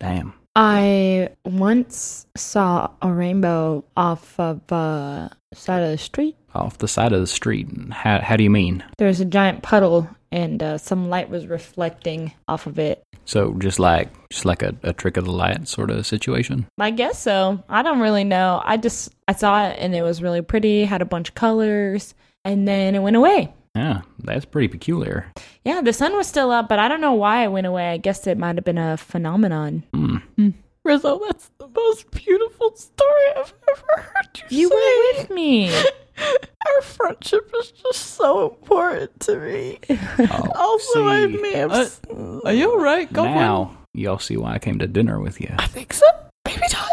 damn. 0.00 0.34
I 0.56 1.28
once 1.44 2.26
saw 2.36 2.90
a 3.00 3.12
rainbow 3.12 3.84
off 3.96 4.38
of 4.38 4.60
uh 4.72 5.28
side 5.54 5.84
of 5.84 5.90
the 5.90 5.98
street. 5.98 6.36
Off 6.56 6.78
the 6.78 6.88
side 6.88 7.12
of 7.12 7.20
the 7.20 7.28
street. 7.28 7.68
How 7.92 8.20
how 8.20 8.36
do 8.36 8.42
you 8.42 8.50
mean? 8.50 8.82
There 8.98 9.06
was 9.06 9.20
a 9.20 9.24
giant 9.24 9.62
puddle 9.62 10.08
and 10.32 10.60
uh, 10.60 10.78
some 10.78 11.08
light 11.08 11.30
was 11.30 11.46
reflecting 11.46 12.32
off 12.48 12.66
of 12.66 12.80
it. 12.80 13.04
So 13.24 13.54
just 13.58 13.78
like 13.78 14.10
just 14.30 14.44
like 14.44 14.64
a, 14.64 14.74
a 14.82 14.92
trick 14.92 15.16
of 15.16 15.24
the 15.24 15.30
light 15.30 15.68
sort 15.68 15.90
of 15.92 16.04
situation? 16.04 16.66
I 16.78 16.90
guess 16.90 17.20
so. 17.22 17.62
I 17.68 17.82
don't 17.82 18.00
really 18.00 18.24
know. 18.24 18.60
I 18.64 18.76
just 18.76 19.14
I 19.28 19.34
saw 19.34 19.68
it 19.68 19.76
and 19.78 19.94
it 19.94 20.02
was 20.02 20.20
really 20.20 20.42
pretty, 20.42 20.84
had 20.84 21.00
a 21.00 21.06
bunch 21.06 21.28
of 21.28 21.36
colors, 21.36 22.14
and 22.44 22.66
then 22.66 22.96
it 22.96 23.02
went 23.02 23.14
away. 23.14 23.54
Yeah, 23.74 24.02
that's 24.20 24.44
pretty 24.44 24.68
peculiar. 24.68 25.26
Yeah, 25.64 25.80
the 25.80 25.92
sun 25.92 26.14
was 26.16 26.26
still 26.28 26.50
up, 26.50 26.68
but 26.68 26.78
I 26.78 26.86
don't 26.88 27.00
know 27.00 27.14
why 27.14 27.44
it 27.44 27.48
went 27.48 27.66
away. 27.66 27.90
I 27.90 27.96
guess 27.96 28.26
it 28.26 28.38
might 28.38 28.54
have 28.56 28.64
been 28.64 28.78
a 28.78 28.96
phenomenon. 28.96 29.82
Hmm. 29.92 30.50
Rizzo, 30.84 31.18
that's 31.26 31.50
the 31.58 31.66
most 31.74 32.10
beautiful 32.10 32.76
story 32.76 33.24
I've 33.36 33.54
ever 33.70 34.02
heard 34.02 34.42
you, 34.50 34.58
You 34.60 34.68
say. 34.68 34.74
were 34.74 35.18
with 35.22 35.30
me. 35.30 35.74
Our 36.66 36.82
friendship 36.82 37.50
is 37.60 37.70
just 37.72 38.00
so 38.14 38.50
important 38.50 39.18
to 39.20 39.36
me. 39.40 39.78
Oh, 39.90 40.48
Also, 40.54 41.08
I 41.08 41.26
see, 41.26 41.36
may 41.40 41.52
have. 41.54 41.72
Uh, 41.72 42.40
Are 42.44 42.52
you 42.52 42.70
alright, 42.70 43.12
Goblin? 43.12 43.34
now 43.34 43.76
y'all 43.94 44.18
see 44.18 44.36
why 44.36 44.54
I 44.54 44.58
came 44.58 44.78
to 44.78 44.86
dinner 44.86 45.18
with 45.20 45.40
you. 45.40 45.52
I 45.58 45.66
think 45.66 45.92
so. 45.94 46.06
Maybe 46.46 46.60
not. 46.72 46.83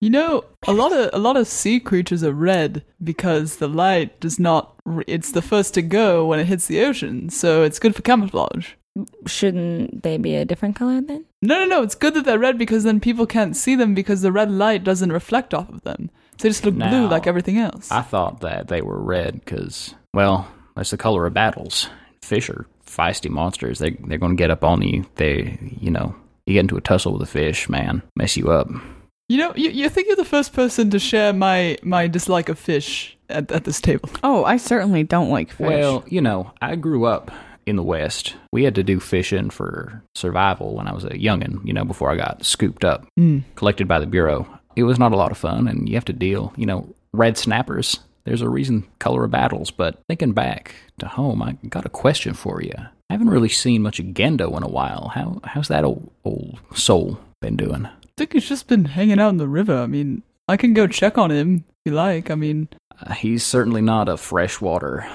You 0.00 0.10
know, 0.10 0.44
a 0.66 0.72
lot 0.72 0.92
of 0.92 1.10
a 1.12 1.18
lot 1.18 1.36
of 1.36 1.48
sea 1.48 1.80
creatures 1.80 2.22
are 2.22 2.32
red 2.32 2.84
because 3.02 3.56
the 3.56 3.68
light 3.68 4.20
does 4.20 4.38
not. 4.38 4.74
Re- 4.84 5.04
it's 5.08 5.32
the 5.32 5.42
first 5.42 5.74
to 5.74 5.82
go 5.82 6.26
when 6.26 6.38
it 6.38 6.46
hits 6.46 6.66
the 6.66 6.82
ocean, 6.82 7.30
so 7.30 7.62
it's 7.64 7.80
good 7.80 7.96
for 7.96 8.02
camouflage. 8.02 8.74
Shouldn't 9.26 10.02
they 10.02 10.16
be 10.16 10.34
a 10.34 10.44
different 10.44 10.76
color 10.76 11.00
then? 11.00 11.24
No, 11.42 11.60
no, 11.60 11.66
no. 11.66 11.82
It's 11.82 11.94
good 11.94 12.14
that 12.14 12.24
they're 12.24 12.38
red 12.38 12.58
because 12.58 12.84
then 12.84 13.00
people 13.00 13.26
can't 13.26 13.56
see 13.56 13.74
them 13.74 13.94
because 13.94 14.22
the 14.22 14.32
red 14.32 14.50
light 14.50 14.84
doesn't 14.84 15.12
reflect 15.12 15.54
off 15.54 15.68
of 15.68 15.82
them. 15.82 16.10
So 16.38 16.44
they 16.44 16.50
just 16.50 16.64
look 16.64 16.74
blue 16.74 17.08
like 17.08 17.26
everything 17.26 17.58
else. 17.58 17.90
I 17.90 18.02
thought 18.02 18.40
that 18.40 18.68
they 18.68 18.80
were 18.80 19.00
red 19.00 19.34
because, 19.34 19.94
well, 20.14 20.48
that's 20.76 20.90
the 20.90 20.96
color 20.96 21.26
of 21.26 21.34
battles. 21.34 21.88
Fish 22.22 22.48
are 22.50 22.66
feisty 22.86 23.30
monsters. 23.30 23.80
They 23.80 23.90
they're 23.90 24.18
going 24.18 24.36
to 24.36 24.40
get 24.40 24.50
up 24.50 24.62
on 24.62 24.82
you. 24.82 25.06
They 25.16 25.58
you 25.80 25.90
know 25.90 26.14
you 26.46 26.54
get 26.54 26.60
into 26.60 26.76
a 26.76 26.80
tussle 26.80 27.12
with 27.12 27.22
a 27.22 27.26
fish, 27.26 27.68
man, 27.68 28.02
mess 28.16 28.36
you 28.36 28.50
up. 28.50 28.68
You 29.28 29.36
know, 29.38 29.52
you, 29.56 29.70
you 29.70 29.88
think 29.90 30.06
you're 30.06 30.16
the 30.16 30.24
first 30.24 30.52
person 30.54 30.90
to 30.90 30.98
share 30.98 31.32
my 31.32 31.76
my 31.82 32.06
dislike 32.06 32.48
of 32.48 32.58
fish 32.58 33.16
at, 33.28 33.52
at 33.52 33.64
this 33.64 33.80
table. 33.80 34.08
Oh, 34.22 34.44
I 34.44 34.56
certainly 34.56 35.02
don't 35.02 35.30
like 35.30 35.50
fish. 35.50 35.66
Well, 35.66 36.04
you 36.08 36.20
know, 36.22 36.52
I 36.62 36.76
grew 36.76 37.04
up 37.04 37.30
in 37.66 37.76
the 37.76 37.82
West. 37.82 38.36
We 38.52 38.64
had 38.64 38.74
to 38.76 38.82
do 38.82 38.98
fishing 39.00 39.50
for 39.50 40.02
survival 40.14 40.74
when 40.74 40.88
I 40.88 40.94
was 40.94 41.04
a 41.04 41.10
youngin. 41.10 41.64
You 41.66 41.74
know, 41.74 41.84
before 41.84 42.10
I 42.10 42.16
got 42.16 42.44
scooped 42.44 42.84
up, 42.84 43.06
Mm. 43.18 43.42
collected 43.54 43.86
by 43.86 43.98
the 43.98 44.06
bureau. 44.06 44.46
It 44.76 44.84
was 44.84 44.98
not 44.98 45.12
a 45.12 45.16
lot 45.16 45.32
of 45.32 45.36
fun, 45.38 45.68
and 45.68 45.88
you 45.88 45.94
have 45.96 46.04
to 46.06 46.12
deal. 46.14 46.52
You 46.56 46.64
know, 46.66 46.94
red 47.12 47.36
snappers. 47.36 47.98
There's 48.24 48.42
a 48.42 48.48
reason 48.48 48.86
color 48.98 49.24
of 49.24 49.30
battles. 49.30 49.70
But 49.70 49.98
thinking 50.08 50.32
back 50.32 50.74
to 51.00 51.06
home, 51.08 51.42
I 51.42 51.52
got 51.68 51.84
a 51.86 51.90
question 51.90 52.32
for 52.32 52.62
you. 52.62 52.72
I 53.10 53.14
haven't 53.14 53.30
really 53.30 53.48
seen 53.48 53.82
much 53.82 53.98
of 54.00 54.06
Gendo 54.06 54.56
in 54.56 54.62
a 54.62 54.68
while. 54.68 55.10
How 55.14 55.40
how's 55.44 55.68
that 55.68 55.84
old 55.84 56.10
old 56.24 56.58
soul 56.74 57.18
been 57.42 57.56
doing? 57.56 57.88
I 58.18 58.26
think 58.26 58.32
he's 58.32 58.48
just 58.48 58.66
been 58.66 58.84
hanging 58.86 59.20
out 59.20 59.28
in 59.28 59.36
the 59.36 59.46
river. 59.46 59.76
I 59.76 59.86
mean, 59.86 60.24
I 60.48 60.56
can 60.56 60.74
go 60.74 60.88
check 60.88 61.16
on 61.16 61.30
him 61.30 61.58
if 61.68 61.76
you 61.84 61.92
like. 61.92 62.32
I 62.32 62.34
mean, 62.34 62.66
Uh, 63.00 63.12
he's 63.12 63.46
certainly 63.46 63.80
not 63.80 64.08
a 64.08 64.16
freshwater 64.16 65.06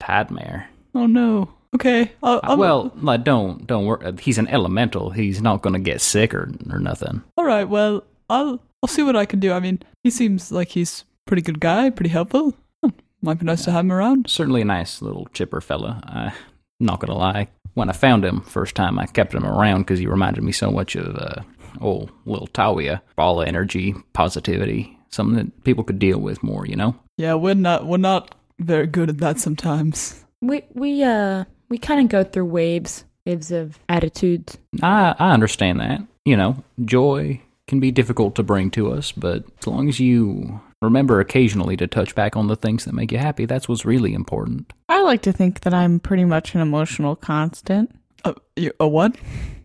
tide 0.00 0.32
mare. 0.32 0.68
oh 0.92 1.06
no. 1.06 1.50
Okay. 1.72 2.10
I'll, 2.20 2.38
Uh, 2.38 2.40
I'll, 2.42 2.56
well, 2.56 2.92
like, 3.00 3.22
don't 3.22 3.64
don't 3.64 3.86
worry. 3.86 4.12
He's 4.20 4.38
an 4.38 4.48
elemental. 4.48 5.10
He's 5.10 5.40
not 5.40 5.62
going 5.62 5.74
to 5.74 5.78
get 5.78 6.00
sick 6.00 6.34
or 6.34 6.50
or 6.68 6.80
nothing. 6.80 7.22
all 7.36 7.44
right. 7.44 7.68
Well, 7.68 8.02
I'll 8.28 8.58
I'll 8.82 8.88
see 8.88 9.04
what 9.04 9.14
I 9.14 9.24
can 9.24 9.38
do. 9.38 9.52
I 9.52 9.60
mean, 9.60 9.78
he 10.02 10.10
seems 10.10 10.50
like 10.50 10.70
he's 10.70 11.02
a 11.02 11.04
pretty 11.30 11.42
good 11.42 11.60
guy, 11.60 11.90
pretty 11.90 12.10
helpful. 12.10 12.54
Huh, 12.82 12.90
Might 13.22 13.38
be 13.38 13.46
nice 13.46 13.62
to 13.66 13.70
have 13.70 13.84
him 13.84 13.92
around. 13.92 14.28
Certainly 14.28 14.62
a 14.62 14.64
nice 14.64 15.00
little 15.00 15.28
chipper 15.32 15.60
fella. 15.60 16.00
I, 16.04 16.32
not 16.80 16.98
gonna 16.98 17.14
lie. 17.16 17.50
When 17.74 17.88
I 17.88 17.92
found 17.92 18.24
him 18.24 18.40
first 18.40 18.74
time, 18.74 18.98
I 18.98 19.06
kept 19.06 19.32
him 19.34 19.44
around 19.46 19.82
because 19.82 20.00
he 20.00 20.08
reminded 20.08 20.42
me 20.42 20.50
so 20.50 20.72
much 20.72 20.96
of 20.96 21.14
uh, 21.14 21.42
old 21.80 22.10
little 22.26 22.48
Tawia, 22.48 23.00
Ball 23.16 23.40
of 23.42 23.48
energy, 23.48 23.94
positivity, 24.12 24.98
something 25.10 25.36
that 25.36 25.64
people 25.64 25.84
could 25.84 25.98
deal 25.98 26.18
with 26.18 26.42
more. 26.42 26.66
You 26.66 26.76
know. 26.76 26.94
Yeah, 27.16 27.34
we're 27.34 27.54
not 27.54 27.86
we're 27.86 27.96
not 27.98 28.34
very 28.58 28.86
good 28.86 29.08
at 29.10 29.18
that 29.18 29.38
sometimes. 29.38 30.24
We 30.40 30.62
we 30.74 31.02
uh 31.02 31.44
we 31.68 31.78
kind 31.78 32.00
of 32.00 32.08
go 32.08 32.24
through 32.24 32.46
waves, 32.46 33.04
waves 33.26 33.50
of 33.50 33.78
attitudes. 33.88 34.58
I 34.82 35.14
I 35.18 35.32
understand 35.32 35.80
that. 35.80 36.00
You 36.24 36.36
know, 36.36 36.62
joy 36.84 37.40
can 37.66 37.80
be 37.80 37.90
difficult 37.90 38.34
to 38.36 38.42
bring 38.42 38.70
to 38.72 38.92
us, 38.92 39.12
but 39.12 39.44
as 39.60 39.66
long 39.66 39.88
as 39.88 40.00
you 40.00 40.60
remember 40.80 41.20
occasionally 41.20 41.76
to 41.76 41.86
touch 41.86 42.14
back 42.14 42.36
on 42.36 42.46
the 42.46 42.56
things 42.56 42.84
that 42.84 42.94
make 42.94 43.12
you 43.12 43.18
happy, 43.18 43.44
that's 43.46 43.68
what's 43.68 43.84
really 43.84 44.14
important. 44.14 44.72
I 44.88 45.02
like 45.02 45.22
to 45.22 45.32
think 45.32 45.60
that 45.60 45.74
I'm 45.74 46.00
pretty 46.00 46.24
much 46.24 46.54
an 46.54 46.60
emotional 46.60 47.16
constant. 47.16 47.90
Uh, 48.24 48.34
you, 48.56 48.72
a 48.80 48.88
what? 48.88 49.16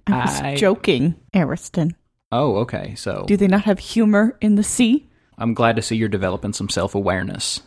I 0.07 0.25
was 0.25 0.41
I- 0.41 0.55
joking, 0.55 1.15
Ariston. 1.33 1.95
Oh, 2.33 2.57
okay. 2.57 2.95
So 2.95 3.25
Do 3.27 3.37
they 3.37 3.47
not 3.47 3.65
have 3.65 3.77
humor 3.77 4.35
in 4.41 4.55
the 4.55 4.63
sea? 4.63 5.07
I'm 5.37 5.53
glad 5.53 5.75
to 5.75 5.83
see 5.83 5.95
you're 5.95 6.09
developing 6.09 6.51
some 6.51 6.67
self 6.67 6.95
awareness. 6.95 7.61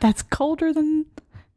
That's 0.00 0.22
colder 0.22 0.72
than 0.72 1.06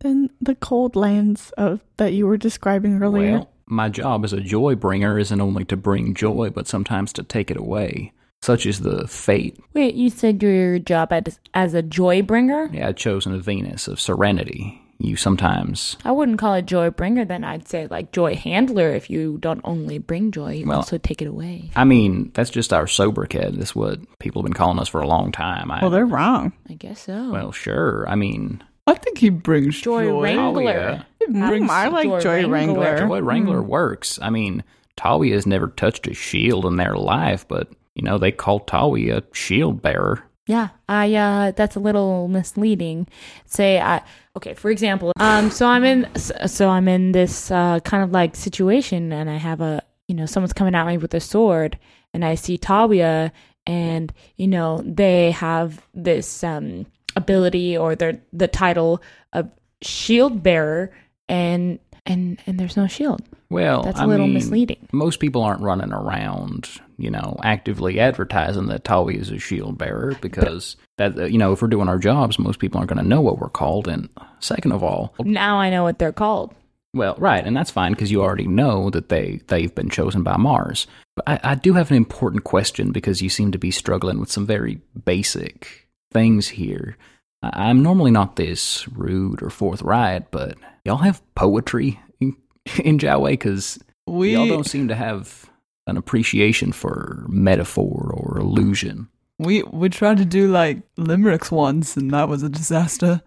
than 0.02 0.30
the 0.40 0.54
cold 0.54 0.96
lands 0.96 1.50
of 1.58 1.82
that 1.98 2.14
you 2.14 2.28
were 2.28 2.38
describing 2.38 3.02
earlier. 3.02 3.32
Well, 3.32 3.50
my 3.66 3.90
job 3.90 4.24
as 4.24 4.34
a 4.34 4.42
joy 4.42 4.76
bringer 4.76 5.18
isn't 5.18 5.42
only 5.42 5.66
to 5.66 5.78
bring 5.78 6.14
joy, 6.14 6.52
but 6.52 6.68
sometimes 6.68 7.12
to 7.14 7.24
take 7.24 7.50
it 7.50 7.58
away. 7.58 8.14
Such 8.44 8.66
is 8.68 8.82
the 8.82 9.08
fate. 9.08 9.58
Wait, 9.74 9.96
you 9.96 10.10
said 10.12 10.44
your 10.44 10.78
job 10.78 11.14
as, 11.14 11.40
as 11.54 11.74
a 11.74 11.82
joy 11.82 12.22
bringer? 12.22 12.70
Yeah, 12.74 12.90
I've 12.90 12.98
chosen 12.98 13.34
a 13.34 13.40
Venus 13.40 13.88
of 13.88 14.02
serenity. 14.02 14.83
You 15.04 15.18
sometimes. 15.18 15.98
I 16.06 16.12
wouldn't 16.14 16.40
call 16.40 16.54
it 16.54 16.66
joy 16.66 16.90
bringer. 16.90 17.26
Then 17.26 17.44
I'd 17.44 17.68
say 17.68 17.88
like 17.92 18.14
joy 18.14 18.36
handler. 18.36 18.90
If 18.90 19.10
you 19.10 19.38
don't 19.42 19.60
only 19.66 19.98
bring 19.98 20.32
joy, 20.32 20.54
you 20.54 20.66
Well- 20.66 20.78
also 20.78 20.98
take 20.98 21.22
it 21.22 21.28
away. 21.28 21.70
I 21.76 21.84
mean, 21.84 22.32
that's 22.34 22.50
just 22.50 22.72
our 22.72 22.88
sobriquet. 22.88 23.52
That's 23.58 23.76
what 23.76 24.00
people 24.20 24.42
have 24.42 24.46
been 24.46 24.54
calling 24.58 24.80
us 24.80 24.88
for 24.88 25.02
a 25.02 25.08
long 25.08 25.34
time. 25.34 25.70
I, 25.70 25.82
well, 25.82 25.92
they're 25.92 26.06
wrong. 26.06 26.54
I 26.70 26.76
guess 26.76 27.02
so. 27.02 27.32
well, 27.32 27.52
sure. 27.52 28.06
I 28.08 28.16
mean, 28.16 28.64
I 28.88 28.94
think 28.94 29.18
he 29.18 29.30
brings 29.30 29.80
Joy 29.82 30.06
joy. 30.06 30.22
Wrangler. 30.24 30.62
Oh, 30.62 31.04
yeah. 31.30 31.48
Brings- 31.48 31.70
Mm, 31.70 31.74
I 31.74 31.88
like 31.90 32.04
Joy 32.06 32.20
Joy, 32.22 32.48
Wrangler. 32.48 32.82
Wrangler. 32.84 32.98
Joy 33.08 33.22
Wrangler 33.22 33.62
works. 33.62 34.20
I 34.22 34.30
mean, 34.30 34.64
Tawi 34.96 35.32
has 35.32 35.46
never 35.46 35.68
touched 35.68 36.08
a 36.08 36.14
shield 36.14 36.66
in 36.66 36.78
their 36.78 36.96
life, 36.96 37.46
but, 37.48 37.70
you 37.96 38.04
know, 38.04 38.18
they 38.18 38.32
call 38.32 38.60
Tawi 38.62 39.10
a 39.10 39.24
shield 39.34 39.82
bearer. 39.82 40.24
Yeah, 40.48 40.70
I 40.90 41.14
uh 41.16 41.52
that's 41.52 41.76
a 41.76 41.80
little 41.80 42.28
misleading. 42.28 43.08
Say 43.46 43.80
I 43.80 44.02
okay, 44.36 44.54
for 44.54 44.70
example, 44.72 45.14
um 45.18 45.50
so 45.50 45.66
I'm 45.68 45.84
in 45.84 46.08
so 46.48 46.70
I'm 46.70 46.88
in 46.88 47.14
this 47.14 47.50
uh 47.50 47.80
kind 47.82 48.04
of 48.04 48.12
like 48.12 48.36
situation 48.36 49.14
and 49.14 49.30
I 49.30 49.38
have 49.38 49.62
a 49.62 49.82
you 50.08 50.16
know, 50.16 50.26
someone's 50.26 50.54
coming 50.54 50.76
at 50.76 50.86
me 50.86 50.98
with 50.98 51.14
a 51.14 51.22
sword 51.22 51.80
and 52.14 52.26
I 52.26 52.36
see 52.36 52.58
Tawia 52.58 53.32
and 53.66 54.12
you 54.36 54.48
know, 54.48 54.82
they 54.86 55.32
have 55.32 55.82
this 55.94 56.44
um 56.44 56.88
ability 57.16 57.78
or 57.78 57.96
their 57.96 58.20
the 58.34 58.48
title 58.50 59.02
of 59.32 59.50
shield 59.82 60.44
bearer 60.44 60.92
and 61.30 61.80
and 62.06 62.40
and 62.46 62.60
there's 62.60 62.76
no 62.76 62.88
shield. 62.88 63.22
Well, 63.50 63.84
That's 63.84 64.00
a 64.00 64.06
a 64.06 64.08
little 64.08 64.28
misleading. 64.28 64.88
Most 64.92 65.20
people 65.20 65.44
aren't 65.44 65.62
running 65.62 65.94
around, 65.94 66.70
you 67.04 67.12
know, 67.12 67.38
actively 67.44 68.00
advertising 68.00 68.68
that 68.68 68.84
Tawi 68.84 69.16
is 69.20 69.30
a 69.30 69.38
shield 69.40 69.78
bearer 69.78 70.18
because 70.22 70.76
that 70.98 71.18
uh, 71.20 71.26
you 71.26 71.38
know, 71.38 71.52
if 71.52 71.62
we're 71.62 71.68
doing 71.68 71.90
our 71.90 72.00
jobs, 72.00 72.40
most 72.40 72.60
people 72.60 72.78
aren't 72.80 72.90
going 72.90 73.04
to 73.04 73.08
know 73.08 73.22
what 73.22 73.40
we're 73.40 73.50
called. 73.50 73.88
And 73.88 74.10
second 74.40 74.72
of 74.72 74.82
all, 74.84 75.14
Now 75.20 75.58
I 75.58 75.70
know 75.70 75.84
what 75.84 76.00
they're 76.00 76.12
called. 76.14 76.56
well, 76.94 77.16
right, 77.18 77.46
and 77.46 77.56
that's 77.58 77.72
fine 77.72 77.92
because 77.92 78.12
you 78.12 78.22
already 78.22 78.48
know 78.48 78.90
that 78.92 79.10
they 79.10 79.42
they've 79.48 79.74
been 79.76 79.90
chosen 79.90 80.24
by 80.24 80.38
Mars. 80.38 80.88
But 81.16 81.30
I, 81.30 81.52
I 81.52 81.56
do 81.56 81.74
have 81.74 81.92
an 81.92 81.98
important 81.98 82.44
question 82.44 82.92
because 82.92 83.22
you 83.22 83.30
seem 83.30 83.52
to 83.52 83.60
be 83.60 83.70
struggling 83.72 84.20
with 84.20 84.32
some 84.32 84.46
very 84.48 84.82
basic 85.06 85.88
things 86.12 86.48
here. 86.48 86.98
I, 87.44 87.70
I'm 87.70 87.84
normally 87.84 88.12
not 88.12 88.36
this 88.36 88.88
rude 88.88 89.44
or 89.44 89.50
forthright, 89.50 90.32
but 90.32 90.58
y'all 90.86 90.98
have 90.98 91.22
poetry 91.36 92.00
in, 92.20 92.36
in 92.84 92.98
Jiaowei 92.98 93.32
because 93.32 93.78
We 94.08 94.34
y'all 94.34 94.48
don't 94.48 94.66
seem 94.66 94.88
to 94.88 94.96
have 94.96 95.50
an 95.88 95.98
appreciation 95.98 96.72
for 96.72 97.26
metaphor 97.28 98.14
or 98.16 98.38
illusion. 98.38 99.08
we 99.40 99.64
we 99.64 99.90
tried 99.90 100.18
to 100.18 100.26
do 100.26 100.48
like 100.48 100.82
limericks 100.98 101.52
once, 101.52 101.98
and 101.98 102.12
that 102.12 102.30
was 102.30 102.44
a 102.44 102.50
disaster. 102.50 103.22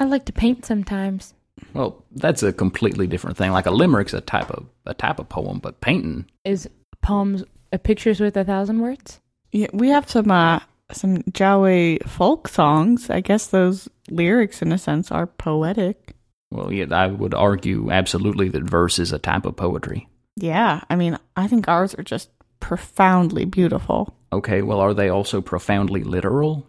I 0.00 0.04
like 0.04 0.24
to 0.26 0.32
paint 0.32 0.64
sometimes. 0.66 1.34
Well, 1.74 2.04
that's 2.12 2.42
a 2.42 2.52
completely 2.52 3.06
different 3.06 3.36
thing. 3.36 3.52
Like 3.52 3.66
a 3.66 3.70
limerick's 3.70 4.14
a 4.14 4.20
type 4.20 4.50
of 4.50 4.66
a 4.86 4.94
type 4.94 5.18
of 5.18 5.28
poem, 5.28 5.58
but 5.58 5.80
painting 5.80 6.26
Is 6.44 6.68
poems 7.02 7.44
uh, 7.72 7.78
pictures 7.78 8.20
with 8.20 8.36
a 8.36 8.44
thousand 8.44 8.80
words? 8.80 9.20
Yeah, 9.52 9.68
we 9.72 9.88
have 9.88 10.10
some 10.10 10.30
uh 10.30 10.60
some 10.90 11.18
Jawi 11.30 12.06
folk 12.06 12.48
songs. 12.48 13.08
I 13.10 13.20
guess 13.20 13.46
those 13.46 13.88
lyrics, 14.10 14.62
in 14.62 14.72
a 14.72 14.78
sense, 14.78 15.10
are 15.10 15.26
poetic. 15.26 16.14
Well, 16.50 16.72
yeah, 16.72 16.86
I 16.90 17.06
would 17.06 17.32
argue 17.32 17.90
absolutely 17.90 18.48
that 18.50 18.64
verse 18.64 18.98
is 18.98 19.12
a 19.12 19.18
type 19.18 19.46
of 19.46 19.56
poetry. 19.56 20.06
Yeah, 20.36 20.80
I 20.88 20.96
mean, 20.96 21.18
I 21.36 21.46
think 21.46 21.68
ours 21.68 21.94
are 21.94 22.02
just 22.02 22.30
profoundly 22.60 23.44
beautiful. 23.44 24.14
Okay, 24.32 24.62
well, 24.62 24.80
are 24.80 24.94
they 24.94 25.08
also 25.08 25.40
profoundly 25.40 26.02
literal? 26.04 26.66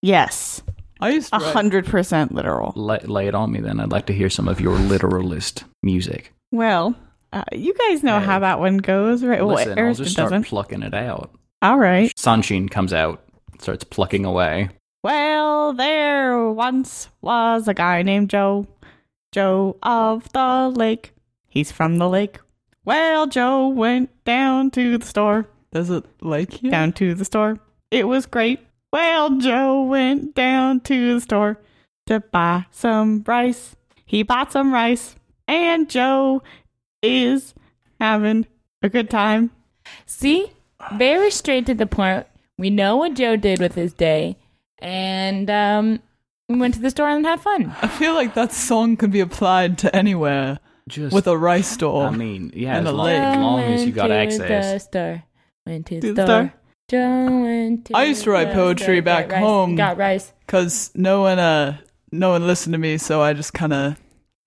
Yes, 0.00 0.62
I 1.00 1.10
used 1.10 1.30
to 1.30 1.36
a 1.36 1.40
hundred 1.40 1.86
percent 1.86 2.32
literal. 2.32 2.72
Lay, 2.76 2.98
lay 3.00 3.26
it 3.26 3.34
on 3.34 3.50
me 3.50 3.60
then. 3.60 3.80
I'd 3.80 3.90
like 3.90 4.06
to 4.06 4.12
hear 4.12 4.30
some 4.30 4.46
of 4.46 4.60
your 4.60 4.76
literalist 4.76 5.64
music. 5.82 6.32
Well, 6.52 6.94
uh, 7.32 7.42
you 7.52 7.74
guys 7.74 8.04
know 8.04 8.20
Hey. 8.20 8.26
how 8.26 8.38
that 8.38 8.60
one 8.60 8.76
goes, 8.78 9.24
right? 9.24 9.42
Listen, 9.44 9.74
well, 9.76 9.86
I'll 9.88 9.94
just 9.94 10.12
start 10.12 10.30
doesn't. 10.30 10.44
plucking 10.44 10.82
it 10.82 10.94
out. 10.94 11.32
All 11.62 11.78
right. 11.78 12.12
Sanshin 12.16 12.70
comes 12.70 12.92
out, 12.92 13.24
starts 13.58 13.82
plucking 13.82 14.24
away. 14.24 14.68
Well, 15.02 15.72
there 15.72 16.48
once 16.48 17.08
was 17.20 17.66
a 17.66 17.74
guy 17.74 18.02
named 18.02 18.30
Joe. 18.30 18.66
Joe 19.32 19.76
of 19.82 20.32
the 20.32 20.72
lake. 20.74 21.12
He's 21.58 21.72
from 21.72 21.98
the 21.98 22.08
lake. 22.08 22.38
Well, 22.84 23.26
Joe 23.26 23.66
went 23.66 24.10
down 24.24 24.70
to 24.70 24.96
the 24.96 25.04
store. 25.04 25.48
Does 25.72 25.90
it 25.90 26.04
like 26.20 26.52
here. 26.52 26.70
Down 26.70 26.92
to 26.92 27.16
the 27.16 27.24
store. 27.24 27.58
It 27.90 28.06
was 28.06 28.26
great. 28.26 28.60
Well, 28.92 29.38
Joe 29.38 29.82
went 29.82 30.36
down 30.36 30.78
to 30.82 31.14
the 31.14 31.20
store 31.20 31.58
to 32.06 32.20
buy 32.20 32.66
some 32.70 33.24
rice. 33.26 33.74
He 34.06 34.22
bought 34.22 34.52
some 34.52 34.72
rice. 34.72 35.16
And 35.48 35.90
Joe 35.90 36.44
is 37.02 37.54
having 37.98 38.46
a 38.80 38.88
good 38.88 39.10
time. 39.10 39.50
See, 40.06 40.52
very 40.94 41.32
straight 41.32 41.66
to 41.66 41.74
the 41.74 41.86
point. 41.86 42.24
We 42.56 42.70
know 42.70 42.98
what 42.98 43.14
Joe 43.14 43.34
did 43.34 43.58
with 43.58 43.74
his 43.74 43.92
day, 43.92 44.36
and 44.78 45.50
um, 45.50 46.02
we 46.48 46.56
went 46.56 46.74
to 46.74 46.80
the 46.80 46.90
store 46.90 47.08
and 47.08 47.26
had 47.26 47.40
fun. 47.40 47.74
I 47.82 47.88
feel 47.88 48.14
like 48.14 48.34
that 48.34 48.52
song 48.52 48.96
could 48.96 49.10
be 49.10 49.18
applied 49.18 49.76
to 49.78 49.96
anywhere 49.96 50.60
Just 50.88 51.14
with 51.14 51.26
a 51.26 51.36
rice 51.36 51.68
store. 51.68 52.06
I 52.06 52.10
mean, 52.10 52.50
yeah, 52.54 52.76
and 52.76 52.86
as 52.86 52.92
a 52.92 52.96
long, 52.96 53.06
lake. 53.06 53.20
as 53.20 53.36
long 53.36 53.60
as 53.60 53.84
you 53.84 53.92
got 53.92 54.10
access. 54.10 54.86
The. 54.88 55.22
Went 55.66 55.86
to 55.86 56.00
To 56.00 56.06
the 56.08 56.12
the 56.14 56.26
store. 56.26 56.54
store. 56.88 57.40
Went 57.42 57.84
to 57.86 57.96
I 57.96 58.04
used 58.04 58.24
to 58.24 58.30
write 58.30 58.52
poetry 58.52 58.84
store, 58.96 59.02
back 59.02 59.30
rice, 59.30 59.40
home. 59.40 59.76
Got 59.76 59.98
rice. 59.98 60.32
Cause 60.46 60.90
no 60.94 61.20
one 61.22 61.38
uh 61.38 61.76
no 62.10 62.30
one 62.30 62.46
listened 62.46 62.72
to 62.72 62.78
me, 62.78 62.96
so 62.98 63.20
I 63.20 63.34
just 63.34 63.52
kind 63.52 63.72
of 63.74 63.96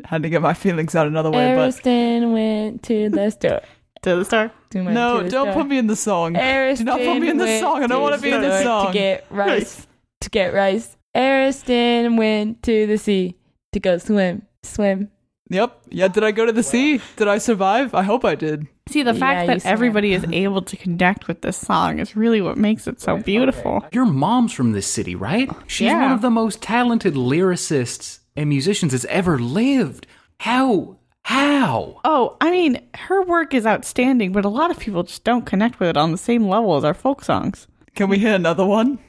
Had 0.05 0.23
to 0.23 0.29
get 0.29 0.41
my 0.41 0.55
feelings 0.55 0.95
out 0.95 1.05
another 1.05 1.29
way, 1.29 1.53
but 1.53 1.61
Ariston 1.65 2.33
went 2.33 2.83
to 2.83 3.09
the 3.09 3.29
store. 3.29 3.61
To 4.03 4.15
the 4.15 4.25
star. 4.25 4.51
To 4.71 4.81
no, 4.81 5.19
to 5.19 5.23
the 5.25 5.29
don't 5.29 5.45
store. 5.51 5.61
put 5.61 5.67
me 5.69 5.77
in 5.77 5.85
the 5.85 5.95
song. 5.95 6.35
Ariston 6.35 6.87
Do 6.87 6.91
not 6.91 6.99
put 7.01 7.19
me 7.19 7.29
in 7.29 7.37
the 7.37 7.43
went 7.45 7.61
song. 7.61 7.83
I 7.83 7.85
don't 7.85 8.01
want 8.01 8.15
to 8.15 8.21
be 8.21 8.31
in 8.31 8.41
the 8.41 8.63
song. 8.63 8.87
To 8.87 8.93
get 8.93 9.27
rice. 9.29 9.85
to 10.21 10.29
get 10.31 10.55
rice. 10.55 10.97
Ariston 11.15 12.17
went 12.17 12.63
to 12.63 12.87
the 12.87 12.97
sea 12.97 13.37
to 13.73 13.79
go 13.79 13.99
swim. 13.99 14.41
Swim. 14.63 15.11
Yep. 15.51 15.81
Yeah. 15.89 16.07
Did 16.07 16.23
I 16.23 16.31
go 16.31 16.45
to 16.45 16.51
the 16.53 16.63
sea? 16.63 17.01
Did 17.17 17.27
I 17.27 17.37
survive? 17.37 17.93
I 17.93 18.03
hope 18.03 18.23
I 18.23 18.35
did. 18.35 18.67
See, 18.87 19.03
the 19.03 19.13
fact 19.13 19.41
you 19.49 19.55
that 19.55 19.65
everybody 19.65 20.13
is 20.13 20.25
able 20.31 20.61
to 20.61 20.77
connect 20.77 21.27
with 21.27 21.41
this 21.41 21.57
song 21.57 21.99
is 21.99 22.15
really 22.15 22.41
what 22.41 22.57
makes 22.57 22.87
it 22.87 23.01
so 23.01 23.17
beautiful. 23.17 23.85
Your 23.91 24.05
mom's 24.05 24.53
from 24.53 24.71
this 24.71 24.87
city, 24.87 25.13
right? 25.13 25.49
She's 25.67 25.87
Yeah. 25.87 26.01
one 26.03 26.11
of 26.13 26.21
the 26.21 26.29
most 26.29 26.61
talented 26.61 27.15
lyricists 27.15 28.19
and 28.35 28.47
musicians 28.49 28.93
that's 28.93 29.05
ever 29.05 29.37
lived. 29.37 30.07
How? 30.39 30.97
How? 31.25 31.99
Oh, 32.05 32.37
I 32.41 32.49
mean, 32.49 32.79
her 32.95 33.21
work 33.23 33.53
is 33.53 33.65
outstanding, 33.67 34.31
but 34.31 34.45
a 34.45 34.49
lot 34.49 34.71
of 34.71 34.79
people 34.79 35.03
just 35.03 35.23
don't 35.23 35.45
connect 35.45 35.79
with 35.79 35.89
it 35.89 35.97
on 35.97 36.11
the 36.11 36.17
same 36.17 36.47
level 36.47 36.75
as 36.77 36.83
our 36.83 36.93
folk 36.93 37.23
songs. 37.23 37.67
Can 37.95 38.09
we 38.09 38.17
hear 38.19 38.33
another 38.35 38.65
one? 38.65 38.99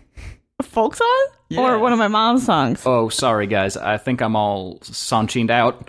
A 0.58 0.62
folk 0.64 0.96
song? 0.96 1.26
Yeah. 1.48 1.60
Or 1.60 1.78
one 1.78 1.92
of 1.92 1.98
my 1.98 2.08
mom's 2.08 2.44
songs? 2.44 2.82
Oh, 2.84 3.08
sorry, 3.08 3.46
guys. 3.46 3.76
I 3.76 3.96
think 3.96 4.20
I'm 4.20 4.36
all 4.36 4.78
sanchined 4.80 5.50
out. 5.50 5.88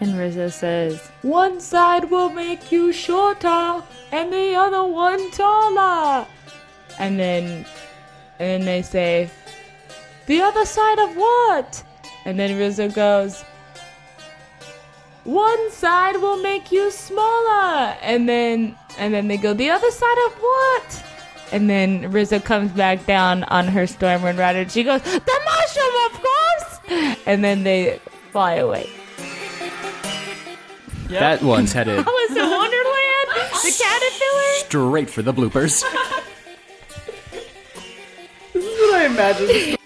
And 0.00 0.16
Rizzo 0.16 0.48
says, 0.48 1.10
One 1.22 1.60
side 1.60 2.10
will 2.10 2.30
make 2.30 2.70
you 2.70 2.92
shorter, 2.92 3.82
and 4.12 4.32
the 4.32 4.54
other 4.54 4.84
one 4.84 5.30
taller. 5.32 6.26
And 6.98 7.18
then, 7.18 7.66
and 8.38 8.48
then 8.48 8.64
they 8.64 8.82
say, 8.82 9.30
The 10.26 10.40
other 10.40 10.64
side 10.64 10.98
of 11.00 11.16
what? 11.16 11.82
And 12.24 12.38
then 12.38 12.56
Rizzo 12.56 12.88
goes, 12.88 13.42
One 15.24 15.70
side 15.72 16.16
will 16.16 16.36
make 16.36 16.70
you 16.70 16.92
smaller. 16.92 17.96
And 18.00 18.28
then, 18.28 18.76
and 18.98 19.12
then 19.12 19.26
they 19.26 19.36
go, 19.36 19.52
The 19.52 19.70
other 19.70 19.90
side 19.90 20.26
of 20.26 20.32
what? 20.34 21.04
And 21.50 21.68
then 21.68 22.12
Rizzo 22.12 22.38
comes 22.38 22.70
back 22.72 23.04
down 23.06 23.42
on 23.44 23.66
her 23.66 23.84
Stormwind 23.84 24.38
Rider, 24.38 24.60
and 24.60 24.70
she 24.70 24.84
goes, 24.84 25.02
The 25.02 25.40
mushroom, 25.44 25.94
of 26.06 26.22
course! 26.22 27.20
And 27.26 27.42
then 27.42 27.64
they 27.64 28.00
fly 28.30 28.56
away. 28.56 28.88
That 31.08 31.42
one's 31.42 31.72
headed 31.72 31.98
Alice 32.06 32.30
in 32.30 32.36
Wonderland? 32.50 33.28
The 33.62 33.84
caterpillar? 33.84 34.54
straight 34.66 35.10
for 35.10 35.22
the 35.22 35.32
bloopers. 35.32 35.82
This 38.52 38.64
is 38.64 38.78
what 38.80 38.94
I 38.94 39.06
imagine 39.06 39.46
the 39.46 39.78